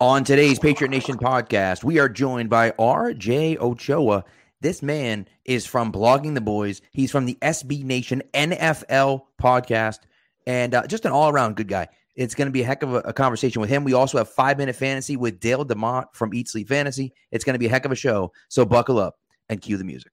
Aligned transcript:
On 0.00 0.24
today's 0.24 0.58
Patriot 0.58 0.90
Nation 0.90 1.16
podcast, 1.16 1.84
we 1.84 2.00
are 2.00 2.08
joined 2.08 2.50
by 2.50 2.72
RJ 2.72 3.58
Ochoa. 3.58 4.24
This 4.60 4.82
man 4.82 5.28
is 5.44 5.66
from 5.66 5.92
Blogging 5.92 6.34
the 6.34 6.40
Boys. 6.40 6.82
He's 6.90 7.12
from 7.12 7.26
the 7.26 7.38
SB 7.40 7.84
Nation 7.84 8.20
NFL 8.34 9.22
podcast 9.40 10.00
and 10.48 10.74
uh, 10.74 10.84
just 10.88 11.04
an 11.04 11.12
all 11.12 11.30
around 11.30 11.54
good 11.54 11.68
guy. 11.68 11.86
It's 12.16 12.34
going 12.34 12.46
to 12.46 12.52
be 12.52 12.62
a 12.62 12.66
heck 12.66 12.82
of 12.82 12.92
a, 12.92 12.98
a, 12.98 13.12
conversation 13.12 13.60
with 13.60 13.70
him. 13.70 13.84
We 13.84 13.92
also 13.92 14.18
have 14.18 14.28
five 14.28 14.58
minute 14.58 14.74
fantasy 14.74 15.16
with 15.16 15.38
Dale 15.38 15.64
DeMont 15.64 16.06
from 16.12 16.34
Eat 16.34 16.48
Sleep 16.48 16.68
Fantasy. 16.68 17.12
It's 17.30 17.44
going 17.44 17.54
to 17.54 17.60
be 17.60 17.66
a 17.66 17.70
heck 17.70 17.84
of 17.84 17.92
a 17.92 17.96
show. 17.96 18.32
So 18.48 18.64
buckle 18.64 18.98
up 18.98 19.14
and 19.48 19.62
cue 19.62 19.76
the 19.76 19.84
music. 19.84 20.12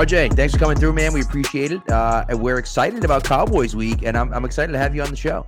RJ, 0.00 0.34
thanks 0.34 0.54
for 0.54 0.58
coming 0.58 0.78
through, 0.78 0.94
man. 0.94 1.12
We 1.12 1.20
appreciate 1.20 1.72
it. 1.72 1.90
Uh, 1.90 2.24
and 2.30 2.40
we're 2.40 2.56
excited 2.56 3.04
about 3.04 3.22
Cowboys 3.22 3.76
Week, 3.76 4.02
and 4.02 4.16
I'm, 4.16 4.32
I'm 4.32 4.46
excited 4.46 4.72
to 4.72 4.78
have 4.78 4.96
you 4.96 5.02
on 5.02 5.10
the 5.10 5.16
show. 5.16 5.46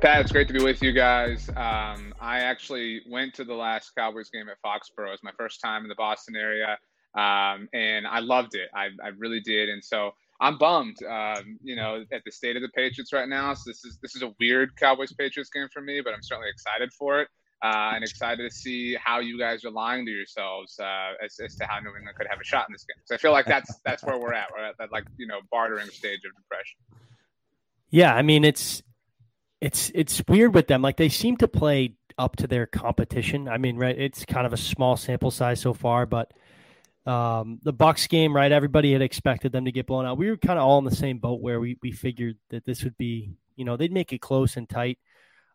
Pat, 0.00 0.20
it's 0.20 0.30
great 0.30 0.46
to 0.46 0.54
be 0.54 0.62
with 0.62 0.80
you 0.80 0.92
guys. 0.92 1.48
Um, 1.56 2.14
I 2.20 2.38
actually 2.38 3.00
went 3.10 3.34
to 3.34 3.42
the 3.42 3.52
last 3.52 3.90
Cowboys 3.98 4.30
game 4.30 4.46
at 4.48 4.58
Foxborough. 4.64 5.08
It 5.08 5.10
was 5.10 5.24
my 5.24 5.32
first 5.36 5.60
time 5.60 5.82
in 5.82 5.88
the 5.88 5.96
Boston 5.96 6.36
area, 6.36 6.78
um, 7.16 7.68
and 7.72 8.06
I 8.06 8.20
loved 8.20 8.54
it. 8.54 8.68
I, 8.76 8.90
I, 9.04 9.08
really 9.18 9.40
did. 9.40 9.68
And 9.68 9.82
so 9.82 10.12
I'm 10.40 10.56
bummed, 10.56 11.02
um, 11.10 11.58
you 11.60 11.74
know, 11.74 12.04
at 12.12 12.22
the 12.24 12.30
state 12.30 12.54
of 12.54 12.62
the 12.62 12.68
Patriots 12.76 13.12
right 13.12 13.28
now. 13.28 13.54
So 13.54 13.70
this 13.70 13.84
is 13.84 13.98
this 14.00 14.14
is 14.14 14.22
a 14.22 14.32
weird 14.38 14.76
Cowboys 14.76 15.12
Patriots 15.12 15.50
game 15.50 15.66
for 15.72 15.82
me, 15.82 16.00
but 16.00 16.14
I'm 16.14 16.22
certainly 16.22 16.48
excited 16.48 16.92
for 16.92 17.20
it 17.20 17.28
uh, 17.64 17.92
and 17.94 18.04
excited 18.04 18.42
to 18.42 18.54
see 18.54 18.94
how 19.02 19.20
you 19.20 19.38
guys 19.38 19.64
are 19.64 19.70
lying 19.70 20.04
to 20.04 20.12
yourselves 20.12 20.78
uh, 20.78 21.12
as, 21.24 21.40
as 21.42 21.56
to 21.56 21.64
how 21.64 21.80
New 21.80 21.88
England 21.96 22.14
could 22.14 22.26
have 22.28 22.38
a 22.38 22.44
shot 22.44 22.68
in 22.68 22.74
this 22.74 22.84
game. 22.84 23.00
So 23.06 23.14
I 23.14 23.18
feel 23.18 23.32
like 23.32 23.46
that's 23.46 23.74
that's 23.86 24.04
where 24.04 24.18
we're 24.18 24.34
at. 24.34 24.48
At 24.48 24.76
that 24.78 24.92
like 24.92 25.04
you 25.16 25.26
know 25.26 25.40
bartering 25.50 25.88
stage 25.88 26.20
of 26.26 26.36
depression. 26.36 26.76
Yeah, 27.88 28.14
I 28.14 28.20
mean 28.20 28.44
it's 28.44 28.82
it's 29.62 29.90
it's 29.94 30.22
weird 30.28 30.54
with 30.54 30.66
them. 30.66 30.82
Like 30.82 30.98
they 30.98 31.08
seem 31.08 31.38
to 31.38 31.48
play 31.48 31.94
up 32.18 32.36
to 32.36 32.46
their 32.46 32.66
competition. 32.66 33.48
I 33.48 33.56
mean, 33.56 33.78
right? 33.78 33.98
It's 33.98 34.26
kind 34.26 34.46
of 34.46 34.52
a 34.52 34.58
small 34.58 34.98
sample 34.98 35.30
size 35.30 35.60
so 35.60 35.72
far, 35.72 36.04
but 36.04 36.32
um, 37.06 37.60
the 37.62 37.72
Bucks 37.72 38.06
game, 38.08 38.36
right? 38.36 38.52
Everybody 38.52 38.92
had 38.92 39.00
expected 39.00 39.52
them 39.52 39.64
to 39.64 39.72
get 39.72 39.86
blown 39.86 40.04
out. 40.04 40.18
We 40.18 40.28
were 40.28 40.36
kind 40.36 40.58
of 40.58 40.66
all 40.66 40.78
in 40.78 40.84
the 40.84 40.94
same 40.94 41.18
boat 41.18 41.40
where 41.40 41.60
we 41.60 41.78
we 41.82 41.92
figured 41.92 42.36
that 42.50 42.66
this 42.66 42.84
would 42.84 42.98
be, 42.98 43.32
you 43.56 43.64
know, 43.64 43.78
they'd 43.78 43.90
make 43.90 44.12
it 44.12 44.20
close 44.20 44.58
and 44.58 44.68
tight. 44.68 44.98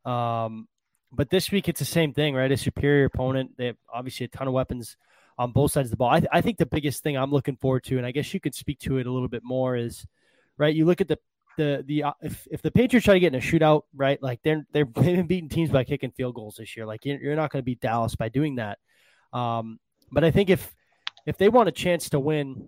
Um, 0.05 0.67
but 1.11 1.29
this 1.29 1.51
week 1.51 1.67
it's 1.67 1.79
the 1.79 1.85
same 1.85 2.13
thing, 2.13 2.35
right? 2.35 2.51
A 2.51 2.57
superior 2.57 3.05
opponent. 3.05 3.51
They 3.57 3.67
have 3.67 3.77
obviously 3.93 4.25
a 4.25 4.29
ton 4.29 4.47
of 4.47 4.53
weapons 4.53 4.95
on 5.37 5.51
both 5.51 5.71
sides 5.71 5.87
of 5.87 5.91
the 5.91 5.97
ball. 5.97 6.09
I, 6.09 6.19
th- 6.19 6.29
I 6.31 6.41
think 6.41 6.57
the 6.57 6.65
biggest 6.65 7.01
thing 7.01 7.17
I'm 7.17 7.31
looking 7.31 7.55
forward 7.55 7.83
to, 7.85 7.97
and 7.97 8.05
I 8.05 8.11
guess 8.11 8.33
you 8.33 8.39
could 8.39 8.53
speak 8.53 8.79
to 8.79 8.97
it 8.97 9.07
a 9.07 9.11
little 9.11 9.27
bit 9.27 9.43
more, 9.43 9.75
is 9.75 10.05
right. 10.57 10.75
You 10.75 10.85
look 10.85 11.01
at 11.01 11.07
the 11.07 11.17
the 11.57 11.83
the 11.85 12.03
uh, 12.03 12.13
if, 12.21 12.47
if 12.51 12.61
the 12.61 12.71
Patriots 12.71 13.05
try 13.05 13.15
to 13.15 13.19
get 13.19 13.33
in 13.33 13.39
a 13.39 13.43
shootout, 13.43 13.83
right? 13.95 14.21
Like 14.21 14.41
they're 14.43 14.65
they're 14.71 14.85
they've 14.95 15.15
been 15.15 15.27
beating 15.27 15.49
teams 15.49 15.71
by 15.71 15.83
kicking 15.83 16.11
field 16.11 16.35
goals 16.35 16.55
this 16.57 16.75
year. 16.77 16.85
Like 16.85 17.05
you're, 17.05 17.19
you're 17.19 17.35
not 17.35 17.51
going 17.51 17.61
to 17.61 17.65
beat 17.65 17.79
Dallas 17.79 18.15
by 18.15 18.29
doing 18.29 18.55
that. 18.55 18.77
Um, 19.33 19.79
but 20.11 20.23
I 20.23 20.31
think 20.31 20.49
if 20.49 20.73
if 21.25 21.37
they 21.37 21.49
want 21.49 21.69
a 21.69 21.71
chance 21.73 22.09
to 22.09 22.19
win, 22.19 22.67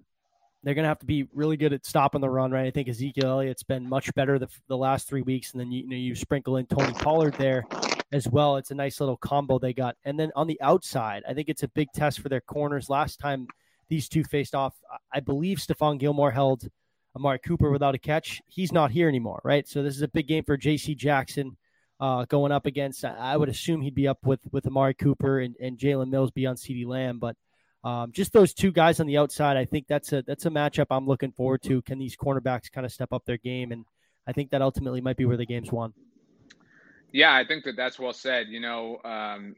they're 0.63 0.73
going 0.73 0.83
to 0.83 0.89
have 0.89 0.99
to 0.99 1.05
be 1.05 1.27
really 1.33 1.57
good 1.57 1.73
at 1.73 1.85
stopping 1.85 2.21
the 2.21 2.29
run, 2.29 2.51
right? 2.51 2.67
I 2.67 2.71
think 2.71 2.87
Ezekiel 2.87 3.29
Elliott's 3.29 3.63
been 3.63 3.87
much 3.87 4.13
better 4.13 4.39
the, 4.39 4.47
the 4.67 4.77
last 4.77 5.07
three 5.07 5.23
weeks, 5.23 5.51
and 5.51 5.59
then 5.59 5.71
you, 5.71 5.83
you 5.83 5.89
know 5.89 5.95
you 5.95 6.15
sprinkle 6.15 6.57
in 6.57 6.65
Tony 6.67 6.93
Pollard 6.93 7.33
there 7.35 7.65
as 8.11 8.27
well. 8.27 8.57
It's 8.57 8.71
a 8.71 8.75
nice 8.75 8.99
little 8.99 9.17
combo 9.17 9.59
they 9.59 9.73
got. 9.73 9.95
And 10.03 10.19
then 10.19 10.31
on 10.35 10.47
the 10.47 10.59
outside, 10.61 11.23
I 11.27 11.33
think 11.33 11.49
it's 11.49 11.63
a 11.63 11.67
big 11.69 11.87
test 11.93 12.19
for 12.19 12.29
their 12.29 12.41
corners. 12.41 12.89
Last 12.89 13.19
time 13.19 13.47
these 13.89 14.09
two 14.09 14.23
faced 14.23 14.55
off, 14.55 14.75
I 15.13 15.19
believe 15.19 15.59
Stephon 15.59 15.99
Gilmore 15.99 16.31
held 16.31 16.67
Amari 17.15 17.39
Cooper 17.39 17.71
without 17.71 17.95
a 17.95 17.99
catch. 17.99 18.41
He's 18.47 18.71
not 18.71 18.91
here 18.91 19.07
anymore, 19.07 19.41
right? 19.43 19.67
So 19.67 19.83
this 19.83 19.95
is 19.95 20.01
a 20.01 20.07
big 20.07 20.27
game 20.27 20.43
for 20.43 20.57
J.C. 20.57 20.95
Jackson 20.95 21.57
uh, 21.99 22.25
going 22.25 22.51
up 22.51 22.65
against. 22.65 23.05
I 23.05 23.37
would 23.37 23.49
assume 23.49 23.81
he'd 23.81 23.95
be 23.95 24.07
up 24.07 24.19
with 24.25 24.39
with 24.51 24.65
Amari 24.65 24.93
Cooper 24.93 25.39
and, 25.39 25.55
and 25.61 25.77
Jalen 25.77 26.09
Mills 26.09 26.31
be 26.31 26.45
on 26.45 26.55
CeeDee 26.55 26.85
Lamb, 26.85 27.19
but. 27.19 27.35
Um, 27.83 28.11
just 28.11 28.31
those 28.31 28.53
two 28.53 28.71
guys 28.71 28.99
on 28.99 29.07
the 29.07 29.17
outside, 29.17 29.57
I 29.57 29.65
think 29.65 29.87
that's 29.87 30.13
a 30.13 30.21
that's 30.21 30.45
a 30.45 30.51
matchup 30.51 30.85
I'm 30.91 31.07
looking 31.07 31.31
forward 31.31 31.63
to. 31.63 31.81
Can 31.81 31.97
these 31.97 32.15
cornerbacks 32.15 32.71
kind 32.71 32.85
of 32.85 32.91
step 32.91 33.11
up 33.11 33.25
their 33.25 33.37
game? 33.37 33.71
And 33.71 33.85
I 34.27 34.33
think 34.33 34.51
that 34.51 34.61
ultimately 34.61 35.01
might 35.01 35.17
be 35.17 35.25
where 35.25 35.35
the 35.35 35.47
game's 35.47 35.71
won. 35.71 35.91
Yeah, 37.11 37.33
I 37.33 37.45
think 37.45 37.65
that 37.65 37.75
that's 37.75 37.99
well 37.99 38.13
said. 38.13 38.47
You 38.49 38.59
know, 38.59 38.99
um, 39.03 39.55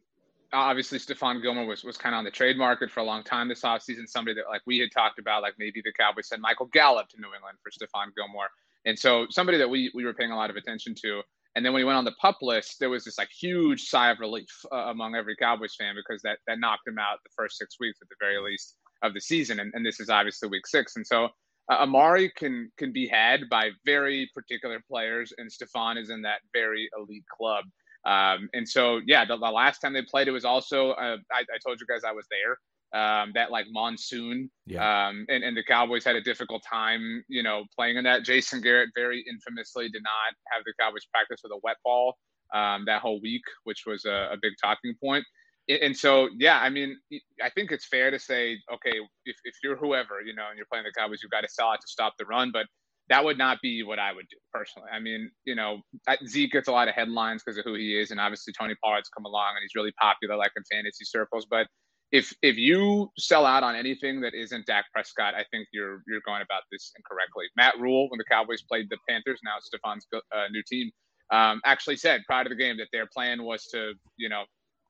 obviously 0.54 1.00
Stephon 1.00 1.42
Gilmore 1.42 1.66
was, 1.66 1.84
was 1.84 1.98
kind 1.98 2.16
of 2.16 2.20
on 2.20 2.26
the 2.26 2.32
trade 2.32 2.58
market 2.58 2.92
for 2.92 3.00
a 3.00 3.04
long 3.04 3.24
time 3.24 3.48
this 3.48 3.62
offseason. 3.62 4.08
Somebody 4.08 4.36
that 4.36 4.50
like 4.50 4.62
we 4.66 4.80
had 4.80 4.92
talked 4.92 5.20
about, 5.20 5.42
like 5.42 5.56
maybe 5.58 5.82
the 5.84 5.92
Cowboys 5.94 6.30
send 6.30 6.42
Michael 6.42 6.68
Gallup 6.68 7.10
to 7.10 7.18
New 7.20 7.34
England 7.34 7.58
for 7.62 7.72
Stephon 7.72 8.14
Gilmore. 8.16 8.50
And 8.86 8.98
so 8.98 9.28
somebody 9.30 9.58
that 9.58 9.70
we, 9.70 9.92
we 9.94 10.06
were 10.06 10.14
paying 10.14 10.32
a 10.32 10.36
lot 10.36 10.50
of 10.50 10.56
attention 10.56 10.94
to. 11.04 11.22
And 11.56 11.64
then 11.64 11.72
when 11.72 11.82
he 11.82 11.86
went 11.86 11.98
on 11.98 12.06
the 12.06 12.16
pup 12.20 12.38
list, 12.42 12.80
there 12.80 12.90
was 12.90 13.06
this 13.06 13.18
like 13.18 13.30
huge 13.30 13.84
sigh 13.84 14.10
of 14.10 14.20
relief 14.20 14.50
uh, 14.72 14.88
among 14.90 15.16
every 15.16 15.36
Cowboys 15.36 15.76
fan 15.76 15.94
because 15.96 16.22
that, 16.24 16.40
that 16.48 16.60
knocked 16.60 16.88
him 16.88 16.98
out 16.98 17.20
the 17.24 17.30
first 17.36 17.58
six 17.58 17.80
weeks 17.80 18.00
at 18.02 18.10
the 18.10 18.16
very 18.20 18.40
least 18.40 18.76
of 19.04 19.14
the 19.14 19.22
season. 19.22 19.60
And, 19.60 19.72
and 19.76 19.86
this 19.86 20.00
is 20.00 20.10
obviously 20.10 20.50
week 20.50 20.66
six. 20.66 20.96
And 20.96 21.06
so 21.06 21.30
uh, 21.72 21.76
Amari 21.76 22.32
can 22.36 22.72
can 22.78 22.92
be 22.92 23.08
had 23.08 23.50
by 23.50 23.70
very 23.86 24.30
particular 24.34 24.82
players, 24.90 25.34
and 25.38 25.50
Stephon 25.50 25.98
is 25.98 26.10
in 26.10 26.22
that 26.24 26.40
very 26.54 26.90
elite 26.98 27.26
club. 27.36 27.66
Um, 28.06 28.50
and 28.54 28.68
so, 28.68 29.00
yeah, 29.08 29.24
the, 29.24 29.38
the, 29.38 29.50
last 29.50 29.80
time 29.80 29.94
they 29.94 30.02
played, 30.02 30.28
it 30.28 30.32
was 30.32 30.44
also 30.44 30.90
uh, 30.92 31.16
I, 31.32 31.40
I, 31.40 31.58
told 31.66 31.80
you 31.80 31.88
guys 31.88 32.02
I 32.06 32.12
was 32.12 32.28
there. 32.30 32.58
Um, 32.94 33.32
that 33.34 33.50
like 33.50 33.66
monsoon, 33.72 34.52
yeah. 34.68 35.08
um, 35.08 35.26
and, 35.28 35.44
and 35.44 35.58
the 35.58 35.64
Cowboys 35.64 36.04
had 36.04 36.16
a 36.16 36.22
difficult 36.22 36.62
time, 36.70 37.24
you 37.28 37.42
know, 37.42 37.64
playing 37.76 37.98
in 37.98 38.04
that. 38.04 38.24
Jason 38.24 38.62
Garrett 38.62 38.90
very 38.94 39.26
infamously 39.28 39.90
did 39.90 40.04
not 40.04 40.36
have 40.52 40.64
the 40.64 40.74
Cowboys 40.80 41.06
practice 41.12 41.40
with 41.42 41.54
a 41.54 41.60
wet 41.64 41.78
ball 41.84 42.18
um, 42.54 42.84
that 42.86 43.02
whole 43.02 43.20
week, 43.22 43.42
which 43.64 43.86
was 43.88 44.06
a, 44.06 44.30
a 44.34 44.38
big 44.40 44.54
talking 44.62 44.94
point 45.02 45.26
and 45.70 45.96
so 45.96 46.30
yeah 46.38 46.60
i 46.60 46.70
mean 46.70 46.98
i 47.42 47.50
think 47.50 47.72
it's 47.72 47.88
fair 47.88 48.12
to 48.12 48.20
say 48.20 48.58
okay 48.74 48.94
if, 49.26 49.36
if 49.46 49.56
you're 49.64 49.78
whoever 49.78 50.22
you 50.22 50.36
know 50.36 50.48
and 50.50 50.58
you're 50.58 50.68
playing 50.72 50.86
the 50.86 50.92
cowboys 50.98 51.20
you've 51.22 51.32
got 51.32 51.42
to 51.42 51.50
sell 51.50 51.70
out 51.70 51.80
to 51.82 51.88
stop 51.88 52.14
the 52.20 52.26
run 52.26 52.52
but 52.52 52.66
that 53.10 53.24
would 53.24 53.38
not 53.38 53.58
be 53.62 53.84
what 53.84 54.00
i 54.00 54.12
would 54.12 54.26
do 54.30 54.38
personally 54.52 54.90
i 54.92 55.00
mean 55.00 55.30
you 55.46 55.56
know 55.56 55.80
zeke 56.28 56.52
gets 56.52 56.68
a 56.68 56.72
lot 56.72 56.88
of 56.88 56.96
headlines 56.96 57.44
because 57.44 57.58
of 57.58 57.66
who 57.66 57.76
he 57.76 57.98
is 57.98 58.12
and 58.12 58.20
obviously 58.20 58.54
tony 58.58 58.76
pollard's 58.84 59.10
come 59.10 59.26
along 59.26 59.52
and 59.56 59.62
he's 59.62 59.76
really 59.76 59.94
popular 60.00 60.36
like 60.36 60.52
in 60.58 60.64
fantasy 60.70 61.06
circles 61.06 61.46
but 61.50 61.68
if 62.14 62.32
if 62.44 62.58
you 62.58 63.10
sell 63.18 63.46
out 63.46 63.64
on 63.64 63.76
anything 63.76 64.22
that 64.22 64.36
isn't 64.36 64.68
Dak 64.68 64.86
Prescott, 64.94 65.34
I 65.34 65.44
think 65.50 65.68
you're 65.74 66.04
you're 66.08 66.22
going 66.24 66.44
about 66.44 66.62
this 66.72 66.94
incorrectly. 66.96 67.46
Matt 67.58 67.80
Rhule, 67.80 68.08
when 68.10 68.20
the 68.20 68.24
Cowboys 68.30 68.62
played 68.62 68.88
the 68.92 69.00
Panthers, 69.10 69.40
now 69.44 69.54
Stephon's 69.60 70.06
uh, 70.14 70.46
new 70.52 70.62
team, 70.70 70.92
um, 71.32 71.60
actually 71.66 71.98
said 71.98 72.22
prior 72.28 72.44
to 72.44 72.50
the 72.50 72.56
game 72.56 72.78
that 72.78 72.90
their 72.94 73.08
plan 73.12 73.42
was 73.44 73.66
to 73.74 73.94
you 74.18 74.30
know 74.30 74.44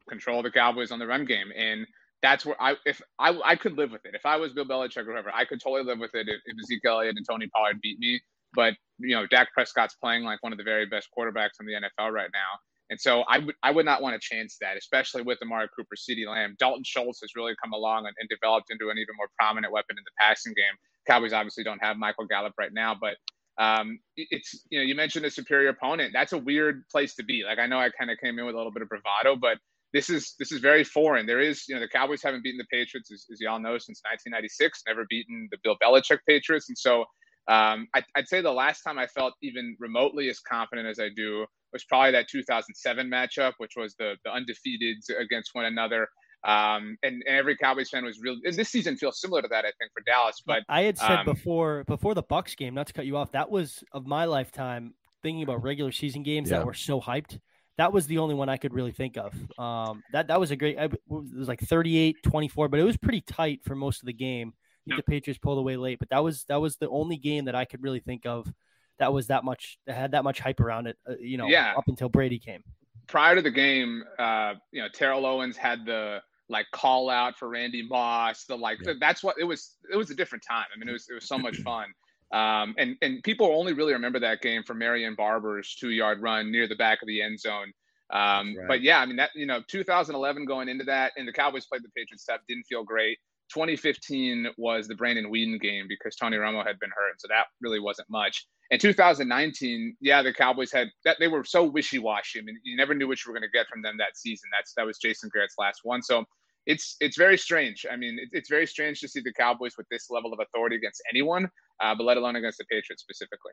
control 0.09 0.41
the 0.41 0.51
Cowboys 0.51 0.91
on 0.91 0.99
the 0.99 1.07
run 1.07 1.25
game. 1.25 1.51
And 1.55 1.85
that's 2.21 2.45
where 2.45 2.59
I 2.61 2.75
if 2.85 3.01
I 3.19 3.37
I 3.43 3.55
could 3.55 3.77
live 3.77 3.91
with 3.91 4.05
it. 4.05 4.15
If 4.15 4.25
I 4.25 4.37
was 4.37 4.53
Bill 4.53 4.65
Belichick 4.65 4.97
or 4.97 5.11
whoever, 5.11 5.31
I 5.33 5.45
could 5.45 5.61
totally 5.61 5.83
live 5.83 5.99
with 5.99 6.15
it 6.15 6.27
if, 6.29 6.39
if 6.45 6.57
Ezekiel 6.63 6.93
Elliott 6.99 7.17
and 7.17 7.25
Tony 7.29 7.47
Pollard 7.53 7.79
beat 7.81 7.99
me. 7.99 8.21
But 8.55 8.75
you 8.99 9.15
know, 9.15 9.27
Dak 9.27 9.53
Prescott's 9.53 9.95
playing 9.95 10.23
like 10.23 10.41
one 10.41 10.53
of 10.53 10.57
the 10.57 10.63
very 10.63 10.85
best 10.85 11.09
quarterbacks 11.17 11.59
in 11.59 11.65
the 11.65 11.73
NFL 11.73 12.11
right 12.11 12.29
now. 12.33 12.59
And 12.89 12.99
so 12.99 13.21
I 13.27 13.39
would 13.39 13.55
I 13.61 13.71
would 13.71 13.85
not 13.85 14.01
want 14.01 14.19
to 14.19 14.25
chance 14.25 14.57
that, 14.61 14.77
especially 14.77 15.21
with 15.21 15.39
Amari 15.41 15.67
Cooper, 15.75 15.95
CeeDee 15.95 16.27
Lamb. 16.27 16.55
Dalton 16.59 16.83
Schultz 16.85 17.19
has 17.21 17.31
really 17.35 17.55
come 17.61 17.73
along 17.73 18.05
and, 18.05 18.15
and 18.19 18.29
developed 18.29 18.71
into 18.71 18.89
an 18.89 18.97
even 18.97 19.15
more 19.17 19.29
prominent 19.37 19.73
weapon 19.73 19.97
in 19.97 20.03
the 20.05 20.11
passing 20.19 20.53
game. 20.53 20.75
Cowboys 21.07 21.33
obviously 21.33 21.63
don't 21.63 21.83
have 21.83 21.97
Michael 21.97 22.25
Gallup 22.25 22.53
right 22.57 22.71
now, 22.71 22.95
but 22.99 23.15
um, 23.57 23.99
it's 24.15 24.65
you 24.69 24.79
know 24.79 24.83
you 24.83 24.95
mentioned 24.95 25.25
a 25.25 25.31
superior 25.31 25.69
opponent. 25.69 26.11
That's 26.13 26.33
a 26.33 26.37
weird 26.37 26.87
place 26.89 27.15
to 27.15 27.23
be. 27.23 27.43
Like 27.43 27.59
I 27.59 27.67
know 27.67 27.79
I 27.79 27.89
kind 27.89 28.11
of 28.11 28.17
came 28.19 28.39
in 28.39 28.45
with 28.45 28.55
a 28.55 28.57
little 28.57 28.71
bit 28.71 28.81
of 28.81 28.89
bravado, 28.89 29.35
but 29.35 29.57
this 29.93 30.09
is 30.09 30.35
this 30.39 30.51
is 30.51 30.59
very 30.59 30.83
foreign. 30.83 31.25
There 31.25 31.39
is, 31.39 31.67
you 31.67 31.75
know, 31.75 31.81
the 31.81 31.87
Cowboys 31.87 32.21
haven't 32.23 32.43
beaten 32.43 32.57
the 32.57 32.65
Patriots, 32.75 33.11
as, 33.11 33.25
as 33.31 33.39
y'all 33.39 33.59
know, 33.59 33.77
since 33.77 34.01
1996. 34.03 34.83
Never 34.87 35.05
beaten 35.09 35.47
the 35.51 35.57
Bill 35.63 35.77
Belichick 35.81 36.19
Patriots, 36.27 36.67
and 36.69 36.77
so 36.77 37.01
um, 37.47 37.87
I, 37.93 38.03
would 38.15 38.27
say 38.27 38.41
the 38.41 38.51
last 38.51 38.81
time 38.81 38.97
I 38.97 39.07
felt 39.07 39.33
even 39.41 39.75
remotely 39.79 40.29
as 40.29 40.39
confident 40.39 40.87
as 40.87 40.99
I 40.99 41.09
do 41.15 41.45
was 41.73 41.83
probably 41.83 42.11
that 42.11 42.27
2007 42.29 43.07
matchup, 43.07 43.53
which 43.57 43.73
was 43.77 43.95
the 43.99 44.15
the 44.25 44.31
undefeated 44.31 44.97
against 45.19 45.51
one 45.53 45.65
another. 45.65 46.07
Um, 46.45 46.97
and, 47.03 47.23
and, 47.25 47.37
every 47.37 47.55
Cowboys 47.55 47.89
fan 47.89 48.03
was 48.03 48.19
really. 48.21 48.39
this 48.51 48.67
season 48.69 48.97
feels 48.97 49.21
similar 49.21 49.41
to 49.41 49.47
that, 49.49 49.63
I 49.63 49.71
think, 49.79 49.91
for 49.93 50.01
Dallas. 50.05 50.41
But 50.45 50.63
I 50.67 50.81
had 50.81 50.97
said 50.97 51.19
um, 51.19 51.25
before 51.25 51.83
before 51.85 52.15
the 52.15 52.23
Bucks 52.23 52.55
game, 52.55 52.73
not 52.73 52.87
to 52.87 52.93
cut 52.93 53.05
you 53.05 53.15
off, 53.15 53.31
that 53.31 53.49
was 53.49 53.83
of 53.91 54.05
my 54.05 54.25
lifetime 54.25 54.95
thinking 55.21 55.43
about 55.43 55.63
regular 55.63 55.91
season 55.91 56.23
games 56.23 56.49
yeah. 56.49 56.57
that 56.57 56.65
were 56.65 56.73
so 56.73 56.99
hyped. 56.99 57.39
That 57.77 57.91
was 57.91 58.05
the 58.05 58.19
only 58.19 58.35
one 58.35 58.49
I 58.49 58.57
could 58.57 58.73
really 58.73 58.91
think 58.91 59.17
of. 59.17 59.33
Um, 59.59 60.03
that 60.11 60.27
that 60.27 60.39
was 60.39 60.51
a 60.51 60.55
great. 60.55 60.77
It 60.77 60.93
was 61.07 61.47
like 61.47 61.59
38-24, 61.59 62.69
but 62.69 62.79
it 62.79 62.83
was 62.83 62.97
pretty 62.97 63.21
tight 63.21 63.61
for 63.63 63.75
most 63.75 64.01
of 64.01 64.05
the 64.05 64.13
game. 64.13 64.53
Yeah. 64.85 64.97
The 64.97 65.03
Patriots 65.03 65.39
pulled 65.39 65.57
away 65.57 65.77
late, 65.77 65.97
but 65.99 66.09
that 66.09 66.23
was 66.23 66.43
that 66.45 66.59
was 66.59 66.77
the 66.77 66.89
only 66.89 67.17
game 67.17 67.45
that 67.45 67.55
I 67.55 67.65
could 67.65 67.81
really 67.81 67.99
think 68.01 68.25
of 68.25 68.51
that 68.99 69.13
was 69.13 69.27
that 69.27 69.43
much 69.43 69.77
that 69.87 69.95
had 69.95 70.11
that 70.11 70.23
much 70.23 70.39
hype 70.39 70.59
around 70.59 70.87
it. 70.87 70.97
Uh, 71.07 71.13
you 71.19 71.37
know, 71.37 71.47
yeah. 71.47 71.73
up 71.77 71.85
until 71.87 72.09
Brady 72.09 72.39
came. 72.39 72.63
Prior 73.07 73.35
to 73.35 73.41
the 73.41 73.51
game, 73.51 74.03
uh, 74.19 74.53
you 74.71 74.81
know, 74.81 74.87
Terrell 74.93 75.25
Owens 75.25 75.57
had 75.57 75.85
the 75.85 76.21
like 76.49 76.67
call 76.71 77.09
out 77.09 77.37
for 77.37 77.49
Randy 77.49 77.81
Moss. 77.87 78.45
The 78.45 78.55
like 78.55 78.79
yeah. 78.85 78.93
that's 78.99 79.23
what 79.23 79.37
it 79.39 79.43
was. 79.43 79.75
It 79.91 79.97
was 79.97 80.09
a 80.09 80.15
different 80.15 80.43
time. 80.47 80.65
I 80.73 80.79
mean, 80.79 80.89
it 80.89 80.93
was 80.93 81.07
it 81.09 81.13
was 81.13 81.27
so 81.27 81.37
much 81.37 81.57
fun. 81.57 81.87
Um, 82.33 82.73
and 82.79 82.97
and 83.03 83.23
people 83.23 83.47
only 83.47 83.73
really 83.73 83.93
remember 83.93 84.19
that 84.19 84.41
game 84.41 84.63
for 84.63 84.73
Marion 84.73 85.13
Barber's 85.15 85.75
two 85.75 85.91
yard 85.91 86.21
run 86.21 86.51
near 86.51 86.67
the 86.67 86.75
back 86.75 87.01
of 87.03 87.07
the 87.07 87.21
end 87.21 87.39
zone. 87.39 87.71
Um, 88.11 88.55
right. 88.57 88.67
But 88.67 88.81
yeah, 88.81 88.99
I 88.99 89.05
mean 89.05 89.17
that 89.17 89.29
you 89.35 89.45
know 89.45 89.61
2011 89.67 90.45
going 90.45 90.67
into 90.67 90.83
that, 90.85 91.13
and 91.15 91.27
the 91.27 91.31
Cowboys 91.31 91.67
played 91.67 91.83
the 91.83 91.89
Patriots 91.95 92.23
stuff 92.23 92.41
didn't 92.47 92.63
feel 92.63 92.83
great. 92.83 93.19
2015 93.53 94.47
was 94.57 94.87
the 94.87 94.95
Brandon 94.95 95.31
Weeden 95.31 95.61
game 95.61 95.85
because 95.87 96.15
Tony 96.15 96.37
Romo 96.37 96.65
had 96.65 96.79
been 96.79 96.89
hurt, 96.89 97.21
so 97.21 97.27
that 97.27 97.45
really 97.61 97.79
wasn't 97.79 98.09
much. 98.09 98.47
And 98.71 98.81
2019, 98.81 99.97
yeah, 100.01 100.23
the 100.23 100.33
Cowboys 100.33 100.71
had 100.71 100.89
that 101.05 101.17
they 101.19 101.27
were 101.27 101.43
so 101.43 101.63
wishy-washy. 101.63 102.39
I 102.39 102.41
mean, 102.41 102.59
you 102.63 102.75
never 102.75 102.95
knew 102.95 103.07
what 103.07 103.23
you 103.23 103.31
were 103.31 103.37
going 103.37 103.47
to 103.47 103.55
get 103.55 103.67
from 103.67 103.83
them 103.83 103.97
that 103.99 104.17
season. 104.17 104.49
That's 104.51 104.73
that 104.73 104.87
was 104.87 104.97
Jason 104.97 105.29
Garrett's 105.31 105.55
last 105.59 105.81
one. 105.83 106.01
So 106.01 106.25
it's 106.65 106.95
it's 106.99 107.17
very 107.17 107.37
strange. 107.37 107.85
I 107.91 107.95
mean, 107.95 108.17
it, 108.19 108.29
it's 108.31 108.49
very 108.49 108.65
strange 108.65 108.99
to 109.01 109.07
see 109.07 109.21
the 109.21 109.33
Cowboys 109.33 109.77
with 109.77 109.87
this 109.89 110.09
level 110.09 110.33
of 110.33 110.39
authority 110.39 110.75
against 110.75 111.01
anyone, 111.09 111.49
uh, 111.81 111.95
but 111.95 112.03
let 112.03 112.17
alone 112.17 112.35
against 112.35 112.57
the 112.57 112.65
Patriots 112.65 113.01
specifically. 113.01 113.51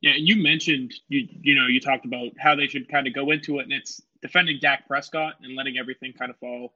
Yeah, 0.00 0.12
and 0.12 0.26
you 0.26 0.36
mentioned 0.36 0.92
you 1.08 1.28
you 1.42 1.54
know 1.54 1.66
you 1.66 1.80
talked 1.80 2.04
about 2.04 2.30
how 2.38 2.54
they 2.54 2.66
should 2.66 2.88
kind 2.88 3.06
of 3.06 3.14
go 3.14 3.30
into 3.30 3.58
it, 3.58 3.64
and 3.64 3.72
it's 3.72 4.00
defending 4.22 4.58
Dak 4.60 4.86
Prescott 4.86 5.34
and 5.42 5.56
letting 5.56 5.78
everything 5.78 6.12
kind 6.12 6.30
of 6.30 6.38
fall 6.38 6.72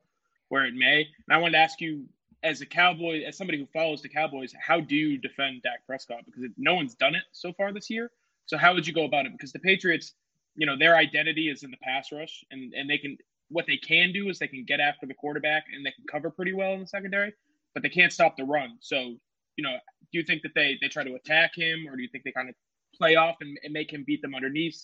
where 0.48 0.64
it 0.64 0.74
may. 0.74 1.00
And 1.26 1.34
I 1.34 1.38
wanted 1.38 1.52
to 1.52 1.58
ask 1.58 1.80
you, 1.80 2.04
as 2.42 2.60
a 2.60 2.66
Cowboy, 2.66 3.24
as 3.24 3.36
somebody 3.36 3.58
who 3.58 3.66
follows 3.72 4.02
the 4.02 4.08
Cowboys, 4.08 4.54
how 4.60 4.80
do 4.80 4.94
you 4.94 5.18
defend 5.18 5.62
Dak 5.62 5.86
Prescott? 5.86 6.24
Because 6.26 6.50
no 6.56 6.74
one's 6.74 6.94
done 6.94 7.14
it 7.14 7.22
so 7.32 7.52
far 7.54 7.72
this 7.72 7.88
year. 7.90 8.10
So 8.46 8.58
how 8.58 8.74
would 8.74 8.86
you 8.86 8.92
go 8.92 9.04
about 9.04 9.26
it? 9.26 9.32
Because 9.32 9.52
the 9.52 9.58
Patriots, 9.58 10.12
you 10.54 10.66
know, 10.66 10.76
their 10.78 10.96
identity 10.96 11.48
is 11.48 11.62
in 11.62 11.70
the 11.70 11.78
pass 11.78 12.12
rush, 12.12 12.44
and 12.50 12.72
and 12.74 12.88
they 12.88 12.98
can 12.98 13.16
what 13.48 13.66
they 13.66 13.76
can 13.76 14.12
do 14.12 14.28
is 14.28 14.38
they 14.38 14.48
can 14.48 14.64
get 14.64 14.80
after 14.80 15.06
the 15.06 15.14
quarterback 15.14 15.64
and 15.74 15.84
they 15.84 15.92
can 15.92 16.04
cover 16.10 16.30
pretty 16.30 16.52
well 16.52 16.72
in 16.72 16.80
the 16.80 16.86
secondary, 16.86 17.32
but 17.74 17.82
they 17.82 17.88
can't 17.88 18.12
stop 18.12 18.36
the 18.36 18.44
run. 18.44 18.76
So, 18.80 19.16
you 19.56 19.64
know, 19.64 19.76
do 20.12 20.18
you 20.18 20.24
think 20.24 20.42
that 20.42 20.52
they 20.54 20.78
they 20.80 20.88
try 20.88 21.04
to 21.04 21.14
attack 21.14 21.52
him, 21.56 21.86
or 21.88 21.96
do 21.96 22.02
you 22.02 22.08
think 22.08 22.24
they 22.24 22.32
kind 22.32 22.48
of 22.48 22.54
play 22.96 23.16
off 23.16 23.36
and, 23.40 23.58
and 23.62 23.72
make 23.72 23.92
him 23.92 24.04
beat 24.06 24.22
them 24.22 24.34
underneath? 24.34 24.80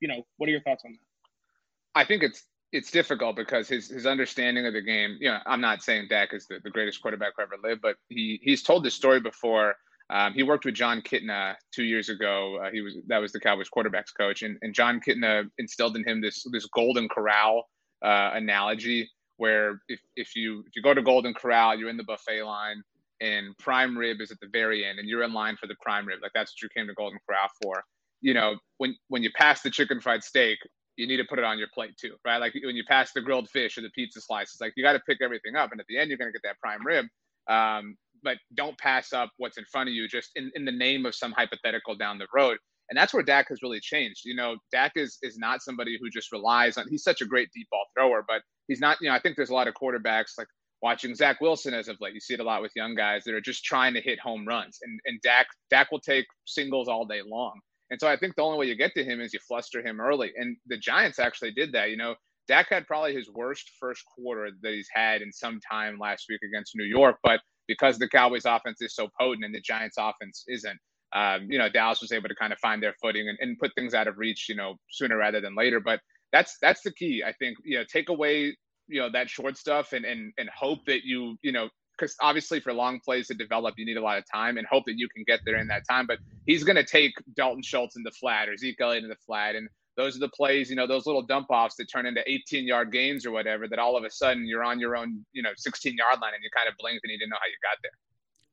You 0.00 0.08
know, 0.08 0.26
what 0.36 0.48
are 0.48 0.52
your 0.52 0.62
thoughts 0.62 0.84
on 0.84 0.92
that? 0.92 2.00
I 2.00 2.04
think 2.04 2.22
it's 2.22 2.44
it's 2.72 2.90
difficult 2.90 3.36
because 3.36 3.68
his 3.68 3.88
his 3.88 4.06
understanding 4.06 4.66
of 4.66 4.72
the 4.72 4.80
game. 4.80 5.18
You 5.20 5.30
know, 5.30 5.38
I'm 5.46 5.60
not 5.60 5.82
saying 5.82 6.06
Dak 6.08 6.32
is 6.32 6.46
the, 6.46 6.58
the 6.62 6.70
greatest 6.70 7.02
quarterback 7.02 7.34
who 7.36 7.42
ever 7.42 7.56
lived, 7.62 7.82
but 7.82 7.96
he 8.08 8.40
he's 8.42 8.62
told 8.62 8.84
this 8.84 8.94
story 8.94 9.20
before. 9.20 9.74
Um, 10.12 10.34
he 10.34 10.42
worked 10.42 10.66
with 10.66 10.74
Jon 10.74 11.00
Kitna 11.00 11.54
two 11.74 11.84
years 11.84 12.10
ago. 12.10 12.60
Uh, 12.62 12.70
he 12.70 12.82
was 12.82 12.98
that 13.06 13.18
was 13.18 13.32
the 13.32 13.40
Cowboys 13.40 13.70
quarterbacks 13.74 14.14
coach, 14.16 14.42
and, 14.42 14.58
and 14.60 14.74
Jon 14.74 15.00
Kitna 15.00 15.48
instilled 15.58 15.96
in 15.96 16.04
him 16.04 16.20
this 16.20 16.44
this 16.52 16.66
golden 16.66 17.08
corral 17.08 17.64
uh, 18.04 18.30
analogy, 18.34 19.10
where 19.38 19.80
if, 19.88 20.00
if 20.16 20.36
you 20.36 20.60
if 20.66 20.76
you 20.76 20.82
go 20.82 20.92
to 20.92 21.00
Golden 21.00 21.32
Corral, 21.32 21.78
you're 21.78 21.88
in 21.88 21.96
the 21.96 22.04
buffet 22.04 22.42
line, 22.42 22.82
and 23.22 23.56
prime 23.56 23.96
rib 23.96 24.20
is 24.20 24.30
at 24.30 24.38
the 24.40 24.48
very 24.52 24.84
end, 24.84 24.98
and 24.98 25.08
you're 25.08 25.22
in 25.22 25.32
line 25.32 25.56
for 25.56 25.66
the 25.66 25.76
prime 25.80 26.06
rib. 26.06 26.18
Like 26.22 26.32
that's 26.34 26.52
what 26.52 26.62
you 26.62 26.68
came 26.76 26.86
to 26.88 26.94
Golden 26.94 27.18
Corral 27.26 27.48
for. 27.62 27.82
You 28.20 28.34
know, 28.34 28.56
when 28.76 28.94
when 29.08 29.22
you 29.22 29.30
pass 29.34 29.62
the 29.62 29.70
chicken 29.70 29.98
fried 29.98 30.22
steak, 30.22 30.58
you 30.96 31.06
need 31.06 31.16
to 31.16 31.24
put 31.24 31.38
it 31.38 31.44
on 31.44 31.58
your 31.58 31.68
plate 31.72 31.96
too, 31.96 32.16
right? 32.22 32.36
Like 32.36 32.52
when 32.62 32.76
you 32.76 32.84
pass 32.86 33.12
the 33.12 33.22
grilled 33.22 33.48
fish 33.48 33.78
or 33.78 33.80
the 33.80 33.90
pizza 33.90 34.20
slices, 34.20 34.60
like 34.60 34.74
you 34.76 34.84
got 34.84 34.92
to 34.92 35.00
pick 35.00 35.22
everything 35.22 35.56
up, 35.56 35.72
and 35.72 35.80
at 35.80 35.86
the 35.86 35.96
end 35.96 36.10
you're 36.10 36.18
to 36.18 36.32
get 36.32 36.42
that 36.44 36.60
prime 36.60 36.84
rib. 36.84 37.06
Um, 37.48 37.96
but 38.22 38.38
don't 38.54 38.78
pass 38.78 39.12
up 39.12 39.30
what's 39.38 39.58
in 39.58 39.64
front 39.70 39.88
of 39.88 39.94
you 39.94 40.08
just 40.08 40.30
in, 40.36 40.50
in 40.54 40.64
the 40.64 40.72
name 40.72 41.06
of 41.06 41.14
some 41.14 41.32
hypothetical 41.32 41.96
down 41.96 42.18
the 42.18 42.26
road. 42.34 42.58
And 42.90 42.98
that's 42.98 43.14
where 43.14 43.22
Dak 43.22 43.48
has 43.48 43.62
really 43.62 43.80
changed. 43.80 44.22
You 44.24 44.36
know, 44.36 44.56
Dak 44.70 44.92
is 44.96 45.18
is 45.22 45.38
not 45.38 45.62
somebody 45.62 45.98
who 46.00 46.10
just 46.10 46.32
relies 46.32 46.76
on. 46.76 46.86
He's 46.90 47.04
such 47.04 47.22
a 47.22 47.26
great 47.26 47.48
deep 47.54 47.68
ball 47.70 47.84
thrower, 47.96 48.24
but 48.26 48.42
he's 48.68 48.80
not. 48.80 48.98
You 49.00 49.08
know, 49.08 49.14
I 49.14 49.20
think 49.20 49.36
there's 49.36 49.50
a 49.50 49.54
lot 49.54 49.68
of 49.68 49.74
quarterbacks 49.74 50.32
like 50.36 50.48
watching 50.82 51.14
Zach 51.14 51.40
Wilson 51.40 51.74
as 51.74 51.88
of 51.88 51.96
late. 52.00 52.12
You 52.14 52.20
see 52.20 52.34
it 52.34 52.40
a 52.40 52.44
lot 52.44 52.60
with 52.60 52.72
young 52.76 52.94
guys 52.94 53.24
that 53.24 53.34
are 53.34 53.40
just 53.40 53.64
trying 53.64 53.94
to 53.94 54.00
hit 54.00 54.20
home 54.20 54.46
runs, 54.46 54.78
and 54.82 55.00
and 55.06 55.20
Dak 55.22 55.46
Dak 55.70 55.90
will 55.90 56.00
take 56.00 56.26
singles 56.44 56.88
all 56.88 57.06
day 57.06 57.20
long. 57.24 57.60
And 57.90 58.00
so 58.00 58.08
I 58.08 58.16
think 58.16 58.36
the 58.36 58.42
only 58.42 58.58
way 58.58 58.66
you 58.66 58.74
get 58.74 58.94
to 58.94 59.04
him 59.04 59.20
is 59.20 59.34
you 59.34 59.40
fluster 59.46 59.86
him 59.86 60.00
early. 60.00 60.32
And 60.34 60.56
the 60.66 60.78
Giants 60.78 61.18
actually 61.18 61.52
did 61.52 61.72
that. 61.72 61.90
You 61.90 61.98
know, 61.98 62.14
Dak 62.48 62.68
had 62.70 62.86
probably 62.86 63.14
his 63.14 63.30
worst 63.30 63.70
first 63.78 64.02
quarter 64.06 64.50
that 64.62 64.72
he's 64.72 64.88
had 64.92 65.22
in 65.22 65.30
some 65.30 65.60
time 65.60 65.98
last 65.98 66.24
week 66.28 66.40
against 66.42 66.72
New 66.74 66.86
York, 66.86 67.16
but 67.22 67.40
because 67.68 67.98
the 67.98 68.08
Cowboys 68.08 68.44
offense 68.44 68.80
is 68.80 68.94
so 68.94 69.08
potent 69.18 69.44
and 69.44 69.54
the 69.54 69.60
Giants 69.60 69.96
offense 69.98 70.44
isn't, 70.48 70.78
um, 71.14 71.46
you 71.50 71.58
know, 71.58 71.68
Dallas 71.68 72.00
was 72.00 72.12
able 72.12 72.28
to 72.28 72.34
kind 72.34 72.52
of 72.52 72.58
find 72.58 72.82
their 72.82 72.94
footing 73.00 73.28
and, 73.28 73.38
and 73.40 73.58
put 73.58 73.74
things 73.74 73.94
out 73.94 74.08
of 74.08 74.18
reach, 74.18 74.48
you 74.48 74.54
know, 74.54 74.76
sooner 74.90 75.16
rather 75.16 75.40
than 75.40 75.54
later. 75.54 75.80
But 75.80 76.00
that's 76.32 76.56
that's 76.60 76.82
the 76.82 76.92
key. 76.92 77.22
I 77.24 77.32
think, 77.32 77.58
you 77.64 77.78
know, 77.78 77.84
take 77.90 78.08
away, 78.08 78.56
you 78.88 79.00
know, 79.00 79.10
that 79.12 79.28
short 79.30 79.56
stuff 79.56 79.92
and 79.92 80.04
and 80.04 80.32
and 80.38 80.48
hope 80.48 80.84
that 80.86 81.04
you, 81.04 81.36
you 81.42 81.52
know, 81.52 81.68
because 81.96 82.16
obviously 82.20 82.60
for 82.60 82.72
long 82.72 83.00
plays 83.04 83.28
to 83.28 83.34
develop, 83.34 83.74
you 83.76 83.84
need 83.84 83.96
a 83.96 84.02
lot 84.02 84.18
of 84.18 84.24
time 84.32 84.56
and 84.56 84.66
hope 84.66 84.84
that 84.86 84.98
you 84.98 85.08
can 85.14 85.24
get 85.26 85.40
there 85.44 85.56
in 85.56 85.68
that 85.68 85.82
time. 85.88 86.06
But 86.06 86.18
he's 86.46 86.64
going 86.64 86.76
to 86.76 86.84
take 86.84 87.12
Dalton 87.36 87.62
Schultz 87.62 87.96
in 87.96 88.02
the 88.02 88.10
flat 88.10 88.48
or 88.48 88.56
Zeke 88.56 88.80
Elliott 88.80 89.04
in 89.04 89.10
the 89.10 89.16
flat, 89.26 89.54
and 89.54 89.68
those 89.96 90.16
are 90.16 90.20
the 90.20 90.28
plays, 90.28 90.70
you 90.70 90.76
know, 90.76 90.86
those 90.86 91.06
little 91.06 91.22
dump 91.22 91.48
offs 91.50 91.76
that 91.76 91.86
turn 91.86 92.06
into 92.06 92.22
18 92.30 92.66
yard 92.66 92.92
gains 92.92 93.26
or 93.26 93.30
whatever. 93.30 93.68
That 93.68 93.78
all 93.78 93.96
of 93.96 94.04
a 94.04 94.10
sudden 94.10 94.46
you're 94.46 94.64
on 94.64 94.80
your 94.80 94.96
own, 94.96 95.24
you 95.32 95.42
know, 95.42 95.50
16 95.56 95.96
yard 95.96 96.18
line, 96.20 96.34
and 96.34 96.42
you 96.42 96.50
kind 96.54 96.68
of 96.68 96.74
blinked 96.78 97.00
and 97.04 97.10
you 97.10 97.18
didn't 97.18 97.30
know 97.30 97.36
how 97.40 97.46
you 97.46 97.56
got 97.62 97.78
there. 97.82 97.90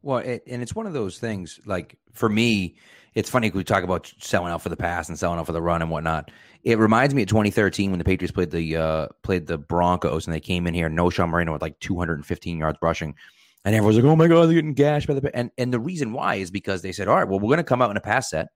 Well, 0.01 0.17
it, 0.19 0.43
and 0.47 0.61
it's 0.61 0.75
one 0.75 0.87
of 0.87 0.93
those 0.93 1.19
things. 1.19 1.59
Like 1.65 1.97
for 2.13 2.29
me, 2.29 2.77
it's 3.15 3.29
funny 3.29 3.49
we 3.49 3.63
talk 3.63 3.83
about 3.83 4.11
selling 4.19 4.51
out 4.51 4.61
for 4.61 4.69
the 4.69 4.77
pass 4.77 5.09
and 5.09 5.17
selling 5.17 5.39
out 5.39 5.45
for 5.45 5.51
the 5.51 5.61
run 5.61 5.81
and 5.81 5.91
whatnot. 5.91 6.31
It 6.63 6.77
reminds 6.77 7.15
me 7.15 7.23
of 7.23 7.29
2013 7.29 7.89
when 7.89 7.99
the 7.99 8.05
Patriots 8.05 8.33
played 8.33 8.51
the 8.51 8.75
uh, 8.75 9.07
played 9.23 9.47
the 9.47 9.57
Broncos 9.57 10.27
and 10.27 10.33
they 10.33 10.39
came 10.39 10.67
in 10.67 10.73
here. 10.73 10.89
Knowshon 10.89 11.29
Moreno 11.29 11.53
with 11.53 11.61
like 11.61 11.79
215 11.79 12.57
yards 12.57 12.77
rushing, 12.81 13.15
and 13.63 13.75
everyone's 13.75 13.97
like, 13.97 14.05
"Oh 14.05 14.15
my 14.15 14.27
god, 14.27 14.45
they're 14.45 14.55
getting 14.55 14.73
gashed 14.73 15.07
by 15.07 15.13
the." 15.13 15.35
And 15.35 15.51
and 15.57 15.73
the 15.73 15.79
reason 15.79 16.11
why 16.11 16.35
is 16.35 16.51
because 16.51 16.81
they 16.81 16.91
said, 16.91 17.07
"All 17.07 17.15
right, 17.15 17.27
well, 17.27 17.39
we're 17.39 17.47
going 17.47 17.57
to 17.57 17.63
come 17.63 17.81
out 17.81 17.91
in 17.91 17.97
a 17.97 18.01
pass 18.01 18.29
set, 18.29 18.47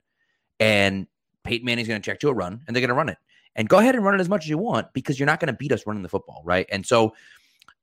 and 0.59 1.07
Peyton 1.43 1.65
Manning's 1.65 1.87
going 1.87 2.01
to 2.01 2.05
check 2.05 2.19
to 2.21 2.29
a 2.29 2.33
run, 2.33 2.61
and 2.67 2.75
they're 2.75 2.81
going 2.81 2.89
to 2.89 2.95
run 2.95 3.09
it. 3.09 3.17
And 3.55 3.69
go 3.69 3.77
ahead 3.77 3.95
and 3.95 4.03
run 4.03 4.15
it 4.15 4.21
as 4.21 4.29
much 4.29 4.45
as 4.45 4.49
you 4.49 4.57
want 4.57 4.91
because 4.93 5.19
you're 5.19 5.27
not 5.27 5.39
going 5.39 5.53
to 5.53 5.57
beat 5.57 5.71
us 5.71 5.85
running 5.85 6.03
the 6.03 6.09
football, 6.09 6.41
right?" 6.43 6.67
And 6.71 6.85
so 6.85 7.13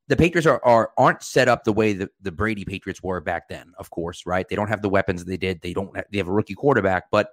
the 0.08 0.16
Patriots 0.16 0.46
are, 0.46 0.60
are 0.64 0.90
aren't 0.98 1.22
set 1.22 1.46
up 1.46 1.62
the 1.62 1.72
way 1.72 1.92
the, 1.92 2.10
the 2.20 2.32
Brady 2.32 2.64
Patriots 2.64 3.00
were 3.00 3.20
back 3.20 3.48
then, 3.48 3.72
of 3.78 3.90
course, 3.90 4.26
right? 4.26 4.48
They 4.48 4.56
don't 4.56 4.68
have 4.68 4.82
the 4.82 4.88
weapons 4.88 5.24
they 5.24 5.36
did. 5.36 5.60
They 5.60 5.72
don't 5.72 5.94
have, 5.94 6.06
they 6.10 6.18
have 6.18 6.26
a 6.26 6.32
rookie 6.32 6.54
quarterback, 6.54 7.10
but 7.12 7.30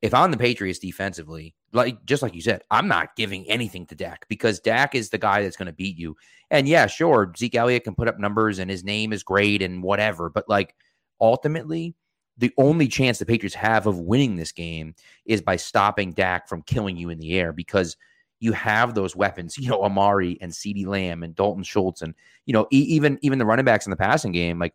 if 0.00 0.12
I'm 0.14 0.30
the 0.30 0.36
Patriots 0.36 0.78
defensively, 0.78 1.54
like 1.72 2.04
just 2.04 2.22
like 2.22 2.34
you 2.34 2.40
said, 2.40 2.62
I'm 2.70 2.86
not 2.86 3.16
giving 3.16 3.48
anything 3.50 3.86
to 3.86 3.94
Dak 3.94 4.26
because 4.28 4.60
Dak 4.60 4.94
is 4.94 5.10
the 5.10 5.18
guy 5.18 5.42
that's 5.42 5.56
going 5.56 5.66
to 5.66 5.72
beat 5.72 5.96
you. 5.96 6.14
And 6.50 6.68
yeah, 6.68 6.86
sure, 6.86 7.32
Zeke 7.36 7.56
Elliott 7.56 7.84
can 7.84 7.94
put 7.94 8.06
up 8.06 8.20
numbers 8.20 8.58
and 8.58 8.70
his 8.70 8.84
name 8.84 9.12
is 9.12 9.22
great 9.22 9.62
and 9.62 9.82
whatever, 9.82 10.30
but 10.30 10.48
like 10.48 10.74
ultimately, 11.20 11.94
the 12.36 12.52
only 12.58 12.88
chance 12.88 13.18
the 13.18 13.26
Patriots 13.26 13.54
have 13.54 13.86
of 13.86 13.98
winning 13.98 14.36
this 14.36 14.52
game 14.52 14.94
is 15.24 15.40
by 15.40 15.56
stopping 15.56 16.12
Dak 16.12 16.48
from 16.48 16.62
killing 16.62 16.96
you 16.96 17.10
in 17.10 17.18
the 17.18 17.38
air 17.38 17.52
because– 17.52 17.96
you 18.44 18.52
have 18.52 18.94
those 18.94 19.16
weapons, 19.16 19.56
you 19.58 19.68
know, 19.68 19.82
Amari 19.82 20.38
and 20.40 20.52
CeeDee 20.52 20.86
Lamb 20.86 21.22
and 21.22 21.34
Dalton 21.34 21.64
Schultz 21.64 22.02
and, 22.02 22.14
you 22.46 22.52
know, 22.52 22.66
e- 22.70 22.86
even 22.88 23.18
even 23.22 23.38
the 23.38 23.46
running 23.46 23.64
backs 23.64 23.86
in 23.86 23.90
the 23.90 23.96
passing 23.96 24.32
game, 24.32 24.58
like 24.58 24.74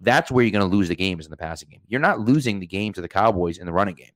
that's 0.00 0.30
where 0.30 0.44
you're 0.44 0.52
going 0.52 0.68
to 0.68 0.76
lose 0.76 0.88
the 0.88 0.96
games 0.96 1.26
in 1.26 1.30
the 1.30 1.36
passing 1.36 1.68
game. 1.68 1.80
You're 1.88 2.00
not 2.00 2.20
losing 2.20 2.60
the 2.60 2.66
game 2.66 2.92
to 2.92 3.00
the 3.00 3.08
Cowboys 3.08 3.58
in 3.58 3.66
the 3.66 3.72
running 3.72 3.96
game. 3.96 4.12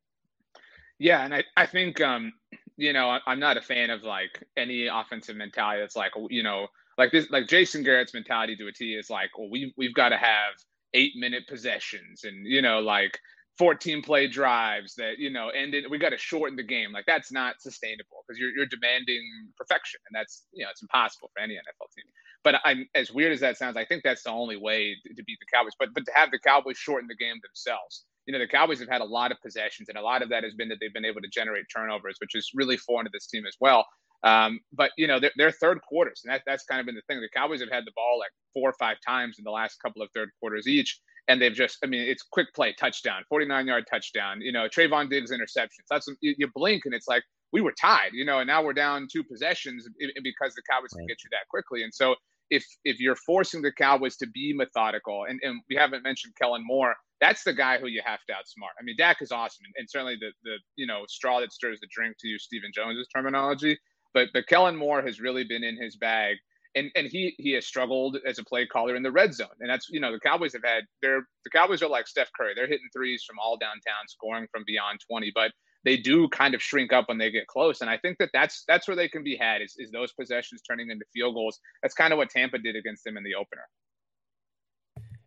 Yeah, 0.99 1.25
and 1.25 1.35
I, 1.35 1.43
I 1.57 1.67
think 1.67 2.01
um, 2.01 2.33
you 2.77 2.93
know, 2.93 3.19
I'm 3.27 3.41
not 3.41 3.57
a 3.57 3.61
fan 3.61 3.91
of 3.91 4.05
like 4.05 4.45
any 4.57 4.87
offensive 4.87 5.37
mentality 5.37 5.81
that's 5.81 5.97
like, 5.97 6.13
you 6.31 6.45
know, 6.45 6.69
like 6.97 7.11
this 7.11 7.29
like 7.31 7.49
Jason 7.49 7.83
Garrett's 7.83 8.15
mentality 8.15 8.55
to 8.57 8.69
a 8.69 8.73
T 8.73 8.95
is 8.95 9.11
like, 9.11 9.37
well, 9.37 9.51
we 9.51 9.75
we've 9.77 9.95
got 9.95 10.11
to 10.11 10.17
have 10.17 10.55
eight 10.95 11.13
minute 11.17 11.45
possessions 11.49 12.25
and 12.25 12.47
you 12.47 12.63
know, 12.63 12.81
like 12.81 13.19
14 13.59 14.03
play 14.03 14.27
drives 14.29 14.95
that 14.95 15.19
you 15.19 15.31
know 15.31 15.51
ended 15.51 15.85
we 15.91 15.99
got 15.99 16.11
to 16.11 16.19
shorten 16.19 16.57
the 16.57 16.63
game. 16.63 16.93
Like 16.93 17.05
that's 17.07 17.31
not 17.31 17.61
sustainable 17.61 18.25
because 18.27 18.39
you're, 18.39 18.51
you're 18.51 18.67
demanding 18.67 19.23
perfection 19.57 20.01
and 20.09 20.19
that's 20.19 20.45
you 20.53 20.65
know 20.65 20.71
it's 20.71 20.83
impossible 20.83 21.31
for 21.35 21.43
any 21.43 21.55
nfl 21.55 21.89
team. 21.95 22.05
But 22.45 22.57
i'm 22.65 22.89
as 22.95 23.13
weird 23.13 23.33
as 23.33 23.41
that 23.41 23.59
sounds 23.59 23.77
i 23.77 23.85
think 23.85 24.03
that's 24.03 24.23
the 24.23 24.31
only 24.31 24.57
way 24.57 24.97
to, 25.07 25.15
to 25.15 25.23
beat 25.25 25.39
the 25.41 25.47
cowboys. 25.53 25.73
But 25.79 25.91
but 25.95 26.07
to 26.07 26.13
have 26.15 26.31
the 26.31 26.39
cowboys 26.39 26.79
shorten 26.79 27.09
the 27.09 27.17
game 27.17 27.37
themselves 27.43 28.05
you 28.27 28.33
know 28.33 28.39
the 28.39 28.49
cowboys 28.49 28.81
have 28.81 28.89
had 28.89 29.01
a 29.01 29.05
lot 29.05 29.33
of 29.33 29.39
possessions 29.43 29.89
and 29.89 29.99
a 29.99 30.03
lot 30.03 30.23
of 30.23 30.29
that 30.31 30.45
has 30.45 30.55
been 30.55 30.69
that 30.69 30.79
they've 30.81 30.95
been 30.95 31.05
able 31.05 31.21
to 31.21 31.29
generate 31.29 31.65
turnovers 31.75 32.17
which 32.21 32.35
is 32.35 32.51
really 32.55 32.77
foreign 32.77 33.05
to 33.05 33.11
this 33.13 33.27
team 33.27 33.45
as 33.47 33.57
well 33.61 33.87
um, 34.25 34.61
but 34.73 34.91
you 34.97 35.07
know 35.07 35.19
they're, 35.19 35.33
they're 35.37 35.50
third 35.50 35.81
quarters 35.83 36.23
and 36.25 36.33
that, 36.33 36.43
that's 36.47 36.64
kind 36.64 36.81
of 36.81 36.87
been 36.87 36.95
the 36.95 37.02
thing 37.09 37.21
the 37.21 37.29
cowboys 37.35 37.61
have 37.61 37.71
had 37.71 37.85
the 37.85 37.93
ball 37.97 38.19
like 38.19 38.31
four 38.55 38.69
or 38.69 38.75
five 38.79 38.97
times 39.07 39.37
in 39.38 39.45
the 39.45 39.50
last 39.50 39.76
couple 39.83 40.02
of 40.02 40.09
third 40.14 40.31
quarters 40.41 40.67
each 40.67 41.00
and 41.29 41.41
they've 41.41 41.55
just, 41.55 41.79
I 41.85 41.87
mean, 41.87 42.02
it's 42.02 42.23
quick 42.23 42.52
play, 42.55 42.75
touchdown, 42.79 43.23
49 43.29 43.67
yard 43.67 43.85
touchdown, 43.91 44.41
you 44.41 44.52
know, 44.52 44.69
Trevon 44.69 45.09
Diggs 45.09 45.31
interceptions. 45.31 45.87
That's, 45.88 46.09
you, 46.21 46.35
you, 46.37 46.49
blink 46.55 46.83
and 46.85 46.95
it's 46.95 47.09
like, 47.09 47.23
we 47.52 47.61
were 47.61 47.75
tied, 47.81 48.11
you 48.12 48.25
know, 48.25 48.38
and 48.38 48.47
now 48.47 48.64
we're 48.64 48.73
down 48.73 49.07
two 49.12 49.23
possessions 49.23 49.87
because 49.99 50.55
the 50.55 50.62
Cowboys 50.69 50.91
right. 50.95 51.00
can 51.00 51.07
get 51.07 51.23
you 51.23 51.31
that 51.33 51.49
quickly. 51.50 51.83
And 51.83 51.93
so 51.93 52.17
if, 52.50 52.64
if 52.85 52.99
you're 52.99 53.17
forcing 53.17 53.62
the 53.62 53.73
Cowboys 53.73 54.17
to 54.17 54.26
be 54.26 54.55
methodical, 54.55 55.25
and, 55.29 55.38
and 55.43 55.61
we 55.69 55.76
haven't 55.76 56.02
mentioned 56.02 56.35
Kellen 56.41 56.62
Moore, 56.64 56.95
that's 57.21 57.45
the 57.45 57.52
guy 57.52 57.79
who 57.79 57.87
you 57.87 58.02
have 58.05 58.21
to 58.29 58.33
outsmart. 58.33 58.75
I 58.81 58.83
mean, 58.83 58.97
Dak 58.99 59.19
is 59.21 59.31
awesome, 59.31 59.64
and, 59.67 59.75
and 59.79 59.88
certainly 59.88 60.17
the, 60.19 60.33
the, 60.45 60.57
you 60.76 60.87
know, 60.87 61.05
straw 61.09 61.41
that 61.41 61.52
stirs 61.52 61.79
the 61.81 61.88
drink 61.95 62.17
to 62.21 62.29
use 62.29 62.43
Stephen 62.45 62.71
Jones's 62.75 63.07
terminology. 63.14 63.79
But, 64.14 64.28
but 64.33 64.47
Kellen 64.47 64.76
Moore 64.76 65.02
has 65.02 65.21
really 65.21 65.45
been 65.45 65.64
in 65.64 65.81
his 65.81 65.97
bag 65.97 66.37
and 66.75 66.90
and 66.95 67.07
he 67.07 67.35
he 67.38 67.52
has 67.52 67.66
struggled 67.66 68.19
as 68.26 68.38
a 68.38 68.45
play 68.45 68.66
caller 68.66 68.97
in 68.97 69.02
the 69.02 69.12
red 69.12 69.35
zone, 69.35 69.49
and 69.61 69.69
that's 69.69 69.88
you 69.90 70.00
know 70.00 70.12
the 70.12 70.21
Cowboys 70.21 70.52
have 70.52 70.64
had 70.64 70.85
they're 71.00 71.23
the 71.45 71.50
Cowboys 71.50 71.83
are 71.83 71.88
like 71.88 72.07
Steph 72.07 72.31
Curry, 72.37 72.52
they're 72.54 72.66
hitting 72.66 72.88
threes 72.92 73.25
from 73.26 73.37
all 73.38 73.57
downtown, 73.57 74.09
scoring 74.09 74.47
from 74.50 74.64
beyond 74.66 75.00
twenty, 75.09 75.31
but 75.35 75.52
they 75.85 75.97
do 75.97 76.28
kind 76.28 76.54
of 76.54 76.62
shrink 76.62 76.92
up 76.92 77.09
when 77.09 77.19
they 77.19 77.31
get 77.31 77.47
close, 77.47 77.81
and 77.81 77.90
I 77.90 77.99
think 77.99 78.19
that 78.19 78.31
that's 78.33 78.64
that's 78.66 78.88
where 78.88 78.97
they 78.97 79.09
can 79.09 79.23
be 79.23 79.37
had 79.37 79.62
is 79.62 79.75
is 79.78 79.90
those 79.90 80.12
possessions 80.12 80.62
turning 80.62 80.90
into 80.90 81.04
field 81.12 81.35
goals. 81.35 81.59
That's 81.83 81.95
kind 81.95 82.12
of 82.12 82.16
what 82.16 82.31
Tampa 82.31 82.59
did 82.59 82.76
against 82.76 83.04
them 83.04 83.16
in 83.16 83.25
the 83.25 83.35
opener. 83.35 83.69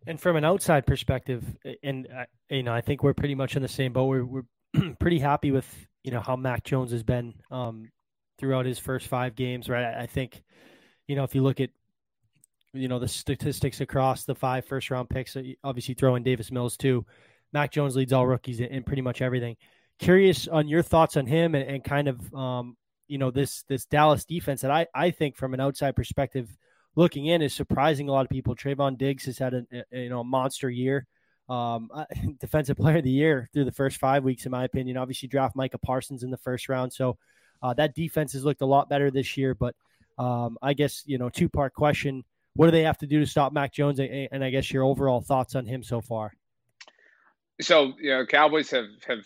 And 0.08 0.20
from 0.20 0.36
an 0.36 0.44
outside 0.44 0.86
perspective, 0.86 1.44
and 1.82 2.08
you 2.48 2.62
know, 2.62 2.72
I 2.72 2.80
think 2.80 3.02
we're 3.02 3.14
pretty 3.14 3.34
much 3.34 3.56
in 3.56 3.62
the 3.62 3.68
same 3.68 3.92
boat. 3.92 4.06
We're, 4.06 4.24
we're 4.24 4.94
pretty 5.00 5.18
happy 5.18 5.50
with 5.50 5.68
you 6.04 6.12
know 6.12 6.20
how 6.20 6.36
Mac 6.36 6.64
Jones 6.64 6.92
has 6.92 7.02
been 7.02 7.34
um, 7.50 7.90
throughout 8.38 8.66
his 8.66 8.78
first 8.78 9.08
five 9.08 9.34
games. 9.34 9.68
Right, 9.68 9.84
I, 9.84 10.06
think 10.06 10.42
you 11.06 11.16
know, 11.16 11.24
if 11.24 11.34
you 11.34 11.42
look 11.42 11.60
at 11.60 11.70
you 12.72 12.88
know 12.88 12.98
the 12.98 13.08
statistics 13.08 13.80
across 13.80 14.24
the 14.24 14.34
five 14.34 14.64
first 14.64 14.90
round 14.90 15.08
picks, 15.08 15.36
uh, 15.36 15.42
obviously 15.64 15.94
throw 15.94 16.16
in 16.16 16.22
Davis 16.22 16.50
Mills 16.50 16.76
too. 16.76 17.04
Mac 17.52 17.72
Jones 17.72 17.96
leads 17.96 18.12
all 18.12 18.26
rookies 18.26 18.60
in, 18.60 18.82
pretty 18.82 19.02
much 19.02 19.22
everything. 19.22 19.56
Curious 19.98 20.46
on 20.48 20.68
your 20.68 20.82
thoughts 20.82 21.16
on 21.16 21.26
him 21.26 21.54
and, 21.54 21.68
and 21.68 21.84
kind 21.84 22.08
of 22.08 22.34
um, 22.34 22.76
you 23.08 23.18
know 23.18 23.30
this 23.30 23.62
this 23.68 23.86
Dallas 23.86 24.24
defense 24.24 24.60
that 24.62 24.70
I 24.70 24.86
I 24.94 25.10
think 25.10 25.36
from 25.36 25.54
an 25.54 25.60
outside 25.60 25.96
perspective 25.96 26.48
looking 26.96 27.26
in 27.26 27.42
is 27.42 27.54
surprising 27.54 28.08
a 28.08 28.12
lot 28.12 28.24
of 28.24 28.30
people. 28.30 28.56
Trevon 28.56 28.98
Diggs 28.98 29.26
has 29.26 29.38
had 29.38 29.54
a, 29.54 29.64
a 29.92 30.02
you 30.02 30.10
know 30.10 30.20
a 30.20 30.24
monster 30.24 30.68
year. 30.68 31.06
Um, 31.48 31.90
defensive 32.40 32.76
player 32.76 32.96
of 32.96 33.04
the 33.04 33.10
year 33.10 33.48
through 33.52 33.66
the 33.66 33.72
first 33.72 33.98
five 33.98 34.24
weeks, 34.24 34.46
in 34.46 34.50
my 34.50 34.64
opinion. 34.64 34.96
Obviously, 34.96 35.28
draft 35.28 35.54
Micah 35.54 35.78
Parsons 35.78 36.24
in 36.24 36.30
the 36.30 36.36
first 36.38 36.68
round, 36.68 36.92
so 36.92 37.16
uh, 37.62 37.74
that 37.74 37.94
defense 37.94 38.32
has 38.32 38.44
looked 38.44 38.60
a 38.60 38.66
lot 38.66 38.88
better 38.88 39.10
this 39.10 39.36
year. 39.36 39.54
But 39.54 39.74
um, 40.18 40.58
I 40.62 40.72
guess 40.72 41.02
you 41.06 41.18
know 41.18 41.28
two 41.28 41.48
part 41.48 41.74
question: 41.74 42.24
What 42.54 42.66
do 42.66 42.72
they 42.72 42.82
have 42.82 42.98
to 42.98 43.06
do 43.06 43.20
to 43.20 43.26
stop 43.26 43.52
Mac 43.52 43.72
Jones? 43.72 44.00
And, 44.00 44.44
I 44.44 44.50
guess 44.50 44.70
your 44.70 44.84
overall 44.84 45.20
thoughts 45.20 45.54
on 45.54 45.66
him 45.66 45.82
so 45.82 46.00
far. 46.00 46.32
So 47.60 47.94
you 48.00 48.10
know, 48.10 48.26
Cowboys 48.26 48.70
have 48.70 48.86
have 49.06 49.20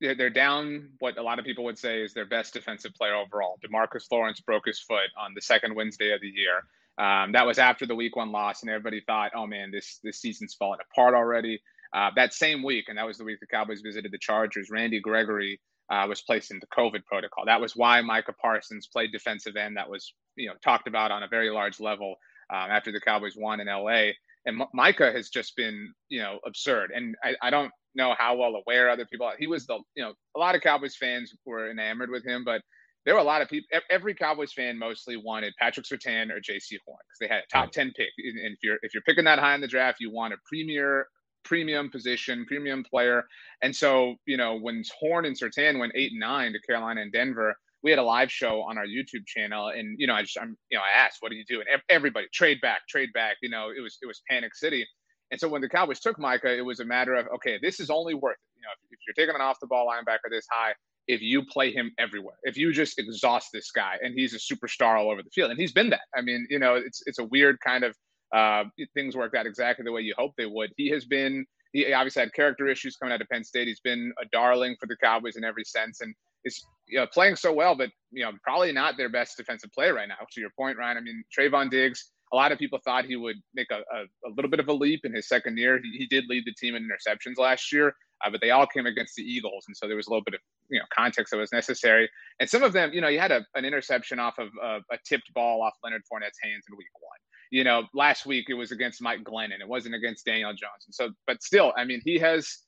they're 0.00 0.30
down 0.30 0.90
what 0.98 1.16
a 1.18 1.22
lot 1.22 1.38
of 1.38 1.44
people 1.44 1.64
would 1.64 1.78
say 1.78 2.02
is 2.02 2.12
their 2.12 2.26
best 2.26 2.52
defensive 2.52 2.94
player 2.94 3.14
overall. 3.14 3.58
Demarcus 3.64 4.04
Lawrence 4.10 4.40
broke 4.40 4.66
his 4.66 4.80
foot 4.80 5.08
on 5.16 5.32
the 5.34 5.40
second 5.40 5.74
Wednesday 5.74 6.12
of 6.12 6.20
the 6.20 6.28
year. 6.28 6.62
Um, 6.98 7.32
that 7.32 7.46
was 7.46 7.58
after 7.58 7.86
the 7.86 7.94
week 7.94 8.14
one 8.14 8.30
loss, 8.30 8.62
and 8.62 8.70
everybody 8.70 9.00
thought, 9.00 9.32
"Oh 9.34 9.46
man, 9.46 9.70
this 9.70 9.98
this 10.02 10.20
season's 10.20 10.54
falling 10.54 10.80
apart 10.90 11.14
already." 11.14 11.60
Uh, 11.92 12.10
that 12.16 12.32
same 12.32 12.62
week, 12.62 12.86
and 12.88 12.98
that 12.98 13.06
was 13.06 13.18
the 13.18 13.24
week 13.24 13.38
the 13.40 13.46
Cowboys 13.46 13.80
visited 13.80 14.10
the 14.12 14.18
Chargers. 14.18 14.68
Randy 14.70 15.00
Gregory 15.00 15.60
uh, 15.90 16.06
was 16.08 16.22
placed 16.22 16.50
into 16.50 16.66
COVID 16.76 17.04
protocol. 17.04 17.44
That 17.46 17.60
was 17.60 17.76
why 17.76 18.00
Micah 18.00 18.34
Parsons 18.40 18.86
played 18.86 19.12
defensive 19.12 19.56
end. 19.56 19.76
That 19.76 19.90
was 19.90 20.14
you 20.36 20.48
know 20.48 20.54
talked 20.62 20.88
about 20.88 21.10
on 21.10 21.22
a 21.22 21.28
very 21.28 21.50
large 21.50 21.80
level 21.80 22.16
um, 22.52 22.70
after 22.70 22.92
the 22.92 23.00
Cowboys 23.00 23.34
won 23.36 23.60
in 23.60 23.66
LA. 23.68 24.12
And 24.46 24.60
M- 24.60 24.68
Micah 24.74 25.12
has 25.12 25.28
just 25.28 25.56
been 25.56 25.92
you 26.08 26.22
know 26.22 26.38
absurd. 26.46 26.90
And 26.94 27.14
I, 27.22 27.34
I 27.42 27.50
don't 27.50 27.70
know 27.94 28.14
how 28.18 28.36
well 28.36 28.54
aware 28.56 28.90
other 28.90 29.06
people. 29.06 29.26
Are. 29.26 29.36
He 29.38 29.46
was 29.46 29.66
the 29.66 29.78
you 29.94 30.02
know 30.04 30.14
a 30.36 30.38
lot 30.38 30.54
of 30.54 30.62
Cowboys 30.62 30.96
fans 30.96 31.32
were 31.44 31.70
enamored 31.70 32.10
with 32.10 32.24
him, 32.26 32.44
but 32.44 32.62
there 33.04 33.14
were 33.14 33.20
a 33.20 33.24
lot 33.24 33.42
of 33.42 33.48
people. 33.48 33.78
Every 33.90 34.14
Cowboys 34.14 34.52
fan 34.52 34.78
mostly 34.78 35.16
wanted 35.16 35.52
Patrick 35.58 35.86
Surtain 35.86 36.30
or 36.30 36.40
Jaycee 36.40 36.78
Horn 36.86 36.98
because 37.06 37.18
they 37.20 37.28
had 37.28 37.42
a 37.44 37.52
top 37.52 37.72
ten 37.72 37.92
pick. 37.94 38.08
And 38.18 38.52
if 38.52 38.58
you're 38.62 38.78
if 38.82 38.94
you're 38.94 39.02
picking 39.02 39.24
that 39.24 39.38
high 39.38 39.54
in 39.54 39.60
the 39.60 39.68
draft, 39.68 39.98
you 40.00 40.10
want 40.10 40.32
a 40.32 40.38
premier 40.48 41.06
premium 41.44 41.90
position, 41.90 42.44
premium 42.46 42.84
player. 42.84 43.24
And 43.62 43.74
so, 43.74 44.16
you 44.26 44.36
know, 44.36 44.58
when 44.58 44.82
Horn 44.98 45.24
and 45.24 45.38
Surtain 45.38 45.78
went 45.78 45.92
eight 45.94 46.12
and 46.12 46.20
nine 46.20 46.52
to 46.52 46.60
Carolina 46.60 47.02
and 47.02 47.12
Denver, 47.12 47.54
we 47.84 47.90
had 47.90 47.98
a 47.98 48.02
live 48.02 48.32
show 48.32 48.62
on 48.62 48.78
our 48.78 48.86
YouTube 48.86 49.26
channel, 49.26 49.68
and 49.68 49.96
you 50.00 50.06
know, 50.06 50.14
I 50.14 50.22
just, 50.22 50.38
I'm, 50.40 50.56
you 50.70 50.78
know, 50.78 50.82
I 50.82 50.98
asked, 50.98 51.18
"What 51.20 51.30
do 51.30 51.36
you 51.36 51.44
do?" 51.46 51.60
And 51.60 51.82
everybody 51.90 52.26
trade 52.32 52.60
back, 52.62 52.88
trade 52.88 53.10
back. 53.12 53.36
You 53.42 53.50
know, 53.50 53.68
it 53.76 53.80
was 53.80 53.98
it 54.02 54.06
was 54.06 54.22
panic 54.28 54.54
city. 54.54 54.86
And 55.30 55.38
so 55.38 55.48
when 55.48 55.60
the 55.60 55.68
Cowboys 55.68 56.00
took 56.00 56.18
Micah, 56.18 56.56
it 56.56 56.64
was 56.64 56.80
a 56.80 56.84
matter 56.84 57.14
of 57.14 57.26
okay, 57.34 57.58
this 57.60 57.80
is 57.80 57.90
only 57.90 58.14
worth 58.14 58.36
it. 58.36 58.56
You 58.56 58.62
know, 58.62 58.68
if, 58.72 58.92
if 58.92 58.98
you're 59.06 59.26
taking 59.26 59.38
an 59.38 59.42
off 59.42 59.60
the 59.60 59.66
ball 59.66 59.86
linebacker 59.86 60.30
this 60.30 60.46
high, 60.50 60.72
if 61.08 61.20
you 61.20 61.44
play 61.44 61.72
him 61.72 61.92
everywhere, 61.98 62.36
if 62.44 62.56
you 62.56 62.72
just 62.72 62.98
exhaust 62.98 63.50
this 63.52 63.70
guy, 63.70 63.96
and 64.02 64.14
he's 64.14 64.32
a 64.32 64.38
superstar 64.38 64.98
all 64.98 65.10
over 65.10 65.22
the 65.22 65.30
field, 65.30 65.50
and 65.50 65.60
he's 65.60 65.72
been 65.72 65.90
that. 65.90 66.06
I 66.16 66.22
mean, 66.22 66.46
you 66.48 66.58
know, 66.58 66.76
it's 66.76 67.02
it's 67.04 67.18
a 67.18 67.24
weird 67.24 67.58
kind 67.60 67.84
of 67.84 67.94
uh, 68.32 68.64
things 68.94 69.16
worked 69.16 69.36
out 69.36 69.46
exactly 69.46 69.84
the 69.84 69.92
way 69.92 70.02
you 70.02 70.14
hoped 70.16 70.36
they 70.36 70.46
would. 70.46 70.70
He 70.76 70.88
has 70.90 71.04
been, 71.04 71.44
he 71.72 71.92
obviously 71.92 72.20
had 72.20 72.32
character 72.34 72.68
issues 72.68 72.96
coming 72.96 73.12
out 73.12 73.20
of 73.20 73.28
Penn 73.28 73.44
State. 73.44 73.68
He's 73.68 73.80
been 73.80 74.12
a 74.20 74.26
darling 74.32 74.76
for 74.78 74.86
the 74.86 74.96
Cowboys 74.96 75.36
in 75.36 75.44
every 75.44 75.64
sense 75.64 76.00
and 76.00 76.14
is 76.44 76.64
you 76.86 76.98
know, 76.98 77.06
playing 77.06 77.36
so 77.36 77.52
well, 77.52 77.74
but 77.74 77.90
you 78.10 78.24
know, 78.24 78.32
probably 78.42 78.72
not 78.72 78.96
their 78.96 79.08
best 79.08 79.36
defensive 79.36 79.72
player 79.72 79.94
right 79.94 80.08
now. 80.08 80.16
To 80.32 80.40
your 80.40 80.50
point, 80.58 80.78
Ryan, 80.78 80.98
I 80.98 81.00
mean, 81.00 81.24
Trevon 81.36 81.70
Diggs, 81.70 82.10
a 82.32 82.36
lot 82.36 82.52
of 82.52 82.58
people 82.58 82.78
thought 82.84 83.04
he 83.04 83.16
would 83.16 83.36
make 83.54 83.68
a, 83.70 83.76
a, 83.76 84.02
a 84.28 84.30
little 84.36 84.50
bit 84.50 84.60
of 84.60 84.68
a 84.68 84.72
leap 84.72 85.00
in 85.04 85.14
his 85.14 85.28
second 85.28 85.56
year. 85.56 85.80
He, 85.82 85.98
he 85.98 86.06
did 86.06 86.24
lead 86.28 86.44
the 86.44 86.52
team 86.52 86.74
in 86.74 86.86
interceptions 86.86 87.38
last 87.38 87.72
year, 87.72 87.94
uh, 88.24 88.30
but 88.30 88.40
they 88.40 88.50
all 88.50 88.66
came 88.66 88.86
against 88.86 89.14
the 89.14 89.22
Eagles, 89.22 89.64
and 89.66 89.76
so 89.76 89.86
there 89.86 89.96
was 89.96 90.06
a 90.06 90.10
little 90.10 90.24
bit 90.24 90.34
of 90.34 90.40
you 90.68 90.78
know 90.78 90.84
context 90.94 91.30
that 91.30 91.38
was 91.38 91.52
necessary. 91.52 92.08
And 92.40 92.48
some 92.48 92.62
of 92.62 92.72
them, 92.72 92.92
you 92.92 93.00
know, 93.00 93.08
you 93.08 93.18
had 93.18 93.32
a, 93.32 93.44
an 93.54 93.64
interception 93.64 94.18
off 94.18 94.38
of 94.38 94.48
uh, 94.62 94.80
a 94.92 94.98
tipped 95.06 95.32
ball 95.34 95.62
off 95.62 95.74
Leonard 95.82 96.02
Fournette's 96.02 96.38
hands 96.42 96.64
in 96.68 96.76
Week 96.76 96.86
One 97.00 97.13
you 97.54 97.62
know, 97.62 97.84
last 97.94 98.26
week 98.26 98.46
it 98.48 98.54
was 98.54 98.72
against 98.72 99.00
Mike 99.00 99.22
Glennon. 99.22 99.60
It 99.60 99.68
wasn't 99.68 99.94
against 99.94 100.26
Daniel 100.26 100.50
Jones. 100.50 100.86
And 100.86 100.94
so, 100.94 101.10
but 101.24 101.40
still, 101.40 101.72
I 101.76 101.84
mean, 101.84 102.02
he 102.04 102.18
has 102.18 102.58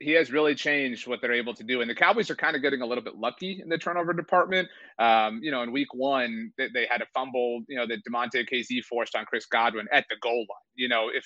he 0.00 0.10
has 0.14 0.32
really 0.32 0.56
changed 0.56 1.06
what 1.06 1.20
they're 1.20 1.32
able 1.32 1.54
to 1.54 1.62
do. 1.62 1.80
And 1.80 1.88
the 1.88 1.94
Cowboys 1.94 2.28
are 2.28 2.34
kind 2.34 2.56
of 2.56 2.62
getting 2.62 2.82
a 2.82 2.86
little 2.86 3.04
bit 3.04 3.14
lucky 3.14 3.60
in 3.62 3.68
the 3.68 3.78
turnover 3.78 4.12
department. 4.12 4.68
Um, 4.98 5.38
you 5.44 5.52
know, 5.52 5.62
in 5.62 5.70
week 5.70 5.94
one, 5.94 6.50
they, 6.58 6.66
they, 6.74 6.88
had 6.90 7.02
a 7.02 7.06
fumble, 7.14 7.62
you 7.68 7.76
know, 7.76 7.86
that 7.86 8.00
Damontae 8.04 8.48
Kazee 8.52 8.82
forced 8.82 9.14
on 9.14 9.24
Chris 9.26 9.46
Godwin 9.46 9.86
at 9.92 10.06
the 10.10 10.16
goal 10.20 10.38
line. 10.38 10.70
You 10.74 10.88
know, 10.88 11.08
if 11.14 11.24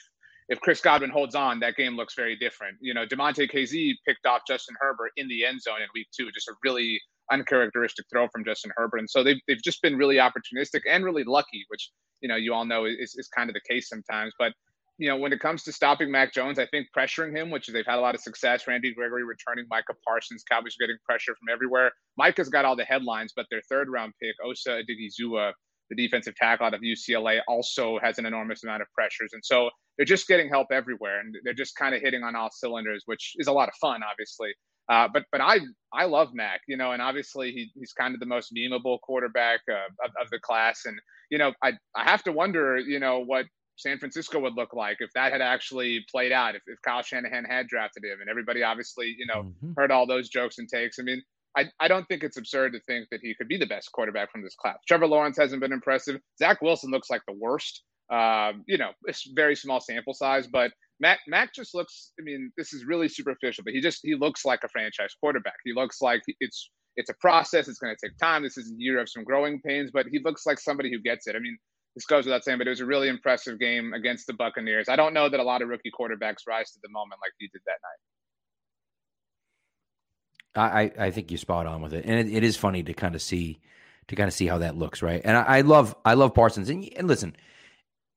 if 0.51 0.61
Chris 0.61 0.83
Godwin 0.83 1.09
holds 1.09 1.35
on, 1.35 1.61
that 1.61 1.77
game 1.77 1.97
looks 1.97 2.13
very 2.15 2.37
different. 2.37 2.77
You 2.83 2.93
know, 2.93 3.07
Damontae 3.07 3.51
Kazee 3.51 3.95
picked 4.07 4.27
off 4.27 4.43
Justin 4.47 4.77
Herbert 4.79 5.13
in 5.17 5.27
the 5.27 5.47
end 5.47 5.63
zone 5.63 5.81
in 5.81 5.89
week 5.95 6.09
two, 6.15 6.31
just 6.33 6.49
a 6.49 6.53
really 6.63 7.01
uncharacteristic 7.33 8.07
throw 8.13 8.29
from 8.29 8.45
Justin 8.45 8.73
Herbert. 8.77 8.99
And 8.99 9.11
so 9.11 9.23
they've, 9.23 9.41
they've 9.49 9.63
just 9.63 9.83
been 9.83 9.97
really 9.97 10.17
opportunistic 10.17 10.81
and 10.91 11.05
really 11.05 11.25
lucky, 11.25 11.65
which 11.69 11.91
you 12.21 12.29
know, 12.29 12.37
you 12.37 12.55
all 12.55 12.65
know 12.65 12.85
is, 12.85 13.15
is 13.17 13.29
kind 13.29 13.51
of 13.51 13.55
the 13.55 13.61
case 13.69 13.89
sometimes. 13.89 14.33
But 14.39 14.53
you 14.99 15.09
know, 15.09 15.17
when 15.17 15.33
it 15.33 15.41
comes 15.41 15.63
to 15.65 15.73
stopping 15.73 16.11
Mac 16.11 16.33
Jones, 16.33 16.59
I 16.59 16.67
think 16.67 16.87
pressuring 16.97 17.37
him, 17.37 17.51
which 17.51 17.67
they've 17.67 17.85
had 17.87 17.99
a 17.99 18.01
lot 18.01 18.15
of 18.15 18.21
success. 18.23 18.67
Randy 18.67 18.95
Gregory 18.95 19.25
returning 19.25 19.67
Micah 19.69 19.93
Parsons, 20.07 20.43
Cowboys 20.51 20.75
are 20.81 20.87
getting 20.87 20.97
pressure 21.05 21.35
from 21.35 21.53
everywhere. 21.53 21.91
Micah's 22.17 22.49
got 22.49 22.65
all 22.65 22.77
the 22.77 22.85
headlines, 22.85 23.33
but 23.37 23.45
their 23.51 23.61
third 23.69 23.89
round 23.91 24.15
pick, 24.23 24.35
Osa 24.43 24.83
Odighizuwa, 24.83 25.53
the 25.91 25.97
defensive 25.97 26.35
tackle 26.37 26.67
out 26.67 26.75
of 26.75 26.81
UCLA, 26.81 27.41
also 27.47 27.99
has 28.03 28.19
an 28.19 28.25
enormous 28.25 28.65
amount 28.65 28.81
of 28.81 28.89
pressures. 28.95 29.31
And 29.35 29.45
so 29.45 29.69
they're 29.99 30.07
just 30.07 30.29
getting 30.29 30.49
help 30.49 30.69
everywhere, 30.73 31.21
and 31.21 31.35
they're 31.45 31.53
just 31.53 31.77
kind 31.77 31.95
of 31.95 32.01
hitting 32.01 32.23
on 32.23 32.35
all 32.35 32.49
cylinders, 32.51 33.03
which 33.05 33.35
is 33.37 33.49
a 33.49 33.53
lot 33.53 33.69
of 33.69 33.75
fun, 33.81 34.01
obviously. 34.03 34.49
Uh, 34.89 35.09
but 35.13 35.25
but 35.33 35.41
I 35.41 35.61
I 35.93 36.05
love 36.05 36.29
Mac, 36.33 36.61
you 36.69 36.77
know, 36.77 36.93
and 36.93 37.03
obviously 37.03 37.51
he, 37.51 37.71
he's 37.75 37.93
kind 37.93 38.15
of 38.15 38.21
the 38.21 38.27
most 38.27 38.55
memeable 38.55 39.01
quarterback 39.01 39.61
uh, 39.71 40.05
of, 40.05 40.11
of 40.21 40.31
the 40.31 40.39
class, 40.39 40.83
and 40.85 40.99
you 41.31 41.39
know 41.39 41.53
I 41.63 41.73
I 41.97 42.05
have 42.05 42.23
to 42.25 42.33
wonder, 42.33 42.79
you 42.79 43.01
know, 43.01 43.21
what 43.25 43.47
San 43.77 43.99
Francisco 43.99 44.39
would 44.41 44.55
look 44.55 44.73
like 44.75 44.99
if 45.01 45.11
that 45.15 45.33
had 45.33 45.41
actually 45.41 46.05
played 46.11 46.33
out, 46.33 46.55
if, 46.55 46.63
if 46.67 46.81
Kyle 46.83 47.03
Shanahan 47.03 47.45
had 47.45 47.67
drafted 47.67 48.05
him, 48.05 48.21
and 48.21 48.31
everybody 48.31 48.63
obviously 48.63 49.15
you 49.19 49.27
know 49.27 49.43
mm-hmm. 49.43 49.73
heard 49.77 49.91
all 49.91 50.07
those 50.07 50.29
jokes 50.29 50.59
and 50.59 50.69
takes. 50.69 50.99
I 50.99 51.03
mean. 51.03 51.23
I, 51.59 51.71
I 51.81 51.89
don't 51.89 52.05
think 52.05 52.23
it's 52.23 52.37
absurd 52.37 52.75
to 52.75 52.81
think 52.81 53.09
that 53.11 53.21
he 53.23 53.35
could 53.35 53.49
be 53.49 53.57
the 53.57 53.65
best 53.65 53.91
quarterback 53.91 54.31
from 54.31 54.43
this 54.43 54.55
class. 54.55 54.77
Trevor 54.87 55.07
Lawrence 55.07 55.39
hasn't 55.39 55.63
been 55.63 55.73
impressive. 55.73 56.21
Zach 56.39 56.61
Wilson 56.61 56.91
looks 56.91 57.09
like 57.09 57.23
the 57.27 57.33
worst. 57.33 57.83
Um, 58.13 58.63
you 58.67 58.77
know, 58.77 58.91
it's 59.07 59.27
very 59.35 59.57
small 59.57 59.81
sample 59.81 60.13
size, 60.13 60.47
but 60.47 60.71
Mac 61.01 61.21
Mac 61.29 61.55
just 61.55 61.75
looks. 61.75 62.13
I 62.19 62.23
mean, 62.23 62.51
this 62.57 62.73
is 62.73 62.85
really 62.85 63.09
superficial, 63.09 63.65
but 63.65 63.75
he 63.75 63.81
just 63.81 64.01
he 64.03 64.15
looks 64.15 64.45
like 64.45 64.61
a 64.65 64.69
franchise 64.69 65.15
quarterback. 65.21 65.57
He 65.65 65.73
looks 65.73 66.01
like 66.01 66.23
it's 66.41 66.71
it's 66.97 67.11
a 67.11 67.15
process. 67.21 67.69
It's 67.69 67.79
going 67.79 67.95
to 67.95 68.07
take 68.07 68.17
time. 68.19 68.43
This 68.43 68.57
is 68.57 68.71
a 68.71 68.75
year 68.79 69.01
of 69.01 69.09
some 69.09 69.25
growing 69.25 69.61
pains, 69.61 69.91
but 69.93 70.07
he 70.11 70.21
looks 70.25 70.47
like 70.47 70.59
somebody 70.59 70.91
who 70.91 70.99
gets 70.99 71.27
it. 71.27 71.37
I 71.37 71.39
mean, 71.39 71.59
this 71.95 72.07
goes 72.07 72.25
without 72.25 72.45
saying, 72.45 72.59
but 72.59 72.67
it 72.67 72.71
was 72.71 72.81
a 72.81 72.87
really 72.87 73.09
impressive 73.09 73.59
game 73.59 73.93
against 73.93 74.27
the 74.27 74.35
Buccaneers. 74.35 74.89
I 74.89 74.97
don't 74.97 75.15
know 75.15 75.29
that 75.29 75.41
a 75.41 75.43
lot 75.43 75.63
of 75.63 75.69
rookie 75.69 75.91
quarterbacks 75.99 76.47
rise 76.49 76.71
to 76.73 76.79
the 76.83 76.91
moment 76.91 77.21
like 77.23 77.33
he 77.39 77.49
did 77.49 77.63
that 77.67 77.79
night. 77.83 78.01
I, 80.99 81.07
I 81.07 81.11
think 81.11 81.31
you're 81.31 81.39
spot 81.39 81.67
on 81.67 81.83
with 81.83 81.93
it, 81.93 82.07
and 82.07 82.19
it, 82.19 82.35
it 82.35 82.43
is 82.43 82.57
funny 82.57 82.83
to 82.83 82.95
kind 82.95 83.15
of 83.15 83.21
see 83.21 83.61
to 84.09 84.17
kind 84.17 84.29
of 84.29 84.35
see 84.35 84.47
how 84.47 84.59
that 84.59 84.77
looks, 84.77 85.03
right? 85.03 85.21
And 85.25 85.37
I, 85.37 85.43
I 85.43 85.61
love 85.63 85.95
I 86.05 86.15
love 86.15 86.33
Parsons, 86.35 86.71
and, 86.71 86.89
and 86.97 87.07
listen, 87.07 87.37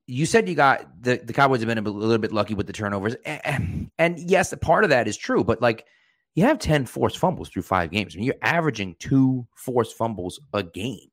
you 0.10 0.26
said 0.26 0.50
you 0.50 0.56
got 0.56 1.04
the, 1.04 1.22
the 1.24 1.34
Cowboys 1.34 1.60
have 1.60 1.68
been 1.68 1.78
a 1.78 1.82
little 1.82 2.18
bit 2.18 2.32
lucky 2.32 2.56
with 2.56 2.66
the 2.66 2.74
turnovers. 2.74 3.16
And, 3.26 4.20
yes, 4.20 4.54
part 4.60 4.84
of 4.84 4.90
that 4.90 5.08
is 5.08 5.16
true, 5.16 5.44
but 5.44 5.62
like 5.62 5.86
you 6.34 6.44
have 6.46 6.58
10 6.58 6.88
forced 6.88 7.20
fumbles 7.20 7.50
through 7.50 7.62
five 7.62 7.92
games. 7.92 8.16
I 8.16 8.18
mean, 8.18 8.26
you're 8.26 8.36
averaging 8.42 8.96
two 8.98 9.46
forced 9.56 9.96
fumbles 9.96 10.40
a 10.54 10.64
game. 10.64 11.12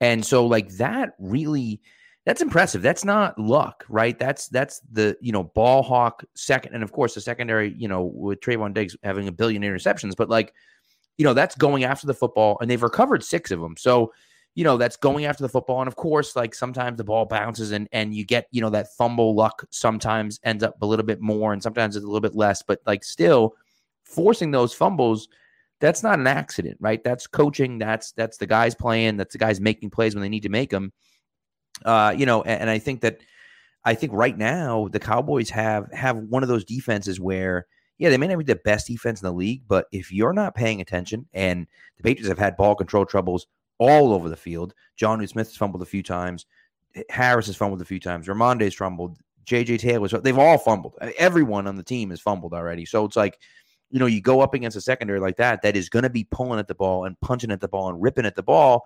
And 0.00 0.26
so 0.26 0.44
like 0.46 0.70
that 0.72 1.14
really 1.20 1.80
that's 2.26 2.42
impressive. 2.42 2.82
That's 2.82 3.04
not 3.04 3.38
luck, 3.38 3.84
right? 3.88 4.18
That's 4.18 4.48
that's 4.48 4.80
the 4.92 5.16
you 5.20 5.32
know 5.32 5.44
ball 5.44 5.82
hawk 5.82 6.24
second, 6.34 6.72
and 6.72 6.84
of 6.84 6.92
course 6.92 7.14
the 7.14 7.20
secondary, 7.20 7.74
you 7.76 7.88
know, 7.88 8.04
with 8.04 8.40
Trevon 8.40 8.74
Diggs 8.74 8.96
having 9.02 9.26
a 9.26 9.32
billion 9.32 9.62
interceptions, 9.62 10.14
but 10.16 10.28
like, 10.28 10.54
you 11.18 11.24
know, 11.24 11.34
that's 11.34 11.56
going 11.56 11.82
after 11.82 12.06
the 12.06 12.14
football, 12.14 12.58
and 12.60 12.70
they've 12.70 12.82
recovered 12.82 13.24
six 13.24 13.50
of 13.50 13.60
them. 13.60 13.76
So 13.76 14.12
you 14.54 14.64
know 14.64 14.76
that's 14.76 14.96
going 14.96 15.24
after 15.24 15.42
the 15.42 15.48
football 15.48 15.80
and 15.80 15.88
of 15.88 15.96
course 15.96 16.36
like 16.36 16.54
sometimes 16.54 16.96
the 16.96 17.04
ball 17.04 17.24
bounces 17.24 17.72
and 17.72 17.88
and 17.92 18.14
you 18.14 18.24
get 18.24 18.46
you 18.50 18.60
know 18.60 18.70
that 18.70 18.94
fumble 18.96 19.34
luck 19.34 19.64
sometimes 19.70 20.38
ends 20.44 20.62
up 20.62 20.80
a 20.82 20.86
little 20.86 21.04
bit 21.04 21.20
more 21.20 21.52
and 21.52 21.62
sometimes 21.62 21.96
it's 21.96 22.04
a 22.04 22.06
little 22.06 22.20
bit 22.20 22.34
less 22.34 22.62
but 22.62 22.80
like 22.86 23.02
still 23.04 23.54
forcing 24.04 24.50
those 24.50 24.74
fumbles 24.74 25.28
that's 25.80 26.02
not 26.02 26.18
an 26.18 26.26
accident 26.28 26.76
right? 26.80 27.02
That's 27.02 27.26
coaching 27.26 27.78
that's 27.78 28.12
that's 28.12 28.36
the 28.38 28.46
guys 28.46 28.74
playing 28.74 29.16
that's 29.16 29.32
the 29.32 29.38
guys 29.38 29.60
making 29.60 29.90
plays 29.90 30.14
when 30.14 30.22
they 30.22 30.28
need 30.28 30.44
to 30.44 30.48
make 30.48 30.70
them 30.70 30.92
uh 31.84 32.14
you 32.16 32.26
know 32.26 32.42
and, 32.42 32.62
and 32.62 32.70
i 32.70 32.78
think 32.78 33.00
that 33.00 33.20
i 33.84 33.94
think 33.94 34.12
right 34.12 34.36
now 34.36 34.88
the 34.92 35.00
cowboys 35.00 35.50
have 35.50 35.90
have 35.92 36.16
one 36.16 36.42
of 36.42 36.48
those 36.48 36.64
defenses 36.64 37.18
where 37.18 37.66
yeah, 37.98 38.10
they 38.10 38.18
may 38.18 38.26
not 38.26 38.38
be 38.38 38.44
the 38.44 38.56
best 38.56 38.88
defense 38.88 39.22
in 39.22 39.26
the 39.26 39.32
league, 39.32 39.62
but 39.68 39.86
if 39.92 40.10
you're 40.10 40.32
not 40.32 40.56
paying 40.56 40.80
attention, 40.80 41.28
and 41.32 41.68
the 41.98 42.02
Patriots 42.02 42.28
have 42.28 42.38
had 42.38 42.56
ball 42.56 42.74
control 42.74 43.06
troubles 43.06 43.46
all 43.78 44.12
over 44.12 44.28
the 44.28 44.36
field. 44.36 44.74
Jonnu 45.00 45.28
Smith 45.28 45.48
has 45.48 45.56
fumbled 45.56 45.82
a 45.82 45.86
few 45.86 46.02
times. 46.02 46.46
Harris 47.08 47.46
has 47.46 47.56
fumbled 47.56 47.80
a 47.80 47.86
few 47.86 48.00
times. 48.00 48.26
Rhamondre's 48.26 48.74
fumbled. 48.74 49.18
JJ 49.44 49.80
Taylor's 49.80 50.12
they've 50.22 50.38
all 50.38 50.58
fumbled. 50.58 50.94
Everyone 51.18 51.66
on 51.66 51.76
the 51.76 51.82
team 51.82 52.10
has 52.10 52.20
fumbled 52.20 52.54
already. 52.54 52.84
So 52.84 53.04
it's 53.04 53.16
like, 53.16 53.38
you 53.90 53.98
know, 53.98 54.06
you 54.06 54.20
go 54.20 54.40
up 54.40 54.54
against 54.54 54.76
a 54.76 54.80
secondary 54.80 55.20
like 55.20 55.36
that 55.36 55.62
that 55.62 55.76
is 55.76 55.88
going 55.88 56.04
to 56.04 56.10
be 56.10 56.24
pulling 56.24 56.58
at 56.58 56.68
the 56.68 56.74
ball 56.74 57.04
and 57.04 57.20
punching 57.20 57.50
at 57.50 57.60
the 57.60 57.68
ball 57.68 57.88
and 57.88 58.00
ripping 58.00 58.26
at 58.26 58.36
the 58.36 58.42
ball. 58.42 58.84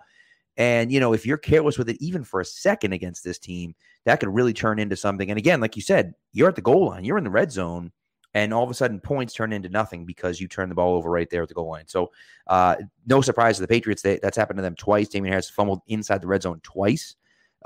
And, 0.57 0.91
you 0.91 0.99
know, 0.99 1.13
if 1.13 1.25
you're 1.25 1.37
careless 1.37 1.77
with 1.77 1.89
it 1.89 2.01
even 2.01 2.23
for 2.23 2.41
a 2.41 2.45
second 2.45 2.91
against 2.93 3.23
this 3.23 3.37
team, 3.37 3.75
that 4.05 4.19
could 4.19 4.33
really 4.33 4.53
turn 4.53 4.79
into 4.79 4.95
something. 4.95 5.29
And 5.29 5.37
again, 5.37 5.61
like 5.61 5.75
you 5.75 5.83
said, 5.83 6.13
you're 6.33 6.49
at 6.49 6.55
the 6.55 6.61
goal 6.61 6.87
line, 6.87 7.05
you're 7.05 7.19
in 7.19 7.23
the 7.23 7.29
red 7.29 7.51
zone 7.51 7.91
and 8.37 8.53
all 8.53 8.63
of 8.63 8.69
a 8.69 8.73
sudden 8.75 8.99
points 8.99 9.33
turn 9.33 9.51
into 9.51 9.67
nothing 9.67 10.05
because 10.05 10.39
you 10.39 10.47
turn 10.47 10.69
the 10.69 10.75
ball 10.75 10.93
over 10.93 11.09
right 11.09 11.27
there 11.31 11.41
at 11.41 11.47
the 11.47 11.55
goal 11.55 11.71
line. 11.71 11.87
So 11.87 12.11
uh, 12.45 12.75
no 13.07 13.19
surprise 13.19 13.55
to 13.55 13.61
the 13.61 13.67
Patriots. 13.67 14.03
They, 14.03 14.19
that's 14.21 14.37
happened 14.37 14.57
to 14.57 14.61
them 14.61 14.75
twice. 14.75 15.07
Damien 15.07 15.31
Harris 15.31 15.49
fumbled 15.49 15.81
inside 15.87 16.21
the 16.21 16.27
red 16.27 16.43
zone 16.43 16.59
twice 16.61 17.15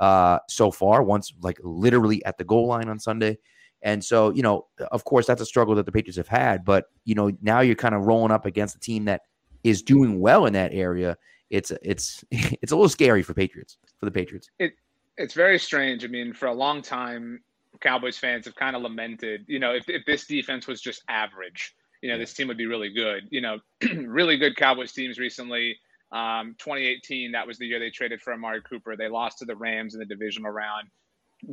uh, 0.00 0.38
so 0.48 0.70
far. 0.70 1.02
Once 1.02 1.34
like 1.42 1.58
literally 1.62 2.24
at 2.24 2.38
the 2.38 2.44
goal 2.44 2.68
line 2.68 2.88
on 2.88 2.98
Sunday. 2.98 3.36
And 3.82 4.02
so, 4.02 4.30
you 4.30 4.42
know, 4.42 4.66
of 4.90 5.04
course, 5.04 5.26
that's 5.26 5.42
a 5.42 5.46
struggle 5.46 5.74
that 5.74 5.84
the 5.84 5.92
Patriots 5.92 6.16
have 6.16 6.28
had. 6.28 6.64
But 6.64 6.86
you 7.04 7.14
know, 7.14 7.30
now 7.42 7.60
you're 7.60 7.74
kind 7.74 7.94
of 7.94 8.06
rolling 8.06 8.32
up 8.32 8.46
against 8.46 8.74
a 8.74 8.80
team 8.80 9.04
that 9.04 9.20
is 9.64 9.82
doing 9.82 10.20
well 10.20 10.46
in 10.46 10.54
that 10.54 10.72
area. 10.72 11.18
It's 11.50 11.70
it's 11.82 12.24
it's 12.30 12.72
a 12.72 12.76
little 12.76 12.88
scary 12.88 13.22
for 13.22 13.34
Patriots 13.34 13.76
for 13.98 14.06
the 14.06 14.10
Patriots. 14.10 14.48
It 14.58 14.72
it's 15.18 15.34
very 15.34 15.58
strange. 15.58 16.02
I 16.02 16.08
mean, 16.08 16.32
for 16.32 16.46
a 16.46 16.54
long 16.54 16.80
time, 16.80 17.42
Cowboys 17.80 18.18
fans 18.18 18.46
have 18.46 18.54
kind 18.54 18.76
of 18.76 18.82
lamented, 18.82 19.44
you 19.48 19.58
know, 19.58 19.74
if, 19.74 19.88
if 19.88 20.04
this 20.06 20.26
defense 20.26 20.66
was 20.66 20.80
just 20.80 21.02
average, 21.08 21.74
you 22.02 22.10
know, 22.10 22.18
this 22.18 22.34
team 22.34 22.48
would 22.48 22.58
be 22.58 22.66
really 22.66 22.92
good. 22.92 23.28
You 23.30 23.40
know, 23.40 23.58
really 24.06 24.36
good 24.36 24.56
Cowboys 24.56 24.92
teams 24.92 25.18
recently. 25.18 25.76
Um, 26.10 26.56
2018, 26.58 27.32
that 27.32 27.46
was 27.46 27.58
the 27.58 27.66
year 27.66 27.78
they 27.78 27.90
traded 27.90 28.20
for 28.20 28.32
Amari 28.32 28.60
Cooper. 28.62 28.96
They 28.96 29.08
lost 29.08 29.38
to 29.38 29.44
the 29.46 29.56
Rams 29.56 29.94
in 29.94 30.00
the 30.00 30.06
divisional 30.06 30.50
round. 30.50 30.88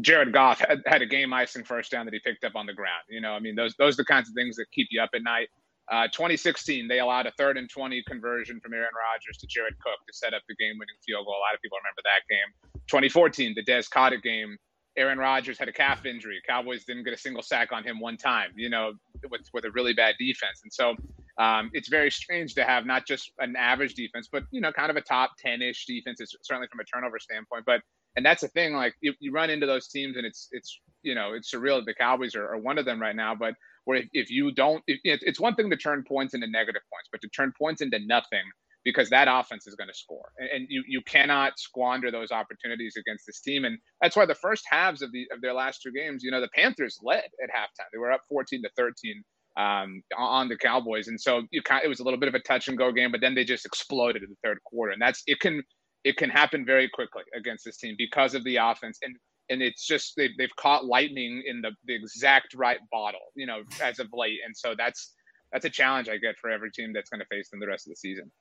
Jared 0.01 0.33
Goff 0.33 0.59
had, 0.59 0.81
had 0.85 1.01
a 1.01 1.05
game 1.05 1.33
icing 1.33 1.63
first 1.63 1.91
down 1.91 2.05
that 2.05 2.13
he 2.13 2.19
picked 2.19 2.43
up 2.43 2.55
on 2.55 2.65
the 2.65 2.73
ground. 2.73 3.03
You 3.09 3.21
know, 3.21 3.31
I 3.31 3.39
mean, 3.39 3.55
those 3.55 3.73
those 3.77 3.95
are 3.95 4.03
the 4.03 4.05
kinds 4.05 4.29
of 4.29 4.35
things 4.35 4.57
that 4.57 4.69
keep 4.71 4.87
you 4.91 5.01
up 5.01 5.09
at 5.15 5.23
night. 5.23 5.47
Uh, 5.89 6.05
2016, 6.13 6.87
they 6.87 6.99
allowed 6.99 7.25
a 7.25 7.31
third 7.31 7.57
and 7.57 7.67
20 7.67 8.03
conversion 8.07 8.59
from 8.59 8.73
Aaron 8.73 8.93
Rodgers 8.93 9.37
to 9.39 9.47
Jared 9.47 9.73
Cook 9.81 9.97
to 10.05 10.13
set 10.13 10.35
up 10.35 10.43
the 10.47 10.53
game-winning 10.53 11.01
field 11.03 11.25
goal. 11.25 11.33
A 11.33 11.41
lot 11.41 11.55
of 11.55 11.61
people 11.63 11.79
remember 11.81 12.05
that 12.05 12.21
game. 12.29 12.45
2014, 12.85 13.55
the 13.55 13.65
Dez 13.65 13.89
Carter 13.89 14.17
game 14.17 14.55
Aaron 14.97 15.17
Rodgers 15.17 15.57
had 15.57 15.67
a 15.67 15.73
calf 15.73 16.05
injury. 16.05 16.41
Cowboys 16.47 16.83
didn't 16.83 17.03
get 17.03 17.13
a 17.13 17.17
single 17.17 17.41
sack 17.41 17.71
on 17.71 17.83
him 17.83 17.99
one 17.99 18.17
time, 18.17 18.51
you 18.55 18.69
know, 18.69 18.93
with, 19.29 19.41
with 19.53 19.65
a 19.65 19.71
really 19.71 19.93
bad 19.93 20.15
defense. 20.19 20.61
And 20.63 20.73
so 20.73 20.95
um, 21.41 21.69
it's 21.73 21.87
very 21.87 22.11
strange 22.11 22.53
to 22.55 22.63
have 22.63 22.85
not 22.85 23.05
just 23.05 23.31
an 23.39 23.55
average 23.55 23.93
defense, 23.93 24.27
but, 24.31 24.43
you 24.51 24.61
know, 24.61 24.71
kind 24.71 24.89
of 24.89 24.97
a 24.97 25.01
top 25.01 25.31
10 25.39 25.61
ish 25.61 25.85
defense, 25.85 26.19
it's 26.19 26.35
certainly 26.43 26.67
from 26.69 26.79
a 26.79 26.83
turnover 26.83 27.19
standpoint. 27.19 27.63
But, 27.65 27.81
and 28.15 28.25
that's 28.25 28.41
the 28.41 28.49
thing, 28.49 28.73
like 28.73 28.95
you, 29.01 29.13
you 29.19 29.31
run 29.31 29.49
into 29.49 29.65
those 29.65 29.87
teams 29.87 30.17
and 30.17 30.25
it's, 30.25 30.49
it's, 30.51 30.81
you 31.03 31.15
know, 31.15 31.33
it's 31.33 31.53
surreal 31.53 31.77
that 31.77 31.85
the 31.85 31.93
Cowboys 31.93 32.35
are, 32.35 32.47
are 32.47 32.57
one 32.57 32.77
of 32.77 32.85
them 32.85 33.01
right 33.01 33.15
now. 33.15 33.35
But 33.35 33.53
where 33.85 33.99
if, 33.99 34.07
if 34.11 34.29
you 34.29 34.51
don't, 34.51 34.83
if, 34.87 34.99
it's 35.03 35.39
one 35.39 35.55
thing 35.55 35.69
to 35.69 35.77
turn 35.77 36.03
points 36.05 36.33
into 36.33 36.47
negative 36.47 36.81
points, 36.91 37.09
but 37.11 37.21
to 37.21 37.29
turn 37.29 37.53
points 37.57 37.81
into 37.81 37.99
nothing 38.05 38.43
because 38.89 39.09
that 39.09 39.27
offense 39.29 39.67
is 39.67 39.75
going 39.75 39.87
to 39.87 39.93
score, 39.93 40.31
and, 40.37 40.49
and, 40.49 40.65
you 40.69 40.83
you 40.87 41.01
cannot 41.01 41.59
squander 41.59 42.11
those 42.11 42.31
opportunities 42.31 42.95
against 42.97 43.25
this 43.25 43.41
team. 43.41 43.65
And 43.65 43.77
that's 44.01 44.15
why 44.15 44.25
the 44.25 44.35
first 44.35 44.63
halves 44.69 45.01
of 45.01 45.11
the 45.11 45.25
of 45.33 45.41
their 45.41 45.53
last 45.53 45.81
two 45.81 45.91
games, 45.91 46.23
you 46.23 46.31
know, 46.31 46.41
the 46.41 46.49
Panthers 46.55 46.97
led 47.03 47.29
at 47.43 47.49
halftime. 47.49 47.87
They 47.91 47.99
were 47.99 48.11
up 48.11 48.21
fourteen 48.29 48.61
to 48.63 48.69
thirteen 48.75 49.23
um, 49.57 50.01
on 50.17 50.47
the 50.49 50.57
Cowboys, 50.57 51.07
and 51.07 51.19
so 51.19 51.43
you 51.51 51.61
it 51.83 51.87
was 51.87 51.99
a 51.99 52.03
little 52.03 52.19
bit 52.19 52.29
of 52.29 52.35
a 52.35 52.39
touch 52.39 52.67
and 52.67 52.77
go 52.77 52.91
game. 52.91 53.11
But 53.11 53.21
then 53.21 53.35
they 53.35 53.43
just 53.43 53.65
exploded 53.65 54.23
in 54.23 54.29
the 54.29 54.37
third 54.43 54.59
quarter, 54.65 54.91
and 54.91 55.01
that's 55.01 55.21
it 55.27 55.39
can 55.39 55.63
it 56.03 56.17
can 56.17 56.29
happen 56.29 56.65
very 56.65 56.89
quickly 56.89 57.23
against 57.37 57.65
this 57.65 57.77
team 57.77 57.95
because 57.97 58.35
of 58.35 58.43
the 58.43 58.57
offense 58.57 58.99
and. 59.01 59.15
And 59.51 59.63
it's 59.63 59.83
just 59.83 60.13
they, 60.15 60.29
they've 60.37 60.55
caught 60.59 60.85
lightning 60.85 61.41
in 61.43 61.61
the, 61.61 61.71
the 61.85 61.95
exact 61.95 62.53
right 62.53 62.77
bottle, 62.91 63.33
you 63.35 63.47
know, 63.47 63.63
as 63.81 63.97
of 63.97 64.05
late. 64.13 64.37
And 64.45 64.55
so 64.55 64.75
that's 64.77 65.15
that's 65.51 65.65
a 65.65 65.69
challenge 65.69 66.09
I 66.09 66.17
get 66.17 66.37
for 66.39 66.49
every 66.49 66.71
team 66.71 66.93
that's 66.93 67.09
going 67.09 67.19
to 67.19 67.25
face 67.25 67.49
them 67.49 67.59
the 67.59 67.67
rest 67.67 67.87
of 67.87 67.91
the 67.91 67.95
season. 67.95 68.31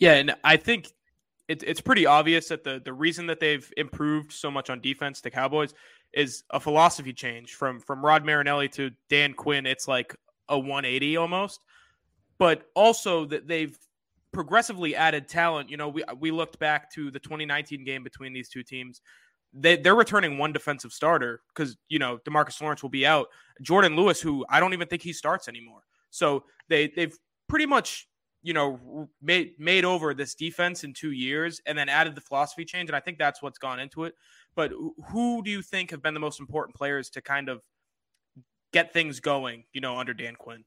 Yeah, 0.00 0.14
and 0.14 0.34
I 0.42 0.56
think 0.56 0.88
it, 1.48 1.62
it's 1.62 1.80
pretty 1.80 2.06
obvious 2.06 2.48
that 2.48 2.64
the 2.64 2.80
the 2.84 2.92
reason 2.92 3.26
that 3.28 3.40
they've 3.40 3.70
improved 3.76 4.32
so 4.32 4.50
much 4.50 4.70
on 4.70 4.80
defense, 4.80 5.20
the 5.20 5.30
Cowboys, 5.30 5.74
is 6.14 6.44
a 6.50 6.58
philosophy 6.60 7.12
change 7.12 7.54
from 7.54 7.80
from 7.80 8.04
Rod 8.04 8.24
Marinelli 8.24 8.68
to 8.70 8.90
Dan 9.10 9.34
Quinn. 9.34 9.66
It's 9.66 9.88
like 9.88 10.16
a 10.48 10.58
180 10.58 11.16
almost, 11.18 11.60
but 12.38 12.64
also 12.74 13.26
that 13.26 13.48
they've 13.48 13.78
progressively 14.32 14.96
added 14.96 15.28
talent. 15.28 15.70
You 15.70 15.76
know, 15.78 15.88
we 15.88 16.04
we 16.18 16.30
looked 16.32 16.58
back 16.58 16.90
to 16.94 17.10
the 17.10 17.20
2019 17.20 17.84
game 17.84 18.04
between 18.04 18.32
these 18.32 18.48
two 18.48 18.62
teams. 18.64 19.02
They 19.52 19.76
they're 19.76 19.96
returning 19.96 20.38
one 20.38 20.52
defensive 20.52 20.92
starter 20.92 21.42
because 21.54 21.76
you 21.90 21.98
know 21.98 22.18
Demarcus 22.26 22.60
Lawrence 22.62 22.82
will 22.82 22.90
be 22.90 23.06
out. 23.06 23.28
Jourdan 23.62 23.96
Lewis, 23.96 24.20
who 24.20 24.46
I 24.50 24.60
don't 24.60 24.74
even 24.74 24.88
think 24.88 25.02
he 25.02 25.12
starts 25.12 25.48
anymore. 25.48 25.82
So 26.10 26.44
they 26.68 26.88
they've 26.88 27.16
pretty 27.48 27.66
much 27.66 28.08
you 28.42 28.54
know, 28.54 29.08
made 29.20 29.52
made 29.58 29.84
over 29.84 30.14
this 30.14 30.34
defense 30.34 30.84
in 30.84 30.94
two 30.94 31.12
years, 31.12 31.60
and 31.66 31.76
then 31.76 31.88
added 31.88 32.14
the 32.14 32.20
philosophy 32.20 32.64
change, 32.64 32.88
and 32.88 32.96
I 32.96 33.00
think 33.00 33.18
that's 33.18 33.42
what's 33.42 33.58
gone 33.58 33.80
into 33.80 34.04
it. 34.04 34.14
But 34.54 34.72
who 35.10 35.42
do 35.42 35.50
you 35.50 35.62
think 35.62 35.90
have 35.90 36.02
been 36.02 36.14
the 36.14 36.20
most 36.20 36.40
important 36.40 36.76
players 36.76 37.10
to 37.10 37.22
kind 37.22 37.48
of 37.48 37.60
get 38.72 38.92
things 38.92 39.20
going? 39.20 39.64
You 39.72 39.80
know, 39.80 39.98
under 39.98 40.14
Dan 40.14 40.36
Quinn. 40.36 40.64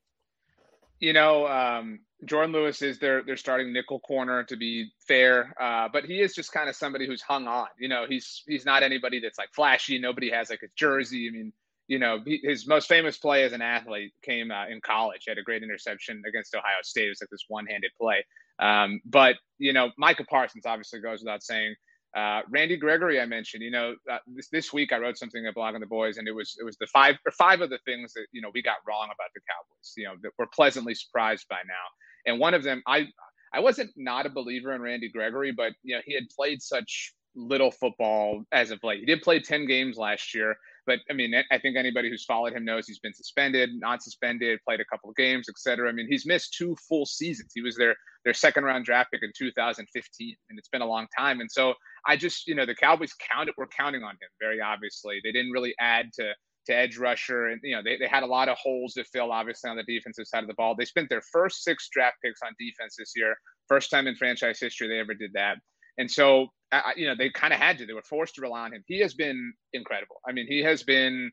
You 0.99 1.13
know, 1.13 1.47
um, 1.47 1.99
Jourdan 2.25 2.53
Lewis 2.53 2.81
is 2.81 2.99
their 2.99 3.23
their 3.23 3.38
starting 3.38 3.73
nickel 3.73 3.99
corner 3.99 4.43
to 4.43 4.55
be 4.55 4.89
fair, 5.07 5.53
uh, 5.59 5.89
but 5.91 6.05
he 6.05 6.21
is 6.21 6.33
just 6.33 6.51
kind 6.51 6.69
of 6.69 6.75
somebody 6.75 7.07
who's 7.07 7.21
hung 7.21 7.47
on. 7.47 7.67
You 7.79 7.89
know, 7.89 8.05
he's 8.07 8.43
he's 8.47 8.65
not 8.65 8.83
anybody 8.83 9.19
that's 9.19 9.38
like 9.38 9.53
flashy. 9.53 9.99
Nobody 9.99 10.29
has 10.29 10.49
like 10.49 10.62
a 10.63 10.69
jersey. 10.75 11.27
I 11.27 11.31
mean, 11.31 11.53
you 11.88 12.00
know, 12.00 12.19
his 12.26 12.67
most 12.67 12.88
famous 12.88 13.17
play 13.17 13.43
as 13.43 13.54
an 13.54 13.62
athlete 13.62 14.13
came 14.24 14.52
uh, 14.52 14.67
in 14.67 14.80
college. 14.82 15.24
He 15.26 15.32
had 15.32 15.38
a 15.38 15.43
great 15.43 15.63
interception 15.63 16.22
against 16.28 16.56
Ohio 16.56 16.82
State. 16.84 17.06
It 17.06 17.10
was 17.10 17.22
like 17.22 17.30
this 17.30 17.46
one-handed 17.48 17.91
play. 18.00 18.24
Um, 18.60 19.02
but 19.06 19.36
you 19.58 19.74
know, 19.74 19.91
Micah 19.98 20.26
Parsons 20.26 20.65
obviously 20.65 21.00
goes 21.00 21.19
without 21.19 21.43
saying. 21.43 21.76
Uh, 22.15 22.41
Randy 22.52 22.78
Gregory, 22.78 23.19
I 23.19 23.26
mentioned. 23.26 23.63
You 23.63 23.72
know, 23.72 23.96
uh, 24.10 24.19
this 24.28 24.48
this 24.50 24.72
week 24.72 24.93
I 24.93 25.00
wrote 25.00 25.17
something 25.17 25.48
at 25.48 25.58
on 25.58 25.80
the 25.80 25.88
Boys, 25.88 26.17
and 26.17 26.28
it 26.28 26.32
was 26.32 26.56
it 26.60 26.63
was 26.63 26.78
the 26.78 26.86
five 26.93 27.15
or 27.26 27.32
five 27.32 27.62
of 27.62 27.72
the 27.72 27.80
things 27.86 28.13
that 28.13 28.28
you 28.32 28.39
know 28.39 28.52
we 28.54 28.62
got 28.62 28.78
wrong 28.88 29.06
about 29.06 29.32
the 29.34 29.41
Cowboys. 29.50 29.93
You 29.98 30.06
know, 30.06 30.13
that 30.22 30.32
we're 30.38 30.46
pleasantly 30.46 30.93
surprised 30.93 31.48
by 31.50 31.62
now. 31.67 32.32
And 32.32 32.39
one 32.39 32.54
of 32.54 32.62
them, 32.62 32.84
I 32.86 33.08
I 33.52 33.62
wasn't 33.62 33.89
not 33.98 34.28
a 34.28 34.30
believer 34.30 34.74
in 34.74 34.82
Randy 34.82 35.10
Gregory, 35.10 35.54
but 35.54 35.74
you 35.82 35.96
know 35.96 36.02
he 36.06 36.13
had 36.13 36.26
played 36.36 36.62
such 36.62 37.15
little 37.36 37.72
football 37.72 38.43
as 38.52 38.69
of 38.69 38.80
late. 38.84 39.00
He 39.00 39.08
did 39.08 39.24
play 39.24 39.39
ten 39.39 39.65
games 39.65 39.98
last 39.98 40.36
year 40.36 40.56
But 40.86 41.00
I 41.10 41.13
mean, 41.13 41.34
I 41.52 41.58
think 41.60 41.78
anybody 41.78 42.10
who's 42.10 42.26
followed 42.26 42.54
him 42.54 42.65
knows 42.65 42.88
he's 42.88 43.00
been 43.00 43.13
suspended, 43.13 43.69
not 43.74 44.04
suspended, 44.04 44.60
played 44.67 44.82
a 44.82 44.86
couple 44.86 45.10
of 45.10 45.15
games, 45.15 45.48
etc. 45.50 45.89
I 45.89 45.93
mean, 45.93 46.08
he's 46.10 46.26
missed 46.26 46.54
two 46.54 46.76
full 46.88 47.06
seasons. 47.06 47.52
He 47.54 47.62
was 47.62 47.76
their 47.76 47.96
their 48.26 48.34
second 48.34 48.63
round 48.63 48.86
draft 48.86 49.12
pick 49.12 49.24
in 49.24 49.32
2015, 49.38 50.36
and 50.50 50.60
it's 50.60 50.69
been 50.69 50.82
a 50.82 50.86
long 50.86 51.08
time. 51.17 51.41
And 51.41 51.52
so 51.52 51.74
I 52.06 52.17
just, 52.17 52.48
you 52.48 52.56
know, 52.56 52.65
the 52.65 52.76
Cowboys 52.76 53.13
counted 53.32 53.56
were 53.58 53.67
counting 53.67 54.04
on 54.04 54.12
him 54.12 54.30
very 54.39 54.62
obviously. 54.62 55.19
They 55.24 55.32
didn't 55.32 55.52
really 55.52 55.74
add 55.80 56.12
to 56.15 56.34
to 56.65 56.76
edge 56.76 56.98
rusher, 56.98 57.48
and 57.48 57.60
you 57.63 57.76
know 57.76 57.82
they, 57.84 57.98
they 57.98 58.08
had 58.08 58.24
a 58.24 58.28
lot 58.28 58.50
of 58.50 58.58
holes 58.58 58.93
to 58.93 59.04
fill 59.06 59.32
obviously 59.32 59.69
on 59.69 59.78
the 59.78 59.84
defensive 59.84 60.28
side 60.28 60.43
of 60.43 60.48
the 60.48 60.54
ball. 60.56 60.76
They 60.76 60.86
spent 60.86 61.10
their 61.10 61.24
first 61.32 61.63
six 61.63 61.89
draft 61.91 62.17
picks 62.24 62.39
on 62.46 62.54
defense 62.60 62.96
this 62.98 63.13
year, 63.15 63.36
first 63.67 63.89
time 63.89 64.08
in 64.08 64.15
franchise 64.15 64.60
history 64.60 64.88
they 64.88 65.00
ever 65.00 65.13
did 65.13 65.32
that. 65.34 65.58
And 65.97 66.10
so, 66.10 66.47
I, 66.71 66.93
you 66.95 67.08
know, 67.08 67.15
they 67.17 67.29
kind 67.29 67.53
of 67.53 67.60
had 67.60 67.77
to. 67.77 67.86
They 67.86 67.93
were 67.93 68.01
forced 68.01 68.36
to 68.36 68.41
rely 68.41 68.62
on 68.62 68.73
him. 68.73 68.84
He 68.88 68.99
has 68.99 69.13
been 69.13 69.53
incredible. 69.73 70.15
I 70.27 70.32
mean, 70.32 70.47
he 70.47 70.62
has 70.63 70.84
been, 70.84 71.32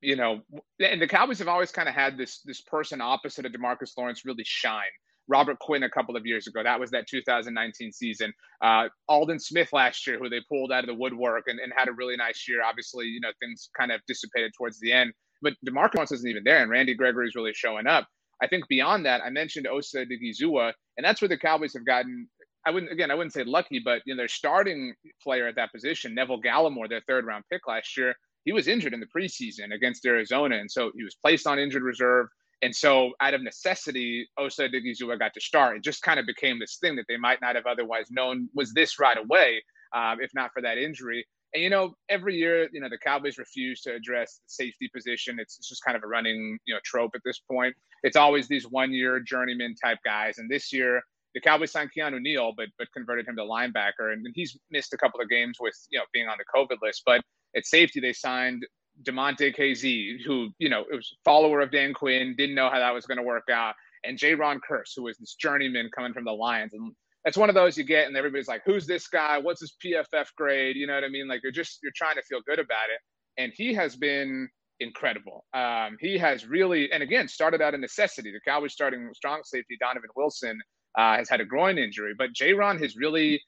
you 0.00 0.16
know, 0.16 0.40
and 0.80 1.00
the 1.00 1.08
Cowboys 1.08 1.38
have 1.38 1.48
always 1.48 1.72
kind 1.72 1.88
of 1.88 1.94
had 1.94 2.18
this 2.18 2.40
this 2.44 2.60
person 2.60 3.00
opposite 3.00 3.46
of 3.46 3.52
Demarcus 3.52 3.96
Lawrence 3.96 4.24
really 4.24 4.44
shine. 4.44 4.82
Robert 5.28 5.58
Quinn 5.58 5.82
a 5.82 5.90
couple 5.90 6.16
of 6.16 6.24
years 6.24 6.46
ago. 6.46 6.62
That 6.62 6.78
was 6.78 6.90
that 6.90 7.08
2019 7.08 7.92
season. 7.92 8.32
Uh, 8.62 8.88
Aldon 9.08 9.40
Smith 9.40 9.72
last 9.72 10.06
year, 10.06 10.18
who 10.18 10.28
they 10.28 10.40
pulled 10.48 10.70
out 10.70 10.84
of 10.84 10.86
the 10.86 10.94
woodwork 10.94 11.44
and, 11.48 11.58
and 11.58 11.72
had 11.76 11.88
a 11.88 11.92
really 11.92 12.16
nice 12.16 12.46
year. 12.48 12.62
Obviously, 12.64 13.06
you 13.06 13.20
know, 13.20 13.32
things 13.40 13.70
kind 13.76 13.90
of 13.90 14.00
dissipated 14.06 14.52
towards 14.56 14.78
the 14.78 14.92
end. 14.92 15.12
But 15.42 15.54
DeMarcus 15.66 15.94
Lawrence 15.94 16.12
isn't 16.12 16.30
even 16.30 16.44
there, 16.44 16.62
and 16.62 16.70
Randy 16.70 16.94
Gregory 16.94 17.26
is 17.26 17.34
really 17.34 17.52
showing 17.54 17.86
up. 17.86 18.06
I 18.42 18.46
think 18.46 18.68
beyond 18.68 19.06
that, 19.06 19.22
I 19.22 19.30
mentioned 19.30 19.66
Osa 19.66 20.04
Odighizuwa, 20.04 20.72
and 20.96 21.04
that's 21.04 21.20
where 21.20 21.28
the 21.28 21.38
Cowboys 21.38 21.74
have 21.74 21.86
gotten 21.86 22.28
I 22.66 22.70
wouldn't 22.70 22.92
again 22.92 23.10
I 23.10 23.14
wouldn't 23.14 23.32
say 23.32 23.44
lucky, 23.44 23.78
but 23.78 24.02
you 24.04 24.14
know 24.14 24.18
their 24.18 24.28
starting 24.28 24.94
player 25.22 25.46
at 25.46 25.54
that 25.56 25.72
position, 25.72 26.14
Neville 26.14 26.42
Gallimore, 26.42 26.88
their 26.88 27.02
third 27.06 27.24
round 27.24 27.44
pick 27.50 27.66
last 27.66 27.96
year, 27.96 28.14
he 28.44 28.52
was 28.52 28.68
injured 28.68 28.94
in 28.94 29.00
the 29.00 29.06
preseason 29.06 29.74
against 29.74 30.06
Arizona, 30.06 30.56
and 30.56 30.70
so 30.70 30.90
he 30.96 31.04
was 31.04 31.14
placed 31.14 31.46
on 31.46 31.58
injured 31.58 31.82
reserve. 31.82 32.26
And 32.62 32.74
so, 32.74 33.12
out 33.20 33.34
of 33.34 33.42
necessity, 33.42 34.26
Osa 34.38 34.68
Odighizuwa 34.68 35.18
got 35.18 35.34
to 35.34 35.40
start. 35.40 35.76
It 35.76 35.84
just 35.84 36.00
kind 36.02 36.18
of 36.18 36.26
became 36.26 36.58
this 36.58 36.78
thing 36.80 36.96
that 36.96 37.04
they 37.08 37.18
might 37.18 37.40
not 37.42 37.54
have 37.54 37.66
otherwise 37.66 38.06
known 38.10 38.48
was 38.54 38.72
this 38.72 38.98
right 38.98 39.18
away, 39.18 39.62
uh, 39.94 40.16
if 40.20 40.30
not 40.34 40.52
for 40.54 40.62
that 40.62 40.78
injury. 40.78 41.26
And 41.52 41.62
you 41.62 41.70
know, 41.70 41.94
every 42.08 42.36
year, 42.36 42.68
you 42.72 42.80
know, 42.80 42.88
the 42.88 42.98
Cowboys 42.98 43.36
refuse 43.36 43.82
to 43.82 43.94
address 43.94 44.40
the 44.42 44.64
safety 44.64 44.88
position. 44.94 45.38
It's, 45.38 45.58
it's 45.58 45.68
just 45.68 45.84
kind 45.84 45.96
of 45.96 46.02
a 46.02 46.06
running, 46.06 46.58
you 46.66 46.74
know, 46.74 46.80
trope 46.84 47.12
at 47.14 47.20
this 47.24 47.40
point. 47.40 47.74
It's 48.02 48.16
always 48.16 48.48
these 48.48 48.64
one-year 48.64 49.20
journeyman 49.20 49.74
type 49.74 49.98
guys, 50.04 50.38
and 50.38 50.50
this 50.50 50.72
year 50.72 51.02
the 51.36 51.40
Cowboys 51.42 51.70
signed 51.70 51.90
Keanu 51.96 52.18
Neal, 52.18 52.54
but 52.56 52.68
but 52.78 52.88
converted 52.94 53.28
him 53.28 53.36
to 53.36 53.42
linebacker, 53.42 54.10
and, 54.14 54.26
he's 54.34 54.58
missed 54.70 54.94
a 54.94 54.96
couple 54.96 55.20
of 55.20 55.28
games 55.28 55.58
with 55.60 55.74
you 55.90 55.98
know 55.98 56.04
being 56.14 56.28
on 56.28 56.38
the 56.38 56.44
COVID 56.58 56.78
list. 56.82 57.02
But 57.04 57.20
at 57.54 57.66
safety, 57.66 58.00
they 58.00 58.14
signed 58.14 58.64
Damontae 59.02 59.54
Kazee, 59.54 60.16
who 60.24 60.48
you 60.58 60.70
know 60.70 60.84
was 60.90 61.12
a 61.12 61.20
follower 61.26 61.60
of 61.60 61.70
Dan 61.70 61.92
Quinn, 61.92 62.34
didn't 62.38 62.54
know 62.54 62.70
how 62.70 62.78
that 62.78 62.94
was 62.94 63.04
going 63.04 63.18
to 63.18 63.22
work 63.22 63.50
out, 63.52 63.74
and 64.02 64.18
Jayron 64.18 64.60
Kearse, 64.68 64.92
who 64.96 65.02
was 65.02 65.18
this 65.18 65.34
journeyman 65.34 65.90
coming 65.94 66.14
from 66.14 66.24
the 66.24 66.32
Lions, 66.32 66.72
and 66.72 66.90
that's 67.22 67.36
one 67.36 67.50
of 67.50 67.54
those 67.54 67.76
you 67.76 67.84
get, 67.84 68.06
and 68.06 68.16
everybody's 68.16 68.48
like, 68.48 68.62
"Who's 68.64 68.86
this 68.86 69.06
guy? 69.06 69.36
What's 69.36 69.60
his 69.60 69.74
PFF 69.84 70.28
grade?" 70.38 70.76
You 70.76 70.86
know 70.86 70.94
what 70.94 71.04
I 71.04 71.08
mean? 71.08 71.28
Like 71.28 71.42
you're 71.42 71.52
just 71.52 71.80
you're 71.82 71.92
trying 71.94 72.16
to 72.16 72.22
feel 72.22 72.40
good 72.46 72.60
about 72.60 72.88
it, 72.88 73.00
and 73.36 73.52
he 73.54 73.74
has 73.74 73.94
been 73.94 74.48
incredible. 74.80 75.44
Um, 75.52 75.98
he 76.00 76.16
has 76.16 76.46
really, 76.46 76.90
and 76.92 77.02
again, 77.02 77.28
started 77.28 77.60
out 77.60 77.74
a 77.74 77.78
necessity. 77.78 78.32
The 78.32 78.40
Cowboys 78.50 78.72
starting 78.72 79.10
strong 79.14 79.42
safety 79.44 79.76
Donovan 79.78 80.10
Wilson 80.16 80.58
uh, 80.96 81.16
has 81.16 81.28
had 81.28 81.40
a 81.40 81.44
groin 81.44 81.78
injury. 81.78 82.14
But 82.16 82.32
Jayron 82.32 82.80
has 82.80 82.96
really 82.96 83.40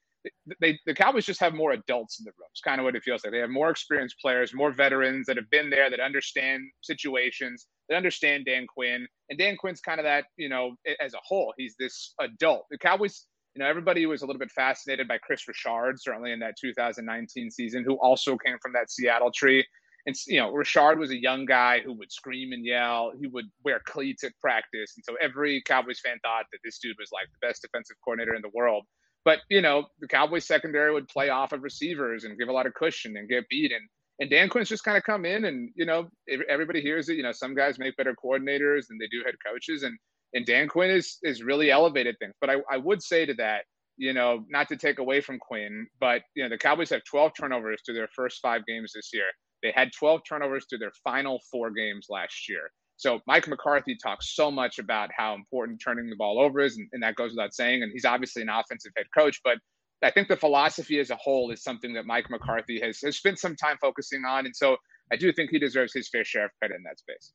they 0.60 0.78
the 0.86 0.94
Cowboys 0.94 1.26
just 1.26 1.40
have 1.40 1.54
more 1.54 1.72
adults 1.72 2.18
in 2.18 2.24
the 2.24 2.32
room. 2.38 2.48
It's 2.50 2.60
kind 2.60 2.80
of 2.80 2.84
what 2.84 2.96
it 2.96 3.02
feels 3.02 3.24
like. 3.24 3.32
They 3.32 3.38
have 3.38 3.50
more 3.50 3.70
experienced 3.70 4.16
players, 4.20 4.52
more 4.54 4.72
veterans 4.72 5.26
that 5.26 5.36
have 5.36 5.48
been 5.50 5.70
there, 5.70 5.90
that 5.90 6.00
understand 6.00 6.62
situations, 6.82 7.66
that 7.88 7.96
understand 7.96 8.44
Dan 8.46 8.66
Quinn. 8.66 9.06
And 9.30 9.38
Dan 9.38 9.56
Quinn's 9.56 9.80
kind 9.80 10.00
of 10.00 10.04
that, 10.04 10.26
you 10.36 10.48
know, 10.48 10.74
as 11.00 11.14
a 11.14 11.18
whole, 11.24 11.54
he's 11.56 11.74
this 11.78 12.14
adult. 12.20 12.66
The 12.70 12.78
Cowboys, 12.78 13.26
you 13.54 13.62
know, 13.62 13.68
everybody 13.68 14.06
was 14.06 14.22
a 14.22 14.26
little 14.26 14.40
bit 14.40 14.50
fascinated 14.50 15.08
by 15.08 15.18
Kris 15.18 15.46
Richard, 15.46 16.00
certainly 16.00 16.32
in 16.32 16.40
that 16.40 16.54
2019 16.60 17.50
season, 17.50 17.84
who 17.84 17.94
also 17.94 18.36
came 18.36 18.56
from 18.60 18.72
that 18.72 18.90
Seattle 18.90 19.30
tree. 19.30 19.64
And 20.08 20.16
you 20.26 20.40
know, 20.40 20.50
Richard 20.52 20.98
was 20.98 21.10
a 21.10 21.20
young 21.20 21.44
guy 21.44 21.80
who 21.80 21.92
would 21.92 22.10
scream 22.10 22.52
and 22.52 22.64
yell. 22.64 23.12
He 23.20 23.26
would 23.26 23.44
wear 23.62 23.78
cleats 23.84 24.24
at 24.24 24.32
practice, 24.40 24.94
and 24.96 25.04
so 25.04 25.16
every 25.20 25.62
Cowboys 25.66 26.00
fan 26.00 26.16
thought 26.22 26.46
that 26.50 26.60
this 26.64 26.78
dude 26.78 26.96
was 26.98 27.10
like 27.12 27.26
the 27.30 27.46
best 27.46 27.60
defensive 27.60 27.96
coordinator 28.02 28.34
in 28.34 28.40
the 28.40 28.48
world. 28.54 28.84
But 29.26 29.40
you 29.50 29.60
know, 29.60 29.84
the 30.00 30.08
Cowboys 30.08 30.46
secondary 30.46 30.94
would 30.94 31.08
play 31.08 31.28
off 31.28 31.52
of 31.52 31.62
receivers 31.62 32.24
and 32.24 32.38
give 32.38 32.48
a 32.48 32.52
lot 32.52 32.64
of 32.64 32.72
cushion 32.72 33.18
and 33.18 33.28
get 33.28 33.50
beat. 33.50 33.70
And 33.70 33.86
and 34.18 34.30
Dan 34.30 34.48
Quinn's 34.48 34.70
just 34.70 34.82
kind 34.82 34.96
of 34.96 35.04
come 35.04 35.26
in, 35.26 35.44
and 35.44 35.70
you 35.76 35.84
know, 35.84 36.08
everybody 36.48 36.80
hears 36.80 37.10
it. 37.10 37.18
You 37.18 37.22
know, 37.22 37.32
some 37.32 37.54
guys 37.54 37.78
make 37.78 37.94
better 37.98 38.14
coordinators 38.14 38.86
than 38.88 38.96
they 38.96 39.08
do 39.08 39.22
head 39.26 39.34
coaches, 39.46 39.82
and 39.82 39.98
and 40.32 40.46
Dan 40.46 40.68
Quinn 40.68 40.88
is 40.90 41.18
is 41.22 41.42
really 41.42 41.70
elevated 41.70 42.16
things. 42.18 42.32
But 42.40 42.48
I, 42.48 42.54
I 42.70 42.78
would 42.78 43.02
say 43.02 43.26
to 43.26 43.34
that, 43.34 43.64
you 43.98 44.14
know, 44.14 44.46
not 44.48 44.70
to 44.70 44.76
take 44.78 45.00
away 45.00 45.20
from 45.20 45.38
Quinn, 45.38 45.86
but 46.00 46.22
you 46.34 46.44
know, 46.44 46.48
the 46.48 46.56
Cowboys 46.56 46.88
have 46.88 47.04
12 47.04 47.32
turnovers 47.38 47.82
to 47.84 47.92
their 47.92 48.08
first 48.16 48.40
five 48.40 48.64
games 48.64 48.92
this 48.94 49.10
year. 49.12 49.26
They 49.62 49.72
had 49.74 49.92
12 49.92 50.20
turnovers 50.28 50.66
through 50.68 50.78
their 50.78 50.92
final 51.04 51.40
four 51.50 51.70
games 51.70 52.06
last 52.08 52.48
year. 52.48 52.70
So 52.96 53.20
Mike 53.26 53.46
McCarthy 53.46 53.96
talks 53.96 54.34
so 54.34 54.50
much 54.50 54.78
about 54.78 55.10
how 55.16 55.34
important 55.34 55.80
turning 55.82 56.10
the 56.10 56.16
ball 56.16 56.40
over 56.40 56.60
is, 56.60 56.76
and, 56.76 56.88
and, 56.92 57.02
that 57.02 57.14
goes 57.14 57.30
without 57.30 57.54
saying. 57.54 57.82
And 57.82 57.92
he's 57.92 58.04
obviously 58.04 58.42
an 58.42 58.48
offensive 58.48 58.92
head 58.96 59.06
coach, 59.16 59.40
but 59.44 59.58
I 60.02 60.10
think 60.10 60.28
the 60.28 60.36
philosophy 60.36 60.98
as 60.98 61.10
a 61.10 61.16
whole 61.16 61.50
is 61.50 61.62
something 61.62 61.92
that 61.94 62.06
Mike 62.06 62.28
McCarthy 62.28 62.80
has, 62.80 63.00
has 63.04 63.16
spent 63.16 63.38
some 63.38 63.54
time 63.54 63.76
focusing 63.80 64.24
on. 64.24 64.46
And 64.46 64.54
so 64.54 64.76
I 65.12 65.16
do 65.16 65.32
think 65.32 65.50
he 65.50 65.58
deserves 65.58 65.92
his 65.92 66.08
fair 66.08 66.24
share 66.24 66.46
of 66.46 66.50
credit 66.58 66.76
in 66.76 66.82
that 66.84 66.98
space. 66.98 67.32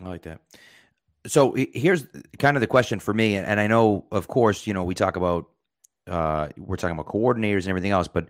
I 0.00 0.08
like 0.08 0.22
that. 0.22 0.40
So 1.26 1.54
here's 1.72 2.06
kind 2.38 2.56
of 2.56 2.60
the 2.60 2.66
question 2.66 3.00
for 3.00 3.12
me, 3.12 3.36
and 3.36 3.60
I 3.60 3.66
know, 3.66 4.06
of 4.12 4.28
course, 4.28 4.66
you 4.66 4.72
know, 4.72 4.84
we 4.84 4.94
talk 4.94 5.16
about 5.16 5.50
uh, 6.06 6.48
we're 6.56 6.76
talking 6.76 6.98
about 6.98 7.12
coordinators 7.12 7.62
and 7.62 7.68
everything 7.68 7.90
else, 7.90 8.08
but 8.08 8.28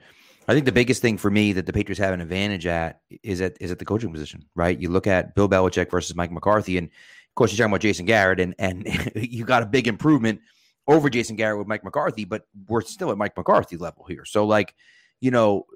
I 0.48 0.54
think 0.54 0.64
the 0.64 0.72
biggest 0.72 1.02
thing 1.02 1.18
for 1.18 1.30
me 1.30 1.52
that 1.52 1.66
the 1.66 1.72
Patriots 1.74 2.00
have 2.00 2.14
an 2.14 2.22
advantage 2.22 2.66
at 2.66 3.02
is 3.22 3.42
at 3.42 3.58
is 3.60 3.70
at 3.70 3.78
the 3.78 3.84
coaching 3.84 4.12
position, 4.12 4.46
right? 4.54 4.78
You 4.78 4.88
look 4.88 5.06
at 5.06 5.34
Bill 5.34 5.48
Belichick 5.48 5.90
versus 5.90 6.16
Mike 6.16 6.32
McCarthy, 6.32 6.78
and 6.78 6.86
of 6.88 7.34
course 7.34 7.52
you're 7.52 7.58
talking 7.58 7.72
about 7.72 7.82
Jason 7.82 8.06
Garrett, 8.06 8.40
and 8.40 8.54
and 8.58 8.86
you 9.14 9.44
got 9.44 9.62
a 9.62 9.66
big 9.66 9.86
improvement 9.86 10.40
over 10.86 11.10
Jason 11.10 11.36
Garrett 11.36 11.58
with 11.58 11.68
Mike 11.68 11.84
McCarthy, 11.84 12.24
but 12.24 12.44
we're 12.66 12.80
still 12.80 13.10
at 13.10 13.18
Mike 13.18 13.36
McCarthy 13.36 13.76
level 13.76 14.06
here. 14.06 14.24
So 14.24 14.46
like, 14.46 14.74
you 15.20 15.30
know, 15.30 15.66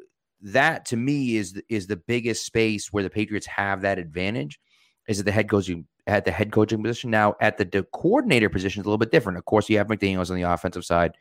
that 0.41 0.87
to 0.87 0.97
me 0.97 1.37
is 1.37 1.61
is 1.69 1.87
the 1.87 1.97
biggest 1.97 2.47
space 2.47 2.91
where 2.93 3.05
the 3.05 3.11
Patriots 3.11 3.47
have 3.47 3.83
that 3.83 3.99
advantage 3.99 4.59
is 5.07 5.19
at 5.19 5.27
the 5.27 5.33
head 5.33 5.51
coaching 5.51 5.87
at 6.07 6.25
the 6.25 6.33
head 6.33 6.51
coaching 6.51 6.83
position. 6.83 7.11
Now 7.11 7.37
at 7.43 7.59
the, 7.59 7.67
the 7.67 7.83
coordinator 7.93 8.49
position 8.49 8.81
is 8.81 8.87
a 8.87 8.89
little 8.89 8.97
bit 8.97 9.13
different. 9.13 9.37
Of 9.37 9.45
course, 9.45 9.69
you 9.69 9.77
have 9.77 9.89
McDaniels 9.89 10.31
on 10.31 10.37
the 10.37 10.51
offensive 10.51 10.85
side. 10.87 11.13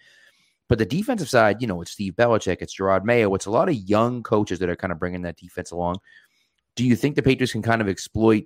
But 0.72 0.78
the 0.78 0.86
defensive 0.86 1.28
side, 1.28 1.62
you 1.62 1.68
know, 1.68 1.82
it's 1.82 1.92
Steve 1.92 2.14
Belichick, 2.14 2.60
it's 2.62 2.78
Jerod 2.78 3.04
Mayo, 3.04 3.36
it's 3.36 3.46
a 3.46 3.52
lot 3.52 3.68
of 3.68 3.76
young 3.76 4.24
coaches 4.24 4.58
that 4.60 4.70
are 4.70 4.76
kind 4.78 4.94
of 4.94 5.00
bringing 5.00 5.24
that 5.24 5.36
defense 5.36 5.72
along. 5.72 5.98
Do 6.78 6.86
you 6.86 6.96
think 6.96 7.18
the 7.18 7.22
Patriots 7.22 7.52
can 7.52 7.62
kind 7.62 7.82
of 7.82 7.90
exploit 7.90 8.46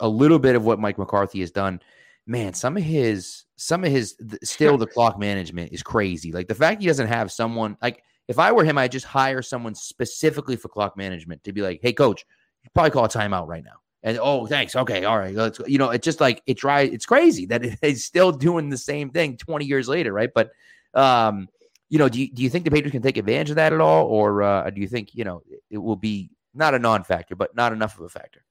a 0.00 0.08
little 0.10 0.38
bit 0.38 0.56
of 0.56 0.66
what 0.66 0.78
Mike 0.78 0.98
McCarthy 0.98 1.40
has 1.40 1.50
done? 1.50 1.80
Man, 2.26 2.52
some 2.52 2.76
of 2.76 2.82
his, 2.82 3.44
some 3.56 3.82
of 3.82 3.90
his, 3.90 4.14
still 4.44 4.76
the 4.76 4.86
clock 4.86 5.18
management 5.18 5.72
is 5.72 5.82
crazy. 5.82 6.32
Like 6.32 6.48
the 6.48 6.54
fact 6.54 6.82
he 6.82 6.86
doesn't 6.86 7.08
have 7.08 7.32
someone 7.32 7.78
like, 7.80 8.02
if 8.28 8.38
I 8.38 8.52
were 8.52 8.62
him, 8.62 8.76
I'd 8.76 8.92
just 8.92 9.06
hire 9.06 9.40
someone 9.40 9.74
specifically 9.74 10.56
for 10.56 10.68
clock 10.68 10.98
management 10.98 11.44
to 11.44 11.52
be 11.54 11.62
like, 11.62 11.80
hey, 11.80 11.94
coach, 11.94 12.26
you 12.62 12.68
probably 12.74 12.90
call 12.90 13.06
a 13.06 13.08
timeout 13.08 13.46
right 13.46 13.64
now. 13.64 13.80
And 14.02 14.18
oh, 14.20 14.46
thanks. 14.46 14.76
Okay, 14.76 15.06
all 15.06 15.18
right. 15.18 15.34
Let's 15.34 15.60
you 15.66 15.78
know, 15.78 15.92
it's 15.92 16.04
just 16.04 16.20
like 16.20 16.42
it 16.44 16.58
try 16.58 16.82
it's 16.82 17.06
crazy 17.06 17.46
that 17.46 17.64
it's 17.82 18.04
still 18.04 18.32
doing 18.32 18.68
the 18.68 18.76
same 18.76 19.08
thing 19.08 19.38
20 19.38 19.64
years 19.64 19.88
later, 19.88 20.12
right? 20.12 20.28
But 20.34 20.50
um, 20.94 21.48
you 21.88 21.98
know, 21.98 22.08
do 22.08 22.20
you, 22.20 22.32
do 22.32 22.42
you 22.42 22.48
think 22.48 22.64
the 22.64 22.70
Patriots 22.70 22.92
can 22.92 23.02
take 23.02 23.18
advantage 23.18 23.50
of 23.50 23.56
that 23.56 23.72
at 23.72 23.80
all, 23.80 24.06
or 24.06 24.42
uh, 24.42 24.70
do 24.70 24.80
you 24.80 24.88
think 24.88 25.14
you 25.14 25.24
know 25.24 25.42
it 25.70 25.78
will 25.78 25.96
be 25.96 26.30
not 26.54 26.74
a 26.74 26.78
non-factor, 26.78 27.36
but 27.36 27.54
not 27.54 27.72
enough 27.72 27.98
of 27.98 28.04
a 28.04 28.08
factor? 28.08 28.42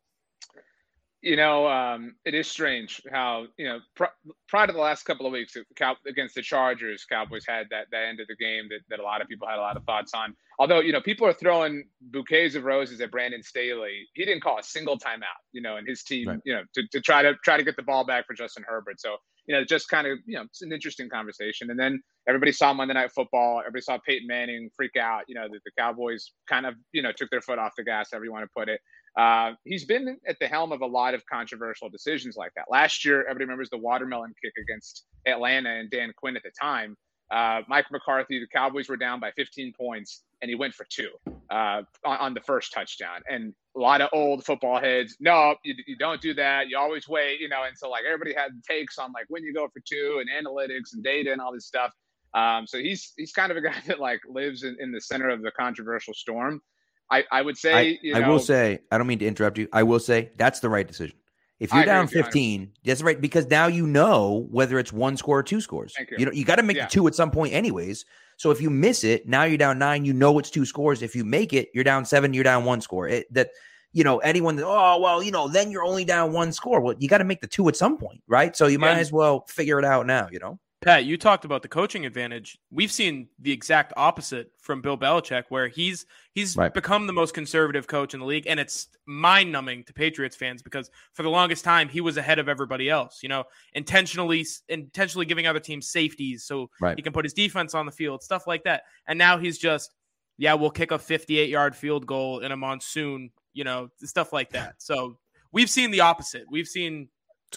You 1.24 1.36
know, 1.36 1.68
um, 1.68 2.16
it 2.26 2.34
is 2.34 2.48
strange 2.48 3.02
how 3.12 3.46
you 3.58 3.66
know 3.66 3.80
pr- 3.96 4.06
prior 4.48 4.66
to 4.66 4.74
the 4.74 4.80
last 4.80 5.04
couple 5.04 5.28
of 5.28 5.32
weeks 5.32 5.56
against 6.08 6.34
the 6.34 6.42
Chargers, 6.42 7.06
Cowboys 7.06 7.46
had 7.48 7.68
that 7.70 7.88
that 7.92 8.06
end 8.06 8.20
of 8.20 8.28
the 8.28 8.36
game 8.36 8.68
that, 8.70 8.80
that 8.90 9.00
a 9.00 9.04
lot 9.04 9.22
of 9.22 9.28
people 9.28 9.48
had 9.48 9.58
a 9.58 9.62
lot 9.62 9.78
of 9.78 9.84
thoughts 9.86 10.14
on. 10.16 10.36
Although 10.58 10.80
you 10.80 10.92
know 10.92 11.02
people 11.02 11.28
are 11.28 11.34
throwing 11.34 11.86
bouquets 12.02 12.56
of 12.56 12.64
roses 12.64 13.02
at 13.02 13.12
Brandon 13.12 13.44
Staley, 13.44 14.08
he 14.14 14.26
didn't 14.26 14.42
call 14.42 14.58
a 14.58 14.64
single 14.64 14.98
timeout. 14.98 15.42
You 15.52 15.62
know, 15.62 15.78
and 15.78 15.88
his 15.88 16.04
team, 16.04 16.28
right. 16.28 16.40
you 16.44 16.54
know, 16.54 16.64
to, 16.74 16.88
to 16.88 17.02
try 17.02 17.22
to 17.22 17.36
try 17.44 17.56
to 17.56 17.64
get 17.64 17.76
the 17.76 17.84
ball 17.84 18.04
back 18.04 18.26
for 18.26 18.34
Justin 18.34 18.66
Herbert. 18.68 19.00
So 19.00 19.18
you 19.52 19.58
know, 19.58 19.66
just 19.66 19.90
kind 19.90 20.08
of, 20.08 20.18
you 20.26 20.36
know, 20.36 20.44
it's 20.44 20.62
an 20.62 20.72
interesting 20.72 21.10
conversation. 21.10 21.72
And 21.72 21.78
then 21.78 22.02
everybody 22.26 22.54
saw 22.54 22.72
Monday 22.72 22.94
Night 22.94 23.12
Football. 23.12 23.60
Everybody 23.60 23.82
saw 23.82 23.98
Peyton 24.08 24.26
Manning 24.26 24.70
freak 24.78 24.96
out. 24.96 25.24
You 25.28 25.36
know, 25.36 25.50
that 25.52 25.60
the 25.66 25.72
Cowboys 25.78 26.32
kind 26.48 26.66
of, 26.66 26.76
you 26.94 27.02
know, 27.02 27.12
took 27.12 27.30
their 27.32 27.42
foot 27.42 27.60
off 27.60 27.74
the 27.76 27.84
gas, 27.84 28.08
however 28.14 28.24
you 28.24 28.32
want 28.32 28.46
to 28.46 28.50
put 28.56 28.70
it. 28.70 28.80
Uh, 29.20 29.52
he's 29.66 29.84
been 29.84 30.18
at 30.26 30.38
the 30.40 30.48
helm 30.48 30.72
of 30.72 30.80
a 30.80 30.86
lot 30.86 31.14
of 31.14 31.22
controversial 31.26 31.90
decisions 31.90 32.38
like 32.38 32.54
that. 32.56 32.64
Last 32.72 33.04
year, 33.04 33.24
everybody 33.24 33.44
remembers 33.44 33.70
the 33.70 33.78
watermelon 33.78 34.34
kick 34.42 34.54
against 34.58 35.04
Atlanta 35.28 35.70
and 35.70 35.92
Dan 35.92 36.14
Quinn 36.16 36.38
at 36.38 36.44
the 36.44 36.52
time. 36.58 36.96
Uh, 37.32 37.62
Mike 37.68 37.86
McCarthy, 37.92 38.40
the 38.40 38.48
Cowboys 38.48 38.90
were 38.90 38.98
down 38.98 39.20
by 39.20 39.32
15 39.32 39.74
points, 39.74 40.24
and 40.42 40.50
he 40.50 40.56
went 40.56 40.74
for 40.74 40.86
two 40.90 41.10
uh, 41.50 41.82
on, 42.06 42.18
on, 42.18 42.34
the 42.34 42.42
first 42.42 42.74
touchdown. 42.74 43.22
And 43.30 43.54
a 43.76 43.80
lot 43.80 44.02
of 44.02 44.10
old 44.12 44.44
football 44.44 44.82
heads, 44.82 45.16
no, 45.22 45.56
you, 45.64 45.76
you, 45.88 45.96
don't 45.96 46.20
do 46.20 46.34
that. 46.34 46.68
You 46.68 46.78
always 46.78 47.08
wait, 47.08 47.40
you 47.40 47.48
know. 47.48 47.64
And 47.64 47.78
so 47.78 47.90
like 47.90 48.04
everybody 48.06 48.34
had 48.34 48.52
takes 48.70 48.98
on 48.98 49.14
like 49.14 49.26
when 49.30 49.44
you 49.44 49.54
go 49.54 49.70
for 49.70 49.82
two 49.88 50.22
and 50.22 50.30
analytics 50.30 50.94
and 50.94 51.04
data 51.04 51.32
and 51.32 51.40
all 51.40 51.54
this 51.54 51.66
stuff. 51.66 51.94
Um, 52.34 52.68
so 52.68 52.80
he's 52.80 53.14
he's 53.18 53.32
kind 53.32 53.50
of 53.50 53.58
a 53.58 53.62
guy 53.62 53.76
that 53.88 54.00
like 54.00 54.20
lives 54.28 54.64
in, 54.64 54.76
in 54.80 54.92
the 54.92 55.00
center 55.00 55.30
of 55.30 55.42
the 55.42 55.52
controversial 55.52 56.14
storm. 56.14 56.62
I, 57.10 57.26
I 57.30 57.42
would 57.42 57.58
say, 57.58 57.74
I, 57.74 57.98
you 58.02 58.14
know, 58.14 58.22
I 58.22 58.28
will 58.30 58.40
say, 58.40 58.80
I 58.90 58.98
don't 58.98 59.08
mean 59.08 59.20
to 59.20 59.26
interrupt 59.26 59.58
you. 59.58 59.68
I 59.74 59.84
will 59.84 60.00
say 60.00 60.32
that's 60.38 60.62
the 60.62 60.70
right 60.70 60.88
decision. 60.88 61.16
If 61.62 61.72
you're 61.72 61.86
down 61.86 62.08
15, 62.08 62.62
you, 62.62 62.68
that's 62.84 63.04
right 63.04 63.22
because 63.22 63.46
now 63.46 63.68
you 63.68 63.86
know 63.86 64.48
whether 64.50 64.80
it's 64.80 64.92
one 64.92 65.16
score 65.16 65.38
or 65.38 65.44
two 65.44 65.62
scores. 65.62 65.94
You. 66.00 66.06
you. 66.18 66.26
know, 66.26 66.32
you 66.32 66.44
got 66.44 66.56
to 66.56 66.64
make 66.64 66.76
yeah. 66.76 66.88
two 66.88 67.06
at 67.08 67.14
some 67.14 67.30
point, 67.30 67.54
anyways. 67.54 68.04
So 68.38 68.50
if 68.50 68.60
you 68.60 68.72
miss 68.72 69.04
it, 69.04 69.28
now 69.28 69.44
you're 69.44 69.60
down 69.60 69.78
nine. 69.78 70.04
You 70.04 70.14
know 70.14 70.40
it's 70.40 70.50
two 70.50 70.66
scores. 70.66 71.04
If 71.04 71.16
you 71.16 71.24
make 71.24 71.54
it, 71.54 71.70
you're 71.76 71.84
down 71.84 72.04
seven. 72.04 72.34
You're 72.34 72.44
down 72.44 72.66
one 72.66 72.82
score. 72.82 73.08
It, 73.08 73.32
that 73.32 73.52
you 73.94 74.04
know 74.04 74.18
anyone 74.20 74.56
that 74.56 74.66
oh 74.66 75.00
well 75.00 75.22
you 75.22 75.32
know 75.32 75.50
then 75.50 75.70
you're 75.70 75.84
only 75.84 76.04
down 76.04 76.34
one 76.34 76.52
score. 76.52 76.82
Well, 76.82 76.96
you 76.98 77.08
got 77.08 77.20
to 77.20 77.26
make 77.26 77.42
the 77.42 77.48
two 77.48 77.70
at 77.70 77.76
some 77.76 77.96
point, 77.96 78.24
right? 78.28 78.56
So 78.56 78.66
you 78.66 78.74
yeah. 78.74 78.78
might 78.80 78.98
as 78.98 79.12
well 79.12 79.46
figure 79.48 79.78
it 79.78 79.86
out 79.86 80.08
now. 80.08 80.30
You 80.32 80.40
know. 80.40 80.60
Pat, 80.82 81.06
you 81.06 81.16
talked 81.16 81.46
about 81.46 81.62
the 81.62 81.68
coaching 81.68 82.08
advantage. 82.08 82.58
We've 82.72 82.92
seen 82.92 83.28
the 83.38 83.52
exact 83.52 83.94
opposite 83.96 84.52
from 84.60 84.82
Bill 84.82 84.98
Belichick, 84.98 85.44
where 85.50 85.68
he's 85.68 86.08
he's 86.34 86.58
right. 86.58 86.74
become 86.74 87.06
the 87.06 87.14
most 87.14 87.36
conservative 87.36 87.86
coach 87.86 88.16
in 88.16 88.20
the 88.20 88.26
league, 88.26 88.48
and 88.48 88.60
it's 88.60 88.88
mind 89.06 89.52
numbing 89.52 89.84
to 89.84 89.94
Patriots 89.94 90.36
fans 90.36 90.64
because 90.64 90.90
for 91.14 91.22
the 91.22 91.30
longest 91.30 91.64
time 91.64 91.88
he 91.88 92.02
was 92.02 92.18
ahead 92.18 92.40
of 92.40 92.50
everybody 92.50 92.90
else. 92.90 93.20
You 93.22 93.30
know, 93.30 93.44
intentionally 93.74 94.44
intentionally 94.70 95.28
giving 95.28 95.46
other 95.46 95.60
teams 95.60 95.88
safeties 95.88 96.46
so 96.46 96.72
right. 96.82 96.98
he 96.98 97.04
can 97.04 97.14
put 97.14 97.26
his 97.26 97.34
defense 97.34 97.76
on 97.76 97.86
the 97.86 97.92
field, 97.92 98.24
stuff 98.24 98.48
like 98.48 98.64
that. 98.64 98.82
And 99.08 99.20
now 99.20 99.38
he's 99.38 99.60
just, 99.60 99.94
yeah, 100.40 100.56
we'll 100.56 100.72
kick 100.72 100.90
a 100.90 100.98
58 100.98 101.48
yard 101.48 101.76
field 101.76 102.08
goal 102.08 102.40
in 102.40 102.52
a 102.52 102.58
monsoon. 102.58 103.30
You 103.54 103.66
know, 103.66 103.90
stuff 104.00 104.34
like 104.34 104.50
that. 104.54 104.76
So 104.80 105.20
we've 105.52 105.70
seen 105.70 105.92
the 105.92 106.00
opposite. 106.00 106.46
We've 106.50 106.68
seen 106.68 107.10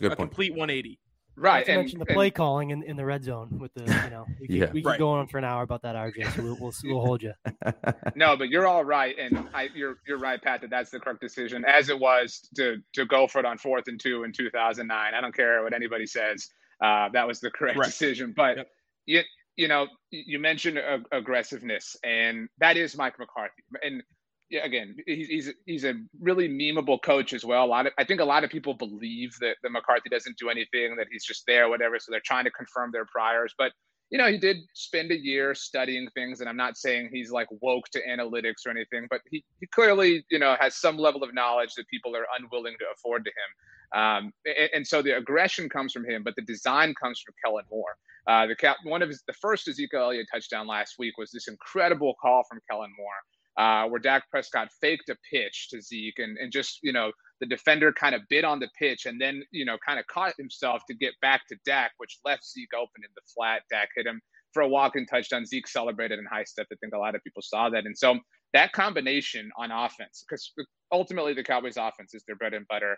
a, 0.03 0.09
a 0.09 0.17
complete 0.17 0.51
180. 0.51 0.99
Right. 1.37 1.67
and, 1.69 1.79
mention 1.79 1.99
the 1.99 2.07
play 2.07 2.27
and, 2.27 2.35
calling 2.35 2.71
in, 2.71 2.83
in 2.83 2.97
the 2.97 3.05
red 3.05 3.25
zone 3.25 3.59
with 3.59 3.75
the, 3.75 3.83
you 3.83 4.11
know, 4.11 4.27
we 4.41 4.47
could, 4.47 4.57
yeah. 4.57 4.71
we 4.73 4.83
could 4.83 4.91
right. 4.91 4.99
go 4.99 5.11
on 5.11 5.27
for 5.27 5.39
an 5.39 5.45
hour 5.45 5.63
about 5.63 5.83
that, 5.83 5.97
RJ. 5.97 6.35
So 6.35 6.43
we'll, 6.43 6.57
we'll, 6.61 6.73
we'll 6.85 7.01
hold 7.05 7.23
you. 7.23 7.33
no, 8.15 8.37
but 8.37 8.49
you're 8.49 8.67
all 8.67 8.85
right. 8.85 9.17
And 9.19 9.49
I, 9.53 9.69
you're, 9.75 9.97
you're 10.07 10.19
right, 10.19 10.41
Pat, 10.41 10.61
that 10.61 10.71
that's 10.71 10.91
the 10.91 11.01
correct 11.01 11.21
decision 11.21 11.65
as 11.65 11.89
it 11.89 11.99
was 11.99 12.49
to, 12.57 12.77
to 12.95 13.05
go 13.07 13.27
for 13.27 13.41
it 13.41 13.45
on 13.45 13.59
fourth 13.59 13.89
and 13.89 13.99
two 13.99 14.25
in 14.25 14.33
2009. 14.33 15.15
I 15.15 15.21
don't 15.21 15.35
care 15.35 15.63
what 15.63 15.73
anybody 15.75 16.07
says. 16.07 16.49
Uh, 16.81 17.09
that 17.13 17.27
was 17.27 17.41
the 17.41 17.51
correct 17.51 17.79
right. 17.79 17.87
decision. 17.87 18.33
But 18.37 18.57
yep. 18.57 18.69
you, 19.07 19.23
you 19.57 19.69
know, 19.69 19.87
you 20.11 20.39
mentioned 20.39 20.81
aggressiveness 21.13 21.97
and 22.05 22.49
that 22.59 22.77
is 22.77 22.97
Mike 22.97 23.19
McCarthy. 23.19 23.63
And 23.83 24.03
yeah, 24.51 24.65
again, 24.65 24.97
he's 25.07 25.29
he's 25.29 25.53
he's 25.67 25.85
a 25.85 25.95
really 26.21 26.49
memeable 26.49 27.03
coach 27.03 27.33
as 27.33 27.45
well. 27.45 27.65
A 27.65 27.67
lot 27.67 27.87
of 27.87 27.93
I 27.99 28.05
think 28.05 28.21
a 28.21 28.25
lot 28.25 28.45
of 28.45 28.51
people 28.51 28.75
believe 28.75 29.35
that, 29.41 29.57
that 29.63 29.71
McCarthy 29.71 30.09
doesn't 30.09 30.39
do 30.39 30.51
anything, 30.51 30.97
that 30.97 31.07
he's 31.11 31.25
just 31.25 31.45
there, 31.47 31.69
whatever. 31.69 31.99
So 31.99 32.11
they're 32.11 32.21
trying 32.25 32.45
to 32.45 32.51
confirm 32.51 32.91
their 32.93 33.07
priors. 33.07 33.55
But 33.57 33.73
you 34.11 34.19
know, 34.19 34.31
he 34.31 34.39
did 34.39 34.59
spend 34.75 35.11
a 35.11 35.19
year 35.19 35.55
studying 35.55 36.09
things, 36.15 36.41
and 36.41 36.49
I'm 36.49 36.57
not 36.57 36.77
saying 36.77 37.09
he's 37.13 37.31
like 37.31 37.49
woke 37.63 37.89
to 37.93 38.01
analytics 38.07 38.67
or 38.67 38.71
anything, 38.71 39.07
but 39.11 39.23
he, 39.31 39.43
he 39.61 39.67
clearly, 39.67 40.25
you 40.31 40.39
know, 40.39 40.57
has 40.61 40.77
some 40.77 40.99
level 40.99 41.25
of 41.25 41.35
knowledge 41.35 41.75
that 41.75 41.89
people 41.89 42.15
are 42.15 42.27
unwilling 42.39 42.75
to 42.79 42.85
afford 42.95 43.25
to 43.25 43.31
him. 43.31 44.01
Um, 44.01 44.33
and, 44.45 44.71
and, 44.75 44.87
so 44.87 45.03
the 45.03 45.17
aggression 45.17 45.69
comes 45.69 45.93
from 45.93 46.05
him, 46.05 46.23
but 46.23 46.35
the 46.37 46.43
design 46.43 46.95
comes 47.01 47.21
from 47.21 47.35
Kellen 47.45 47.65
Moore. 47.71 47.97
Uh, 48.27 48.47
the 48.47 48.57
cap, 48.57 48.77
one 48.85 49.03
of 49.03 49.09
his, 49.09 49.23
the 49.27 49.33
first 49.35 49.69
Ezekiel 49.69 50.03
Elliott 50.03 50.27
touchdown 50.33 50.67
last 50.67 50.95
week 50.99 51.17
was 51.17 51.31
this 51.31 51.49
incredible 51.49 52.15
call 52.21 52.43
from 52.49 52.61
Kellen 52.69 52.91
Moore 52.99 53.13
uh, 53.57 53.87
where 53.87 54.01
Dak 54.01 54.29
Prescott 54.31 54.69
faked 54.81 55.09
a 55.09 55.17
pitch 55.31 55.69
to 55.71 55.81
Zeke 55.81 56.19
and, 56.19 56.37
and 56.39 56.53
just, 56.53 56.81
you 56.83 56.93
know, 56.93 57.13
the 57.41 57.47
defender 57.47 57.93
kind 57.93 58.15
of 58.15 58.23
bit 58.29 58.45
on 58.45 58.61
the 58.61 58.69
pitch 58.79 59.07
and 59.07 59.21
then, 59.21 59.43
you 59.51 59.65
know, 59.65 59.77
kind 59.87 59.99
of 59.99 60.07
caught 60.07 60.35
himself 60.39 60.83
to 60.89 60.95
get 60.95 61.15
back 61.21 61.43
to 61.49 61.57
Dak, 61.65 61.93
which 61.99 62.19
left 62.25 62.45
Zeke 62.45 62.75
open 62.75 63.03
in 63.03 63.11
the 63.15 63.23
flat. 63.35 63.63
Dak 63.71 63.89
hit 63.95 64.07
him 64.07 64.21
for 64.53 64.63
a 64.63 64.69
walk-in 64.69 65.07
touchdown. 65.07 65.45
Zeke 65.45 65.67
celebrated 65.69 66.19
in 66.19 66.27
high 66.27 66.45
step. 66.45 66.67
I 66.73 66.77
think 66.81 66.95
a 66.95 66.99
lot 66.99 67.15
of 67.15 67.23
people 67.23 67.43
saw 67.43 67.69
that. 67.71 67.87
And 67.87 67.97
so 67.97 68.19
that 68.53 68.73
combination 68.73 69.51
on 69.59 69.73
offense, 69.73 70.25
because 70.29 70.53
ultimately 70.93 71.35
the 71.35 71.43
Cowboys 71.43 71.77
offense 71.77 72.15
is 72.15 72.23
their 72.27 72.37
bread 72.37 72.55
and 72.55 72.67
butter. 72.69 72.97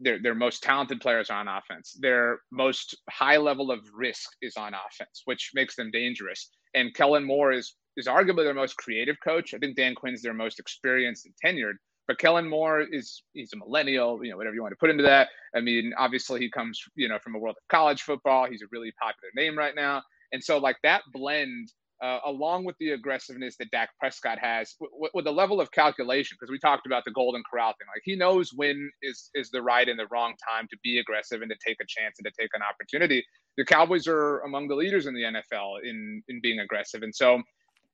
Their, 0.00 0.22
their 0.22 0.34
most 0.34 0.62
talented 0.62 1.00
players 1.00 1.28
are 1.28 1.40
on 1.40 1.48
offense. 1.48 1.96
Their 1.98 2.40
most 2.52 2.96
high 3.10 3.38
level 3.38 3.72
of 3.72 3.80
risk 3.94 4.28
is 4.42 4.56
on 4.56 4.74
offense, 4.74 5.22
which 5.24 5.50
makes 5.54 5.74
them 5.74 5.90
dangerous. 5.90 6.50
And 6.74 6.94
Kellen 6.94 7.24
Moore 7.24 7.52
is 7.52 7.74
is 7.98 8.06
arguably 8.06 8.44
their 8.44 8.54
most 8.54 8.76
creative 8.76 9.16
coach. 9.22 9.52
I 9.54 9.58
think 9.58 9.76
Dan 9.76 9.94
Quinn's 9.94 10.22
their 10.22 10.34
most 10.34 10.58
experienced 10.58 11.26
and 11.26 11.34
tenured. 11.44 11.74
But 12.06 12.18
Kellen 12.18 12.48
Moore 12.48 12.80
is 12.80 13.22
he's 13.34 13.52
a 13.52 13.58
millennial, 13.58 14.24
you 14.24 14.30
know, 14.30 14.38
whatever 14.38 14.54
you 14.54 14.62
want 14.62 14.72
to 14.72 14.78
put 14.78 14.88
into 14.88 15.02
that. 15.02 15.28
I 15.54 15.60
mean, 15.60 15.92
obviously 15.98 16.40
he 16.40 16.50
comes, 16.50 16.80
you 16.94 17.08
know, 17.08 17.18
from 17.18 17.34
a 17.34 17.38
world 17.38 17.56
of 17.58 17.68
college 17.68 18.00
football. 18.00 18.46
He's 18.50 18.62
a 18.62 18.66
really 18.72 18.92
popular 19.00 19.30
name 19.36 19.58
right 19.58 19.74
now. 19.74 20.02
And 20.32 20.42
so 20.42 20.56
like 20.56 20.76
that 20.82 21.02
blend 21.12 21.68
uh, 22.02 22.20
along 22.26 22.64
with 22.64 22.76
the 22.78 22.90
aggressiveness 22.90 23.56
that 23.56 23.70
Dak 23.72 23.90
Prescott 23.98 24.38
has, 24.38 24.74
w- 24.80 25.10
with 25.14 25.24
the 25.24 25.32
level 25.32 25.60
of 25.60 25.70
calculation, 25.72 26.36
because 26.38 26.50
we 26.50 26.58
talked 26.58 26.86
about 26.86 27.04
the 27.04 27.10
golden 27.10 27.42
corral 27.50 27.72
thing. 27.72 27.88
Like 27.92 28.02
he 28.04 28.14
knows 28.14 28.52
when 28.54 28.90
is 29.02 29.30
is 29.34 29.50
the 29.50 29.62
right 29.62 29.88
and 29.88 29.98
the 29.98 30.06
wrong 30.10 30.34
time 30.48 30.68
to 30.70 30.78
be 30.84 30.98
aggressive 30.98 31.42
and 31.42 31.50
to 31.50 31.56
take 31.64 31.78
a 31.82 31.86
chance 31.86 32.16
and 32.18 32.26
to 32.26 32.32
take 32.40 32.50
an 32.54 32.62
opportunity. 32.62 33.24
The 33.56 33.64
Cowboys 33.64 34.06
are 34.06 34.40
among 34.40 34.68
the 34.68 34.76
leaders 34.76 35.06
in 35.06 35.14
the 35.14 35.22
NFL 35.22 35.82
in 35.82 36.22
in 36.28 36.40
being 36.40 36.60
aggressive, 36.60 37.02
and 37.02 37.14
so 37.14 37.42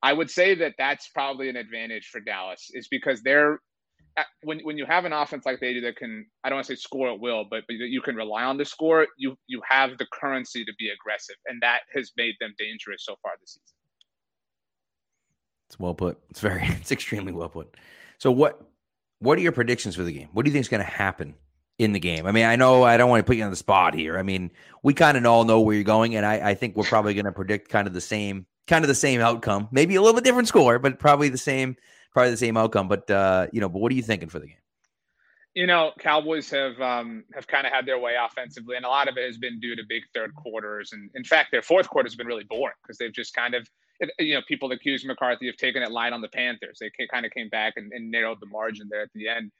I 0.03 0.13
would 0.13 0.29
say 0.29 0.55
that 0.55 0.73
that's 0.77 1.09
probably 1.09 1.49
an 1.49 1.55
advantage 1.55 2.07
for 2.07 2.19
Dallas, 2.19 2.69
is 2.73 2.87
because 2.87 3.21
they're 3.21 3.59
uh, 4.17 4.23
when 4.43 4.59
when 4.61 4.77
you 4.77 4.85
have 4.85 5.03
an 5.05 5.11
offense 5.11 5.45
like 5.45 5.59
they 5.59 5.73
do 5.73 5.81
that 5.81 5.97
can 5.97 6.25
I 6.43 6.49
don't 6.49 6.57
want 6.57 6.67
to 6.67 6.75
say 6.75 6.79
score 6.79 7.11
at 7.11 7.19
will, 7.19 7.45
but, 7.49 7.63
but 7.67 7.73
you 7.73 8.01
can 8.01 8.15
rely 8.15 8.43
on 8.43 8.57
the 8.57 8.65
score. 8.65 9.07
You 9.17 9.37
you 9.47 9.61
have 9.69 9.97
the 9.97 10.07
currency 10.13 10.63
to 10.63 10.71
be 10.79 10.89
aggressive, 10.89 11.35
and 11.47 11.61
that 11.61 11.81
has 11.93 12.11
made 12.15 12.35
them 12.39 12.53
dangerous 12.57 13.03
so 13.05 13.15
far 13.21 13.33
this 13.41 13.53
season. 13.53 13.75
It's 15.67 15.79
well 15.79 15.93
put. 15.93 16.17
It's 16.29 16.39
very 16.39 16.63
it's 16.79 16.91
extremely 16.91 17.33
well 17.33 17.49
put. 17.49 17.75
So 18.17 18.31
what 18.31 18.61
what 19.19 19.37
are 19.37 19.41
your 19.41 19.51
predictions 19.51 19.95
for 19.95 20.03
the 20.03 20.13
game? 20.13 20.29
What 20.33 20.45
do 20.45 20.49
you 20.49 20.53
think 20.53 20.63
is 20.63 20.69
going 20.69 20.83
to 20.83 20.89
happen 20.89 21.35
in 21.77 21.91
the 21.91 21.99
game? 21.99 22.25
I 22.25 22.31
mean, 22.31 22.45
I 22.45 22.55
know 22.55 22.83
I 22.83 22.95
don't 22.95 23.09
want 23.09 23.19
to 23.19 23.25
put 23.25 23.35
you 23.35 23.43
on 23.43 23.49
the 23.49 23.57
spot 23.57 23.93
here. 23.93 24.17
I 24.17 24.23
mean, 24.23 24.51
we 24.83 24.93
kind 24.93 25.17
of 25.17 25.25
all 25.25 25.43
know 25.43 25.59
where 25.59 25.75
you're 25.75 25.83
going, 25.83 26.15
and 26.15 26.25
I, 26.25 26.51
I 26.51 26.53
think 26.53 26.75
we're 26.75 26.83
probably 26.85 27.13
going 27.13 27.25
to 27.25 27.31
predict 27.31 27.69
kind 27.69 27.87
of 27.87 27.93
the 27.93 28.01
same 28.01 28.45
kind 28.67 28.83
of 28.83 28.87
the 28.87 28.95
same 28.95 29.21
outcome. 29.21 29.67
Maybe 29.71 29.95
a 29.95 30.01
little 30.01 30.15
bit 30.15 30.23
different 30.23 30.47
score, 30.47 30.79
but 30.79 30.99
probably 30.99 31.29
the 31.29 31.37
same, 31.37 31.75
probably 32.13 32.31
the 32.31 32.37
same 32.37 32.57
outcome. 32.57 32.87
But 32.87 33.09
uh, 33.09 33.47
you 33.51 33.61
know, 33.61 33.69
but 33.69 33.79
what 33.79 33.91
are 33.91 33.95
you 33.95 34.03
thinking 34.03 34.29
for 34.29 34.39
the 34.39 34.47
game? 34.47 34.57
You 35.53 35.67
know, 35.67 35.93
Cowboys 35.99 36.49
have 36.49 36.79
um, 36.81 37.23
have 37.33 37.47
kind 37.47 37.65
of 37.65 37.71
had 37.71 37.85
their 37.85 37.99
way 37.99 38.13
offensively, 38.19 38.75
and 38.75 38.85
a 38.85 38.89
lot 38.89 39.07
of 39.07 39.17
it 39.17 39.25
has 39.25 39.37
been 39.37 39.59
due 39.59 39.75
to 39.75 39.83
big 39.87 40.03
third 40.13 40.35
quarters. 40.35 40.91
And 40.91 41.09
in 41.15 41.23
fact, 41.23 41.51
their 41.51 41.61
fourth 41.61 41.87
quarter 41.87 42.07
has 42.07 42.15
been 42.15 42.27
really 42.27 42.43
boring 42.43 42.75
because 42.83 42.97
they've 42.97 43.13
just 43.13 43.33
kind 43.33 43.53
of, 43.55 43.69
you 44.19 44.33
know, 44.33 44.41
people 44.47 44.71
accuse 44.71 45.05
McCarthy 45.05 45.47
of 45.47 45.55
taking 45.55 45.81
it 45.81 45.91
light 45.91 46.11
on 46.11 46.21
the 46.21 46.27
Panthers. 46.27 46.79
They 46.81 46.91
kind 47.09 47.25
of 47.25 47.31
came 47.31 47.47
back 47.49 47.75
and, 47.77 47.91
and 47.93 48.11
narrowed 48.11 48.41
the 48.41 48.47
margin 48.47 48.87
there 48.89 49.01
at 49.01 49.09
the 49.13 49.29
end. 49.29 49.51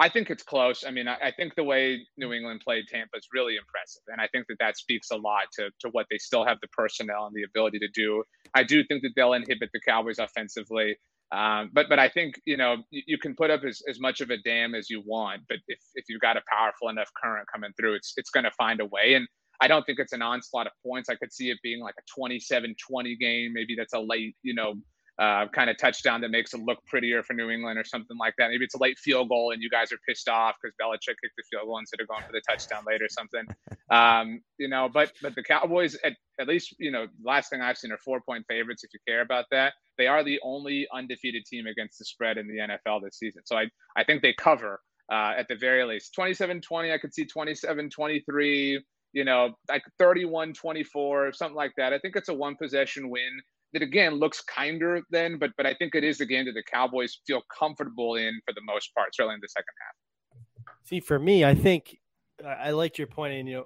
I 0.00 0.08
think 0.08 0.30
it's 0.30 0.42
close. 0.42 0.82
I 0.86 0.90
mean, 0.90 1.06
I, 1.06 1.16
I, 1.24 1.30
think 1.30 1.54
the 1.56 1.62
way 1.62 2.06
New 2.16 2.32
England 2.32 2.62
played 2.64 2.86
Tampa 2.88 3.18
is 3.18 3.28
really 3.34 3.56
impressive, 3.56 4.02
and 4.08 4.18
I 4.18 4.28
think 4.28 4.46
that 4.48 4.56
that 4.58 4.78
speaks 4.78 5.10
a 5.10 5.16
lot 5.16 5.42
to 5.58 5.70
to 5.80 5.90
what 5.90 6.06
they 6.10 6.16
still 6.16 6.44
have 6.46 6.56
the 6.62 6.68
personnel 6.68 7.26
and 7.26 7.34
the 7.34 7.42
ability 7.42 7.78
to 7.80 7.88
do. 7.88 8.24
I 8.54 8.62
do 8.62 8.82
think 8.82 9.02
that 9.02 9.10
they'll 9.14 9.34
inhibit 9.34 9.68
the 9.74 9.80
Cowboys 9.80 10.18
offensively, 10.18 10.96
um, 11.32 11.68
but 11.74 11.90
but 11.90 11.98
I 11.98 12.08
think 12.08 12.40
you 12.46 12.56
know 12.56 12.78
you, 12.90 13.02
you, 13.06 13.18
can 13.18 13.36
put 13.36 13.50
up 13.50 13.62
as, 13.62 13.82
as 13.88 14.00
much 14.00 14.22
of 14.22 14.30
a 14.30 14.38
dam 14.38 14.74
as 14.74 14.88
you 14.88 15.02
want, 15.04 15.42
but 15.50 15.58
if 15.68 15.78
if 15.94 16.06
you've 16.08 16.22
got 16.22 16.38
a 16.38 16.42
powerful 16.50 16.88
enough 16.88 17.10
current 17.22 17.46
coming 17.52 17.72
through, 17.78 17.94
it's 17.96 18.14
it's 18.16 18.30
going 18.30 18.44
to 18.44 18.52
find 18.52 18.80
a 18.80 18.86
way. 18.86 19.14
And 19.14 19.28
I 19.60 19.68
don't 19.68 19.84
think 19.84 19.98
it's 19.98 20.14
an 20.14 20.22
onslaught 20.22 20.66
of 20.66 20.72
points. 20.84 21.10
I 21.10 21.16
could 21.16 21.32
see 21.32 21.50
it 21.50 21.58
being 21.62 21.82
like 21.82 21.94
a 21.98 22.20
27-20 22.20 23.18
game. 23.18 23.52
Maybe 23.52 23.74
that's 23.76 23.92
a 23.92 24.00
late 24.00 24.34
you 24.42 24.54
know 24.54 24.76
uh, 25.20 25.46
kind 25.48 25.68
of 25.68 25.76
touchdown 25.76 26.22
that 26.22 26.30
makes 26.30 26.54
it 26.54 26.60
look 26.60 26.78
prettier 26.86 27.22
for 27.22 27.34
New 27.34 27.50
England 27.50 27.78
or 27.78 27.84
something 27.84 28.16
like 28.16 28.32
that. 28.38 28.48
Maybe 28.48 28.64
it's 28.64 28.74
a 28.74 28.78
late 28.82 28.98
field 28.98 29.28
goal 29.28 29.50
and 29.52 29.62
you 29.62 29.68
guys 29.68 29.92
are 29.92 29.98
pissed 30.08 30.30
off 30.30 30.54
because 30.60 30.74
Belichick 30.80 31.16
kicked 31.22 31.36
the 31.36 31.42
field 31.50 31.66
goal 31.66 31.78
instead 31.78 32.00
of 32.00 32.08
going 32.08 32.22
for 32.24 32.32
the 32.32 32.40
touchdown 32.48 32.84
late 32.86 33.02
or 33.02 33.08
something. 33.08 33.46
Um, 33.90 34.40
you 34.56 34.68
know, 34.68 34.88
but 34.88 35.10
but 35.20 35.34
the 35.34 35.42
Cowboys, 35.42 35.96
at, 36.04 36.12
at 36.38 36.46
least 36.46 36.76
you 36.78 36.92
know, 36.92 37.08
last 37.24 37.50
thing 37.50 37.60
I've 37.60 37.76
seen 37.76 37.90
are 37.90 37.98
four 37.98 38.20
point 38.20 38.44
favorites. 38.48 38.84
If 38.84 38.94
you 38.94 39.00
care 39.04 39.20
about 39.20 39.46
that, 39.50 39.72
they 39.98 40.06
are 40.06 40.22
the 40.22 40.38
only 40.44 40.86
undefeated 40.94 41.44
team 41.44 41.66
against 41.66 41.98
the 41.98 42.04
spread 42.04 42.38
in 42.38 42.46
the 42.46 42.58
NFL 42.58 43.02
this 43.02 43.18
season. 43.18 43.42
So 43.46 43.56
I 43.56 43.64
I 43.96 44.04
think 44.04 44.22
they 44.22 44.32
cover 44.32 44.80
uh, 45.10 45.32
at 45.36 45.48
the 45.48 45.56
very 45.56 45.82
least 45.84 46.14
27-20. 46.16 46.94
I 46.94 46.98
could 46.98 47.12
see 47.12 47.26
27-23 47.26 48.78
you 49.12 49.24
know, 49.24 49.56
like 49.68 49.82
31 49.98 50.52
24, 50.52 51.32
something 51.32 51.56
like 51.56 51.72
that. 51.76 51.92
I 51.92 51.98
think 51.98 52.14
it's 52.14 52.28
a 52.28 52.34
one 52.34 52.54
possession 52.54 53.10
win 53.10 53.40
that 53.72 53.82
again 53.82 54.14
looks 54.14 54.40
kinder 54.42 55.02
than, 55.10 55.38
but 55.38 55.50
but 55.56 55.66
I 55.66 55.74
think 55.74 55.94
it 55.94 56.04
is 56.04 56.18
the 56.18 56.26
game 56.26 56.46
that 56.46 56.52
the 56.52 56.62
Cowboys 56.62 57.20
feel 57.26 57.42
comfortable 57.56 58.16
in 58.16 58.40
for 58.46 58.52
the 58.52 58.62
most 58.64 58.94
part, 58.94 59.14
certainly 59.14 59.34
in 59.34 59.40
the 59.40 59.48
second 59.48 59.74
half. 59.80 60.76
See, 60.84 61.00
for 61.00 61.18
me, 61.18 61.44
I 61.44 61.54
think 61.54 61.98
I 62.44 62.70
liked 62.70 62.98
your 62.98 63.06
point, 63.06 63.34
and 63.34 63.48
you 63.48 63.56
know, 63.56 63.64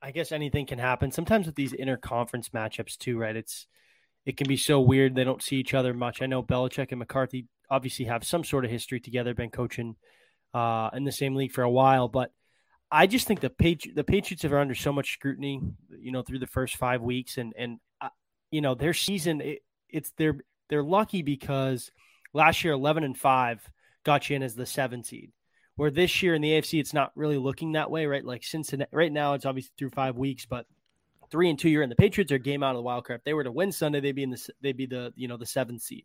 I 0.00 0.10
guess 0.10 0.32
anything 0.32 0.66
can 0.66 0.78
happen. 0.78 1.10
Sometimes 1.10 1.46
with 1.46 1.56
these 1.56 1.72
interconference 1.72 2.50
matchups 2.50 2.96
too, 2.96 3.18
right? 3.18 3.36
It's 3.36 3.66
it 4.26 4.36
can 4.36 4.48
be 4.48 4.56
so 4.56 4.80
weird. 4.80 5.14
They 5.14 5.24
don't 5.24 5.42
see 5.42 5.56
each 5.56 5.74
other 5.74 5.92
much. 5.92 6.22
I 6.22 6.26
know 6.26 6.42
Belichick 6.42 6.90
and 6.90 6.98
McCarthy 6.98 7.46
obviously 7.70 8.06
have 8.06 8.24
some 8.24 8.44
sort 8.44 8.64
of 8.64 8.70
history 8.70 9.00
together, 9.00 9.34
been 9.34 9.50
coaching 9.50 9.96
uh, 10.54 10.90
in 10.94 11.04
the 11.04 11.12
same 11.12 11.34
league 11.34 11.52
for 11.52 11.62
a 11.62 11.70
while, 11.70 12.08
but 12.08 12.30
I 12.90 13.06
just 13.06 13.26
think 13.26 13.40
the 13.40 13.50
Patri- 13.50 13.92
the 13.92 14.04
Patriots 14.04 14.44
are 14.44 14.58
under 14.58 14.74
so 14.74 14.92
much 14.92 15.12
scrutiny, 15.12 15.60
you 15.98 16.12
know, 16.12 16.22
through 16.22 16.38
the 16.38 16.46
first 16.46 16.76
five 16.76 17.02
weeks, 17.02 17.38
and 17.38 17.52
and 17.58 17.80
you 18.54 18.60
know 18.60 18.76
their 18.76 18.94
season. 18.94 19.40
It, 19.40 19.58
it's 19.88 20.12
they're 20.16 20.38
they're 20.68 20.84
lucky 20.84 21.22
because 21.22 21.90
last 22.32 22.62
year 22.62 22.72
eleven 22.72 23.02
and 23.02 23.18
five 23.18 23.68
got 24.04 24.30
you 24.30 24.36
in 24.36 24.42
as 24.44 24.54
the 24.54 24.64
seven 24.64 25.02
seed, 25.02 25.32
where 25.74 25.90
this 25.90 26.22
year 26.22 26.34
in 26.34 26.40
the 26.40 26.50
AFC 26.50 26.78
it's 26.78 26.94
not 26.94 27.10
really 27.16 27.36
looking 27.36 27.72
that 27.72 27.90
way, 27.90 28.06
right? 28.06 28.24
Like 28.24 28.44
Cincinnati, 28.44 28.90
right 28.92 29.12
now 29.12 29.34
it's 29.34 29.44
obviously 29.44 29.72
through 29.76 29.90
five 29.90 30.16
weeks, 30.16 30.46
but 30.46 30.66
three 31.32 31.50
and 31.50 31.58
two 31.58 31.68
you're 31.68 31.82
in. 31.82 31.88
The 31.88 31.96
Patriots 31.96 32.30
are 32.30 32.38
game 32.38 32.62
out 32.62 32.70
of 32.70 32.76
the 32.76 32.82
wild 32.82 33.04
card. 33.04 33.20
If 33.20 33.24
they 33.24 33.34
were 33.34 33.42
to 33.42 33.50
win 33.50 33.72
Sunday, 33.72 33.98
they'd 33.98 34.12
be 34.12 34.22
in 34.22 34.30
the 34.30 34.48
they'd 34.62 34.76
be 34.76 34.86
the 34.86 35.12
you 35.16 35.26
know 35.26 35.36
the 35.36 35.46
seventh 35.46 35.82
seed. 35.82 36.04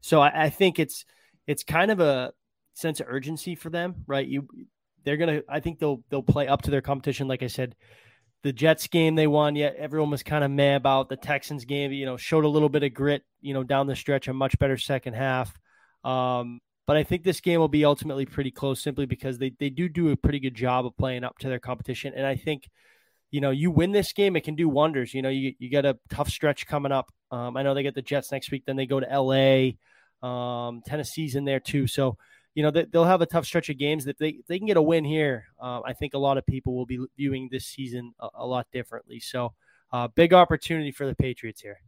So 0.00 0.22
I, 0.22 0.44
I 0.44 0.50
think 0.50 0.78
it's 0.78 1.04
it's 1.46 1.62
kind 1.62 1.90
of 1.90 2.00
a 2.00 2.32
sense 2.72 3.00
of 3.00 3.06
urgency 3.10 3.54
for 3.54 3.68
them, 3.68 3.96
right? 4.06 4.26
You 4.26 4.48
they're 5.04 5.18
gonna. 5.18 5.42
I 5.46 5.60
think 5.60 5.78
they'll 5.78 6.02
they'll 6.08 6.22
play 6.22 6.48
up 6.48 6.62
to 6.62 6.70
their 6.70 6.80
competition. 6.80 7.28
Like 7.28 7.42
I 7.42 7.48
said, 7.48 7.74
the 8.42 8.52
Jets 8.52 8.86
game 8.88 9.14
they 9.14 9.26
won. 9.26 9.56
Yet 9.56 9.76
everyone 9.76 10.10
was 10.10 10.22
kind 10.22 10.44
of 10.44 10.50
mad 10.50 10.76
about 10.76 11.08
the 11.08 11.16
Texans 11.16 11.64
game. 11.64 11.92
You 11.92 12.06
know, 12.06 12.16
showed 12.16 12.44
a 12.44 12.48
little 12.48 12.68
bit 12.68 12.82
of 12.82 12.94
grit. 12.94 13.22
You 13.40 13.54
know, 13.54 13.62
down 13.62 13.86
the 13.86 13.96
stretch, 13.96 14.28
a 14.28 14.34
much 14.34 14.58
better 14.58 14.76
second 14.76 15.14
half. 15.14 15.52
Um, 16.04 16.60
but 16.86 16.96
I 16.96 17.04
think 17.04 17.22
this 17.22 17.40
game 17.40 17.60
will 17.60 17.68
be 17.68 17.84
ultimately 17.84 18.26
pretty 18.26 18.50
close, 18.50 18.82
simply 18.82 19.06
because 19.06 19.38
they 19.38 19.52
they 19.58 19.70
do 19.70 19.88
do 19.88 20.10
a 20.10 20.16
pretty 20.16 20.40
good 20.40 20.54
job 20.54 20.86
of 20.86 20.96
playing 20.96 21.24
up 21.24 21.38
to 21.38 21.48
their 21.48 21.60
competition. 21.60 22.12
And 22.16 22.26
I 22.26 22.36
think, 22.36 22.68
you 23.30 23.40
know, 23.40 23.50
you 23.50 23.70
win 23.70 23.92
this 23.92 24.12
game, 24.12 24.36
it 24.36 24.44
can 24.44 24.56
do 24.56 24.68
wonders. 24.68 25.14
You 25.14 25.22
know, 25.22 25.28
you 25.28 25.54
you 25.58 25.68
get 25.68 25.84
a 25.84 25.98
tough 26.10 26.28
stretch 26.28 26.66
coming 26.66 26.92
up. 26.92 27.10
Um, 27.30 27.56
I 27.56 27.62
know 27.62 27.74
they 27.74 27.82
get 27.82 27.94
the 27.94 28.02
Jets 28.02 28.32
next 28.32 28.50
week, 28.50 28.64
then 28.66 28.76
they 28.76 28.86
go 28.86 29.00
to 29.00 29.10
L.A. 29.10 29.78
Um, 30.22 30.82
Tennessee's 30.86 31.34
in 31.34 31.44
there 31.44 31.60
too, 31.60 31.86
so 31.86 32.16
you 32.54 32.62
know 32.62 32.70
they'll 32.70 33.04
have 33.04 33.22
a 33.22 33.26
tough 33.26 33.46
stretch 33.46 33.70
of 33.70 33.78
games 33.78 34.04
that 34.04 34.18
they 34.18 34.38
they 34.48 34.58
can 34.58 34.66
get 34.66 34.76
a 34.76 34.82
win 34.82 35.04
here. 35.04 35.46
Uh, 35.60 35.80
I 35.84 35.92
think 35.92 36.14
a 36.14 36.18
lot 36.18 36.38
of 36.38 36.46
people 36.46 36.74
will 36.74 36.86
be 36.86 37.04
viewing 37.16 37.48
this 37.50 37.66
season 37.66 38.12
a, 38.20 38.28
a 38.34 38.46
lot 38.46 38.66
differently. 38.72 39.20
So, 39.20 39.54
uh, 39.92 40.08
big 40.08 40.34
opportunity 40.34 40.92
for 40.92 41.06
the 41.06 41.14
Patriots 41.14 41.60
here. 41.60 41.80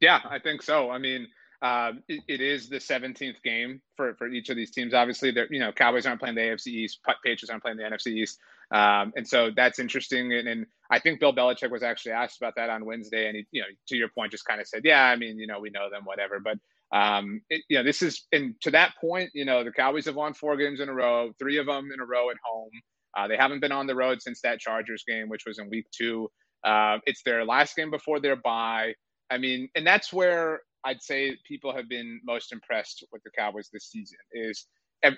Yeah, 0.00 0.20
I 0.24 0.38
think 0.38 0.62
so. 0.62 0.90
I 0.90 0.98
mean, 0.98 1.28
uh, 1.62 1.92
it, 2.08 2.22
it 2.26 2.40
is 2.40 2.68
the 2.68 2.78
17th 2.78 3.42
game 3.42 3.82
for, 3.94 4.14
for 4.14 4.28
each 4.28 4.48
of 4.48 4.56
these 4.56 4.70
teams. 4.70 4.94
Obviously, 4.94 5.30
they're 5.30 5.52
you 5.52 5.60
know 5.60 5.72
Cowboys 5.72 6.06
aren't 6.06 6.20
playing 6.20 6.36
the 6.36 6.40
AFC 6.42 6.68
East, 6.68 7.00
Patriots 7.22 7.50
aren't 7.50 7.62
playing 7.62 7.76
the 7.76 7.82
NFC 7.82 8.08
East, 8.08 8.38
um, 8.70 9.12
and 9.16 9.26
so 9.26 9.50
that's 9.54 9.78
interesting. 9.78 10.32
And, 10.32 10.48
and, 10.48 10.66
I 10.92 10.98
think 10.98 11.20
Bill 11.20 11.32
Belichick 11.32 11.70
was 11.70 11.84
actually 11.84 12.12
asked 12.12 12.38
about 12.38 12.56
that 12.56 12.68
on 12.68 12.84
Wednesday, 12.84 13.28
and 13.28 13.36
he, 13.36 13.46
you 13.52 13.60
know, 13.60 13.68
to 13.86 13.96
your 13.96 14.08
point, 14.08 14.32
just 14.32 14.44
kind 14.44 14.60
of 14.60 14.66
said, 14.66 14.82
"Yeah, 14.84 15.04
I 15.04 15.14
mean, 15.14 15.38
you 15.38 15.46
know, 15.46 15.60
we 15.60 15.70
know 15.70 15.88
them, 15.88 16.04
whatever." 16.04 16.40
But 16.40 16.58
um, 16.92 17.40
it, 17.50 17.62
you 17.68 17.78
know, 17.78 17.84
this 17.84 18.02
is, 18.02 18.26
and 18.32 18.54
to 18.62 18.70
that 18.72 18.94
point, 19.00 19.30
you 19.34 19.44
know, 19.44 19.64
the 19.64 19.72
Cowboys 19.72 20.06
have 20.06 20.16
won 20.16 20.34
four 20.34 20.56
games 20.56 20.80
in 20.80 20.88
a 20.88 20.94
row, 20.94 21.32
three 21.38 21.58
of 21.58 21.66
them 21.66 21.90
in 21.92 22.00
a 22.00 22.04
row 22.06 22.30
at 22.30 22.36
home. 22.44 22.70
Uh, 23.16 23.28
they 23.28 23.36
haven't 23.36 23.60
been 23.60 23.72
on 23.72 23.86
the 23.86 23.94
road 23.94 24.22
since 24.22 24.40
that 24.42 24.60
Chargers 24.60 25.04
game, 25.06 25.28
which 25.28 25.44
was 25.46 25.58
in 25.58 25.68
week 25.70 25.86
two. 25.96 26.28
Uh, 26.64 26.98
it's 27.06 27.22
their 27.24 27.44
last 27.44 27.76
game 27.76 27.90
before 27.90 28.20
their 28.20 28.36
bye. 28.36 28.94
I 29.30 29.38
mean, 29.38 29.68
and 29.74 29.86
that's 29.86 30.12
where 30.12 30.60
I'd 30.84 31.02
say 31.02 31.36
people 31.46 31.74
have 31.74 31.88
been 31.88 32.20
most 32.24 32.52
impressed 32.52 33.04
with 33.12 33.22
the 33.24 33.30
Cowboys 33.36 33.68
this 33.72 33.90
season 33.90 34.18
is 34.32 34.66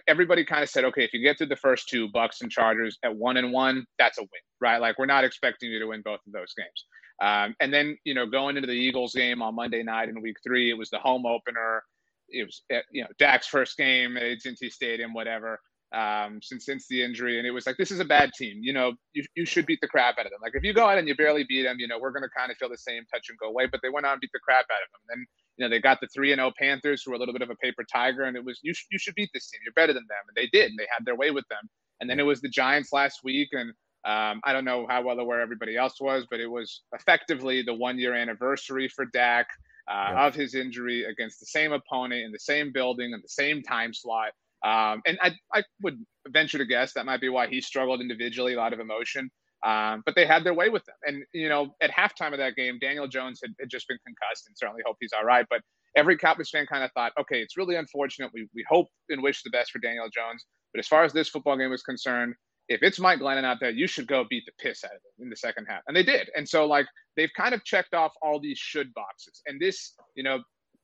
everybody 0.06 0.44
kind 0.44 0.62
of 0.62 0.68
said, 0.68 0.84
okay, 0.84 1.04
if 1.04 1.12
you 1.12 1.20
get 1.20 1.38
through 1.38 1.48
the 1.48 1.56
first 1.56 1.88
two, 1.88 2.08
Bucks 2.08 2.40
and 2.40 2.50
Chargers 2.50 2.98
at 3.04 3.14
one 3.14 3.36
and 3.36 3.52
one, 3.52 3.84
that's 3.98 4.18
a 4.18 4.22
win, 4.22 4.28
right? 4.60 4.80
Like 4.80 4.98
we're 4.98 5.06
not 5.06 5.24
expecting 5.24 5.70
you 5.70 5.78
to 5.78 5.86
win 5.86 6.02
both 6.02 6.20
of 6.26 6.32
those 6.32 6.54
games. 6.54 6.86
Um, 7.20 7.54
and 7.60 7.72
then, 7.72 7.96
you 8.04 8.14
know, 8.14 8.26
going 8.26 8.56
into 8.56 8.66
the 8.66 8.72
Eagles 8.72 9.14
game 9.14 9.42
on 9.42 9.54
Monday 9.54 9.82
night 9.82 10.08
in 10.08 10.20
week 10.20 10.36
three, 10.44 10.70
it 10.70 10.78
was 10.78 10.90
the 10.90 10.98
home 10.98 11.26
opener. 11.26 11.82
It 12.28 12.44
was, 12.44 12.62
eh, 12.70 12.80
you 12.90 13.02
know, 13.02 13.08
Dak's 13.18 13.46
first 13.46 13.76
game 13.76 14.16
at 14.16 14.22
AT&T 14.22 14.70
Stadium, 14.70 15.12
whatever, 15.12 15.60
um, 15.92 16.40
since, 16.42 16.66
since 16.66 16.86
the 16.88 17.02
injury. 17.02 17.38
And 17.38 17.46
it 17.46 17.50
was 17.50 17.66
like, 17.66 17.76
this 17.76 17.90
is 17.90 18.00
a 18.00 18.04
bad 18.04 18.32
team. 18.36 18.58
You 18.62 18.72
know, 18.72 18.92
you, 19.12 19.24
you 19.34 19.44
should 19.44 19.66
beat 19.66 19.80
the 19.80 19.88
crap 19.88 20.18
out 20.18 20.26
of 20.26 20.32
them. 20.32 20.40
Like 20.42 20.52
if 20.54 20.62
you 20.62 20.72
go 20.72 20.88
out 20.88 20.98
and 20.98 21.06
you 21.06 21.14
barely 21.14 21.44
beat 21.48 21.64
them, 21.64 21.76
you 21.78 21.88
know, 21.88 21.98
we're 21.98 22.12
going 22.12 22.22
to 22.22 22.30
kind 22.36 22.50
of 22.50 22.56
feel 22.56 22.68
the 22.70 22.78
same 22.78 23.04
touch 23.12 23.28
and 23.28 23.38
go 23.38 23.48
away. 23.48 23.66
But 23.66 23.80
they 23.82 23.90
went 23.90 24.06
out 24.06 24.12
and 24.12 24.20
beat 24.20 24.30
the 24.32 24.40
crap 24.40 24.64
out 24.64 24.82
of 24.82 24.90
them. 24.92 25.00
And 25.08 25.20
then, 25.20 25.26
you 25.58 25.64
know, 25.64 25.70
they 25.70 25.80
got 25.80 26.00
the 26.00 26.08
3 26.14 26.32
and 26.32 26.38
0 26.38 26.52
Panthers, 26.58 27.02
who 27.02 27.10
were 27.10 27.16
a 27.16 27.18
little 27.18 27.34
bit 27.34 27.42
of 27.42 27.50
a 27.50 27.56
paper 27.56 27.84
tiger. 27.92 28.22
And 28.22 28.36
it 28.36 28.44
was, 28.44 28.58
you, 28.62 28.72
sh- 28.72 28.86
you 28.90 28.98
should 28.98 29.14
beat 29.14 29.30
this 29.34 29.50
team. 29.50 29.60
You're 29.64 29.74
better 29.74 29.92
than 29.92 30.06
them. 30.08 30.24
And 30.28 30.36
they 30.36 30.48
did. 30.52 30.70
And 30.70 30.78
they 30.78 30.86
had 30.90 31.04
their 31.04 31.16
way 31.16 31.30
with 31.30 31.46
them. 31.48 31.68
And 32.00 32.08
then 32.08 32.18
it 32.18 32.24
was 32.24 32.40
the 32.40 32.48
Giants 32.48 32.92
last 32.92 33.20
week. 33.22 33.48
And 33.52 33.70
um, 34.04 34.40
I 34.44 34.52
don't 34.52 34.64
know 34.64 34.86
how 34.88 35.02
well 35.02 35.18
aware 35.18 35.40
everybody 35.40 35.76
else 35.76 36.00
was, 36.00 36.26
but 36.30 36.40
it 36.40 36.48
was 36.48 36.82
effectively 36.92 37.62
the 37.62 37.74
one 37.74 37.98
year 37.98 38.14
anniversary 38.14 38.88
for 38.88 39.04
Dak 39.04 39.46
uh, 39.88 40.10
yeah. 40.10 40.26
of 40.26 40.34
his 40.34 40.54
injury 40.54 41.04
against 41.04 41.38
the 41.38 41.46
same 41.46 41.72
opponent 41.72 42.22
in 42.24 42.32
the 42.32 42.38
same 42.38 42.72
building 42.72 43.12
in 43.12 43.20
the 43.22 43.28
same 43.28 43.62
time 43.62 43.94
slot. 43.94 44.32
Um, 44.64 45.02
and 45.06 45.18
I, 45.22 45.32
I 45.52 45.62
would 45.82 45.98
venture 46.28 46.58
to 46.58 46.64
guess 46.64 46.92
that 46.94 47.06
might 47.06 47.20
be 47.20 47.28
why 47.28 47.48
he 47.48 47.60
struggled 47.60 48.00
individually, 48.00 48.54
a 48.54 48.56
lot 48.56 48.72
of 48.72 48.80
emotion. 48.80 49.30
Um, 49.64 50.02
but 50.04 50.16
they 50.16 50.26
had 50.26 50.42
their 50.42 50.54
way 50.54 50.68
with 50.70 50.84
them. 50.84 50.96
And, 51.04 51.24
you 51.32 51.48
know, 51.48 51.74
at 51.80 51.90
halftime 51.92 52.32
of 52.32 52.38
that 52.38 52.56
game, 52.56 52.78
Daniel 52.80 53.06
Jones 53.06 53.40
had, 53.42 53.52
had 53.60 53.70
just 53.70 53.86
been 53.86 53.98
concussed 54.04 54.46
and 54.48 54.56
certainly 54.58 54.82
hope 54.84 54.96
he's 55.00 55.12
all 55.16 55.24
right. 55.24 55.46
But 55.48 55.60
every 55.96 56.16
Cowboys 56.18 56.50
fan 56.50 56.66
kind 56.66 56.82
of 56.82 56.90
thought, 56.92 57.12
okay, 57.20 57.40
it's 57.40 57.56
really 57.56 57.76
unfortunate. 57.76 58.30
We, 58.34 58.48
we 58.54 58.64
hope 58.68 58.88
and 59.08 59.22
wish 59.22 59.42
the 59.42 59.50
best 59.50 59.70
for 59.70 59.78
Daniel 59.78 60.08
Jones. 60.12 60.44
But 60.74 60.80
as 60.80 60.88
far 60.88 61.04
as 61.04 61.12
this 61.12 61.28
football 61.28 61.56
game 61.56 61.72
is 61.72 61.82
concerned, 61.82 62.34
if 62.68 62.82
it's 62.82 62.98
Mike 62.98 63.20
Glennon 63.20 63.44
out 63.44 63.58
there, 63.60 63.70
you 63.70 63.86
should 63.86 64.06
go 64.08 64.24
beat 64.28 64.44
the 64.46 64.52
piss 64.60 64.82
out 64.84 64.90
of 64.90 64.96
him 64.96 65.24
in 65.24 65.30
the 65.30 65.36
second 65.36 65.66
half. 65.68 65.82
And 65.86 65.96
they 65.96 66.02
did. 66.02 66.28
And 66.34 66.48
so, 66.48 66.66
like, 66.66 66.86
they've 67.16 67.30
kind 67.36 67.54
of 67.54 67.64
checked 67.64 67.94
off 67.94 68.12
all 68.22 68.40
these 68.40 68.58
should 68.58 68.92
boxes. 68.94 69.42
And 69.46 69.60
this, 69.60 69.94
you 70.16 70.22
know, 70.22 70.42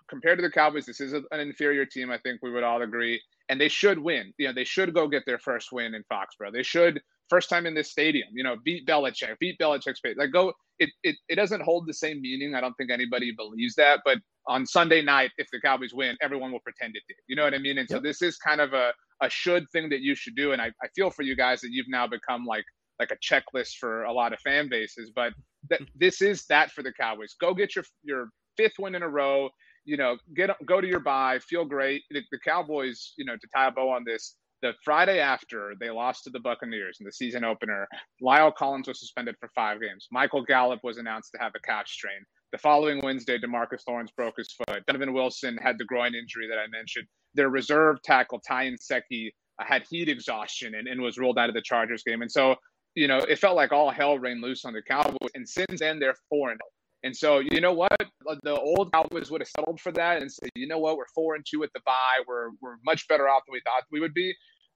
compared 0.09 0.39
to 0.39 0.43
the 0.43 0.51
Cowboys, 0.51 0.87
this 0.87 1.01
is 1.01 1.15
an 1.15 1.41
inferior 1.41 1.85
team. 1.85 2.11
I 2.11 2.19
think 2.19 2.41
we 2.43 2.51
would 2.53 2.65
all 2.65 2.83
agree. 2.83 3.21
And 3.49 3.61
they 3.61 3.69
should 3.69 3.99
win. 3.99 4.33
You 4.39 4.49
know, 4.49 4.55
they 4.55 4.65
should 4.65 4.95
go 4.95 5.09
get 5.09 5.25
their 5.27 5.39
first 5.39 5.73
win 5.73 5.95
in 5.95 6.05
Foxborough. 6.13 6.53
They 6.53 6.63
should, 6.63 7.01
first 7.31 7.49
time 7.49 7.67
in 7.67 7.75
this 7.75 7.91
stadium, 7.91 8.29
you 8.33 8.45
know, 8.45 8.57
beat 8.65 8.87
Belichick, 8.87 9.39
beat 9.39 9.59
Belichick's 9.59 10.01
pace. 10.01 10.17
Like, 10.19 10.33
go, 10.33 10.53
it, 10.79 10.91
it, 11.03 11.17
it 11.29 11.37
doesn't 11.37 11.63
hold 11.63 11.87
the 11.87 11.95
same 11.95 12.21
meaning. 12.21 12.55
I 12.55 12.61
don't 12.61 12.75
think 12.75 12.91
anybody 12.91 13.33
believes 13.37 13.75
that. 13.77 14.01
But 14.05 14.19
on 14.47 14.67
Sunday 14.67 15.03
night, 15.03 15.31
if 15.39 15.49
the 15.51 15.61
Cowboys 15.61 15.95
win, 15.95 16.17
everyone 16.23 16.53
will 16.53 16.61
pretend 16.61 16.97
it 16.97 17.03
did. 17.09 17.17
You 17.27 17.37
know 17.37 17.45
what 17.45 17.55
I 17.55 17.59
mean? 17.59 17.79
And 17.79 17.89
yep. 17.89 17.99
so 17.99 18.03
this 18.03 18.23
is 18.23 18.37
kind 18.37 18.61
of 18.61 18.73
a, 18.73 18.93
a 19.23 19.31
should 19.31 19.67
thing 19.71 19.89
that 19.91 20.01
you 20.01 20.15
should 20.15 20.37
do. 20.37 20.53
And 20.53 20.63
I, 20.63 20.67
I 20.83 20.89
feel 20.95 21.11
for 21.11 21.23
you 21.23 21.37
guys 21.37 21.61
that 21.63 21.71
you've 21.73 21.89
now 21.89 22.07
become 22.07 22.45
like 22.45 22.65
like 22.99 23.13
a 23.13 23.17
checklist 23.17 23.77
for 23.79 24.05
a 24.05 24.13
lot 24.13 24.33
of 24.33 24.41
fan 24.41 24.69
bases. 24.69 25.11
But 25.15 25.33
that 25.71 25.81
this 25.95 26.21
is 26.21 26.45
that 26.47 26.73
for 26.73 26.83
the 26.83 26.93
Cowboys. 26.93 27.35
Go 27.41 27.55
get 27.55 27.75
your 27.77 27.85
your 28.03 28.29
fifth 28.57 28.79
win 28.79 28.95
in 28.95 29.03
a 29.03 29.09
row. 29.09 29.51
You 29.89 29.97
know, 29.97 30.19
get 30.37 30.51
go 30.67 30.81
to 30.81 30.87
your 30.87 31.01
bye, 31.01 31.39
feel 31.39 31.65
great. 31.65 32.03
The, 32.11 32.21
the 32.31 32.39
Cowboys, 32.39 33.15
you 33.17 33.25
know, 33.25 33.37
to 33.37 33.49
tie 33.57 33.69
a 33.69 33.71
bow 33.71 33.91
on 33.91 34.05
this, 34.05 34.37
the 34.61 34.73
Friday 34.85 35.19
after 35.19 35.73
they 35.81 35.89
lost 35.89 36.25
to 36.25 36.31
the 36.31 36.41
Buccaneers 36.41 36.99
in 37.01 37.07
the 37.07 37.13
season 37.13 37.43
opener, 37.43 37.89
La'el 38.23 38.55
Collins 38.55 38.89
was 38.89 39.01
suspended 39.01 39.37
for 39.41 39.49
five 39.55 39.81
games. 39.81 40.07
Michael 40.13 40.45
Gallup 40.45 40.81
was 40.83 40.99
announced 40.99 41.31
to 41.35 41.41
have 41.41 41.53
a 41.57 41.61
calf 41.61 41.89
strain. 41.89 42.21
The 42.53 42.59
following 42.59 43.01
Wednesday, 43.03 43.39
DeMarcus 43.39 43.83
Lawrence 43.89 44.11
broke 44.17 44.35
his 44.37 44.53
foot. 44.53 44.85
Donovan 44.87 45.13
Wilson 45.15 45.59
had 45.63 45.79
the 45.79 45.85
groin 45.85 46.15
injury 46.15 46.49
that 46.49 46.59
I 46.59 46.67
mentioned 46.71 47.07
their 47.35 47.49
reserve 47.49 48.03
tackle 48.03 48.41
Ty 48.41 48.69
uh, 48.69 49.65
had 49.65 49.85
heat 49.91 50.09
exhaustion 50.09 50.75
and, 50.75 50.89
and 50.89 51.01
was 51.01 51.19
ruled 51.19 51.39
out 51.39 51.49
of 51.49 51.55
the 51.55 51.63
Chargers 51.63 52.03
game. 52.03 52.23
And 52.23 52.31
so, 52.31 52.57
you 52.95 53.09
know, 53.09 53.19
it 53.19 53.39
felt 53.39 53.57
like 53.57 53.73
all 53.73 53.91
hell 53.91 54.19
rained 54.19 54.43
loose 54.43 54.65
on 54.65 54.73
the 54.73 54.83
Cowboys. 54.83 55.31
And 55.35 55.49
since 55.49 55.81
then, 55.81 55.99
they're 55.99 56.17
four 56.29 56.51
and. 56.51 56.61
And 57.05 57.17
so, 57.17 57.39
you 57.39 57.61
know 57.61 57.73
what? 57.73 57.93
Uh, 58.01 58.35
the 58.43 58.59
old 58.59 58.93
Cowboys 58.93 59.31
would 59.31 59.41
have 59.41 59.49
settled 59.49 59.81
for 59.81 59.93
that 59.93 60.21
and 60.21 60.31
said, 60.31 60.51
you 60.57 60.67
know 60.67 60.79
what? 60.79 60.97
We're 60.97 61.05
four 61.15 61.37
and 61.37 61.45
two 61.49 61.63
at 61.63 61.71
the 61.75 61.81
bye. 61.87 62.21
We're 62.27 62.51
we're 62.61 62.77
much 62.85 63.07
better 63.09 63.29
off 63.29 63.43
than 63.47 63.53
we 63.53 63.61
thought 63.65 63.85
we 63.93 64.01
would 64.01 64.15
be. 64.15 64.35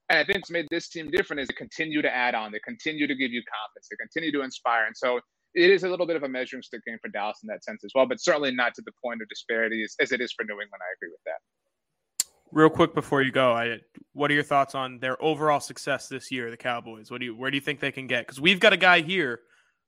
And 0.09 0.19
I 0.19 0.23
think 0.23 0.39
it's 0.39 0.51
made 0.51 0.67
this 0.69 0.89
team 0.89 1.11
different 1.11 1.41
is 1.41 1.47
they 1.47 1.53
continue 1.53 2.01
to 2.01 2.13
add 2.13 2.35
on. 2.35 2.51
They 2.51 2.59
continue 2.59 3.07
to 3.07 3.15
give 3.15 3.31
you 3.31 3.41
confidence. 3.41 3.87
They 3.89 3.97
continue 3.97 4.31
to 4.31 4.43
inspire. 4.43 4.85
And 4.85 4.95
so 4.95 5.19
it 5.53 5.69
is 5.69 5.83
a 5.83 5.89
little 5.89 6.05
bit 6.05 6.15
of 6.15 6.23
a 6.23 6.29
measuring 6.29 6.61
stick 6.63 6.81
game 6.85 6.97
for 7.01 7.09
Dallas 7.09 7.37
in 7.43 7.47
that 7.47 7.63
sense 7.63 7.83
as 7.83 7.91
well, 7.93 8.05
but 8.05 8.19
certainly 8.19 8.51
not 8.53 8.73
to 8.75 8.81
the 8.85 8.91
point 9.03 9.21
of 9.21 9.29
disparity 9.29 9.83
as, 9.83 9.95
as 9.99 10.11
it 10.11 10.19
is 10.19 10.33
for 10.33 10.43
New 10.43 10.53
England. 10.53 10.81
I 10.81 10.91
agree 10.97 11.09
with 11.11 11.23
that. 11.25 12.27
Real 12.51 12.69
quick 12.69 12.93
before 12.93 13.21
you 13.21 13.31
go, 13.31 13.53
I, 13.53 13.79
what 14.13 14.29
are 14.29 14.33
your 14.33 14.43
thoughts 14.43 14.75
on 14.75 14.99
their 14.99 15.21
overall 15.23 15.59
success 15.59 16.07
this 16.07 16.31
year, 16.31 16.51
the 16.51 16.57
Cowboys? 16.57 17.09
What 17.09 17.19
do 17.19 17.25
you, 17.25 17.35
where 17.35 17.49
do 17.49 17.57
you 17.57 17.61
think 17.61 17.79
they 17.79 17.91
can 17.91 18.07
get? 18.07 18.27
Because 18.27 18.41
we've 18.41 18.59
got 18.59 18.73
a 18.73 18.77
guy 18.77 19.01
here 19.01 19.39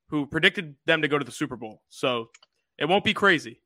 who 0.09 0.25
predicted 0.25 0.75
them 0.85 1.01
to 1.01 1.07
go 1.07 1.17
to 1.17 1.25
the 1.25 1.31
Super 1.31 1.55
Bowl, 1.55 1.81
so 1.89 2.29
it 2.77 2.85
won't 2.85 3.03
be 3.03 3.13
crazy. 3.13 3.61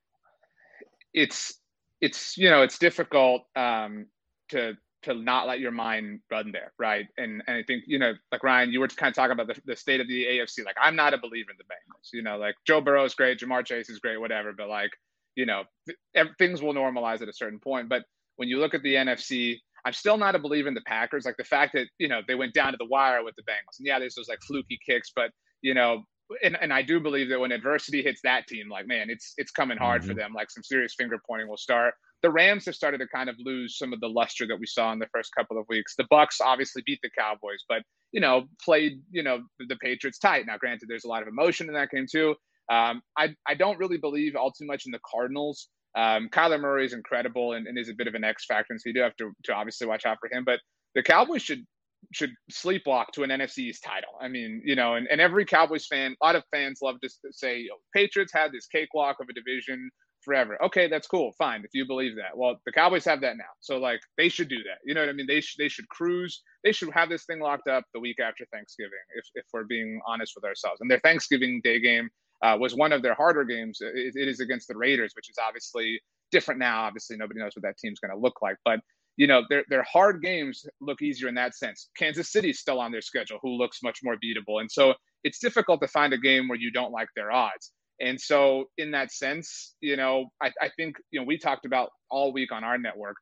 It's 1.13 1.59
it's 2.01 2.37
you 2.37 2.49
know 2.49 2.61
it's 2.61 2.77
difficult 2.77 3.43
um, 3.55 4.07
to 4.49 4.73
to 5.03 5.13
not 5.13 5.47
let 5.47 5.59
your 5.59 5.71
mind 5.71 6.19
run 6.29 6.51
there, 6.51 6.73
right? 6.77 7.05
And 7.17 7.41
and 7.47 7.57
I 7.57 7.63
think 7.63 7.83
you 7.87 7.99
know, 7.99 8.13
like 8.31 8.43
Ryan, 8.43 8.71
you 8.71 8.79
were 8.79 8.87
kind 8.87 9.11
of 9.11 9.15
talking 9.15 9.31
about 9.31 9.47
the, 9.47 9.61
the 9.65 9.75
state 9.75 10.01
of 10.01 10.07
the 10.07 10.25
AFC. 10.25 10.65
Like 10.65 10.77
I'm 10.81 10.95
not 10.95 11.13
a 11.13 11.17
believer 11.17 11.51
in 11.51 11.57
the 11.57 11.63
Bengals. 11.63 12.09
You 12.13 12.21
know, 12.21 12.37
like 12.37 12.55
Joe 12.65 12.81
Burrow 12.81 13.05
is 13.05 13.15
great, 13.15 13.39
Ja'Marr 13.39 13.65
Chase 13.65 13.89
is 13.89 13.99
great, 13.99 14.19
whatever. 14.19 14.53
But 14.53 14.69
like 14.69 14.91
you 15.35 15.45
know, 15.45 15.63
th- 15.87 16.27
things 16.37 16.61
will 16.61 16.73
normalize 16.73 17.21
at 17.21 17.29
a 17.29 17.33
certain 17.33 17.59
point. 17.59 17.87
But 17.87 18.03
when 18.35 18.49
you 18.49 18.59
look 18.59 18.73
at 18.73 18.83
the 18.83 18.95
NFC, 18.95 19.57
I'm 19.85 19.93
still 19.93 20.17
not 20.17 20.35
a 20.35 20.39
believer 20.39 20.67
in 20.67 20.73
the 20.73 20.81
Packers. 20.81 21.25
Like 21.25 21.37
the 21.37 21.45
fact 21.45 21.73
that, 21.73 21.87
you 21.97 22.09
know, 22.09 22.21
they 22.27 22.35
went 22.35 22.53
down 22.53 22.73
to 22.73 22.77
the 22.77 22.85
wire 22.85 23.23
with 23.23 23.35
the 23.35 23.43
Bengals. 23.43 23.79
And 23.79 23.87
yeah, 23.87 23.99
there's 23.99 24.15
those 24.15 24.27
like 24.27 24.41
fluky 24.41 24.77
kicks, 24.85 25.11
but, 25.15 25.31
you 25.61 25.73
know, 25.73 26.03
and, 26.43 26.57
and 26.61 26.71
I 26.71 26.81
do 26.81 26.99
believe 26.99 27.29
that 27.29 27.39
when 27.39 27.51
adversity 27.51 28.03
hits 28.03 28.21
that 28.23 28.47
team, 28.47 28.69
like 28.69 28.87
man, 28.87 29.09
it's 29.09 29.33
it's 29.37 29.51
coming 29.51 29.77
hard 29.77 30.01
mm-hmm. 30.01 30.11
for 30.11 30.15
them. 30.15 30.33
Like 30.33 30.51
some 30.51 30.63
serious 30.63 30.93
finger 30.95 31.19
pointing 31.27 31.47
will 31.47 31.57
start. 31.57 31.93
The 32.21 32.29
Rams 32.29 32.65
have 32.65 32.75
started 32.75 32.97
to 32.99 33.07
kind 33.07 33.29
of 33.29 33.35
lose 33.39 33.77
some 33.77 33.93
of 33.93 34.01
the 34.01 34.09
luster 34.09 34.45
that 34.47 34.59
we 34.59 34.65
saw 34.65 34.91
in 34.91 34.99
the 34.99 35.07
first 35.13 35.33
couple 35.35 35.57
of 35.57 35.65
weeks. 35.69 35.95
The 35.95 36.07
Bucks 36.09 36.41
obviously 36.41 36.83
beat 36.85 36.99
the 37.01 37.09
Cowboys, 37.17 37.63
but 37.67 37.81
you 38.11 38.21
know 38.21 38.45
played 38.63 39.01
you 39.11 39.23
know 39.23 39.39
the, 39.59 39.75
Patriots 39.77 40.19
tight. 40.19 40.45
Now, 40.45 40.57
granted, 40.57 40.89
there's 40.89 41.05
a 41.05 41.09
lot 41.09 41.21
of 41.21 41.27
emotion 41.27 41.67
in 41.67 41.73
that 41.73 41.89
game 41.89 42.05
too. 42.09 42.35
Um, 42.71 43.01
I 43.17 43.33
I 43.47 43.55
don't 43.55 43.79
really 43.79 43.97
believe 43.97 44.35
all 44.35 44.51
too 44.51 44.65
much 44.65 44.85
in 44.85 44.91
the 44.91 44.99
Cardinals. 45.09 45.69
Um, 45.97 46.29
Kyler 46.31 46.59
Murray 46.59 46.85
is 46.85 46.93
incredible 46.93 47.53
and, 47.53 47.65
and 47.65 47.77
is 47.77 47.89
a 47.89 47.95
bit 47.95 48.07
of 48.07 48.13
an 48.13 48.23
X 48.23 48.45
factor, 48.45 48.73
and 48.73 48.79
so 48.79 48.89
you 48.89 48.93
do 48.93 49.01
have 49.01 49.15
to 49.17 49.31
to 49.45 49.53
obviously 49.53 49.87
watch 49.87 50.05
out 50.05 50.17
for 50.19 50.29
him. 50.31 50.43
But 50.45 50.59
the 50.95 51.03
Cowboys 51.03 51.41
should 51.41 51.65
should 52.13 52.31
sleepwalk 52.51 53.07
to 53.13 53.23
an 53.23 53.29
NFC 53.29 53.59
East 53.59 53.83
title. 53.83 54.11
I 54.19 54.27
mean, 54.27 54.61
you 54.65 54.75
know, 54.75 54.95
and, 54.95 55.07
and 55.07 55.21
every 55.21 55.45
Cowboys 55.45 55.85
fan, 55.85 56.15
a 56.21 56.25
lot 56.25 56.35
of 56.35 56.43
fans 56.51 56.79
love 56.81 56.95
to 57.01 57.09
say, 57.31 57.67
Patriots 57.95 58.33
had 58.33 58.51
this 58.51 58.67
cakewalk 58.67 59.17
of 59.19 59.27
a 59.29 59.33
division 59.33 59.89
forever. 60.23 60.61
Okay, 60.63 60.87
that's 60.87 61.07
cool, 61.07 61.33
fine, 61.37 61.61
if 61.63 61.71
you 61.73 61.85
believe 61.85 62.15
that. 62.15 62.35
Well, 62.35 62.59
the 62.65 62.71
Cowboys 62.71 63.05
have 63.05 63.21
that 63.21 63.37
now, 63.37 63.51
so 63.59 63.77
like 63.77 63.99
they 64.17 64.29
should 64.29 64.49
do 64.49 64.57
that. 64.57 64.79
You 64.85 64.93
know 64.93 65.01
what 65.01 65.09
I 65.09 65.13
mean? 65.13 65.27
They 65.27 65.41
should 65.41 65.57
they 65.57 65.69
should 65.69 65.87
cruise. 65.89 66.41
They 66.63 66.71
should 66.71 66.91
have 66.93 67.09
this 67.09 67.25
thing 67.25 67.39
locked 67.39 67.67
up 67.67 67.83
the 67.93 67.99
week 67.99 68.19
after 68.19 68.45
Thanksgiving, 68.51 68.91
if 69.15 69.25
if 69.35 69.45
we're 69.53 69.63
being 69.63 70.01
honest 70.07 70.33
with 70.35 70.43
ourselves. 70.43 70.81
And 70.81 70.89
their 70.89 70.99
Thanksgiving 70.99 71.61
Day 71.63 71.79
game 71.79 72.09
uh, 72.43 72.57
was 72.59 72.75
one 72.75 72.91
of 72.91 73.01
their 73.01 73.13
harder 73.13 73.43
games. 73.43 73.79
It, 73.81 74.13
it 74.15 74.27
is 74.27 74.39
against 74.39 74.67
the 74.67 74.77
Raiders, 74.77 75.13
which 75.15 75.29
is 75.29 75.37
obviously 75.45 75.99
different 76.31 76.59
now. 76.59 76.83
Obviously, 76.83 77.17
nobody 77.17 77.39
knows 77.39 77.55
what 77.55 77.63
that 77.63 77.77
team's 77.77 77.99
going 77.99 78.11
to 78.11 78.19
look 78.19 78.41
like, 78.41 78.57
but 78.65 78.79
you 79.19 79.27
know, 79.27 79.43
their 79.49 79.65
their 79.67 79.83
hard 79.83 80.21
games 80.23 80.65
look 80.79 81.01
easier 81.01 81.27
in 81.27 81.35
that 81.35 81.53
sense. 81.53 81.89
Kansas 81.97 82.31
City's 82.31 82.59
still 82.59 82.79
on 82.79 82.89
their 82.89 83.01
schedule, 83.01 83.37
who 83.41 83.49
looks 83.49 83.83
much 83.83 83.99
more 84.01 84.15
beatable, 84.15 84.61
and 84.61 84.71
so 84.71 84.93
it's 85.25 85.39
difficult 85.39 85.81
to 85.81 85.89
find 85.89 86.13
a 86.13 86.17
game 86.17 86.47
where 86.47 86.57
you 86.57 86.71
don't 86.71 86.93
like 86.93 87.09
their 87.17 87.29
odds. 87.29 87.73
And 87.99 88.19
so, 88.19 88.69
in 88.77 88.91
that 88.91 89.11
sense, 89.11 89.75
you 89.81 89.97
know, 89.97 90.27
I, 90.41 90.53
I 90.61 90.69
think 90.77 90.95
you 91.11 91.19
know 91.19 91.25
we 91.25 91.37
talked 91.37 91.65
about 91.65 91.89
all 92.09 92.31
week 92.31 92.53
on 92.53 92.63
our 92.63 92.77
network. 92.77 93.17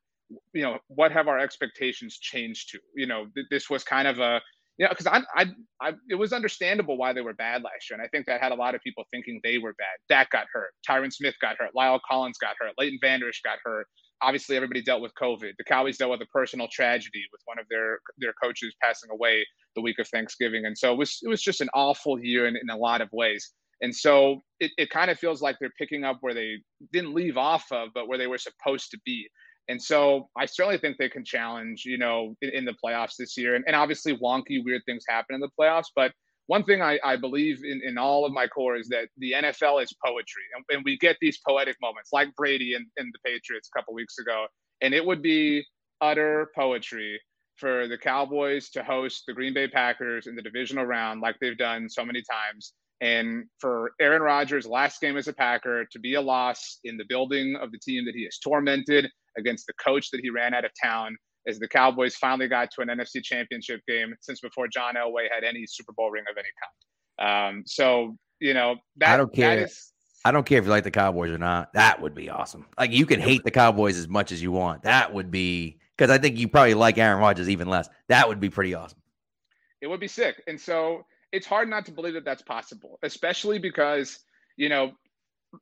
You 0.52 0.62
know, 0.62 0.78
what 0.86 1.10
have 1.10 1.26
our 1.26 1.40
expectations 1.40 2.16
changed 2.16 2.70
to? 2.70 2.78
You 2.94 3.08
know, 3.08 3.26
th- 3.34 3.48
this 3.50 3.68
was 3.68 3.82
kind 3.82 4.06
of 4.06 4.20
a 4.20 4.40
you 4.78 4.84
know, 4.84 4.90
because 4.90 5.08
I, 5.08 5.22
I, 5.34 5.46
I, 5.80 5.92
it 6.08 6.14
was 6.14 6.32
understandable 6.32 6.96
why 6.96 7.12
they 7.12 7.22
were 7.22 7.32
bad 7.32 7.64
last 7.64 7.90
year, 7.90 7.98
and 7.98 8.06
I 8.06 8.06
think 8.06 8.26
that 8.26 8.40
had 8.40 8.52
a 8.52 8.54
lot 8.54 8.76
of 8.76 8.80
people 8.82 9.02
thinking 9.10 9.40
they 9.42 9.58
were 9.58 9.72
bad. 9.72 9.98
Dak 10.08 10.30
got 10.30 10.46
hurt, 10.52 10.70
Tyron 10.88 11.12
Smith 11.12 11.34
got 11.42 11.56
hurt, 11.58 11.70
La'el 11.76 11.98
Collins 12.08 12.38
got 12.38 12.54
hurt, 12.60 12.74
Leighton 12.78 13.00
Vander 13.02 13.28
Esch 13.28 13.42
got 13.42 13.58
hurt 13.64 13.88
obviously 14.22 14.56
everybody 14.56 14.82
dealt 14.82 15.02
with 15.02 15.12
COVID. 15.20 15.52
The 15.58 15.64
Cowboys 15.64 15.96
dealt 15.96 16.10
with 16.10 16.22
a 16.22 16.26
personal 16.26 16.68
tragedy 16.70 17.22
with 17.32 17.40
one 17.44 17.58
of 17.58 17.66
their 17.70 17.98
their 18.18 18.34
coaches 18.42 18.74
passing 18.82 19.10
away 19.10 19.46
the 19.74 19.82
week 19.82 19.98
of 19.98 20.08
Thanksgiving, 20.08 20.66
and 20.66 20.76
so 20.76 20.92
it 20.92 20.98
was 20.98 21.18
it 21.22 21.28
was 21.28 21.42
just 21.42 21.60
an 21.60 21.68
awful 21.74 22.18
year 22.18 22.46
in, 22.46 22.56
in 22.56 22.70
a 22.70 22.76
lot 22.76 23.00
of 23.00 23.08
ways. 23.12 23.52
And 23.80 23.94
so 23.94 24.42
it, 24.58 24.72
it 24.76 24.90
kind 24.90 25.10
of 25.10 25.18
feels 25.18 25.40
like 25.40 25.56
they're 25.60 25.70
picking 25.78 26.04
up 26.04 26.18
where 26.20 26.34
they 26.34 26.56
didn't 26.92 27.14
leave 27.14 27.36
off 27.36 27.64
of, 27.70 27.90
but 27.94 28.08
where 28.08 28.18
they 28.18 28.26
were 28.26 28.38
supposed 28.38 28.90
to 28.90 28.98
be. 29.04 29.28
And 29.68 29.80
so 29.80 30.28
I 30.36 30.46
certainly 30.46 30.78
think 30.78 30.96
they 30.96 31.08
can 31.08 31.24
challenge, 31.24 31.82
you 31.84 31.98
know, 31.98 32.34
in, 32.42 32.50
in 32.50 32.64
the 32.64 32.74
playoffs 32.84 33.16
this 33.18 33.36
year. 33.36 33.54
And, 33.54 33.64
and 33.66 33.76
obviously 33.76 34.16
wonky, 34.16 34.64
weird 34.64 34.82
things 34.86 35.04
happen 35.08 35.34
in 35.34 35.40
the 35.40 35.50
playoffs, 35.60 35.90
but 35.94 36.12
one 36.48 36.64
thing 36.64 36.80
I, 36.80 36.98
I 37.04 37.16
believe 37.16 37.62
in, 37.62 37.82
in 37.84 37.98
all 37.98 38.24
of 38.24 38.32
my 38.32 38.46
core 38.46 38.76
is 38.76 38.88
that 38.88 39.08
the 39.18 39.32
NFL 39.32 39.82
is 39.82 39.94
poetry. 40.04 40.42
And, 40.56 40.64
and 40.70 40.82
we 40.84 40.96
get 40.96 41.16
these 41.20 41.38
poetic 41.46 41.76
moments 41.80 42.08
like 42.12 42.34
Brady 42.36 42.74
and, 42.74 42.86
and 42.96 43.12
the 43.12 43.18
Patriots 43.30 43.68
a 43.72 43.78
couple 43.78 43.92
weeks 43.92 44.18
ago. 44.18 44.46
And 44.80 44.94
it 44.94 45.04
would 45.04 45.22
be 45.22 45.62
utter 46.00 46.50
poetry 46.56 47.20
for 47.56 47.86
the 47.86 47.98
Cowboys 47.98 48.70
to 48.70 48.82
host 48.82 49.24
the 49.26 49.34
Green 49.34 49.52
Bay 49.52 49.68
Packers 49.68 50.26
in 50.26 50.36
the 50.36 50.42
divisional 50.42 50.86
round 50.86 51.20
like 51.20 51.36
they've 51.38 51.58
done 51.58 51.88
so 51.88 52.02
many 52.02 52.22
times. 52.22 52.72
And 53.02 53.44
for 53.60 53.92
Aaron 54.00 54.22
Rodgers' 54.22 54.66
last 54.66 55.02
game 55.02 55.18
as 55.18 55.28
a 55.28 55.34
Packer 55.34 55.84
to 55.92 55.98
be 55.98 56.14
a 56.14 56.20
loss 56.20 56.78
in 56.82 56.96
the 56.96 57.04
building 57.10 57.56
of 57.60 57.72
the 57.72 57.78
team 57.78 58.06
that 58.06 58.14
he 58.14 58.24
has 58.24 58.38
tormented 58.38 59.06
against 59.36 59.66
the 59.66 59.74
coach 59.84 60.10
that 60.12 60.20
he 60.22 60.30
ran 60.30 60.54
out 60.54 60.64
of 60.64 60.70
town 60.82 61.14
as 61.48 61.58
the 61.58 61.68
Cowboys 61.68 62.14
finally 62.14 62.46
got 62.46 62.70
to 62.72 62.82
an 62.82 62.88
NFC 62.88 63.22
championship 63.22 63.80
game 63.88 64.14
since 64.20 64.40
before 64.40 64.68
John 64.68 64.94
Elway 64.94 65.26
had 65.32 65.44
any 65.44 65.64
Super 65.66 65.92
Bowl 65.92 66.10
ring 66.10 66.24
of 66.30 66.36
any 66.36 66.48
kind. 66.60 67.50
Um, 67.50 67.62
so, 67.66 68.16
you 68.40 68.54
know, 68.54 68.76
that, 68.98 69.14
I 69.14 69.16
don't 69.16 69.32
care. 69.32 69.56
That 69.56 69.62
is, 69.64 69.92
I 70.24 70.30
don't 70.30 70.44
care 70.44 70.58
if 70.58 70.64
you 70.64 70.70
like 70.70 70.84
the 70.84 70.90
Cowboys 70.90 71.30
or 71.30 71.38
not. 71.38 71.72
That 71.72 72.00
would 72.02 72.14
be 72.14 72.28
awesome. 72.28 72.66
Like 72.78 72.92
you 72.92 73.06
can 73.06 73.20
hate 73.20 73.44
the 73.44 73.50
Cowboys 73.50 73.96
as 73.96 74.08
much 74.08 74.30
as 74.30 74.42
you 74.42 74.52
want. 74.52 74.82
That 74.82 75.12
would 75.14 75.30
be 75.30 75.78
because 75.96 76.10
I 76.10 76.18
think 76.18 76.36
you 76.36 76.48
probably 76.48 76.74
like 76.74 76.98
Aaron 76.98 77.20
Rodgers 77.20 77.48
even 77.48 77.68
less. 77.68 77.88
That 78.08 78.28
would 78.28 78.40
be 78.40 78.50
pretty 78.50 78.74
awesome. 78.74 79.00
It 79.80 79.86
would 79.86 80.00
be 80.00 80.08
sick. 80.08 80.42
And 80.46 80.60
so 80.60 81.04
it's 81.32 81.46
hard 81.46 81.68
not 81.68 81.86
to 81.86 81.92
believe 81.92 82.14
that 82.14 82.24
that's 82.24 82.42
possible, 82.42 82.98
especially 83.02 83.58
because, 83.58 84.18
you 84.56 84.68
know, 84.68 84.92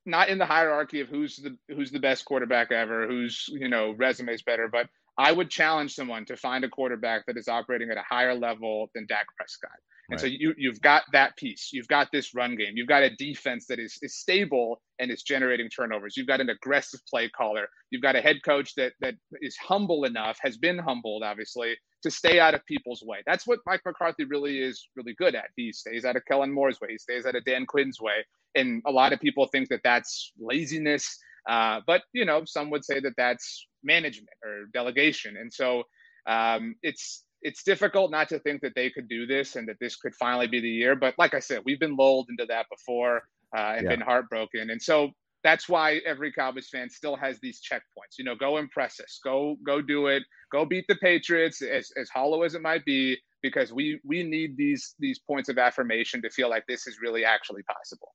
not 0.04 0.28
in 0.28 0.38
the 0.38 0.46
hierarchy 0.46 1.00
of 1.00 1.08
who's 1.08 1.36
the 1.36 1.56
who's 1.68 1.90
the 1.90 2.00
best 2.00 2.24
quarterback 2.24 2.72
ever, 2.72 3.06
whose 3.06 3.46
you 3.48 3.68
know 3.68 3.94
resume 3.96 4.32
is 4.32 4.42
better, 4.42 4.68
but 4.68 4.88
I 5.18 5.32
would 5.32 5.50
challenge 5.50 5.94
someone 5.94 6.24
to 6.26 6.36
find 6.36 6.64
a 6.64 6.68
quarterback 6.68 7.24
that 7.26 7.36
is 7.36 7.48
operating 7.48 7.90
at 7.90 7.96
a 7.96 8.04
higher 8.08 8.34
level 8.34 8.90
than 8.94 9.06
Dak 9.06 9.26
Prescott. 9.36 9.70
And 10.08 10.20
right. 10.20 10.20
so 10.20 10.26
you 10.26 10.54
you've 10.56 10.80
got 10.82 11.02
that 11.12 11.36
piece. 11.36 11.70
You've 11.72 11.88
got 11.88 12.08
this 12.12 12.34
run 12.34 12.54
game. 12.54 12.74
You've 12.74 12.86
got 12.86 13.02
a 13.02 13.10
defense 13.16 13.66
that 13.66 13.80
is 13.80 13.98
is 14.02 14.16
stable 14.16 14.80
and 15.00 15.10
is 15.10 15.22
generating 15.22 15.68
turnovers. 15.68 16.16
You've 16.16 16.28
got 16.28 16.40
an 16.40 16.50
aggressive 16.50 17.00
play 17.10 17.28
caller. 17.30 17.66
You've 17.90 18.02
got 18.02 18.14
a 18.14 18.20
head 18.20 18.36
coach 18.44 18.74
that 18.76 18.92
that 19.00 19.14
is 19.42 19.56
humble 19.56 20.04
enough, 20.04 20.38
has 20.42 20.56
been 20.58 20.78
humbled, 20.78 21.24
obviously, 21.24 21.74
to 22.04 22.10
stay 22.10 22.38
out 22.38 22.54
of 22.54 22.64
people's 22.66 23.02
way. 23.04 23.18
That's 23.26 23.46
what 23.46 23.58
Mike 23.66 23.80
McCarthy 23.84 24.24
really 24.24 24.58
is 24.58 24.88
really 24.94 25.14
good 25.18 25.34
at. 25.34 25.46
He 25.56 25.72
stays 25.72 26.04
out 26.04 26.16
of 26.16 26.24
Kellen 26.26 26.52
Moore's 26.52 26.80
way. 26.80 26.88
He 26.90 26.98
stays 26.98 27.26
out 27.26 27.34
of 27.34 27.44
Dan 27.44 27.66
Quinn's 27.66 28.00
way. 28.00 28.24
And 28.54 28.82
a 28.86 28.92
lot 28.92 29.12
of 29.12 29.20
people 29.20 29.48
think 29.48 29.68
that 29.70 29.80
that's 29.82 30.32
laziness. 30.38 31.18
Uh, 31.48 31.80
but 31.86 32.02
you 32.12 32.24
know, 32.24 32.42
some 32.44 32.70
would 32.70 32.84
say 32.84 33.00
that 33.00 33.14
that's 33.16 33.66
management 33.82 34.28
or 34.44 34.66
delegation. 34.72 35.36
And 35.36 35.52
so 35.52 35.84
um, 36.26 36.74
it's 36.82 37.24
it's 37.42 37.62
difficult 37.62 38.10
not 38.10 38.28
to 38.30 38.38
think 38.40 38.62
that 38.62 38.72
they 38.74 38.90
could 38.90 39.08
do 39.08 39.26
this 39.26 39.56
and 39.56 39.68
that 39.68 39.76
this 39.80 39.96
could 39.96 40.14
finally 40.14 40.48
be 40.48 40.60
the 40.60 40.68
year. 40.68 40.96
But 40.96 41.14
like 41.18 41.34
I 41.34 41.38
said, 41.38 41.62
we've 41.64 41.78
been 41.78 41.96
lulled 41.96 42.28
into 42.28 42.46
that 42.46 42.66
before 42.70 43.22
uh, 43.56 43.74
and 43.76 43.84
yeah. 43.84 43.90
been 43.90 44.00
heartbroken. 44.00 44.70
And 44.70 44.82
so 44.82 45.10
that's 45.44 45.68
why 45.68 46.00
every 46.04 46.32
Cowboys 46.32 46.68
fan 46.68 46.90
still 46.90 47.14
has 47.14 47.38
these 47.38 47.60
checkpoints. 47.60 48.18
You 48.18 48.24
know, 48.24 48.34
go 48.34 48.56
impress 48.56 48.98
us, 48.98 49.20
go 49.22 49.56
go 49.64 49.80
do 49.80 50.08
it, 50.08 50.24
go 50.50 50.64
beat 50.64 50.86
the 50.88 50.96
Patriots, 50.96 51.62
as, 51.62 51.90
as 51.96 52.08
hollow 52.08 52.42
as 52.42 52.54
it 52.54 52.62
might 52.62 52.84
be, 52.84 53.16
because 53.42 53.72
we 53.72 54.00
we 54.04 54.24
need 54.24 54.56
these 54.56 54.94
these 54.98 55.20
points 55.20 55.48
of 55.48 55.58
affirmation 55.58 56.20
to 56.22 56.30
feel 56.30 56.50
like 56.50 56.64
this 56.66 56.88
is 56.88 56.98
really 57.00 57.24
actually 57.24 57.62
possible. 57.62 58.12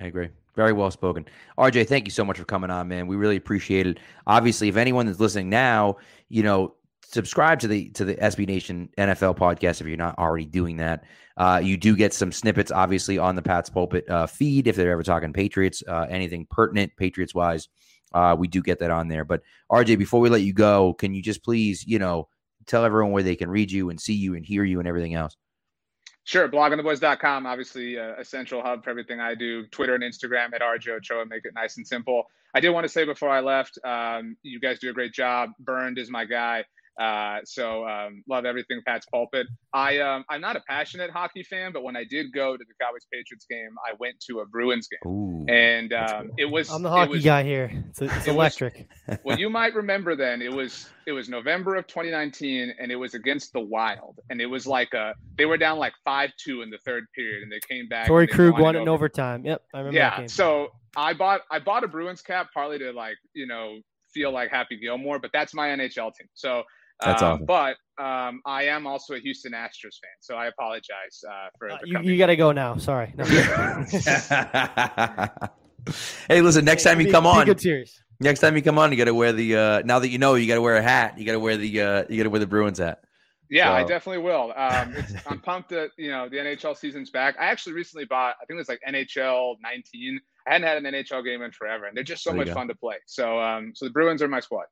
I 0.00 0.06
agree. 0.06 0.28
Very 0.54 0.72
well 0.72 0.90
spoken. 0.90 1.26
RJ, 1.58 1.86
thank 1.86 2.06
you 2.06 2.10
so 2.10 2.24
much 2.24 2.38
for 2.38 2.44
coming 2.44 2.70
on, 2.70 2.88
man. 2.88 3.06
We 3.06 3.16
really 3.16 3.36
appreciate 3.36 3.86
it. 3.86 3.98
Obviously, 4.26 4.68
if 4.68 4.76
anyone 4.76 5.08
is 5.08 5.20
listening 5.20 5.50
now, 5.50 5.96
you 6.28 6.42
know, 6.42 6.74
subscribe 7.02 7.60
to 7.60 7.68
the 7.68 7.90
to 7.90 8.04
the 8.04 8.14
SB 8.16 8.46
Nation 8.46 8.88
NFL 8.98 9.36
podcast 9.36 9.80
if 9.80 9.86
you're 9.86 9.96
not 9.96 10.18
already 10.18 10.46
doing 10.46 10.78
that. 10.78 11.04
Uh, 11.36 11.60
you 11.62 11.76
do 11.76 11.94
get 11.94 12.14
some 12.14 12.32
snippets, 12.32 12.72
obviously, 12.72 13.18
on 13.18 13.36
the 13.36 13.42
Pat's 13.42 13.68
Pulpit 13.68 14.08
uh, 14.08 14.26
feed 14.26 14.66
if 14.66 14.76
they're 14.76 14.90
ever 14.90 15.02
talking 15.02 15.32
Patriots, 15.32 15.82
uh, 15.86 16.06
anything 16.08 16.46
pertinent 16.50 16.92
Patriots 16.96 17.34
wise. 17.34 17.68
Uh, 18.14 18.34
we 18.38 18.48
do 18.48 18.62
get 18.62 18.78
that 18.78 18.90
on 18.90 19.08
there. 19.08 19.24
But 19.24 19.42
RJ, 19.70 19.98
before 19.98 20.20
we 20.20 20.30
let 20.30 20.40
you 20.40 20.54
go, 20.54 20.94
can 20.94 21.14
you 21.14 21.22
just 21.22 21.44
please, 21.44 21.86
you 21.86 21.98
know, 21.98 22.28
tell 22.66 22.84
everyone 22.84 23.12
where 23.12 23.22
they 23.22 23.36
can 23.36 23.50
read 23.50 23.70
you 23.70 23.90
and 23.90 24.00
see 24.00 24.14
you 24.14 24.34
and 24.34 24.46
hear 24.46 24.64
you 24.64 24.78
and 24.78 24.88
everything 24.88 25.14
else? 25.14 25.36
Sure. 26.26 26.48
Bloggingtheboys.com, 26.48 27.46
obviously 27.46 28.00
uh, 28.00 28.14
a 28.18 28.24
central 28.24 28.60
hub 28.60 28.82
for 28.82 28.90
everything 28.90 29.20
I 29.20 29.36
do. 29.36 29.64
Twitter 29.68 29.94
and 29.94 30.02
Instagram 30.02 30.52
at 30.54 30.60
RJ 30.60 30.88
Ochoa, 30.88 31.24
make 31.24 31.44
it 31.44 31.54
nice 31.54 31.76
and 31.76 31.86
simple. 31.86 32.24
I 32.52 32.58
did 32.58 32.70
want 32.70 32.82
to 32.82 32.88
say 32.88 33.04
before 33.04 33.28
I 33.28 33.38
left, 33.38 33.78
um, 33.84 34.36
you 34.42 34.58
guys 34.58 34.80
do 34.80 34.90
a 34.90 34.92
great 34.92 35.12
job. 35.12 35.50
Bernd 35.60 35.98
is 35.98 36.10
my 36.10 36.24
guy. 36.24 36.64
Uh, 36.98 37.40
so 37.44 37.86
um, 37.86 38.22
love 38.28 38.46
everything 38.46 38.80
Pat's 38.86 39.06
pulpit. 39.06 39.46
I 39.72 39.98
um, 39.98 40.24
I'm 40.30 40.40
not 40.40 40.56
a 40.56 40.60
passionate 40.60 41.10
hockey 41.10 41.42
fan, 41.42 41.72
but 41.72 41.82
when 41.82 41.94
I 41.94 42.04
did 42.04 42.32
go 42.32 42.56
to 42.56 42.64
the 42.64 42.74
Cowboys 42.80 43.06
Patriots 43.12 43.46
game, 43.50 43.74
I 43.86 43.94
went 43.98 44.18
to 44.30 44.40
a 44.40 44.46
Bruins 44.46 44.88
game, 44.88 45.12
Ooh, 45.12 45.44
and 45.46 45.92
um, 45.92 46.30
it 46.38 46.46
was 46.46 46.70
I'm 46.70 46.82
the 46.82 46.88
hockey 46.88 47.12
was, 47.12 47.24
guy 47.24 47.42
here. 47.42 47.70
It's, 47.90 48.00
it's 48.00 48.26
it 48.26 48.30
electric. 48.30 48.88
Was, 49.08 49.18
well, 49.24 49.38
you 49.38 49.50
might 49.50 49.74
remember 49.74 50.16
then 50.16 50.40
it 50.40 50.52
was 50.52 50.88
it 51.06 51.12
was 51.12 51.28
November 51.28 51.76
of 51.76 51.86
2019, 51.86 52.74
and 52.78 52.90
it 52.90 52.96
was 52.96 53.14
against 53.14 53.52
the 53.52 53.60
Wild, 53.60 54.18
and 54.30 54.40
it 54.40 54.46
was 54.46 54.66
like 54.66 54.94
a 54.94 55.14
they 55.36 55.44
were 55.44 55.58
down 55.58 55.78
like 55.78 55.92
five 56.02 56.30
two 56.42 56.62
in 56.62 56.70
the 56.70 56.78
third 56.78 57.04
period, 57.14 57.42
and 57.42 57.52
they 57.52 57.60
came 57.68 57.88
back. 57.88 58.08
Torey 58.08 58.30
Krug 58.30 58.58
won 58.58 58.74
it 58.74 58.80
in 58.80 58.88
overtime. 58.88 59.44
Yep, 59.44 59.62
I 59.74 59.78
remember. 59.78 59.98
Yeah, 59.98 60.26
so 60.26 60.68
I 60.96 61.12
bought 61.12 61.42
I 61.50 61.58
bought 61.58 61.84
a 61.84 61.88
Bruins 61.88 62.22
cap 62.22 62.48
partly 62.54 62.78
to 62.78 62.92
like 62.92 63.18
you 63.34 63.46
know 63.46 63.80
feel 64.14 64.32
like 64.32 64.50
Happy 64.50 64.78
Gilmore, 64.78 65.18
but 65.18 65.30
that's 65.32 65.52
my 65.52 65.68
NHL 65.68 66.14
team. 66.14 66.28
So 66.32 66.62
that's 67.00 67.22
um, 67.22 67.32
awesome. 67.32 67.46
But 67.46 67.76
um, 68.02 68.42
I 68.44 68.64
am 68.64 68.86
also 68.86 69.14
a 69.14 69.18
Houston 69.18 69.52
Astros 69.52 69.98
fan, 70.00 70.10
so 70.20 70.36
I 70.36 70.46
apologize 70.46 71.22
uh, 71.28 71.48
for. 71.58 71.70
Uh, 71.70 71.78
you, 71.84 72.00
you 72.00 72.18
got 72.18 72.26
to 72.26 72.36
go 72.36 72.52
now. 72.52 72.76
Sorry. 72.76 73.12
No. 73.16 73.24
hey, 76.28 76.40
listen. 76.40 76.64
Next 76.64 76.84
time 76.84 77.00
you 77.00 77.10
come 77.10 77.26
on, 77.26 77.46
good 77.46 77.60
series. 77.60 78.02
Next 78.20 78.40
time 78.40 78.56
you 78.56 78.62
come 78.62 78.78
on, 78.78 78.92
you 78.92 78.98
got 78.98 79.04
to 79.04 79.14
wear 79.14 79.32
the. 79.32 79.56
Uh, 79.56 79.82
now 79.84 79.98
that 79.98 80.08
you 80.08 80.18
know, 80.18 80.34
you 80.34 80.46
got 80.46 80.56
to 80.56 80.62
wear 80.62 80.76
a 80.76 80.82
hat. 80.82 81.18
You 81.18 81.26
got 81.26 81.32
to 81.32 81.40
wear 81.40 81.56
the. 81.56 81.80
Uh, 81.80 82.04
you 82.08 82.16
got 82.16 82.24
to 82.24 82.30
wear 82.30 82.40
the 82.40 82.46
Bruins 82.46 82.78
hat. 82.78 83.00
Yeah, 83.48 83.68
So- 83.68 83.74
I 83.74 83.84
definitely 83.84 84.22
will. 84.22 84.52
Um, 84.56 84.94
it's, 84.96 85.12
I'm 85.26 85.40
pumped 85.40 85.70
that 85.70 85.90
you 85.96 86.10
know 86.10 86.28
the 86.28 86.36
NHL 86.36 86.76
season's 86.76 87.10
back. 87.10 87.36
I 87.38 87.46
actually 87.46 87.74
recently 87.74 88.04
bought, 88.04 88.36
I 88.42 88.46
think 88.46 88.56
it 88.56 88.58
was 88.58 88.68
like 88.68 88.80
NHL 88.88 89.56
19. 89.62 90.20
I 90.46 90.52
hadn't 90.52 90.66
had 90.66 90.84
an 90.84 90.92
NHL 90.92 91.24
game 91.24 91.42
in 91.42 91.52
forever, 91.52 91.86
and 91.86 91.96
they're 91.96 92.04
just 92.04 92.22
so 92.22 92.30
There 92.30 92.38
much 92.38 92.48
go. 92.48 92.54
fun 92.54 92.68
to 92.68 92.74
play. 92.74 92.96
So, 93.06 93.40
um, 93.40 93.72
so 93.74 93.84
the 93.84 93.90
Bruins 93.90 94.22
are 94.22 94.28
my 94.28 94.40
squad. 94.40 94.66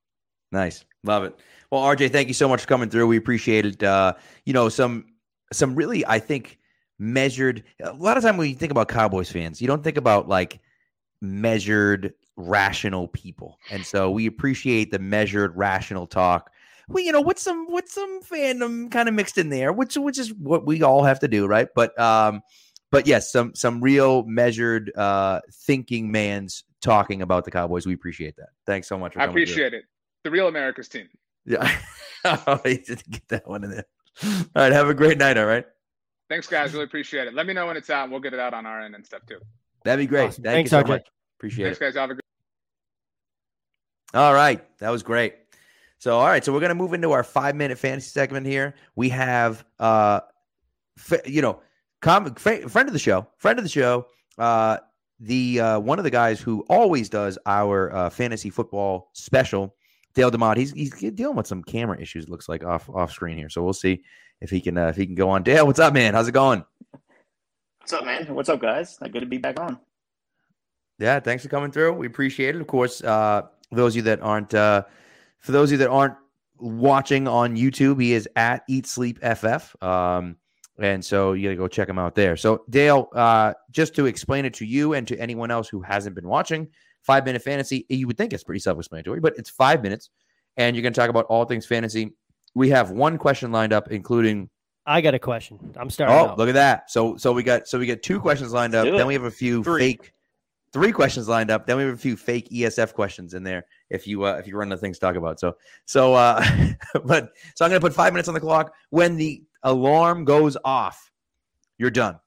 Nice, 0.55 0.85
love 1.03 1.25
it. 1.25 1.37
Well, 1.73 1.83
RJ, 1.83 2.13
thank 2.13 2.29
you 2.29 2.35
so 2.35 2.49
much 2.49 2.61
for 2.61 2.69
coming 2.69 2.89
through. 2.89 3.09
We 3.09 3.17
appreciate 3.17 3.67
it. 3.67 3.83
Uh, 3.83 4.15
you 4.45 4.53
know, 4.53 4.69
some 4.69 5.07
some 5.53 5.75
really, 5.75 6.07
I 6.07 6.21
think, 6.21 6.61
measured. 7.01 7.65
A 7.83 7.93
lot 7.93 8.17
of 8.17 8.23
time 8.23 8.37
when 8.37 8.49
you 8.49 8.55
think 8.55 8.71
about 8.71 8.87
Cowboys 8.87 9.29
fans, 9.29 9.61
you 9.61 9.67
don't 9.67 9.83
think 9.83 9.97
about 9.97 10.29
like 10.29 10.61
measured, 11.21 12.15
rational 12.37 13.09
people, 13.09 13.59
and 13.73 13.85
so 13.85 14.13
we 14.13 14.27
appreciate 14.27 14.93
the 14.93 15.01
measured, 15.01 15.57
rational 15.57 16.07
talk. 16.07 16.53
Well, 16.89 17.03
you 17.03 17.11
know, 17.11 17.21
what's 17.21 17.43
some 17.43 17.67
what's 17.67 17.93
some 17.93 18.23
fandom 18.23 18.93
kind 18.93 19.09
of 19.09 19.15
mixed 19.17 19.37
in 19.37 19.49
there, 19.49 19.73
which 19.73 19.97
which 19.97 20.21
is 20.21 20.33
what 20.35 20.67
we 20.67 20.85
all 20.85 21.03
have 21.03 21.19
to 21.19 21.27
do, 21.27 21.49
right? 21.49 21.67
But 21.75 21.99
um, 21.99 22.43
but 22.93 23.09
yes, 23.09 23.33
some 23.33 23.57
some 23.57 23.81
real 23.81 24.23
measured 24.23 24.93
uh 24.95 25.41
thinking 25.51 26.13
man's 26.13 26.63
talking 26.81 27.23
about 27.23 27.45
the 27.45 27.51
Cowboys. 27.51 27.87
We 27.87 27.95
appreciate 27.95 28.37
that. 28.37 28.51
Thanks 28.67 28.87
so 28.87 28.97
much. 28.97 29.15
For 29.15 29.21
I 29.21 29.27
coming 29.27 29.35
through. 29.47 29.55
appreciate 29.55 29.75
it. 29.75 29.85
The 30.25 30.31
real 30.31 30.49
America's 30.49 30.89
team. 30.89 31.09
Yeah. 31.47 31.70
you 32.64 32.79
didn't 32.79 33.11
get 33.11 33.29
that 33.29 33.47
one 33.49 33.62
in 33.64 33.70
there. 33.70 33.85
All 34.25 34.45
right. 34.57 34.72
Have 34.72 34.89
a 34.89 34.95
great 34.95 35.18
night. 35.18 35.37
All 35.39 35.47
right. 35.47 35.66
Thanks, 36.31 36.47
guys. 36.47 36.72
Really 36.72 36.85
appreciate 36.87 37.29
it. 37.29 37.35
Let 37.35 37.47
me 37.47 37.53
know 37.53 37.66
when 37.66 37.77
it's 37.77 37.91
out. 37.91 38.05
and 38.05 38.12
We'll 38.12 38.20
get 38.22 38.33
it 38.33 38.41
out 38.41 38.55
on 38.55 38.64
our 38.66 38.81
end 38.81 38.95
and 38.95 39.05
stuff 39.05 39.22
too. 39.29 39.39
That'd 39.85 40.03
be 40.03 40.07
great. 40.07 40.29
Awesome. 40.29 40.43
Thank 40.45 40.68
Thanks, 40.68 40.72
you 40.72 40.79
so 40.79 40.85
RJ. 40.85 40.89
much. 40.89 41.07
Appreciate 41.39 41.64
Thanks, 41.66 41.79
it. 41.79 41.85
guys. 41.85 41.95
Have 41.97 42.11
a 42.11 42.14
good. 42.14 42.20
All 44.14 44.33
right. 44.33 44.64
That 44.79 44.91
was 44.91 45.03
great. 45.03 45.35
So, 45.99 46.16
all 46.18 46.27
right. 46.27 46.45
So, 46.45 46.53
we're 46.53 46.61
going 46.61 46.70
to 46.70 46.75
move 46.75 46.95
into 46.95 47.12
our 47.12 47.25
five 47.25 47.55
minute 47.57 47.79
fantasy 47.79 48.09
segment 48.09 48.47
here. 48.47 48.75
We 48.97 49.09
have, 49.11 49.64
uh, 49.79 50.20
f- 50.99 51.27
you 51.27 51.43
know, 51.43 51.61
com- 52.01 52.27
f- 52.27 52.70
friend 52.70 52.89
of 52.89 52.93
the 52.93 52.99
show, 52.99 53.27
friend 53.37 53.59
of 53.59 53.64
the 53.64 53.68
show, 53.70 54.07
uh, 54.39 54.79
the 55.20 55.61
uh, 55.61 55.79
one 55.81 55.99
of 55.99 56.05
the 56.05 56.11
guys 56.11 56.41
who 56.41 56.64
always 56.68 57.09
does 57.09 57.39
our 57.47 57.95
uh, 57.95 58.11
fantasy 58.11 58.51
football 58.51 59.11
special, 59.12 59.75
Dale 60.15 60.31
Demott. 60.31 60.57
He's 60.57 60.73
he's 60.73 60.93
dealing 61.12 61.37
with 61.37 61.47
some 61.47 61.62
camera 61.62 62.01
issues. 62.01 62.25
It 62.25 62.31
looks 62.31 62.49
like 62.49 62.65
off 62.65 62.89
off 62.91 63.12
screen 63.12 63.37
here. 63.37 63.49
So 63.49 63.62
we'll 63.62 63.73
see 63.73 64.03
if 64.41 64.51
he 64.51 64.61
can 64.61 64.79
uh, 64.79 64.89
if 64.89 64.97
he 64.97 65.07
can 65.07 65.15
go 65.15 65.31
on. 65.31 65.43
Dale, 65.43 65.67
what's 65.67 65.81
up, 65.81 65.95
man? 65.95 66.15
How's 66.15 66.29
it 66.29 66.33
going? 66.33 66.65
What's 67.81 67.93
up, 67.93 68.05
man? 68.05 68.35
What's 68.35 68.49
up, 68.49 68.61
guys? 68.61 68.97
Good 68.99 69.21
to 69.21 69.27
be 69.27 69.39
back 69.39 69.61
on. 69.61 69.79
Yeah, 70.99 71.21
thanks 71.21 71.43
for 71.43 71.49
coming 71.49 71.71
through. 71.71 71.93
We 71.95 72.07
appreciate 72.07 72.55
it. 72.55 72.61
Of 72.61 72.67
course, 72.67 73.03
uh, 73.03 73.43
those 73.73 73.93
of 73.93 73.97
you 73.97 74.03
that 74.03 74.23
aren't, 74.23 74.55
uh, 74.55 74.85
for 75.41 75.53
those 75.53 75.69
of 75.69 75.73
you 75.73 75.79
that 75.79 75.91
aren't 75.91 76.15
watching 76.59 77.27
on 77.27 77.57
YouTube, 77.57 78.01
he 78.01 78.12
is 78.12 78.29
at 78.37 78.62
Eat 78.69 78.87
Sleep 78.87 79.19
FF, 79.19 79.83
um, 79.83 80.37
and 80.79 81.05
so 81.05 81.33
you 81.33 81.49
gotta 81.49 81.57
go 81.57 81.69
check 81.69 81.89
him 81.89 81.99
out 81.99 82.15
there. 82.15 82.37
So, 82.37 82.65
Dale, 82.71 83.09
uh, 83.12 83.55
just 83.71 83.95
to 83.97 84.07
explain 84.07 84.45
it 84.45 84.55
to 84.55 84.65
you 84.65 84.95
and 84.95 85.07
to 85.09 85.19
anyone 85.19 85.51
else 85.51 85.69
who 85.69 85.83
hasn't 85.83 86.15
been 86.15 86.29
watching, 86.29 86.69
five 87.05 87.25
minute 87.25 87.43
fantasy. 87.43 87.87
You 87.89 88.07
would 88.07 88.19
think 88.19 88.33
it's 88.33 88.45
pretty 88.45 88.61
self-explanatory, 88.61 89.21
but 89.21 89.35
it's 89.37 89.51
five 89.51 89.83
minutes, 89.83 90.11
and 90.57 90.75
you're 90.75 90.83
gonna 90.83 90.95
talk 90.95 91.11
about 91.11 91.27
all 91.27 91.45
things 91.45 91.67
fantasy. 91.67 92.13
We 92.55 92.71
have 92.71 92.91
one 92.91 93.19
question 93.19 93.53
lined 93.53 93.73
up, 93.73 93.91
including 93.91 94.51
I 94.87 95.01
got 95.01 95.15
a 95.15 95.19
question. 95.19 95.59
I'm 95.77 95.89
starting. 95.89 96.17
Oh, 96.17 96.31
out. 96.31 96.39
look 96.39 96.49
at 96.49 96.55
that. 96.55 96.91
So 96.91 97.17
so 97.17 97.33
we 97.33 97.43
got 97.43 97.69
so 97.69 97.79
we 97.79 97.87
got 97.87 98.03
two 98.03 98.21
questions 98.21 98.53
lined 98.53 98.75
up. 98.75 98.85
Then 98.85 99.07
we 99.07 99.15
have 99.15 99.25
a 99.25 99.31
few 99.31 99.63
Three. 99.63 99.81
fake 99.81 100.13
three 100.73 100.93
questions 100.93 101.29
lined 101.29 101.51
up. 101.51 101.67
Then 101.67 101.77
we 101.77 101.85
have 101.85 101.95
a 101.95 101.97
few 101.97 102.17
fake 102.17 102.49
ESF 102.51 102.95
questions 102.95 103.35
in 103.35 103.45
there 103.45 103.65
if 103.91 104.07
you 104.09 104.25
uh, 104.25 104.35
if 104.35 104.47
you 104.47 104.57
run 104.57 104.69
the 104.69 104.77
things 104.77 104.99
to 104.99 105.07
talk 105.07 105.17
about. 105.17 105.41
So 105.41 105.57
so 105.87 106.15
uh 106.15 106.45
but 107.05 107.33
so 107.55 107.65
I'm 107.65 107.71
gonna 107.71 107.81
put 107.81 107.95
five 107.95 108.13
minutes 108.13 108.29
on 108.29 108.35
the 108.35 108.41
clock. 108.41 108.75
When 108.91 109.17
the 109.17 109.43
alarm 109.63 110.25
goes 110.25 110.57
off, 110.65 111.11
you're 111.79 111.91
done. 111.91 112.19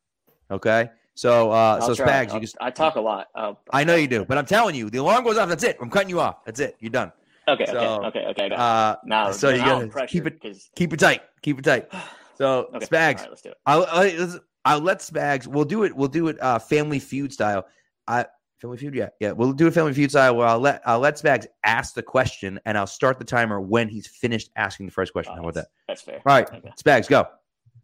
Okay. 0.50 0.90
So 1.18 1.50
uh 1.52 1.82
so 1.82 1.96
try. 1.96 2.06
Spags, 2.06 2.30
I'll- 2.30 2.42
you 2.42 2.48
can, 2.48 2.50
I 2.62 2.70
talk 2.70 2.96
a 2.96 3.02
lot. 3.02 3.28
I'll- 3.36 3.60
I 3.74 3.84
know 3.84 3.96
you 3.96 4.08
do, 4.08 4.24
but 4.24 4.38
I'm 4.38 4.46
telling 4.46 4.76
you, 4.76 4.90
the 4.92 5.00
alarm 5.00 5.24
goes 5.24 5.38
off. 5.38 5.50
That's 5.50 5.64
it. 5.64 5.78
I'm 5.82 5.90
cutting 5.90 6.10
you 6.10 6.20
off. 6.20 6.46
That's 6.46 6.60
it. 6.60 6.76
You're 6.80 6.92
done. 6.92 7.12
Okay, 7.48 7.66
so, 7.66 7.78
okay, 8.06 8.08
okay, 8.08 8.26
okay. 8.28 8.46
I 8.46 8.50
got 8.50 8.52
it. 8.52 8.60
Uh 8.60 8.96
now, 9.06 9.32
so 9.32 9.50
you 9.50 9.58
gotta 9.58 10.08
keep 10.08 10.28
it- 10.28 10.40
'cause- 10.42 10.70
keep 10.76 10.94
it 10.94 11.00
tight. 11.00 11.22
Keep 11.42 11.60
it 11.60 11.64
tight. 11.64 11.90
So 12.38 12.70
Okay, 12.76 12.86
Spags, 12.86 13.22
right, 13.22 13.30
let's 13.30 13.42
do 13.42 13.50
it. 13.50 13.58
I'll, 13.66 13.88
I'll, 13.90 14.40
I'll 14.64 14.80
let 14.80 15.00
Spags. 15.00 15.48
We'll 15.48 15.66
do 15.66 15.86
it. 15.86 15.96
We'll 15.96 16.08
do 16.08 16.28
it. 16.28 16.40
Uh, 16.40 16.60
Family 16.60 17.00
Feud 17.00 17.34
style. 17.34 17.66
I 18.08 18.28
Family 18.62 18.78
Feud. 18.78 18.94
Yeah, 18.94 19.10
yeah. 19.20 19.32
We'll 19.32 19.54
do 19.54 19.66
a 19.66 19.72
Family 19.72 19.92
Feud 19.94 20.12
style 20.12 20.36
where 20.36 20.46
I'll 20.46 20.60
let 20.60 20.84
I'll 20.86 21.00
let 21.00 21.16
Spags 21.18 21.48
ask 21.64 21.96
the 21.96 22.04
question 22.04 22.60
and 22.68 22.78
I'll 22.78 22.86
start 22.86 23.18
the 23.18 23.26
timer 23.26 23.60
when 23.60 23.90
he's 23.90 24.06
finished 24.06 24.52
asking 24.56 24.86
the 24.86 24.92
first 24.92 25.14
question. 25.14 25.32
Oh, 25.34 25.38
How 25.38 25.42
about 25.42 25.56
that? 25.56 25.68
that's, 25.88 26.04
That's 26.04 26.22
fair. 26.22 26.22
All 26.32 26.36
right, 26.36 26.48
Okay. 26.54 26.72
Spags, 26.80 27.08
go. 27.10 27.26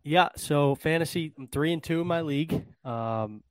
Yeah, 0.04 0.30
so 0.36 0.76
fantasy, 0.76 1.34
I'm 1.38 1.48
three 1.48 1.72
and 1.72 1.82
two 1.82 2.02
in 2.02 2.08
my 2.08 2.22
league. 2.22 2.54
Um, 2.84 3.42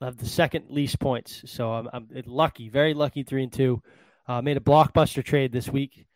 I 0.00 0.06
have 0.06 0.18
the 0.18 0.26
second 0.26 0.66
least 0.68 1.00
points, 1.00 1.42
so 1.46 1.72
I'm, 1.72 1.88
I'm 1.92 2.08
lucky, 2.26 2.68
very 2.68 2.92
lucky, 2.92 3.22
three 3.22 3.42
and 3.42 3.52
two. 3.52 3.82
Uh, 4.28 4.42
made 4.42 4.58
a 4.58 4.60
blockbuster 4.60 5.24
trade 5.24 5.50
this 5.50 5.68
week. 5.68 6.06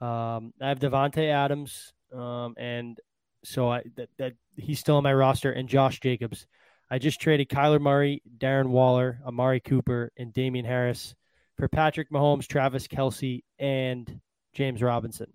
Um, 0.00 0.52
I 0.60 0.68
have 0.68 0.80
Davante 0.80 1.30
Adams, 1.30 1.94
um, 2.14 2.54
and 2.58 3.00
so 3.42 3.70
I 3.70 3.84
that, 3.96 4.10
that 4.18 4.32
he's 4.56 4.80
still 4.80 4.96
on 4.96 5.02
my 5.02 5.14
roster, 5.14 5.52
and 5.52 5.68
Josh 5.68 5.98
Jacobs. 6.00 6.46
I 6.90 6.98
just 6.98 7.20
traded 7.20 7.48
Kyler 7.48 7.80
Murray, 7.80 8.22
Darren 8.38 8.68
Waller, 8.68 9.18
Amari 9.26 9.60
Cooper, 9.60 10.12
and 10.18 10.32
Damien 10.32 10.64
Harris 10.66 11.14
for 11.56 11.68
Patrick 11.68 12.10
Mahomes, 12.10 12.46
Travis 12.46 12.86
Kelce, 12.86 13.42
and 13.58 14.20
James 14.52 14.82
Robinson. 14.82 15.32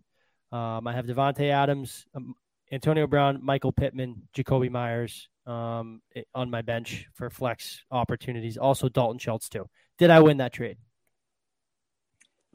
Um, 0.51 0.87
I 0.87 0.93
have 0.93 1.05
Davante 1.05 1.49
Adams, 1.49 2.05
um, 2.15 2.35
Antonio 2.71 3.07
Brown, 3.07 3.39
Michael 3.43 3.71
Pittman, 3.71 4.23
Jakobi 4.35 4.69
Meyers 4.69 5.29
um, 5.45 6.01
on 6.33 6.49
my 6.49 6.61
bench 6.61 7.07
for 7.13 7.29
flex 7.29 7.83
opportunities. 7.91 8.57
Also 8.57 8.89
Dalton 8.89 9.19
Schultz 9.19 9.49
too. 9.49 9.69
Did 9.97 10.09
I 10.09 10.21
win 10.21 10.37
that 10.37 10.53
trade? 10.53 10.77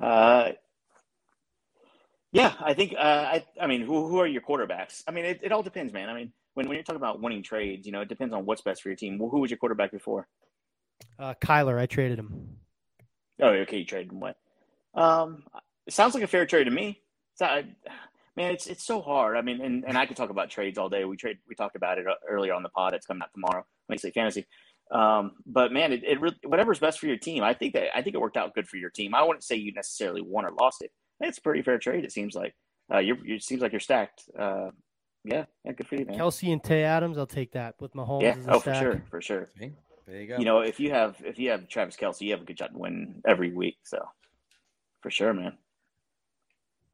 Uh, 0.01 0.53
yeah, 2.33 2.53
I 2.61 2.75
think. 2.75 2.95
Uh, 2.97 3.01
I. 3.03 3.45
I 3.61 3.67
mean, 3.67 3.83
who 3.83 4.07
who 4.09 4.19
are 4.21 4.27
your 4.27 4.43
quarterbacks? 4.43 5.03
I 5.07 5.13
mean, 5.13 5.25
it, 5.25 5.41
it 5.43 5.53
all 5.53 5.63
depends, 5.63 5.93
man. 5.93 6.09
I 6.09 6.15
mean, 6.15 6.33
when 6.55 6.69
when 6.69 6.77
you're 6.77 6.85
talking 6.85 7.01
about 7.01 7.21
winning 7.21 7.43
trades, 7.43 7.87
you 7.87 7.93
know, 7.93 8.01
it 8.01 8.09
depends 8.09 8.35
on 8.35 8.45
what's 8.45 8.61
best 8.61 8.83
for 8.83 8.89
your 8.89 8.97
team. 8.97 9.19
Well, 9.19 9.31
who 9.31 9.41
was 9.41 9.51
your 9.51 9.59
quarterback 9.59 9.93
before? 9.93 10.29
Uh, 11.19 11.35
Kyler, 11.41 11.79
I 11.79 11.87
traded 11.87 12.19
him. 12.19 12.59
Oh, 13.41 13.49
okay, 13.49 13.79
you 13.79 13.85
traded 13.85 14.13
him. 14.13 14.21
What? 14.21 14.37
Um, 14.95 15.45
it 15.87 15.93
sounds 15.93 16.15
like 16.15 16.25
a 16.25 16.29
fair 16.29 16.45
trade 16.45 16.65
to 16.65 16.71
me. 16.71 17.01
It's 17.33 17.41
not, 17.41 17.65
man, 18.39 18.53
it's 18.53 18.67
it's 18.67 18.85
so 18.85 19.03
hard. 19.03 19.37
I 19.37 19.43
mean, 19.43 19.61
and, 19.61 19.85
and 19.87 19.99
I 19.99 20.07
could 20.07 20.17
talk 20.17 20.31
about 20.31 20.49
trades 20.49 20.79
all 20.79 20.89
day. 20.89 21.05
We 21.05 21.17
trade. 21.17 21.39
We 21.49 21.55
talked 21.55 21.77
about 21.77 21.99
it 21.99 22.07
earlier 22.27 22.55
on 22.55 22.63
the 22.63 22.69
pod. 22.71 22.95
It's 22.95 23.05
coming 23.05 23.23
out 23.23 23.33
tomorrow. 23.35 23.67
Wednesday 23.89 24.13
fantasy. 24.13 24.47
Um, 24.91 25.33
but 25.45 25.73
man, 25.73 25.93
it, 25.93 26.05
it 26.05 26.21
really, 26.21 26.37
whatever's 26.45 26.79
best 26.79 26.99
for 26.99 27.07
your 27.07 27.19
team. 27.19 27.43
I 27.43 27.53
think 27.53 27.75
that 27.75 27.95
I 27.95 28.01
think 28.01 28.15
it 28.15 28.21
worked 28.21 28.39
out 28.39 28.55
good 28.55 28.69
for 28.69 28.77
your 28.77 28.91
team. 28.91 29.15
I 29.15 29.23
wouldn't 29.23 29.45
say 29.45 29.57
you 29.57 29.73
necessarily 29.73 30.23
won 30.23 30.47
or 30.47 30.53
lost 30.53 30.83
it. 30.83 30.93
It's 31.21 31.39
a 31.39 31.43
pretty 31.43 31.63
fair 31.63 31.79
trade. 31.79 32.05
It 32.05 32.13
seems 32.13 32.35
like. 32.35 32.55
Uh, 32.91 32.99
you're, 33.01 33.19
you 33.23 33.35
it 33.35 33.43
seems 33.43 33.61
like 33.61 33.73
you're 33.73 33.81
stacked. 33.81 34.23
Uh, 34.39 34.71
yeah, 35.25 35.45
yeah, 35.63 35.73
good 35.73 35.87
for 35.87 35.97
you, 35.97 36.07
man. 36.07 36.17
Kelce 36.17 36.51
and 36.51 36.65
Tay 36.65 36.85
Adams, 36.85 37.19
I'll 37.19 37.27
take 37.27 37.53
that 37.53 37.75
with 37.81 37.93
Mahomes. 37.93 38.23
Yeah, 38.23 38.37
as 38.39 38.47
a 38.47 38.53
oh 38.53 38.61
for 38.61 38.75
sure, 38.75 39.03
for 39.11 39.21
sure. 39.21 39.51
There 39.59 40.21
you 40.23 40.27
go. 40.27 40.39
You 40.39 40.47
know, 40.47 40.61
if 40.61 40.81
you 40.81 40.91
have 40.91 41.17
if 41.23 41.39
you 41.39 41.51
have 41.51 41.69
Travis 41.69 41.97
Kelce, 41.97 42.23
you 42.23 42.31
have 42.31 42.41
a 42.41 42.45
good 42.45 42.59
shot 42.59 42.73
to 42.73 42.79
win 42.79 43.21
every 43.27 43.53
week. 43.53 43.77
So, 43.83 43.99
for 45.03 45.11
sure, 45.11 45.35
man. 45.35 45.59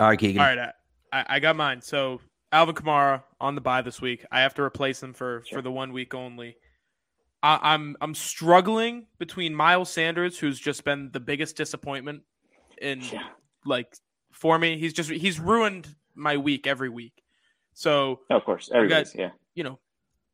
all 0.00 0.08
right, 0.08 0.18
Keegan. 0.18 0.40
All 0.40 0.48
right, 0.48 0.58
I, 0.58 0.72
I- 1.14 1.36
I 1.36 1.40
got 1.40 1.56
mine. 1.56 1.80
So 1.80 2.20
Alvin 2.52 2.74
Kamara 2.74 3.22
on 3.40 3.54
the 3.54 3.60
bye 3.60 3.82
this 3.82 4.00
week. 4.00 4.24
I 4.32 4.40
have 4.40 4.54
to 4.54 4.62
replace 4.62 5.02
him 5.02 5.12
for 5.12 5.42
Sure. 5.46 5.58
for 5.58 5.62
the 5.62 5.70
one 5.70 5.92
week 5.92 6.14
only. 6.14 6.56
I, 7.42 7.58
I'm 7.74 7.96
I'm 8.00 8.14
struggling 8.14 9.06
between 9.18 9.54
Miles 9.54 9.90
Sanders, 9.90 10.38
who's 10.38 10.58
just 10.58 10.84
been 10.84 11.10
the 11.12 11.20
biggest 11.20 11.56
disappointment 11.56 12.22
in 12.80 13.00
Yeah. 13.02 13.28
like 13.64 13.94
for 14.32 14.58
me. 14.58 14.78
He's 14.78 14.92
just 14.92 15.10
he's 15.10 15.38
ruined 15.38 15.94
my 16.14 16.36
week 16.36 16.66
every 16.66 16.88
week. 16.88 17.22
So 17.74 18.20
Oh, 18.30 18.36
of 18.36 18.44
course, 18.44 18.68
got- 18.68 18.76
everybody's 18.76 19.14
yeah. 19.14 19.30
you 19.54 19.64
know, 19.64 19.78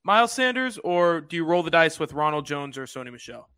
Miles 0.05 0.33
Sanders, 0.33 0.78
or 0.78 1.20
do 1.20 1.37
you 1.37 1.45
roll 1.45 1.62
the 1.62 1.70
dice 1.70 1.99
with 1.99 2.12
Ronald 2.12 2.47
Jones 2.47 2.78
or 2.78 2.85
Sony 2.85 3.11
Michel? 3.12 3.49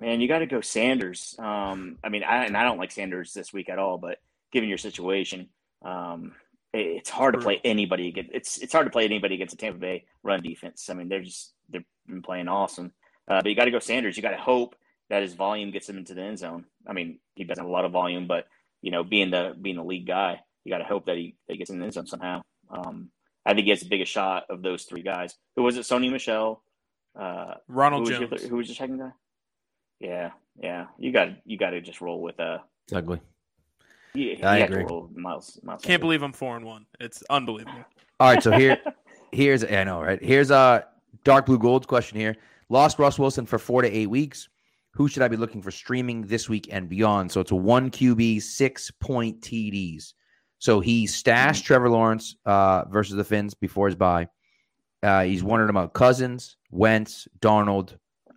Man, 0.00 0.20
you 0.20 0.28
got 0.28 0.38
to 0.38 0.46
go 0.46 0.60
Sanders. 0.62 1.34
Um, 1.38 1.98
I 2.02 2.08
mean, 2.08 2.22
I, 2.24 2.44
and 2.46 2.56
I 2.56 2.62
don't 2.64 2.78
like 2.78 2.90
Sanders 2.90 3.34
this 3.34 3.52
week 3.52 3.68
at 3.68 3.78
all. 3.78 3.98
But 3.98 4.18
given 4.52 4.68
your 4.68 4.78
situation, 4.78 5.48
um, 5.84 6.32
it, 6.72 6.86
it's 6.86 7.10
hard 7.10 7.34
to 7.34 7.40
play 7.40 7.60
anybody 7.64 8.08
against. 8.08 8.30
It's 8.32 8.58
it's 8.58 8.72
hard 8.72 8.86
to 8.86 8.90
play 8.90 9.04
anybody 9.04 9.34
against 9.34 9.54
a 9.54 9.56
Tampa 9.56 9.78
Bay 9.78 10.04
run 10.22 10.42
defense. 10.42 10.88
I 10.90 10.94
mean, 10.94 11.08
they're 11.08 11.22
just 11.22 11.52
they've 11.68 11.84
been 12.06 12.22
playing 12.22 12.48
awesome. 12.48 12.92
Uh, 13.28 13.40
but 13.42 13.46
you 13.46 13.54
got 13.54 13.66
to 13.66 13.70
go 13.70 13.78
Sanders. 13.78 14.16
You 14.16 14.22
got 14.22 14.30
to 14.30 14.36
hope 14.36 14.74
that 15.08 15.22
his 15.22 15.34
volume 15.34 15.70
gets 15.70 15.88
him 15.88 15.98
into 15.98 16.14
the 16.14 16.22
end 16.22 16.38
zone. 16.38 16.64
I 16.86 16.92
mean, 16.92 17.18
he 17.34 17.44
doesn't 17.44 17.62
have 17.62 17.68
a 17.68 17.72
lot 17.72 17.84
of 17.84 17.92
volume, 17.92 18.26
but 18.26 18.46
you 18.82 18.90
know, 18.90 19.04
being 19.04 19.30
the 19.30 19.54
being 19.60 19.76
the 19.76 19.84
lead 19.84 20.06
guy, 20.06 20.40
you 20.64 20.72
got 20.72 20.78
to 20.78 20.84
hope 20.84 21.06
that 21.06 21.16
he, 21.16 21.36
that 21.46 21.54
he 21.54 21.58
gets 21.58 21.70
in 21.70 21.78
the 21.78 21.84
end 21.84 21.94
zone 21.94 22.06
somehow. 22.06 22.42
Um, 22.70 23.10
I 23.44 23.54
think 23.54 23.64
he 23.64 23.70
has 23.70 23.80
the 23.80 23.88
biggest 23.88 24.12
shot 24.12 24.44
of 24.48 24.62
those 24.62 24.84
three 24.84 25.02
guys. 25.02 25.34
Who 25.56 25.62
was 25.62 25.76
it? 25.76 25.82
Sony 25.82 26.10
Michel. 26.10 26.62
Uh, 27.18 27.54
Ronald 27.68 28.06
who 28.06 28.12
was, 28.12 28.30
Jones. 28.30 28.42
your, 28.42 28.50
who 28.50 28.56
was 28.56 28.68
your 28.68 28.76
second 28.76 28.98
guy? 28.98 29.10
Yeah, 29.98 30.30
yeah. 30.56 30.86
You 30.98 31.12
got 31.12 31.28
you 31.44 31.58
got 31.58 31.70
to 31.70 31.80
just 31.80 32.00
roll 32.00 32.20
with 32.20 32.38
uh 32.38 32.58
It's 32.86 32.92
ugly. 32.92 33.20
He, 34.14 34.34
he 34.34 34.42
I 34.42 34.58
had 34.58 34.70
agree. 34.70 34.84
Miles. 35.14 35.58
Miles 35.62 35.82
Can't 35.82 36.00
believe 36.00 36.22
I'm 36.22 36.32
four 36.32 36.56
and 36.56 36.64
one. 36.64 36.86
It's 36.98 37.22
unbelievable. 37.30 37.84
All 38.18 38.32
right, 38.32 38.42
so 38.42 38.50
here, 38.50 38.78
here's 39.32 39.64
I 39.64 39.84
know 39.84 40.02
right. 40.02 40.22
Here's 40.22 40.50
a 40.50 40.86
dark 41.24 41.46
blue 41.46 41.58
gold 41.58 41.86
question 41.86 42.18
here. 42.18 42.36
Lost 42.68 42.98
Russ 42.98 43.18
Wilson 43.18 43.46
for 43.46 43.58
four 43.58 43.82
to 43.82 43.88
eight 43.90 44.08
weeks. 44.08 44.48
Who 44.92 45.08
should 45.08 45.22
I 45.22 45.28
be 45.28 45.36
looking 45.36 45.62
for 45.62 45.70
streaming 45.70 46.22
this 46.22 46.48
week 46.48 46.68
and 46.72 46.88
beyond? 46.88 47.30
So 47.30 47.40
it's 47.40 47.52
a 47.52 47.56
one 47.56 47.90
QB, 47.90 48.42
six 48.42 48.90
point 48.90 49.40
TDs. 49.40 50.14
So 50.58 50.80
he 50.80 51.06
stashed 51.06 51.64
Trevor 51.64 51.88
Lawrence 51.88 52.36
uh, 52.44 52.84
versus 52.88 53.16
the 53.16 53.24
Fins 53.24 53.54
before 53.54 53.86
his 53.86 53.96
bye. 53.96 54.28
Uh, 55.02 55.22
he's 55.22 55.42
wondering 55.42 55.70
about 55.70 55.94
Cousins, 55.94 56.56
Wentz, 56.70 57.26
Darnold, 57.40 57.96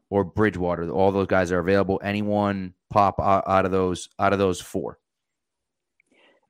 or 0.09 0.23
Bridgewater. 0.23 0.89
All 0.89 1.11
those 1.11 1.27
guys 1.27 1.51
are 1.51 1.59
available. 1.59 1.99
Anyone 2.03 2.73
pop 2.89 3.19
out, 3.19 3.43
out 3.47 3.65
of 3.65 3.71
those 3.71 4.07
out 4.19 4.31
of 4.31 4.39
those 4.39 4.61
four? 4.61 4.99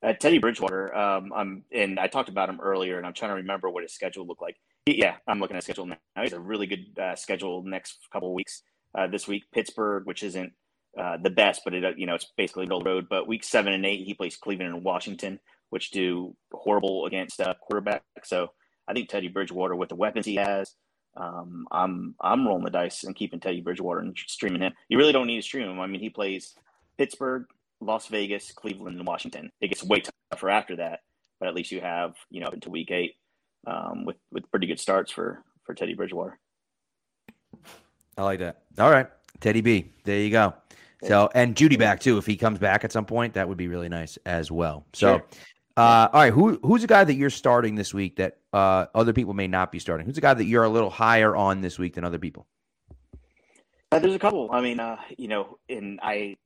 Uh, 0.03 0.11
Teddy 0.13 0.37
Bridgewater, 0.37 0.93
um, 0.93 1.31
I'm, 1.33 1.63
and 1.71 1.97
I 1.97 2.07
talked 2.07 2.27
about 2.27 2.49
him 2.49 2.59
earlier, 2.61 2.97
and 2.97 3.07
I'm 3.07 3.13
trying 3.13 3.31
to 3.31 3.35
remember 3.35 3.69
what 3.69 3.83
his 3.83 3.93
schedule 3.93 4.27
looked 4.27 4.41
like. 4.41 4.57
Yeah, 4.85 5.15
I'm 5.27 5.39
looking 5.39 5.55
at 5.55 5.63
schedule 5.63 5.85
now. 5.85 5.97
He's 6.21 6.33
a 6.33 6.39
really 6.39 6.67
good 6.67 6.99
uh, 7.01 7.15
schedule 7.15 7.63
next 7.63 7.99
couple 8.11 8.33
weeks. 8.33 8.63
Uh, 8.93 9.07
this 9.07 9.27
week, 9.27 9.43
Pittsburgh, 9.53 10.05
which 10.05 10.21
isn't 10.23 10.51
uh, 10.99 11.17
the 11.23 11.29
best, 11.29 11.61
but 11.63 11.73
it, 11.73 11.97
you 11.97 12.05
know 12.05 12.15
it's 12.15 12.31
basically 12.37 12.65
middle 12.65 12.81
road. 12.81 13.07
But 13.09 13.27
week 13.27 13.45
seven 13.45 13.71
and 13.71 13.85
eight, 13.85 14.05
he 14.05 14.13
plays 14.13 14.35
Cleveland 14.35 14.73
and 14.73 14.83
Washington, 14.83 15.39
which 15.69 15.91
do 15.91 16.35
horrible 16.51 17.05
against 17.05 17.39
uh, 17.39 17.53
quarterback. 17.61 18.03
So 18.25 18.51
I 18.87 18.93
think 18.93 19.07
Teddy 19.07 19.29
Bridgewater, 19.29 19.75
with 19.75 19.89
the 19.89 19.95
weapons 19.95 20.25
he 20.25 20.35
has, 20.35 20.75
um, 21.15 21.65
I'm 21.71 22.15
I'm 22.21 22.45
rolling 22.45 22.65
the 22.65 22.71
dice 22.71 23.05
and 23.05 23.15
keeping 23.15 23.39
Teddy 23.39 23.61
Bridgewater 23.61 24.01
and 24.01 24.17
streaming 24.27 24.61
him. 24.61 24.73
You 24.89 24.97
really 24.97 25.13
don't 25.13 25.27
need 25.27 25.37
to 25.37 25.43
stream 25.43 25.69
him. 25.69 25.79
I 25.79 25.87
mean, 25.87 26.01
he 26.01 26.09
plays 26.09 26.55
Pittsburgh, 26.97 27.45
Las 27.85 28.07
Vegas, 28.07 28.51
Cleveland, 28.51 28.97
and 28.97 29.07
Washington. 29.07 29.49
It 29.61 29.67
gets 29.69 29.83
way 29.83 30.03
tougher 30.31 30.49
after 30.49 30.75
that, 30.77 30.99
but 31.39 31.47
at 31.49 31.55
least 31.55 31.71
you 31.71 31.81
have 31.81 32.15
you 32.29 32.41
know 32.41 32.47
into 32.49 32.69
week 32.69 32.91
eight 32.91 33.15
um, 33.67 34.05
with 34.05 34.17
with 34.31 34.49
pretty 34.51 34.67
good 34.67 34.79
starts 34.79 35.11
for 35.11 35.43
for 35.65 35.73
Teddy 35.73 35.93
Bridgewater. 35.93 36.39
I 38.17 38.23
like 38.23 38.39
that. 38.39 38.63
All 38.77 38.91
right, 38.91 39.07
Teddy 39.39 39.61
B. 39.61 39.91
There 40.03 40.19
you 40.19 40.29
go. 40.29 40.53
So 41.03 41.29
and 41.35 41.55
Jeudy 41.55 41.77
back 41.77 41.99
too. 41.99 42.17
If 42.17 42.25
he 42.25 42.37
comes 42.37 42.59
back 42.59 42.83
at 42.83 42.91
some 42.91 43.05
point, 43.05 43.33
that 43.33 43.47
would 43.47 43.57
be 43.57 43.67
really 43.67 43.89
nice 43.89 44.17
as 44.25 44.49
well. 44.49 44.85
So, 44.93 45.17
Sure. 45.17 45.25
uh, 45.75 46.07
all 46.13 46.21
right, 46.21 46.31
who 46.31 46.59
who's 46.63 46.83
a 46.83 46.87
guy 46.87 47.03
that 47.03 47.15
you're 47.15 47.29
starting 47.29 47.75
this 47.75 47.93
week 47.93 48.15
that 48.17 48.37
uh, 48.53 48.85
other 48.95 49.11
people 49.11 49.33
may 49.33 49.47
not 49.47 49.71
be 49.71 49.79
starting? 49.79 50.05
Who's 50.05 50.17
a 50.17 50.21
guy 50.21 50.33
that 50.33 50.45
you're 50.45 50.63
a 50.63 50.69
little 50.69 50.89
higher 50.89 51.35
on 51.35 51.59
this 51.61 51.77
week 51.77 51.95
than 51.95 52.05
other 52.05 52.19
people? 52.19 52.47
Uh, 53.91 53.99
there's 53.99 54.15
a 54.15 54.19
couple. 54.19 54.49
I 54.51 54.61
mean, 54.61 54.79
uh, 54.79 54.97
you 55.17 55.27
know, 55.27 55.59
and 55.67 55.99
I, 56.01 56.37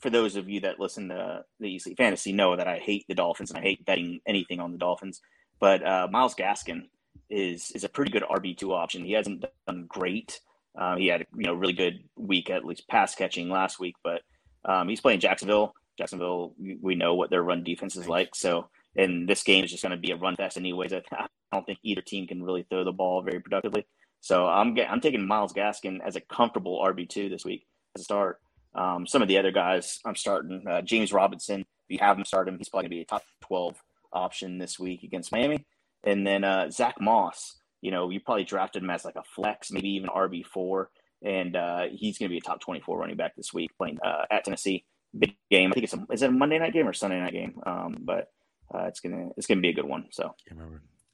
for 0.00 0.10
those 0.10 0.36
of 0.36 0.48
you 0.48 0.60
that 0.60 0.80
listen 0.80 1.08
to 1.08 1.44
the 1.60 1.66
Easy 1.68 1.94
Fantasy, 1.94 2.32
know 2.32 2.56
that 2.56 2.68
I 2.68 2.78
hate 2.78 3.06
the 3.08 3.14
Dolphins 3.14 3.50
and 3.50 3.58
I 3.58 3.62
hate 3.62 3.84
betting 3.84 4.20
anything 4.26 4.60
on 4.60 4.72
the 4.72 4.78
Dolphins. 4.78 5.20
But 5.60 5.86
uh, 5.86 6.08
Myles 6.10 6.34
Gaskin 6.34 6.84
is 7.30 7.70
is 7.74 7.84
a 7.84 7.88
pretty 7.88 8.10
good 8.12 8.24
RB 8.24 8.56
two 8.56 8.74
option. 8.74 9.04
He 9.04 9.12
hasn't 9.12 9.44
done 9.66 9.86
great. 9.88 10.40
Uh, 10.78 10.96
he 10.96 11.06
had 11.08 11.22
a 11.22 11.26
you 11.36 11.44
know 11.44 11.54
really 11.54 11.72
good 11.72 12.04
week 12.16 12.50
at 12.50 12.64
least 12.64 12.88
pass 12.88 13.14
catching 13.14 13.48
last 13.48 13.80
week, 13.80 13.96
but 14.04 14.22
um, 14.64 14.88
he's 14.88 15.00
playing 15.00 15.20
Jacksonville. 15.20 15.74
Jacksonville, 15.98 16.54
we- 16.58 16.94
know 16.94 17.14
what 17.14 17.30
their 17.30 17.42
run 17.42 17.64
defense 17.64 17.96
is 17.96 18.08
like. 18.08 18.34
So, 18.34 18.68
and 18.96 19.28
this 19.28 19.42
game 19.42 19.64
is 19.64 19.70
just 19.70 19.82
going 19.82 19.90
to 19.92 19.96
be 19.98 20.10
a 20.12 20.16
run 20.16 20.36
fest 20.36 20.56
anyways. 20.56 20.92
I 20.92 21.02
I 21.18 21.26
don't 21.52 21.66
think 21.66 21.78
either 21.82 22.02
team 22.02 22.26
can 22.26 22.42
really 22.42 22.66
throw 22.68 22.84
the 22.84 22.92
ball 22.92 23.22
very 23.22 23.40
productively. 23.40 23.86
So 24.20 24.46
I'm 24.46 24.76
I'm 24.88 25.00
taking 25.00 25.26
Myles 25.26 25.52
Gaskin 25.52 26.00
as 26.04 26.16
a 26.16 26.20
comfortable 26.20 26.82
RB 26.84 27.08
two 27.08 27.28
this 27.30 27.44
week 27.44 27.66
as 27.96 28.02
a 28.02 28.04
start. 28.04 28.41
Um, 28.74 29.06
some 29.06 29.22
of 29.22 29.28
the 29.28 29.38
other 29.38 29.50
guys 29.52 29.98
I'm 30.04 30.16
starting 30.16 30.64
uh, 30.68 30.82
James 30.82 31.12
Robinson. 31.12 31.60
If 31.60 31.66
you 31.88 31.98
have 31.98 32.18
him, 32.18 32.24
start 32.24 32.48
him. 32.48 32.58
He's 32.58 32.68
probably 32.68 32.88
gonna 32.88 32.96
be 32.96 33.02
a 33.02 33.06
top 33.06 33.22
twelve 33.40 33.76
option 34.12 34.58
this 34.58 34.78
week 34.78 35.02
against 35.02 35.32
Miami. 35.32 35.64
And 36.04 36.26
then 36.26 36.44
uh, 36.44 36.70
Zack 36.70 36.96
Moss. 37.00 37.58
You 37.80 37.90
know, 37.90 38.10
you 38.10 38.20
probably 38.20 38.44
drafted 38.44 38.82
him 38.82 38.90
as 38.90 39.04
like 39.04 39.16
a 39.16 39.22
flex, 39.24 39.72
maybe 39.72 39.88
even 39.90 40.08
RB 40.08 40.46
four, 40.46 40.90
and 41.24 41.56
uh, 41.56 41.86
he's 41.92 42.16
gonna 42.18 42.28
be 42.28 42.38
a 42.38 42.40
top 42.40 42.60
twenty 42.60 42.80
four 42.80 42.98
running 42.98 43.16
back 43.16 43.34
this 43.36 43.52
week 43.52 43.70
playing 43.76 43.98
uh, 44.04 44.24
at 44.30 44.44
Tennessee. 44.44 44.84
Big 45.18 45.34
game. 45.50 45.70
I 45.70 45.74
think 45.74 45.84
it's 45.84 45.94
a 45.94 46.06
is 46.12 46.22
it 46.22 46.30
a 46.30 46.32
Monday 46.32 46.58
night 46.58 46.72
game 46.72 46.88
or 46.88 46.92
Sunday 46.92 47.20
night 47.20 47.32
game? 47.32 47.60
Um, 47.66 47.98
but 48.00 48.28
uh, 48.74 48.84
it's 48.84 49.00
gonna 49.00 49.28
it's 49.36 49.46
gonna 49.46 49.60
be 49.60 49.68
a 49.68 49.74
good 49.74 49.84
one. 49.84 50.06
So 50.12 50.34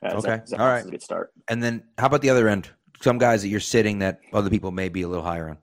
uh, 0.04 0.09
Okay. 0.11 0.20
Zach, 0.20 0.46
Zach 0.48 0.61
All 0.61 0.66
Moss 0.66 0.84
right. 0.84 0.90
good 0.90 1.02
start. 1.02 1.32
And 1.48 1.61
then 1.62 1.82
how 1.96 2.06
about 2.06 2.20
the 2.22 2.30
other 2.30 2.48
end? 2.48 2.68
Some 3.00 3.18
guys 3.18 3.42
that 3.42 3.48
you're 3.48 3.61
sitting 3.61 3.98
that 4.00 4.20
other 4.32 4.50
people 4.50 4.70
may 4.70 4.88
be 4.88 5.02
a 5.02 5.09
little 5.09 5.24
higher 5.24 5.48
on. 5.48 5.59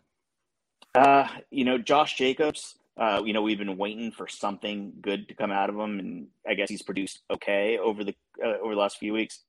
Uh, 0.96 1.28
you 1.52 1.66
know, 1.66 1.78
Josh 1.78 2.16
Jacobs, 2.16 2.76
uh, 2.98 3.22
you 3.26 3.34
know, 3.34 3.42
we've 3.42 3.58
been 3.58 3.78
waiting 3.78 4.12
for 4.12 4.28
something 4.28 4.94
good 5.02 5.28
to 5.28 5.34
come 5.36 5.52
out 5.52 5.70
of 5.70 5.76
him, 5.76 6.00
and 6.00 6.28
I 6.48 6.54
guess 6.54 6.70
he's 6.70 6.82
produced 6.82 7.22
okay 7.30 7.78
over 7.78 8.04
the 8.04 8.16
uh, 8.44 8.58
over 8.64 8.74
the 8.74 8.80
last 8.80 8.98
few 8.98 9.14
weeks. 9.14 9.42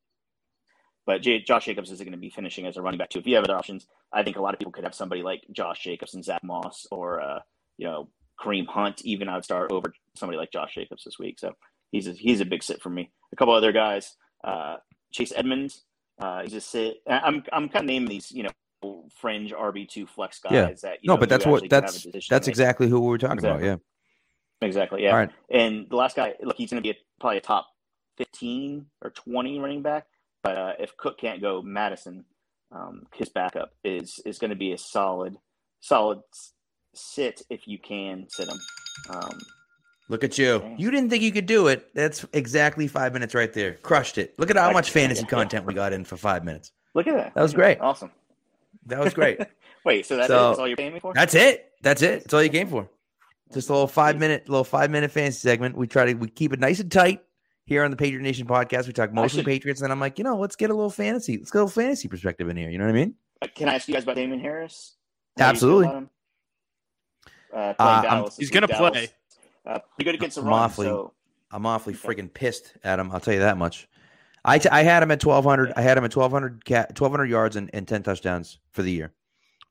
But 1.06 1.22
J- 1.22 1.42
Josh 1.42 1.66
Jacobs 1.66 1.90
isn't 1.92 2.04
going 2.04 2.12
to 2.12 2.18
be 2.18 2.30
finishing 2.30 2.66
as 2.66 2.76
a 2.76 2.82
running 2.82 2.98
back 2.98 3.10
too. 3.10 3.20
If 3.20 3.26
you 3.26 3.36
have 3.36 3.44
other 3.44 3.56
options, 3.56 3.86
I 4.12 4.24
think 4.24 4.36
a 4.36 4.42
lot 4.42 4.54
of 4.54 4.58
people 4.58 4.72
could 4.72 4.84
have 4.84 4.94
somebody 4.94 5.22
like 5.22 5.42
Josh 5.52 5.82
Jacobs 5.84 6.14
and 6.14 6.24
Zack 6.24 6.42
Moss, 6.42 6.86
or 6.90 7.20
uh, 7.20 7.40
you 7.78 7.86
know, 7.86 8.08
Kareem 8.40 8.66
Hunt. 8.66 9.02
Even 9.04 9.28
I 9.28 9.36
would 9.36 9.44
start 9.44 9.70
over 9.70 9.94
somebody 10.16 10.38
like 10.38 10.50
Josh 10.50 10.74
Jacobs 10.74 11.04
this 11.04 11.18
week. 11.18 11.38
So 11.38 11.52
he's 11.92 12.08
a, 12.08 12.12
he's 12.12 12.40
a 12.40 12.44
big 12.44 12.62
sit 12.64 12.82
for 12.82 12.90
me. 12.90 13.12
A 13.32 13.36
couple 13.36 13.54
other 13.54 13.72
guys, 13.72 14.16
uh, 14.42 14.76
Chase 15.12 15.32
Edmonds. 15.36 15.84
Uh, 16.20 16.42
he's 16.42 16.54
a 16.54 16.60
sit. 16.60 17.02
I'm 17.08 17.44
I'm 17.52 17.68
kind 17.68 17.84
of 17.84 17.86
naming 17.86 18.08
these, 18.08 18.32
you 18.32 18.42
know, 18.42 18.50
fringe 19.20 19.52
RB 19.52 19.88
two 19.88 20.06
flex 20.06 20.38
guys 20.40 20.52
Yeah. 20.52 20.66
that 20.82 20.98
you 21.02 21.08
No, 21.08 21.14
know, 21.14 21.18
but 21.20 21.26
you 21.26 21.30
that's 21.30 21.46
what 21.46 21.56
actually 21.64 21.68
can 21.68 21.74
have 21.82 21.90
a 21.90 21.92
that's 22.10 22.28
that's 22.28 22.46
make. 22.46 22.52
exactly 22.52 22.88
who 22.88 23.00
we 23.00 23.08
were 23.08 23.18
talking 23.18 23.34
Exactly. 23.38 23.68
about. 23.68 23.80
Yeah, 24.62 24.66
exactly 24.66 25.02
Yeah. 25.02 25.08
yeah. 25.08 25.12
All 25.12 25.18
right. 25.18 25.30
And 25.50 25.86
the 25.90 25.96
last 25.96 26.16
guy, 26.16 26.34
look, 26.42 26.56
he's 26.56 26.70
going 26.70 26.82
to 26.82 26.86
be 26.86 26.90
a, 26.90 26.96
probably 27.20 27.38
a 27.38 27.40
top 27.40 27.66
fifteen 28.16 28.86
or 29.02 29.10
twenty 29.10 29.58
running 29.58 29.82
back. 29.82 30.06
But 30.42 30.56
uh, 30.56 30.72
if 30.78 30.96
Cook 30.96 31.18
can't 31.18 31.40
go, 31.40 31.60
Mattison, 31.62 32.24
um, 32.72 33.06
his 33.14 33.28
backup 33.28 33.72
is 33.84 34.20
is 34.24 34.38
going 34.38 34.50
to 34.50 34.56
be 34.56 34.72
a 34.72 34.78
solid 34.78 35.36
solid 35.80 36.20
sit 36.94 37.42
if 37.50 37.66
you 37.68 37.78
can 37.78 38.26
sit 38.28 38.48
him. 38.48 38.58
Um, 39.10 39.38
Look 40.08 40.22
at 40.22 40.38
you. 40.38 40.60
Damn. 40.60 40.76
You 40.78 40.92
didn't 40.92 41.10
think 41.10 41.24
you 41.24 41.32
could 41.32 41.46
do 41.46 41.66
it. 41.66 41.92
That's 41.92 42.24
exactly 42.32 42.86
five 42.86 43.12
minutes 43.12 43.34
right 43.34 43.52
there. 43.52 43.74
Crushed 43.82 44.18
it. 44.18 44.38
Look 44.38 44.50
at 44.50 44.56
how 44.56 44.70
much 44.72 44.90
fantasy 44.90 45.24
content 45.36 45.66
we 45.66 45.74
got 45.74 45.92
in 45.92 46.04
for 46.04 46.16
five 46.16 46.44
minutes. 46.44 46.70
look 46.94 47.08
at 47.08 47.16
that. 47.16 47.34
That 47.34 47.42
was 47.42 47.52
great. 47.52 47.80
Awesome. 47.80 48.12
That 48.86 49.00
was 49.00 49.14
great. 49.14 49.40
Wait, 49.84 50.06
so 50.06 50.16
that's, 50.16 50.28
So- 50.28 50.48
that's 50.48 50.58
all 50.58 50.66
you're 50.68 50.76
paying 50.76 50.94
me 50.94 51.00
for? 51.00 51.12
That's 51.12 51.34
it. 51.34 51.72
That's 51.82 52.02
it. 52.02 52.22
That's 52.22 52.34
all 52.34 52.42
you 52.42 52.48
came 52.50 52.68
for. 52.68 52.88
Just 53.52 53.68
a 53.68 53.72
little 53.72 53.86
five 53.86 54.18
minute, 54.18 54.48
little 54.48 54.64
five 54.64 54.90
minute 54.90 55.10
fantasy 55.12 55.38
segment. 55.38 55.76
We 55.76 55.86
try 55.86 56.06
to 56.06 56.14
we 56.14 56.28
keep 56.28 56.52
it 56.52 56.58
nice 56.58 56.80
and 56.80 56.90
tight 56.90 57.22
here 57.64 57.84
on 57.84 57.90
the 57.92 57.96
Patriot 57.96 58.22
Nation 58.22 58.46
podcast. 58.46 58.86
We 58.88 58.92
talk 58.92 59.12
mostly 59.12 59.38
should- 59.40 59.46
Patriots, 59.46 59.82
and 59.82 59.92
I'm 59.92 60.00
like, 60.00 60.18
you 60.18 60.24
know, 60.24 60.36
let's 60.36 60.56
get 60.56 60.70
a 60.70 60.74
little 60.74 60.90
fantasy. 60.90 61.38
Let's 61.38 61.50
get 61.52 61.58
a 61.58 61.64
little 61.64 61.82
fantasy 61.82 62.08
perspective 62.08 62.48
in 62.48 62.56
here. 62.56 62.70
You 62.70 62.78
know 62.78 62.84
what 62.86 62.90
I 62.90 62.94
mean? 62.94 63.14
Uh, 63.42 63.46
Can 63.54 63.68
I 63.68 63.74
ask 63.74 63.86
you 63.86 63.94
guys 63.94 64.02
about 64.02 64.16
Damien 64.16 64.40
Harris? 64.40 64.96
How 65.38 65.52
do 65.52 65.56
you 65.56 65.60
feel 65.60 65.80
Absolutely. 65.82 66.08
Uh, 67.52 67.56
Uh, 67.56 67.74
I'm- 67.78 68.02
Dallas 68.02 68.30
this 68.30 68.38
He's 68.38 68.50
gonna 68.50 68.66
Dallas, 68.66 68.90
play. 68.92 69.08
Uh, 69.64 69.78
pretty 69.96 70.04
good 70.10 70.14
against 70.16 70.36
the 70.36 70.42
I'm 70.42 70.48
run. 70.48 70.58
awfully- 70.60 70.86
So 70.88 71.12
I'm 71.50 71.66
awfully 71.66 71.94
Okay. 71.94 72.08
freaking 72.22 72.32
pissed 72.32 72.74
at 72.84 72.98
him. 72.98 73.10
I'll 73.12 73.20
tell 73.20 73.34
you 73.34 73.40
that 73.40 73.56
much. 73.56 73.88
I, 74.46 74.58
t- 74.58 74.68
I 74.70 74.82
had 74.82 75.02
him 75.02 75.10
at 75.10 75.22
1200. 75.24 75.72
I 75.76 75.82
had 75.82 75.98
him 75.98 76.04
at 76.04 76.14
1200 76.14 76.64
ca- 76.64 76.86
1200 76.96 77.24
yards 77.28 77.56
and, 77.56 77.68
and 77.74 77.86
10 77.86 78.02
touchdowns 78.04 78.58
for 78.72 78.82
the 78.82 78.92
year. 78.92 79.12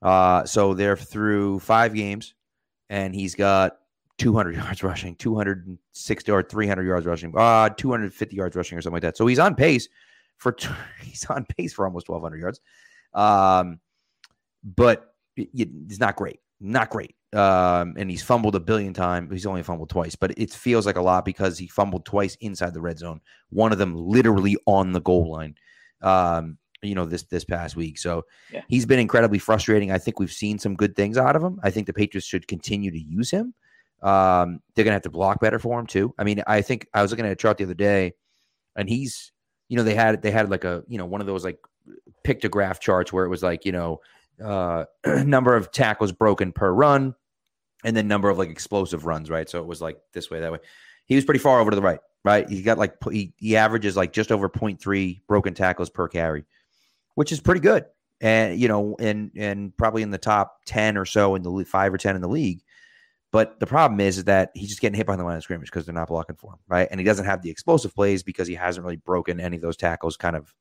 Uh, 0.01 0.43
so 0.45 0.73
they're 0.73 0.97
through 0.97 1.59
five 1.59 1.93
games, 1.93 2.35
and 2.89 3.15
he's 3.15 3.33
got 3.35 3.77
200 4.17 4.55
yards 4.55 4.83
rushing, 4.83 5.15
260 5.15 6.31
or 6.31 6.43
300 6.43 6.83
yards 6.85 7.05
rushing, 7.05 7.33
uh, 7.37 7.69
250 7.69 8.35
yards 8.35 8.55
rushing 8.55 8.77
or 8.77 8.81
something 8.81 8.95
like 8.95 9.01
that. 9.03 9.17
So 9.17 9.25
he's 9.25 9.39
on 9.39 9.55
pace 9.55 9.87
for 10.37 10.51
t- 10.51 10.67
he's 11.01 11.25
on 11.25 11.45
pace 11.57 11.73
for 11.73 11.85
almost 11.85 12.09
1200 12.09 12.39
yards. 12.41 12.59
Um, 13.13 13.79
but 14.75 15.13
it- 15.37 15.49
it- 15.53 15.69
it's 15.87 15.99
not 15.99 16.15
great, 16.17 16.39
not 16.59 16.89
great. 16.89 17.15
Um, 17.35 17.95
and 17.97 18.09
he's 18.09 18.23
fumbled 18.23 18.55
a 18.55 18.59
billion 18.59 18.93
times. 18.93 19.31
He's 19.31 19.45
only 19.45 19.61
fumbled 19.61 19.89
twice, 19.89 20.15
but 20.15 20.31
it 20.37 20.51
feels 20.51 20.85
like 20.85 20.95
a 20.95 21.01
lot 21.01 21.25
because 21.25 21.57
he 21.57 21.67
fumbled 21.67 22.05
twice 22.05 22.35
inside 22.39 22.73
the 22.73 22.81
red 22.81 22.97
zone. 22.97 23.19
One 23.49 23.71
of 23.71 23.77
them 23.77 23.93
literally 23.95 24.57
on 24.65 24.93
the 24.93 25.01
goal 25.01 25.31
line. 25.31 25.55
Um, 26.01 26.57
you 26.81 26.93
know 26.93 27.05
this 27.05 27.23
this 27.23 27.43
past 27.43 27.75
week. 27.75 27.97
So 27.97 28.25
Yeah. 28.51 28.61
he's 28.67 28.85
been 28.85 28.99
incredibly 28.99 29.39
frustrating. 29.39 29.91
I 29.91 29.97
think 29.97 30.19
we've 30.19 30.31
seen 30.31 30.59
some 30.59 30.75
good 30.75 30.95
things 30.95 31.17
out 31.17 31.35
of 31.35 31.43
him. 31.43 31.59
I 31.63 31.71
think 31.71 31.87
the 31.87 31.93
Patriots 31.93 32.27
should 32.27 32.47
continue 32.47 32.91
to 32.91 32.99
use 32.99 33.31
him. 33.31 33.53
Um, 34.03 34.61
they're 34.75 34.85
gonna 34.85 34.93
have 34.93 35.01
to 35.03 35.09
block 35.09 35.39
better 35.39 35.57
for 35.57 35.79
him 35.79 35.87
too. 35.87 36.13
I 36.19 36.23
mean, 36.23 36.43
I 36.45 36.61
think 36.61 36.87
I 36.93 37.01
was 37.01 37.11
looking 37.11 37.25
at 37.25 37.31
a 37.31 37.35
chart 37.35 37.57
the 37.57 37.63
other 37.63 37.73
day, 37.73 38.13
and 38.75 38.87
he's, 38.87 39.31
you 39.67 39.77
know, 39.77 39.83
they 39.83 39.95
had 39.95 40.21
they 40.21 40.31
had 40.31 40.49
like 40.51 40.63
a 40.63 40.83
you 40.87 40.97
know 40.99 41.05
one 41.05 41.21
of 41.21 41.27
those 41.27 41.43
like 41.43 41.57
pictograph 42.23 42.79
charts 42.79 43.11
where 43.11 43.25
it 43.25 43.29
was 43.29 43.41
like 43.43 43.65
you 43.65 43.71
know 43.71 43.99
uh 44.43 44.85
number 45.25 45.55
of 45.55 45.71
tackles 45.71 46.11
broken 46.11 46.51
per 46.51 46.71
run 46.71 47.15
and 47.85 47.95
then 47.95 48.07
number 48.07 48.29
of 48.29 48.37
like 48.37 48.49
explosive 48.49 49.05
runs 49.05 49.29
right 49.29 49.49
so 49.49 49.59
it 49.59 49.65
was 49.65 49.81
like 49.81 49.97
this 50.13 50.29
way 50.29 50.41
that 50.41 50.51
way 50.51 50.59
he 51.05 51.15
was 51.15 51.23
pretty 51.23 51.39
far 51.39 51.61
over 51.61 51.71
to 51.71 51.75
the 51.75 51.81
right 51.81 51.99
right 52.25 52.49
he 52.49 52.61
got 52.61 52.77
like 52.77 52.95
he, 53.11 53.33
he 53.37 53.55
averages 53.55 53.95
like 53.95 54.11
just 54.11 54.31
over 54.31 54.49
0.3 54.49 55.21
broken 55.27 55.53
tackles 55.53 55.89
per 55.89 56.07
carry 56.09 56.43
which 57.15 57.31
is 57.31 57.39
pretty 57.39 57.61
good 57.61 57.85
and 58.21 58.59
you 58.59 58.67
know 58.67 58.95
and 58.99 59.31
and 59.37 59.75
probably 59.77 60.01
in 60.01 60.11
the 60.11 60.17
top 60.17 60.59
10 60.65 60.97
or 60.97 61.05
so 61.05 61.35
in 61.35 61.43
the 61.43 61.65
5 61.65 61.93
or 61.93 61.97
10 61.97 62.15
in 62.15 62.21
the 62.21 62.27
league 62.27 62.61
But 63.31 63.59
the 63.59 63.67
problem 63.67 63.99
is, 63.99 64.17
is 64.17 64.23
that 64.25 64.51
he's 64.55 64.69
just 64.69 64.79
getting 64.81 64.95
hit 64.95 65.05
behind 65.05 65.19
the 65.19 65.25
line 65.25 65.35
of 65.37 65.43
scrimmage 65.43 65.69
because 65.69 65.85
they're 65.85 65.93
not 65.93 66.07
blocking 66.07 66.37
for 66.37 66.53
him, 66.53 66.59
right? 66.69 66.87
And 66.89 66.99
he 66.99 67.03
doesn't 67.05 67.25
have 67.25 67.41
the 67.41 67.49
explosive 67.49 67.93
plays 67.93 68.23
because 68.23 68.47
he 68.47 68.55
hasn't 68.55 68.85
really 68.85 68.95
broken 68.95 69.41
any 69.41 69.57
of 69.57 69.61
those 69.61 69.75
tackles 69.77 70.15
kind 70.15 70.37
of 70.37 70.53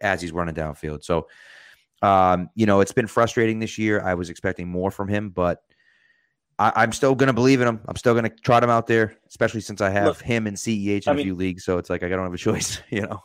as 0.00 0.20
he's 0.20 0.32
running 0.32 0.54
downfield. 0.56 1.04
So, 1.04 1.28
um, 2.02 2.50
you 2.56 2.66
know, 2.66 2.80
it's 2.80 2.92
been 2.92 3.06
frustrating 3.06 3.60
this 3.60 3.78
year. 3.78 4.00
I 4.02 4.14
was 4.14 4.30
expecting 4.30 4.68
more 4.68 4.90
from 4.90 5.08
him, 5.08 5.30
but 5.30 5.62
I, 6.58 6.82
am 6.82 6.92
still 6.92 7.14
going 7.14 7.28
to 7.28 7.32
believe 7.32 7.60
in 7.60 7.68
him. 7.68 7.80
I'm 7.86 7.96
still 7.96 8.14
going 8.14 8.24
to 8.24 8.30
trot 8.30 8.64
him 8.64 8.70
out 8.70 8.86
there, 8.86 9.16
especially 9.28 9.60
since 9.60 9.80
I 9.80 9.90
have 9.90 10.06
Look, 10.06 10.22
him 10.22 10.46
in 10.46 10.54
CEH 10.54 11.06
in 11.06 11.08
I 11.08 11.12
a 11.12 11.14
mean, 11.14 11.26
few 11.26 11.34
leagues. 11.34 11.64
So 11.64 11.78
it's 11.78 11.88
like 11.88 12.02
I 12.02 12.08
don't 12.08 12.24
have 12.24 12.34
a 12.34 12.38
choice, 12.38 12.80
you 12.90 13.02
know. 13.02 13.22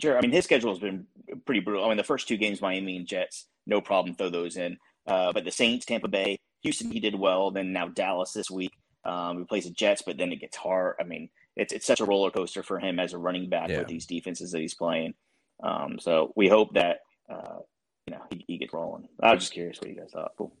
Sure. 0.00 0.18
I 0.18 0.20
mean, 0.20 0.32
his 0.32 0.44
schedule 0.44 0.70
has 0.70 0.80
been 0.80 1.06
pretty 1.46 1.60
brutal. 1.60 1.84
I 1.84 1.88
mean, 1.88 1.96
the 1.96 2.04
first 2.04 2.28
two 2.28 2.36
games, 2.36 2.60
Miami 2.60 2.96
and 2.96 3.06
Jets, 3.06 3.46
no 3.66 3.80
problem, 3.80 4.14
throw 4.14 4.28
those 4.28 4.56
in. 4.56 4.76
Uh, 5.06 5.32
but 5.32 5.44
the 5.44 5.50
Saints, 5.50 5.86
Tampa 5.86 6.08
Bay, 6.08 6.38
Houston, 6.62 6.90
he 6.90 7.00
did 7.00 7.14
well. 7.14 7.50
Then 7.50 7.72
now 7.72 7.88
Dallas 7.88 8.32
this 8.32 8.50
week. 8.50 8.72
Um, 9.04 9.38
he 9.38 9.44
plays 9.44 9.64
the 9.64 9.70
Jets, 9.70 10.02
but 10.02 10.16
then 10.16 10.32
it 10.32 10.40
gets 10.40 10.56
hard. 10.56 10.96
I 11.00 11.04
mean, 11.04 11.28
it's 11.56 11.72
it's 11.72 11.86
such 11.86 12.00
a 12.00 12.04
roller 12.04 12.30
coaster 12.30 12.62
for 12.62 12.78
him 12.78 12.98
as 12.98 13.12
a 13.12 13.18
running 13.18 13.48
back 13.48 13.68
yeah. 13.68 13.78
with 13.78 13.88
these 13.88 14.06
defenses 14.06 14.52
that 14.52 14.60
he's 14.60 14.74
playing. 14.74 15.14
Um, 15.62 15.98
so 15.98 16.32
we 16.36 16.48
hope 16.48 16.74
that 16.74 17.00
uh, 17.30 17.58
you 18.06 18.14
know 18.14 18.22
he, 18.30 18.44
he, 18.48 18.58
gets 18.58 18.72
rolling. 18.72 19.08
I 19.20 19.34
was 19.34 19.44
just 19.44 19.52
curious 19.52 19.78
what 19.80 19.90
you 19.90 19.96
guys 19.96 20.10
thought. 20.12 20.32
Cool. 20.36 20.52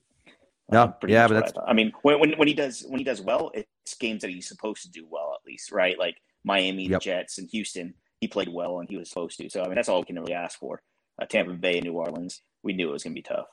No, 0.70 0.82
um, 0.84 0.94
yeah, 1.06 1.28
but 1.28 1.34
that's. 1.34 1.52
I, 1.58 1.70
I, 1.70 1.72
mean, 1.74 1.92
when, 2.02 2.18
when 2.20 2.32
when 2.32 2.48
he 2.48 2.54
does 2.54 2.84
when 2.88 2.98
he 2.98 3.04
does 3.04 3.20
well, 3.20 3.50
it's 3.54 3.94
games 4.00 4.22
that 4.22 4.30
he's 4.30 4.48
supposed 4.48 4.82
to 4.82 4.90
do 4.90 5.06
well 5.08 5.36
at 5.38 5.46
least, 5.46 5.72
right? 5.72 5.98
Like 5.98 6.16
Miami, 6.44 6.84
yep. 6.84 7.00
the 7.00 7.04
Jets, 7.04 7.38
and 7.38 7.48
Houston. 7.50 7.94
He 8.20 8.28
played 8.28 8.48
well 8.48 8.78
and 8.78 8.88
he 8.88 8.96
was 8.96 9.10
supposed 9.10 9.38
to. 9.38 9.50
So 9.50 9.62
I 9.62 9.66
mean, 9.66 9.74
that's 9.74 9.88
all 9.88 10.00
we 10.00 10.06
can 10.06 10.16
really 10.16 10.32
ask 10.32 10.58
for. 10.58 10.80
Uh, 11.20 11.26
Tampa 11.26 11.52
Bay 11.52 11.76
and 11.76 11.84
New 11.84 11.92
Orleans, 11.92 12.40
we 12.62 12.72
knew 12.72 12.88
it 12.88 12.92
was 12.92 13.04
going 13.04 13.12
to 13.12 13.18
be 13.18 13.22
tough. 13.22 13.46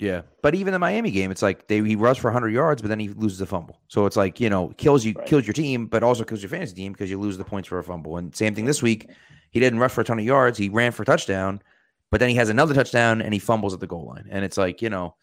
Yeah, 0.00 0.22
but 0.42 0.54
even 0.54 0.72
the 0.72 0.78
Miami 0.78 1.10
game, 1.10 1.30
it's 1.30 1.42
like 1.42 1.68
they 1.68 1.82
he 1.82 1.94
rushed 1.94 2.20
for 2.20 2.28
100 2.28 2.48
yards, 2.48 2.80
but 2.80 2.88
then 2.88 2.98
he 2.98 3.08
loses 3.10 3.40
a 3.42 3.46
fumble. 3.46 3.78
So 3.88 4.06
it's 4.06 4.16
like 4.16 4.40
you 4.40 4.48
know 4.48 4.68
kills 4.78 5.04
you 5.04 5.12
right. 5.16 5.26
kills 5.26 5.46
your 5.46 5.52
team, 5.52 5.86
but 5.86 6.02
also 6.02 6.24
kills 6.24 6.42
your 6.42 6.48
fantasy 6.48 6.74
team 6.74 6.92
because 6.92 7.10
you 7.10 7.20
lose 7.20 7.36
the 7.36 7.44
points 7.44 7.68
for 7.68 7.78
a 7.78 7.84
fumble. 7.84 8.16
And 8.16 8.34
same 8.34 8.54
thing 8.54 8.64
this 8.64 8.82
week, 8.82 9.10
he 9.50 9.60
didn't 9.60 9.78
rush 9.78 9.92
for 9.92 10.00
a 10.00 10.04
ton 10.04 10.18
of 10.18 10.24
yards. 10.24 10.56
He 10.56 10.70
ran 10.70 10.92
for 10.92 11.02
a 11.02 11.06
touchdown, 11.06 11.62
but 12.10 12.18
then 12.18 12.30
he 12.30 12.34
has 12.36 12.48
another 12.48 12.72
touchdown 12.72 13.20
and 13.20 13.34
he 13.34 13.38
fumbles 13.38 13.74
at 13.74 13.80
the 13.80 13.86
goal 13.86 14.06
line. 14.06 14.26
And 14.30 14.42
it's 14.42 14.56
like 14.56 14.80
you 14.80 14.88
know, 14.88 15.14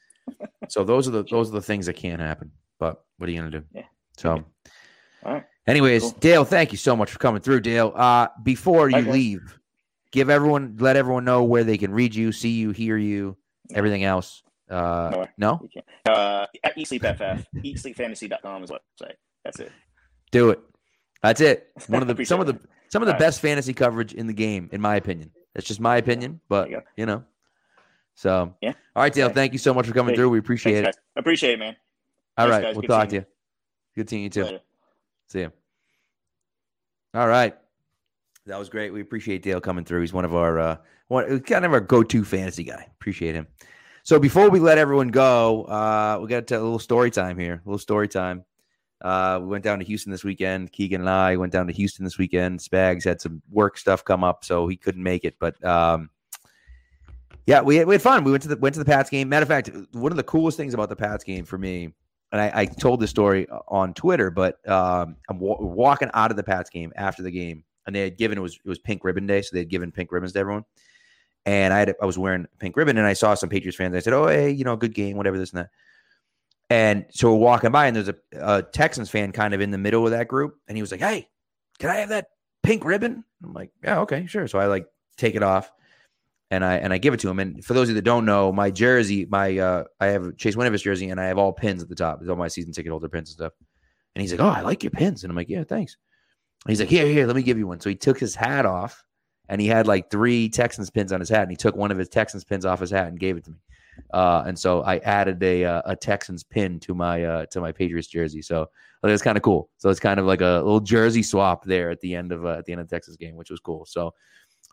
so 0.70 0.84
those 0.84 1.08
are 1.08 1.12
the 1.12 1.24
those 1.24 1.50
are 1.50 1.54
the 1.54 1.62
things 1.62 1.86
that 1.86 1.94
can't 1.94 2.22
happen. 2.22 2.52
But 2.80 3.04
what 3.18 3.28
are 3.28 3.32
you 3.32 3.40
gonna 3.40 3.52
do? 3.52 3.64
Yeah. 3.74 3.84
So, 4.18 4.44
anyways, 5.68 6.02
cool. 6.02 6.12
Dale, 6.20 6.46
thank 6.46 6.72
you 6.72 6.78
so 6.78 6.96
much 6.96 7.12
for 7.12 7.20
coming 7.20 7.42
through, 7.42 7.62
Dale. 7.62 7.94
Uh, 7.96 8.28
before 8.44 8.90
you 8.90 9.02
leave, 9.02 9.60
give 10.12 10.30
everyone 10.30 10.78
let 10.80 10.96
everyone 10.96 11.26
know 11.26 11.44
where 11.44 11.64
they 11.64 11.78
can 11.78 11.92
read 11.92 12.16
you, 12.16 12.32
see 12.32 12.50
you, 12.50 12.72
hear 12.72 12.98
you, 12.98 13.38
everything 13.74 14.04
else. 14.04 14.44
Uh, 14.70 15.26
no, 15.38 15.60
no? 16.06 16.14
Uh, 16.14 16.46
at 16.64 16.76
eatsleepff, 16.76 17.46
eatsleepfantasy.com 17.56 18.64
is 18.64 18.70
what 18.70 18.82
I 19.02 19.06
say. 19.06 19.14
That's 19.46 19.60
it. 19.60 19.72
Do 20.32 20.50
it. 20.50 20.60
That's 21.24 21.42
it. 21.42 21.70
One 21.88 22.02
of 22.02 22.16
the 22.16 22.26
some 22.26 22.40
of 22.40 22.48
the 22.48 22.60
some 22.90 23.02
of 23.02 23.08
the 23.08 23.14
All 23.14 23.20
best 23.20 23.44
right. 23.44 23.50
fantasy 23.50 23.74
coverage 23.74 24.14
in 24.14 24.28
the 24.28 24.34
game, 24.34 24.70
in 24.72 24.82
my 24.82 24.96
opinion. 24.96 25.32
That's 25.54 25.68
just 25.68 25.80
my 25.80 25.98
opinion, 25.98 26.42
but 26.50 26.70
you, 26.70 26.82
you, 26.96 27.06
know. 27.06 27.24
So 28.18 28.56
yeah. 28.62 28.74
All 28.96 29.04
right, 29.04 29.14
Dale. 29.14 29.30
Thank 29.30 29.54
you 29.54 29.60
so 29.60 29.76
much 29.76 29.86
for 29.86 29.94
coming 29.94 30.16
through. 30.16 30.30
We 30.30 30.40
appreciate 30.40 30.82
Thanks, 30.82 30.98
it. 30.98 31.00
Guys. 31.00 31.22
Appreciate 31.22 31.54
it, 31.54 31.60
man. 31.60 31.76
All 32.36 32.48
Thanks, 32.48 32.52
right, 32.52 32.64
guys. 32.64 32.76
we'll 32.76 32.82
Good 32.82 32.88
talk 32.88 33.10
to 33.10 33.16
you. 33.18 33.26
Good 33.96 34.10
seeing 34.10 34.24
you 34.24 34.30
too. 34.30 34.44
Later. 34.44 34.60
See 35.28 35.40
you. 35.42 35.52
All 37.14 37.28
right. 37.28 37.56
That 38.48 38.58
was 38.58 38.70
great. 38.70 38.92
We 38.92 39.02
appreciate 39.02 39.44
Dale 39.44 39.62
coming 39.62 39.86
through. 39.86 40.02
He's 40.02 40.14
one 40.14 40.26
of 40.26 40.34
our 40.34 40.60
uh 40.60 40.78
one 41.10 41.40
kind 41.42 41.64
of 41.64 41.74
our 41.74 41.80
go-to 41.80 42.26
fantasy 42.26 42.64
guy. 42.64 42.88
Appreciate 43.00 43.36
him. 43.36 43.46
So 44.02 44.20
before 44.20 44.50
we 44.50 44.60
let 44.60 44.80
everyone 44.80 45.10
go, 45.10 45.66
uh, 45.66 46.18
we 46.20 46.28
got 46.28 46.38
to 46.38 46.42
tell 46.42 46.62
a 46.62 46.64
little 46.64 46.80
story 46.80 47.12
time 47.12 47.38
here. 47.38 47.62
A 47.64 47.70
little 47.70 47.78
story 47.78 48.08
time. 48.08 48.46
Uh, 49.00 49.38
we 49.42 49.48
went 49.48 49.64
down 49.64 49.78
to 49.78 49.86
Houston 49.86 50.12
this 50.12 50.24
weekend. 50.24 50.72
Keegan 50.72 51.02
and 51.02 51.10
I 51.10 51.36
went 51.36 51.54
down 51.54 51.68
to 51.68 51.74
Houston 51.74 52.04
this 52.04 52.18
weekend. 52.18 52.62
Spags 52.62 53.04
had 53.04 53.22
some 53.22 53.44
work 53.52 53.78
stuff 53.78 54.04
come 54.04 54.24
up, 54.24 54.44
so 54.44 54.68
he 54.68 54.76
couldn't 54.76 55.04
make 55.04 55.24
it. 55.24 55.36
But 55.40 55.64
um, 55.64 56.10
yeah, 57.48 57.62
we 57.62 57.78
had, 57.78 57.88
we 57.88 57.96
had 57.96 58.02
fun. 58.02 58.24
We 58.24 58.32
went 58.32 58.44
to 58.44 58.50
the 58.50 58.58
went 58.58 58.74
to 58.76 58.80
the 58.80 58.86
Pats 58.86 59.10
game. 59.10 59.28
Matter 59.30 59.44
of 59.44 59.48
fact, 59.48 59.72
one 59.92 60.12
of 60.12 60.18
the 60.18 60.24
coolest 60.24 60.58
things 60.58 60.74
about 60.76 60.90
the 60.90 60.96
Pats 60.96 61.24
game 61.24 61.46
for 61.46 61.58
me, 61.58 61.94
and 62.32 62.40
I, 62.40 62.52
I 62.54 62.66
told 62.66 63.00
this 63.00 63.10
story 63.10 63.48
on 63.68 63.94
Twitter, 63.96 64.30
but 64.30 64.60
um, 64.70 65.16
I'm 65.30 65.40
w- 65.40 65.58
walking 65.60 66.12
out 66.14 66.30
of 66.30 66.38
the 66.38 66.44
Pats 66.44 66.70
game 66.70 66.94
after 66.96 67.24
the 67.24 67.32
game, 67.32 67.64
and 67.88 67.96
they 67.96 68.02
had 68.02 68.18
given 68.18 68.38
it 68.38 68.42
was 68.42 68.60
it 68.64 68.70
was 68.70 68.78
Pink 68.78 69.04
Ribbon 69.04 69.26
Day, 69.26 69.42
so 69.42 69.50
they 69.54 69.60
had 69.60 69.70
given 69.70 69.92
pink 69.92 70.12
ribbons 70.12 70.34
to 70.34 70.40
everyone 70.40 70.64
and 71.48 71.74
I 71.74 71.80
had 71.80 71.96
I 72.02 72.06
was 72.06 72.18
wearing 72.18 72.46
pink 72.60 72.76
ribbon, 72.76 72.98
and 72.98 73.08
I 73.08 73.14
saw 73.14 73.34
some 73.34 73.48
Patriots 73.48 73.78
fans. 73.78 73.96
I 73.96 74.00
said, 74.00 74.12
"Oh, 74.12 74.28
hey, 74.28 74.52
you 74.52 74.66
know, 74.66 74.76
good 74.76 74.94
game, 74.94 75.16
whatever 75.16 75.38
this 75.38 75.52
and 75.52 75.60
that." 75.60 75.70
And 76.70 77.06
so 77.10 77.32
we're 77.32 77.40
walking 77.40 77.72
by, 77.72 77.88
and 77.88 77.96
there's 77.96 78.10
a, 78.10 78.16
a, 78.34 78.62
Texans 78.62 79.10
fan 79.10 79.32
kind 79.32 79.54
of 79.54 79.62
in 79.62 79.72
the 79.72 79.78
middle 79.78 80.04
of 80.04 80.12
that 80.12 80.28
group, 80.28 80.60
and 80.68 80.78
he 80.78 80.82
was 80.82 80.92
like, 80.92 81.00
"Hey, 81.00 81.30
can 81.80 81.90
I 81.90 81.96
have 81.96 82.10
that 82.10 82.28
pink 82.64 82.84
ribbon?" 82.84 83.24
I'm 83.42 83.54
like, 83.54 83.72
"Yeah, 83.82 84.02
okay, 84.02 84.26
sure." 84.26 84.46
So 84.50 84.60
I 84.60 84.66
like 84.66 84.88
take 85.16 85.36
it 85.36 85.44
off, 85.44 85.72
and 86.52 86.64
I 86.64 86.76
and 86.76 86.94
I 86.94 86.98
give 86.98 87.14
it 87.14 87.20
to 87.22 87.30
him. 87.30 87.40
And 87.40 87.64
for 87.64 87.74
those 87.74 87.84
of 87.84 87.90
you 87.90 87.96
that 87.96 88.04
don't 88.04 88.26
know, 88.26 88.52
my 88.52 88.72
jersey, 88.72 89.26
my 89.30 89.58
uh, 89.58 89.84
I 90.00 90.08
have 90.08 90.38
Chase 90.38 90.56
Winovich 90.56 90.84
jersey, 90.84 91.10
and 91.10 91.20
I 91.20 91.26
have 91.26 91.38
all 91.38 91.54
pins 91.54 91.82
at 91.82 91.90
the 91.90 91.96
top. 91.96 92.20
It's 92.22 92.30
all 92.30 92.36
my 92.36 92.48
season 92.48 92.74
ticket 92.74 92.92
holder 92.92 93.10
pins 93.10 93.30
and 93.30 93.36
stuff. 93.36 93.54
And 94.16 94.22
he's 94.22 94.32
like, 94.32 94.42
"Oh, 94.42 94.50
I 94.50 94.62
like 94.62 94.84
your 94.84 94.92
pins," 94.92 95.24
and 95.24 95.32
I'm 95.32 95.38
like, 95.38 95.50
"Yeah, 95.50 95.64
thanks." 95.64 95.98
And 96.66 96.72
he's 96.72 96.80
like, 96.80 96.90
"Here, 96.90 97.06
here, 97.06 97.28
let 97.28 97.36
me 97.36 97.44
give 97.44 97.58
you 97.58 97.68
one." 97.68 97.80
So 97.80 97.90
he 97.90 97.96
took 97.96 98.20
his 98.20 98.36
hat 98.36 98.66
off 98.66 99.04
and 99.50 99.62
he 99.62 99.68
had 99.68 99.88
like 99.88 100.10
three 100.10 100.50
Texans 100.50 100.90
pins 100.90 101.12
on 101.12 101.20
his 101.20 101.30
hat, 101.30 101.44
and 101.44 101.52
he 101.52 101.58
took 101.58 101.76
one 101.76 101.92
of 101.92 101.98
his 101.98 102.10
Texans 102.10 102.44
pins 102.44 102.66
off 102.66 102.80
his 102.80 102.92
hat 102.92 103.08
and 103.08 103.20
gave 103.20 103.38
it 103.38 103.46
to 103.46 103.52
me. 103.52 103.58
Uh, 104.14 104.44
and 104.46 104.58
so 104.58 104.84
I 104.84 104.98
added 105.00 105.42
a 105.44 105.66
uh, 105.66 105.82
a 105.86 105.96
Texans 105.96 106.44
pin 106.44 106.80
to 106.82 106.94
my 106.94 107.24
uh, 107.24 107.46
to 107.48 107.62
my 107.62 107.72
Patriots 107.72 108.08
jersey. 108.08 108.42
So 108.42 108.70
it's 109.04 109.24
kind 109.24 109.38
of 109.38 109.44
cool. 109.44 109.70
So 109.78 109.90
it's 109.90 110.00
kind 110.00 110.20
of 110.20 110.26
like 110.26 110.42
a 110.42 110.62
little 110.64 110.80
jersey 110.80 111.24
swap 111.24 111.64
there 111.64 111.90
at 111.90 112.00
the 112.02 112.16
end 112.16 112.32
of 112.32 112.46
uh, 112.46 112.58
at 112.58 112.66
the 112.66 112.74
end 112.74 112.82
of 112.82 112.88
the 112.88 112.96
Texas 112.96 113.16
game, 113.16 113.36
which 113.36 113.50
was 113.50 113.60
cool. 113.60 113.86
So 113.86 114.14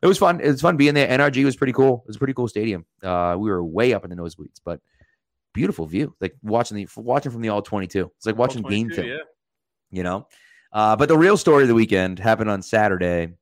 it 0.05 0.07
was 0.07 0.19
fun. 0.19 0.41
It 0.41 0.49
was 0.49 0.61
fun 0.61 0.77
being 0.77 0.95
there. 0.95 1.09
NRG 1.09 1.45
was 1.45 1.57
pretty 1.57 1.73
cool. 1.73 2.03
It 2.05 2.09
was 2.09 2.17
a 2.17 2.19
pretty 2.21 2.35
cool 2.35 2.47
stadium. 2.47 2.87
Uh, 3.03 3.35
we 3.37 3.51
were 3.51 3.65
way 3.65 3.93
up 3.93 4.05
in 4.05 4.11
the 4.11 4.17
nosebleeds, 4.17 4.61
but 4.65 4.81
beautiful 5.53 5.87
view. 5.87 6.15
Like 6.21 6.37
watching 6.43 6.77
the 6.77 6.87
watching 6.97 7.33
from 7.33 7.41
the 7.41 7.49
all 7.49 7.63
twenty 7.63 7.89
two. 7.89 8.13
It's 8.17 8.27
like 8.27 8.37
watching 8.37 8.63
game 8.63 8.91
film. 8.91 9.09
Yeah. 9.09 9.19
You 9.91 10.05
know. 10.05 10.29
Uh, 10.73 10.95
but 10.95 11.09
the 11.09 11.19
real 11.19 11.37
story 11.37 11.63
of 11.63 11.69
the 11.69 11.75
weekend 11.75 12.21
happened 12.21 12.51
on 12.51 12.63
Saturday 12.63 13.33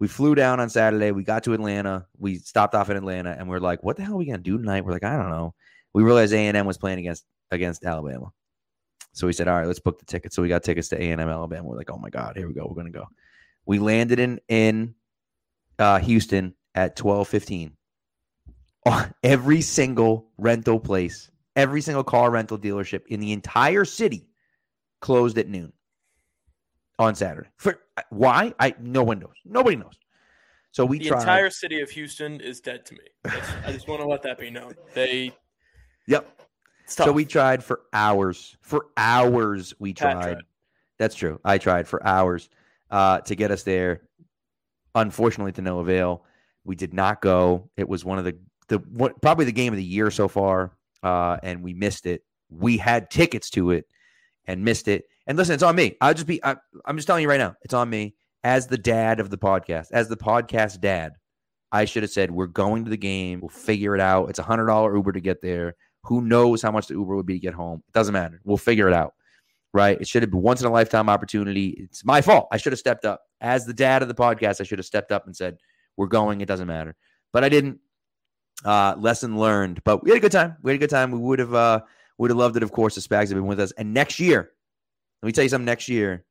we 0.00 0.08
flew 0.08 0.34
down 0.34 0.60
on 0.60 0.68
Saturday. 0.68 1.12
We 1.12 1.22
got 1.22 1.44
to 1.44 1.54
Atlanta. 1.54 2.06
We 2.18 2.36
stopped 2.36 2.74
off 2.74 2.90
in 2.90 2.96
Atlanta, 2.96 3.30
and 3.38 3.48
we 3.48 3.56
are 3.56 3.60
like, 3.60 3.82
"What 3.82 3.96
the 3.96 4.02
hell 4.02 4.14
are 4.14 4.18
we 4.18 4.26
gonna 4.26 4.38
do 4.38 4.58
tonight?" 4.58 4.84
We're 4.84 4.92
like, 4.92 5.04
"I 5.04 5.16
don't 5.16 5.30
know." 5.30 5.54
We 5.92 6.02
realized 6.02 6.32
A 6.32 6.38
and 6.38 6.56
M 6.56 6.66
was 6.66 6.78
playing 6.78 6.98
against 6.98 7.24
against 7.50 7.84
Alabama, 7.84 8.32
so 9.12 9.26
we 9.26 9.32
said, 9.32 9.48
"All 9.48 9.56
right, 9.56 9.66
let's 9.66 9.78
book 9.78 9.98
the 9.98 10.04
tickets." 10.04 10.34
So 10.34 10.42
we 10.42 10.48
got 10.48 10.62
tickets 10.62 10.88
to 10.88 11.00
A 11.00 11.10
and 11.10 11.20
M 11.20 11.28
Alabama. 11.28 11.68
We're 11.68 11.76
like, 11.76 11.90
"Oh 11.90 11.98
my 11.98 12.10
god, 12.10 12.36
here 12.36 12.48
we 12.48 12.54
go. 12.54 12.66
We're 12.68 12.76
gonna 12.76 12.90
go." 12.90 13.06
We 13.66 13.78
landed 13.78 14.18
in 14.18 14.40
in 14.48 14.94
uh, 15.78 15.98
Houston 15.98 16.54
at 16.74 16.96
twelve 16.96 17.28
fifteen. 17.28 17.76
every 19.22 19.60
single 19.60 20.30
rental 20.36 20.78
place, 20.78 21.30
every 21.56 21.80
single 21.80 22.04
car 22.04 22.30
rental 22.30 22.58
dealership 22.58 23.06
in 23.06 23.20
the 23.20 23.32
entire 23.32 23.84
city 23.84 24.28
closed 25.00 25.38
at 25.38 25.48
noon 25.48 25.72
on 26.98 27.14
Saturday. 27.14 27.48
For 27.56 27.78
why? 28.10 28.54
I 28.58 28.74
no 28.80 29.02
one 29.02 29.18
knows. 29.18 29.34
Nobody 29.44 29.76
knows. 29.76 29.98
So 30.72 30.84
we 30.84 30.98
the 30.98 31.08
tried. 31.08 31.20
entire 31.20 31.50
city 31.50 31.80
of 31.80 31.90
Houston 31.90 32.40
is 32.40 32.60
dead 32.60 32.84
to 32.86 32.94
me. 32.94 33.04
I 33.64 33.72
just 33.72 33.86
want 33.86 34.00
to 34.00 34.08
let 34.08 34.22
that 34.22 34.38
be 34.38 34.50
known. 34.50 34.74
They. 34.92 35.32
Yep. 36.06 36.42
So 36.86 37.12
we 37.12 37.24
tried 37.24 37.64
for 37.64 37.82
hours. 37.92 38.56
For 38.60 38.86
hours, 38.96 39.72
we 39.78 39.94
tried. 39.94 40.14
tried. 40.14 40.36
That's 40.98 41.14
true. 41.14 41.40
I 41.44 41.58
tried 41.58 41.88
for 41.88 42.04
hours 42.06 42.50
uh, 42.90 43.20
to 43.20 43.34
get 43.34 43.50
us 43.50 43.62
there. 43.62 44.02
Unfortunately, 44.94 45.52
to 45.52 45.62
no 45.62 45.80
avail. 45.80 46.24
We 46.64 46.76
did 46.76 46.94
not 46.94 47.20
go. 47.20 47.70
It 47.76 47.88
was 47.88 48.04
one 48.04 48.18
of 48.18 48.24
the 48.24 48.38
the 48.68 48.78
what, 48.78 49.20
probably 49.20 49.44
the 49.44 49.52
game 49.52 49.72
of 49.72 49.76
the 49.76 49.84
year 49.84 50.10
so 50.10 50.28
far, 50.28 50.72
uh, 51.02 51.36
and 51.42 51.62
we 51.62 51.74
missed 51.74 52.06
it. 52.06 52.22
We 52.48 52.78
had 52.78 53.10
tickets 53.10 53.50
to 53.50 53.70
it 53.70 53.86
and 54.46 54.64
missed 54.64 54.88
it. 54.88 55.04
And 55.26 55.36
listen, 55.38 55.54
it's 55.54 55.62
on 55.62 55.76
me. 55.76 55.96
I'll 56.00 56.14
just 56.14 56.26
be, 56.26 56.42
I, 56.44 56.56
I'm 56.84 56.96
just 56.96 57.06
telling 57.06 57.22
you 57.22 57.28
right 57.28 57.40
now, 57.40 57.56
it's 57.62 57.74
on 57.74 57.88
me 57.88 58.14
as 58.42 58.66
the 58.66 58.78
dad 58.78 59.20
of 59.20 59.30
the 59.30 59.38
podcast, 59.38 59.88
as 59.92 60.08
the 60.08 60.16
podcast 60.16 60.80
dad. 60.80 61.12
I 61.72 61.86
should 61.86 62.04
have 62.04 62.12
said, 62.12 62.30
we're 62.30 62.46
going 62.46 62.84
to 62.84 62.90
the 62.90 62.96
game. 62.96 63.40
We'll 63.40 63.48
figure 63.48 63.96
it 63.96 64.00
out. 64.00 64.30
It's 64.30 64.38
a 64.38 64.44
$100 64.44 64.94
Uber 64.94 65.12
to 65.12 65.20
get 65.20 65.42
there. 65.42 65.74
Who 66.04 66.20
knows 66.20 66.62
how 66.62 66.70
much 66.70 66.86
the 66.86 66.94
Uber 66.94 67.16
would 67.16 67.26
be 67.26 67.34
to 67.34 67.40
get 67.40 67.54
home? 67.54 67.82
It 67.88 67.92
doesn't 67.92 68.12
matter. 68.12 68.40
We'll 68.44 68.58
figure 68.58 68.86
it 68.86 68.94
out. 68.94 69.14
Right. 69.74 70.00
It 70.00 70.08
should 70.08 70.22
have 70.22 70.30
been 70.30 70.40
once 70.40 70.62
in 70.62 70.66
a 70.66 70.70
lifetime 70.70 71.10
opportunity. 71.10 71.70
It's 71.80 72.04
my 72.04 72.22
fault. 72.22 72.48
I 72.50 72.56
should 72.56 72.72
have 72.72 72.78
stepped 72.78 73.04
up. 73.04 73.22
As 73.40 73.66
the 73.66 73.74
dad 73.74 74.00
of 74.00 74.08
the 74.08 74.14
podcast, 74.14 74.60
I 74.60 74.64
should 74.64 74.78
have 74.78 74.86
stepped 74.86 75.12
up 75.12 75.26
and 75.26 75.36
said, 75.36 75.58
we're 75.96 76.06
going. 76.06 76.40
It 76.40 76.46
doesn't 76.46 76.68
matter. 76.68 76.96
But 77.32 77.44
I 77.44 77.48
didn't. 77.48 77.80
Uh, 78.64 78.94
lesson 78.98 79.36
learned. 79.36 79.82
But 79.84 80.02
we 80.02 80.10
had 80.10 80.16
a 80.16 80.20
good 80.20 80.32
time. 80.32 80.56
We 80.62 80.70
had 80.70 80.76
a 80.76 80.78
good 80.78 80.90
time. 80.90 81.10
We 81.10 81.18
would 81.18 81.40
have 81.40 81.54
uh, 81.54 81.80
would 82.18 82.30
have 82.30 82.38
loved 82.38 82.56
it, 82.56 82.62
of 82.62 82.72
course, 82.72 82.94
the 82.94 83.00
Spags 83.00 83.28
have 83.28 83.30
been 83.30 83.46
with 83.46 83.60
us. 83.60 83.72
And 83.72 83.92
next 83.92 84.20
year, 84.20 84.52
let 85.22 85.26
me 85.26 85.32
tell 85.32 85.42
you 85.42 85.50
something. 85.50 85.66
Next 85.66 85.88
year, 85.88 86.24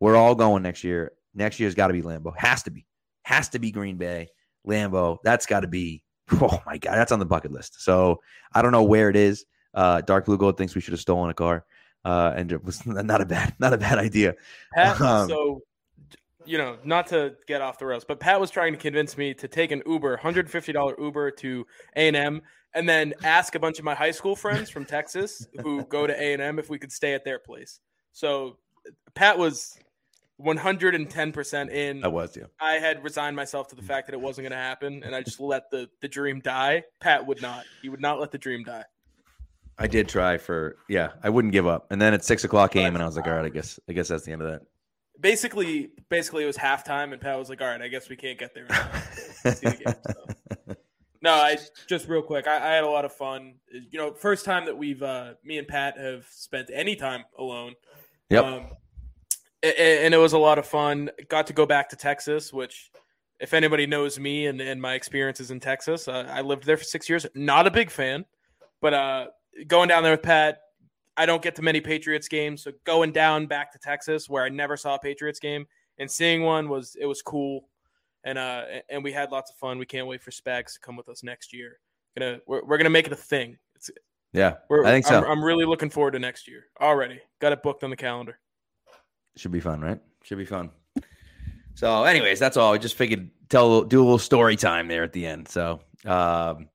we're 0.00 0.16
all 0.16 0.34
going 0.34 0.62
next 0.62 0.82
year. 0.82 1.12
Next 1.34 1.60
year's 1.60 1.74
got 1.74 1.86
to 1.86 1.92
be 1.92 2.02
Lambeau. 2.02 2.36
Has 2.36 2.64
to 2.64 2.70
be. 2.70 2.84
Has 3.22 3.48
to 3.50 3.60
be 3.60 3.70
Green 3.70 3.96
Bay. 3.96 4.28
Lambeau. 4.66 5.18
That's 5.22 5.46
got 5.46 5.60
to 5.60 5.68
be. 5.68 6.02
Oh 6.32 6.60
my 6.66 6.76
God, 6.76 6.96
that's 6.96 7.12
on 7.12 7.20
the 7.20 7.24
bucket 7.24 7.52
list. 7.52 7.80
So 7.82 8.20
I 8.52 8.60
don't 8.60 8.72
know 8.72 8.82
where 8.82 9.08
it 9.08 9.16
is. 9.16 9.44
Uh, 9.74 10.00
Dark 10.00 10.24
Blue 10.24 10.36
Gold 10.36 10.58
thinks 10.58 10.74
we 10.74 10.80
should 10.80 10.92
have 10.92 11.00
stolen 11.00 11.30
a 11.30 11.34
car, 11.34 11.64
uh, 12.06 12.32
and 12.36 12.52
it 12.52 12.64
was 12.64 12.86
not 12.86 13.20
a 13.20 13.26
bad 13.26 13.54
not 13.58 13.72
a 13.72 13.78
bad 13.78 13.98
idea. 13.98 14.34
Pat, 14.72 15.00
Um, 15.00 15.28
so 15.28 15.62
you 16.44 16.58
know, 16.58 16.78
not 16.84 17.08
to 17.08 17.34
get 17.48 17.60
off 17.60 17.80
the 17.80 17.86
rails, 17.86 18.04
but 18.04 18.20
Pat 18.20 18.40
was 18.40 18.52
trying 18.52 18.72
to 18.72 18.78
convince 18.78 19.18
me 19.18 19.34
to 19.34 19.48
take 19.48 19.72
an 19.72 19.82
Uber, 19.84 20.16
hundred 20.16 20.48
fifty 20.48 20.72
dollar 20.72 20.94
Uber 20.98 21.32
to 21.32 21.66
A 21.96 22.06
and 22.06 22.16
M, 22.16 22.42
and 22.72 22.88
then 22.88 23.12
ask 23.24 23.56
a 23.56 23.58
bunch 23.58 23.80
of 23.80 23.84
my 23.84 23.94
high 23.94 24.12
school 24.12 24.36
friends 24.36 24.70
from 24.70 24.84
Texas 24.84 25.48
who 25.62 25.82
go 25.84 26.06
to 26.06 26.14
A 26.14 26.32
and 26.32 26.40
M 26.40 26.60
if 26.60 26.70
we 26.70 26.78
could 26.78 26.92
stay 26.92 27.12
at 27.14 27.24
their 27.24 27.40
place. 27.40 27.80
So 28.12 28.58
Pat 29.14 29.36
was 29.36 29.76
one 30.36 30.56
hundred 30.56 30.94
and 30.94 31.10
ten 31.10 31.32
percent 31.32 31.70
in. 31.72 32.04
I 32.04 32.08
was, 32.08 32.36
yeah. 32.36 32.44
I 32.60 32.74
had 32.74 33.02
resigned 33.02 33.34
myself 33.34 33.66
to 33.68 33.74
the 33.74 33.82
fact 33.82 34.06
that 34.06 34.14
it 34.14 34.20
wasn't 34.20 34.44
going 34.44 34.56
to 34.56 34.64
happen, 34.64 35.02
and 35.02 35.12
I 35.12 35.22
just 35.22 35.40
let 35.40 35.68
the 35.72 35.88
the 36.00 36.08
dream 36.08 36.38
die. 36.38 36.84
Pat 37.00 37.26
would 37.26 37.42
not. 37.42 37.64
He 37.82 37.88
would 37.88 38.00
not 38.00 38.20
let 38.20 38.30
the 38.30 38.38
dream 38.38 38.62
die. 38.62 38.84
I 39.78 39.86
did 39.86 40.08
try 40.08 40.38
for 40.38 40.76
yeah. 40.88 41.12
I 41.22 41.28
wouldn't 41.28 41.52
give 41.52 41.66
up, 41.66 41.86
and 41.90 42.00
then 42.00 42.14
at 42.14 42.24
six 42.24 42.44
o'clock 42.44 42.72
came, 42.72 42.94
and 42.94 43.02
I 43.02 43.06
was 43.06 43.16
like, 43.16 43.26
all 43.26 43.34
right, 43.34 43.44
I 43.44 43.50
guess 43.50 43.78
I 43.88 43.92
guess 43.92 44.08
that's 44.08 44.24
the 44.24 44.32
end 44.32 44.42
of 44.42 44.50
that. 44.50 44.62
Basically, 45.20 45.90
basically 46.08 46.44
it 46.44 46.46
was 46.46 46.56
halftime, 46.56 47.12
and 47.12 47.20
Pat 47.20 47.38
was 47.38 47.48
like, 47.48 47.60
"All 47.60 47.66
right, 47.68 47.80
I 47.80 47.88
guess 47.88 48.08
we 48.08 48.16
can't 48.16 48.38
get 48.38 48.54
there." 48.54 48.64
in 48.64 48.68
time 48.70 49.02
to 49.42 49.52
see 49.52 49.68
the 49.68 49.76
game, 49.76 49.94
so. 50.06 50.74
No, 51.22 51.32
I 51.32 51.58
just 51.88 52.08
real 52.08 52.22
quick. 52.22 52.46
I, 52.46 52.56
I 52.56 52.74
had 52.74 52.84
a 52.84 52.88
lot 52.88 53.04
of 53.04 53.12
fun. 53.12 53.54
You 53.90 53.98
know, 53.98 54.12
first 54.12 54.44
time 54.44 54.66
that 54.66 54.76
we've 54.78 55.02
uh, 55.02 55.32
me 55.42 55.58
and 55.58 55.66
Pat 55.66 55.98
have 55.98 56.24
spent 56.30 56.70
any 56.72 56.94
time 56.94 57.24
alone. 57.36 57.74
Yep. 58.30 58.44
Um, 58.44 58.66
a- 59.64 60.04
and 60.04 60.14
it 60.14 60.18
was 60.18 60.34
a 60.34 60.38
lot 60.38 60.58
of 60.58 60.66
fun. 60.66 61.10
Got 61.28 61.48
to 61.48 61.52
go 61.52 61.66
back 61.66 61.88
to 61.88 61.96
Texas, 61.96 62.52
which, 62.52 62.90
if 63.40 63.54
anybody 63.54 63.86
knows 63.86 64.20
me 64.20 64.46
and, 64.46 64.60
and 64.60 64.80
my 64.80 64.94
experiences 64.94 65.50
in 65.50 65.58
Texas, 65.58 66.06
uh, 66.06 66.30
I 66.30 66.42
lived 66.42 66.64
there 66.64 66.76
for 66.76 66.84
six 66.84 67.08
years. 67.08 67.26
Not 67.34 67.66
a 67.66 67.70
big 67.70 67.90
fan, 67.90 68.24
but 68.80 68.94
uh, 68.94 69.26
going 69.66 69.88
down 69.88 70.02
there 70.02 70.12
with 70.12 70.22
Pat, 70.22 70.60
I 71.16 71.26
don't 71.26 71.42
get 71.42 71.56
to 71.56 71.62
many 71.62 71.80
Patriots 71.80 72.28
games. 72.28 72.62
So 72.62 72.72
going 72.84 73.12
down 73.12 73.46
back 73.46 73.72
to 73.72 73.78
Texas, 73.78 74.28
where 74.28 74.44
I 74.44 74.48
never 74.48 74.76
saw 74.76 74.96
a 74.96 74.98
Patriots 74.98 75.40
game, 75.40 75.66
and 75.98 76.10
seeing 76.10 76.42
one 76.42 76.68
was 76.68 76.96
it 77.00 77.06
was 77.06 77.22
cool, 77.22 77.68
and 78.24 78.38
uh, 78.38 78.64
and 78.90 79.02
we 79.02 79.12
had 79.12 79.32
lots 79.32 79.50
of 79.50 79.56
fun. 79.56 79.78
We 79.78 79.86
can't 79.86 80.06
wait 80.06 80.22
for 80.22 80.30
Spags 80.30 80.74
to 80.74 80.80
come 80.80 80.96
with 80.96 81.08
us 81.08 81.22
next 81.22 81.52
year. 81.52 81.78
Gonna 82.18 82.38
we're, 82.46 82.64
we're 82.64 82.78
gonna 82.78 82.90
make 82.90 83.06
it 83.06 83.12
a 83.12 83.16
thing. 83.16 83.58
It's 83.74 83.90
Yeah, 84.32 84.54
I 84.70 84.90
think 84.90 85.06
so. 85.06 85.18
I'm, 85.18 85.24
I'm 85.24 85.44
really 85.44 85.64
looking 85.64 85.90
forward 85.90 86.12
to 86.12 86.18
next 86.18 86.46
year 86.48 86.66
already. 86.80 87.20
Got 87.40 87.52
it 87.52 87.62
booked 87.62 87.84
on 87.84 87.90
the 87.90 87.96
calendar. 87.96 88.38
Should 89.36 89.52
be 89.52 89.60
fun, 89.60 89.80
right? 89.80 90.00
Should 90.22 90.38
be 90.38 90.46
fun. 90.46 90.70
So, 91.74 92.04
anyways, 92.04 92.38
that's 92.38 92.56
all. 92.56 92.72
I 92.72 92.78
just 92.78 92.96
figured 92.96 93.30
tell 93.50 93.82
do 93.82 94.00
a 94.00 94.04
little 94.04 94.18
story 94.18 94.56
time 94.56 94.88
there 94.88 95.04
at 95.04 95.12
the 95.12 95.26
end. 95.26 95.48
So, 95.48 95.80
um, 96.06 96.68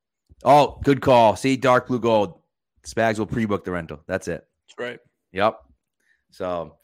oh, 0.43 0.79
good 0.84 1.01
call. 1.01 1.36
See, 1.36 1.57
dark 1.57 1.88
blue 1.88 1.99
gold. 1.99 2.40
Spags 2.86 3.19
will 3.19 3.25
pre-book 3.25 3.63
the 3.63 3.71
rental. 3.71 4.01
That's 4.07 4.27
it. 4.27 4.45
That's 4.67 4.79
right. 4.79 4.99
Yep. 5.34 5.59
So, 6.32 6.77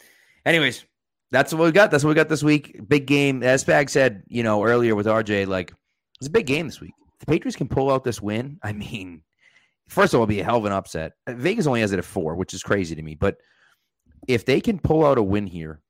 anyways, 0.46 0.86
that's 1.32 1.54
what 1.54 1.66
we 1.66 1.72
got. 1.72 1.92
That's 1.92 2.04
what 2.04 2.10
we 2.10 2.16
got 2.16 2.30
this 2.30 2.44
week. 2.44 2.80
Big 2.88 3.06
game. 3.06 3.44
As 3.44 3.64
Spag 3.64 3.90
said, 3.90 4.24
you 4.28 4.44
know, 4.44 4.64
earlier 4.64 4.96
with 4.96 5.06
RJ, 5.06 5.48
like 5.48 5.74
it's 6.20 6.28
a 6.28 6.32
big 6.32 6.46
game 6.46 6.68
this 6.68 6.80
week. 6.80 6.94
If 7.14 7.20
the 7.20 7.26
Patriots 7.26 7.58
can 7.58 7.68
pull 7.68 7.92
out 7.92 8.04
this 8.04 8.22
win. 8.22 8.60
I 8.64 8.74
mean, 8.74 9.24
first 9.90 10.14
of 10.14 10.20
all, 10.20 10.24
it'll 10.24 10.30
be 10.30 10.40
a 10.40 10.44
hell 10.44 10.58
of 10.58 10.66
an 10.66 10.72
upset. 10.72 11.14
Vegas 11.28 11.68
only 11.68 11.82
has 11.82 11.92
it 11.92 12.00
at 12.00 12.06
four, 12.06 12.36
which 12.36 12.54
is 12.54 12.64
crazy 12.64 12.96
to 12.96 13.02
me. 13.02 13.16
But 13.16 13.38
if 14.28 14.46
they 14.46 14.62
can 14.62 14.80
pull 14.80 15.06
out 15.06 15.18
a 15.18 15.24
win 15.24 15.48
here 15.48 15.82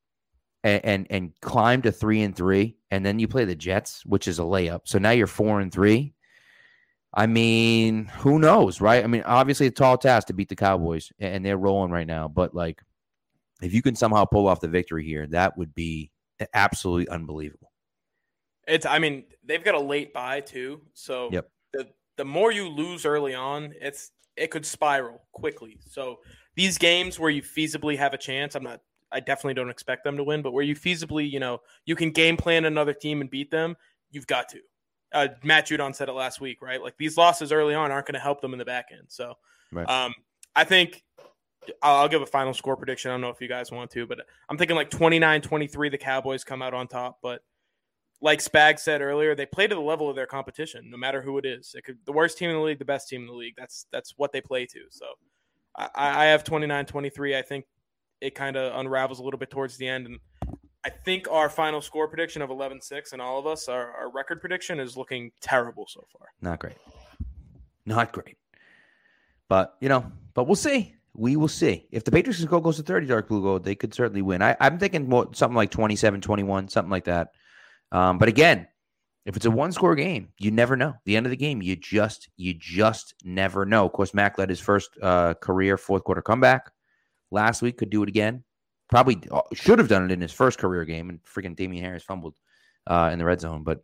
and 0.64 0.84
and, 0.84 1.08
and 1.10 1.32
climb 1.42 1.82
to 1.84 1.92
three 1.92 2.22
and 2.22 2.36
three, 2.36 2.78
and 2.92 3.06
then 3.06 3.20
you 3.20 3.28
play 3.28 3.46
the 3.46 3.56
Jets, 3.56 4.06
which 4.06 4.28
is 4.28 4.40
a 4.40 4.44
layup. 4.44 4.82
So 4.86 4.98
now 4.98 5.12
you're 5.12 5.28
four 5.28 5.60
and 5.60 5.72
three. 5.72 6.14
I 7.18 7.26
mean, 7.26 8.06
who 8.06 8.38
knows, 8.38 8.80
right? 8.80 9.04
I 9.04 9.08
mean, 9.08 9.24
obviously 9.24 9.66
a 9.66 9.72
tall 9.72 9.98
task 9.98 10.28
to 10.28 10.34
beat 10.34 10.50
the 10.50 10.56
Cowboys, 10.56 11.12
and 11.18 11.44
they're 11.44 11.58
rolling 11.58 11.90
right 11.90 12.06
now. 12.06 12.28
But 12.28 12.54
like, 12.54 12.84
if 13.60 13.74
you 13.74 13.82
can 13.82 13.96
somehow 13.96 14.24
pull 14.26 14.48
off 14.48 14.62
the 14.62 14.68
victory 14.68 15.04
here, 15.04 15.26
that 15.28 15.58
would 15.58 15.74
be 15.74 16.12
absolutely 16.54 17.10
unbelievable. 17.10 17.72
It's. 18.68 18.86
I 18.86 19.00
mean, 19.00 19.24
they've 19.44 19.64
got 19.64 19.74
a 19.74 19.80
late 19.80 20.14
bye 20.14 20.42
too. 20.42 20.82
So 20.94 21.30
Yep. 21.32 21.50
the 21.74 21.88
the 22.18 22.26
more 22.26 22.52
you 22.52 22.70
lose 22.70 23.04
early 23.04 23.34
on, 23.34 23.74
it's 23.82 24.12
it 24.36 24.52
could 24.52 24.66
spiral 24.66 25.24
quickly. 25.32 25.80
So 25.90 26.20
these 26.56 26.78
games 26.78 27.20
where 27.20 27.32
you 27.32 27.42
feasibly 27.42 27.98
have 27.98 28.14
a 28.14 28.18
chance, 28.18 28.54
I'm 28.54 28.64
not. 28.64 28.82
I 29.12 29.22
definitely 29.22 29.56
don't 29.56 29.70
expect 29.72 30.04
them 30.04 30.18
to 30.18 30.24
win, 30.24 30.44
but 30.44 30.52
where 30.52 30.64
you 30.64 30.76
feasibly, 30.76 31.32
you 31.32 31.40
know, 31.40 31.62
you 31.86 31.96
can 31.96 32.12
game 32.12 32.38
plan 32.38 32.66
another 32.66 32.94
team 32.94 33.22
and 33.22 33.30
beat 33.30 33.50
them, 33.50 33.76
you've 34.12 34.28
got 34.28 34.50
to. 34.50 34.60
Uh, 35.14 35.30
Matt 35.44 35.68
Judon 35.68 35.96
said 35.96 36.10
it 36.10 36.14
last 36.14 36.42
week, 36.42 36.62
right? 36.62 36.82
Like 36.82 36.98
these 36.98 37.18
losses 37.18 37.52
early 37.52 37.74
on 37.74 37.92
aren't 37.92 38.08
going 38.08 38.14
to 38.16 38.20
help 38.20 38.42
them 38.42 38.54
in 38.54 38.60
the 38.60 38.66
back 38.66 38.88
end. 38.92 39.04
So, 39.08 39.36
Right. 39.72 39.88
um, 39.90 40.14
I 40.56 40.64
think 40.64 41.04
I'll, 41.82 41.98
I'll 41.98 42.10
give 42.10 42.22
a 42.22 42.26
final 42.26 42.54
score 42.54 42.76
prediction. 42.76 43.12
I 43.12 43.14
don't 43.14 43.22
know 43.22 43.30
if 43.30 43.42
you 43.42 43.48
guys 43.48 43.72
want 43.72 43.92
to, 43.92 44.06
but 44.06 44.20
I'm 44.50 44.58
thinking 44.58 44.76
like 44.76 44.90
29 44.90 45.42
23, 45.42 45.90
the 45.90 45.98
Cowboys 45.98 46.44
come 46.44 46.62
out 46.62 46.74
on 46.74 46.88
top. 46.88 47.20
But 47.22 47.42
like 48.22 48.40
Spag 48.40 48.80
said 48.80 49.02
earlier, 49.02 49.36
they 49.36 49.46
play 49.46 49.68
to 49.68 49.76
the 49.76 49.82
level 49.82 50.10
of 50.10 50.16
their 50.16 50.26
competition, 50.26 50.90
no 50.90 50.98
matter 50.98 51.22
who 51.22 51.38
it 51.38 51.46
is. 51.46 51.74
It 51.76 51.84
could 51.84 51.98
the 52.06 52.12
worst 52.12 52.38
team 52.38 52.50
in 52.50 52.56
the 52.56 52.62
league, 52.62 52.80
the 52.80 52.86
best 52.86 53.08
team 53.10 53.22
in 53.22 53.28
the 53.28 53.34
league. 53.34 53.56
That's 53.58 53.86
that's 53.92 54.14
what 54.18 54.32
they 54.32 54.42
play 54.42 54.66
to. 54.66 54.80
So 54.90 55.06
I, 55.76 55.90
I 55.96 56.26
have 56.26 56.44
29 56.44 56.86
23. 56.86 57.38
I 57.38 57.42
think 57.42 57.66
it 58.22 58.34
kind 58.34 58.56
of 58.58 58.78
unravels 58.80 59.20
a 59.20 59.24
little 59.24 59.38
bit 59.38 59.52
towards 59.52 59.78
the 59.78 59.88
end. 59.88 60.08
And 60.08 60.20
I 60.88 60.90
think 60.90 61.28
our 61.30 61.50
final 61.50 61.82
score 61.82 62.08
prediction 62.08 62.42
of 62.42 62.50
11 62.50 62.80
6 62.80 63.12
and 63.12 63.22
all 63.22 63.38
of 63.38 63.46
us, 63.46 63.68
our, 63.68 63.92
our 63.92 64.10
record 64.10 64.40
prediction 64.40 64.80
is 64.80 64.96
looking 64.96 65.32
terrible 65.42 65.86
so 65.86 66.06
far. 66.18 66.30
Not 66.42 66.60
great. 66.60 66.78
Not 67.86 68.14
great. 68.14 68.38
But, 69.50 69.76
you 69.82 69.90
know, 69.90 70.10
but 70.34 70.46
we'll 70.46 70.56
see. 70.56 70.96
We 71.14 71.36
will 71.36 71.50
see. 71.50 71.88
If 71.92 72.06
the 72.06 72.12
Patriots 72.12 72.42
go 72.46 72.62
goes 72.62 72.78
to 72.78 72.84
30 72.84 73.06
dark 73.06 73.28
blue 73.28 73.42
gold, 73.42 73.66
they 73.66 73.76
could 73.76 73.94
certainly 73.94 74.22
win. 74.22 74.42
I, 74.42 74.56
I'm 74.62 74.80
thinking 74.80 75.10
more 75.10 75.28
something 75.34 75.58
like 75.58 75.72
27 75.72 76.22
21, 76.22 76.70
something 76.70 76.90
like 76.90 77.04
that. 77.04 77.32
Um, 77.92 78.18
but 78.18 78.30
again, 78.30 78.66
if 79.26 79.36
it's 79.36 79.46
a 79.46 79.52
one 79.52 79.74
score 79.74 79.94
game, 79.94 80.30
you 80.40 80.52
never 80.52 80.78
know. 80.78 80.94
The 81.04 81.18
end 81.18 81.26
of 81.26 81.32
the 81.32 81.38
game, 81.38 81.62
you 81.62 81.76
just 81.76 82.30
you 82.38 82.54
just 82.54 83.14
never 83.26 83.66
know. 83.66 83.86
Of 83.86 83.92
course, 83.92 84.14
Mac 84.14 84.38
led 84.38 84.50
his 84.50 84.62
first 84.62 84.92
uh, 85.04 85.34
career 85.34 85.78
fourth 85.78 86.06
quarter 86.06 86.22
comeback 86.22 86.72
last 87.30 87.62
week. 87.62 87.78
Could 87.78 87.90
do 87.90 88.04
it 88.04 88.10
again. 88.10 88.46
Probably 88.90 89.22
uh, 89.32 89.42
should 89.54 89.80
have 89.80 89.88
done 89.88 90.06
it 90.06 90.12
in 90.12 90.22
his 90.22 90.32
first 90.32 90.60
career 90.60 90.86
game, 90.86 91.10
and 91.10 91.20
freaking 91.24 91.56
Damien 91.56 91.84
Harris 91.84 92.04
fumbled 92.04 92.36
uh, 92.88 93.10
in 93.12 93.20
the 93.20 93.26
red 93.26 93.42
zone. 93.42 93.64
But, 93.64 93.84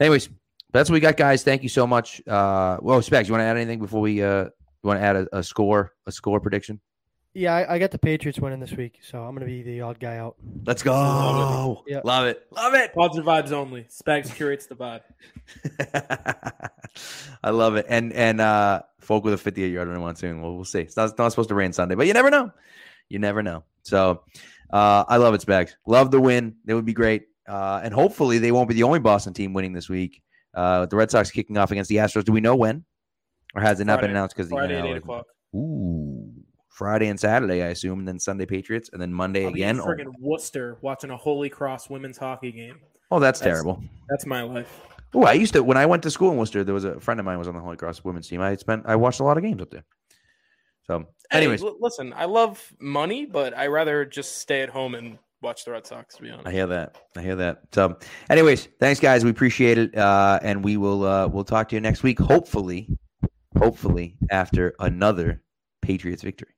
anyways, 0.00 0.28
that's 0.72 0.88
what 0.88 0.94
we 0.94 1.00
got, 1.00 1.16
guys. 1.16 1.42
Thank 1.42 1.62
you 1.62 1.68
so 1.68 1.86
much. 1.86 2.26
Uh, 2.26 2.78
well, 2.80 3.02
Specs, 3.02 3.28
you 3.28 3.32
want 3.32 3.42
to 3.42 3.46
add 3.46 3.56
anything 3.56 3.80
before 3.80 4.00
we? 4.00 4.22
Uh, 4.22 4.44
you 4.44 4.86
want 4.86 4.98
to 4.98 5.04
add 5.04 5.16
a, 5.16 5.38
a 5.38 5.42
score, 5.42 5.92
a 6.06 6.12
score 6.12 6.40
prediction? 6.40 6.80
Yeah, 7.32 7.54
I, 7.54 7.74
I 7.74 7.78
got 7.78 7.92
the 7.92 7.98
Patriots 7.98 8.40
winning 8.40 8.58
this 8.58 8.72
week, 8.72 8.98
so 9.02 9.22
I'm 9.22 9.36
going 9.36 9.46
to 9.46 9.46
be 9.46 9.62
the 9.62 9.82
odd 9.82 10.00
guy 10.00 10.16
out. 10.16 10.34
Let's 10.66 10.82
go. 10.82 10.92
Love 10.92 11.84
it. 11.86 11.92
Yeah. 11.92 12.00
Love 12.02 12.26
it. 12.26 12.46
Love 12.50 12.74
it. 12.74 12.92
Positive 12.92 13.24
vibes 13.24 13.52
only. 13.52 13.84
Spags 13.84 14.34
curates 14.34 14.66
the 14.66 14.74
vibe. 14.74 15.02
I 17.44 17.50
love 17.50 17.76
it. 17.76 17.86
And 17.88 18.12
and 18.12 18.40
uh 18.40 18.82
folk 18.98 19.24
with 19.24 19.34
a 19.34 19.38
58 19.38 19.72
yard 19.72 19.88
run 19.88 20.16
soon. 20.16 20.42
Well, 20.42 20.56
we'll 20.56 20.64
see. 20.64 20.80
It's 20.80 20.96
not, 20.96 21.10
it's 21.10 21.18
not 21.18 21.28
supposed 21.28 21.50
to 21.50 21.54
rain 21.54 21.72
Sunday, 21.72 21.94
but 21.94 22.08
you 22.08 22.14
never 22.14 22.30
know. 22.30 22.50
You 23.10 23.18
never 23.18 23.42
know. 23.42 23.64
So 23.82 24.22
uh 24.72 25.04
I 25.06 25.18
love 25.18 25.34
it, 25.34 25.42
Spags. 25.42 25.72
Love 25.86 26.10
the 26.10 26.20
win. 26.20 26.54
It 26.66 26.72
would 26.74 26.86
be 26.86 26.94
great. 26.94 27.24
Uh 27.46 27.80
and 27.84 27.92
hopefully 27.92 28.38
they 28.38 28.52
won't 28.52 28.68
be 28.68 28.74
the 28.74 28.84
only 28.84 29.00
Boston 29.00 29.34
team 29.34 29.52
winning 29.52 29.74
this 29.74 29.88
week. 29.90 30.22
Uh 30.54 30.86
the 30.86 30.96
Red 30.96 31.10
Sox 31.10 31.30
kicking 31.30 31.58
off 31.58 31.70
against 31.70 31.88
the 31.90 31.96
Astros. 31.96 32.24
Do 32.24 32.32
we 32.32 32.40
know 32.40 32.56
when? 32.56 32.84
Or 33.54 33.60
has 33.60 33.80
it 33.80 33.84
not 33.84 34.00
been 34.00 34.10
announced 34.10 34.34
because 34.36 34.48
the 34.48 34.54
Friday 34.56 34.78
at 34.78 34.86
8 34.86 34.96
o'clock. 34.98 35.26
Ooh. 35.54 36.32
Friday 36.68 37.08
and 37.08 37.18
Saturday, 37.20 37.62
I 37.62 37.66
assume, 37.66 37.98
and 37.98 38.08
then 38.08 38.18
Sunday 38.18 38.46
Patriots, 38.46 38.88
and 38.92 39.02
then 39.02 39.12
Monday 39.12 39.44
I'll 39.44 39.52
be 39.52 39.62
again. 39.64 39.76
in 39.80 40.06
Oh, 40.08 40.12
Worcester 40.18 40.78
watching 40.80 41.10
a 41.10 41.16
Holy 41.16 41.50
Cross 41.50 41.90
women's 41.90 42.16
hockey 42.16 42.52
game. 42.52 42.76
oh, 43.10 43.18
that's, 43.18 43.38
That's- 43.40 43.56
terrible. 43.56 43.82
That's 44.08 44.24
my 44.24 44.42
life. 44.42 44.80
Oh, 45.12 45.24
I 45.24 45.32
used 45.32 45.52
to 45.54 45.62
when 45.64 45.76
I 45.76 45.84
went 45.84 46.04
to 46.04 46.10
school 46.10 46.30
in 46.30 46.38
Worcester. 46.38 46.62
There 46.64 46.72
was 46.72 46.84
a 46.84 46.98
friend 47.00 47.18
of 47.20 47.26
mine 47.26 47.38
was 47.38 47.48
on 47.48 47.54
the 47.54 47.60
Holy 47.60 47.76
Cross 47.76 48.04
women's 48.04 48.28
team. 48.28 48.40
I 48.40 48.54
spent 48.54 48.84
I 48.86 48.94
watched 48.96 49.18
a 49.20 49.24
lot 49.24 49.36
of 49.36 49.42
games 49.42 49.60
up 49.60 49.70
there. 49.70 49.84
So, 50.90 51.06
Hey, 51.30 51.38
anyways, 51.38 51.62
l- 51.62 51.76
listen, 51.78 52.12
I 52.16 52.24
love 52.24 52.60
money, 52.80 53.24
but 53.24 53.56
I 53.56 53.68
rather 53.68 54.04
just 54.04 54.38
stay 54.38 54.62
at 54.62 54.68
home 54.68 54.96
and 54.96 55.18
watch 55.40 55.64
the 55.64 55.70
Red 55.70 55.86
Sox. 55.86 56.16
To 56.16 56.22
be 56.22 56.30
honest, 56.30 56.48
I 56.48 56.50
hear 56.50 56.66
that. 56.66 56.98
I 57.16 57.22
hear 57.22 57.36
that. 57.36 57.62
So, 57.70 57.96
anyways, 58.28 58.66
thanks 58.80 58.98
guys. 58.98 59.22
We 59.22 59.30
appreciate 59.30 59.78
it, 59.78 59.96
uh, 59.96 60.40
and 60.42 60.64
we 60.64 60.76
will 60.76 61.04
uh, 61.04 61.28
we'll 61.28 61.44
talk 61.44 61.68
to 61.68 61.76
you 61.76 61.80
next 61.80 62.02
week. 62.02 62.18
Hopefully, 62.18 62.88
hopefully 63.56 64.16
after 64.32 64.74
another 64.80 65.44
Patriots 65.80 66.24
victory. 66.24 66.54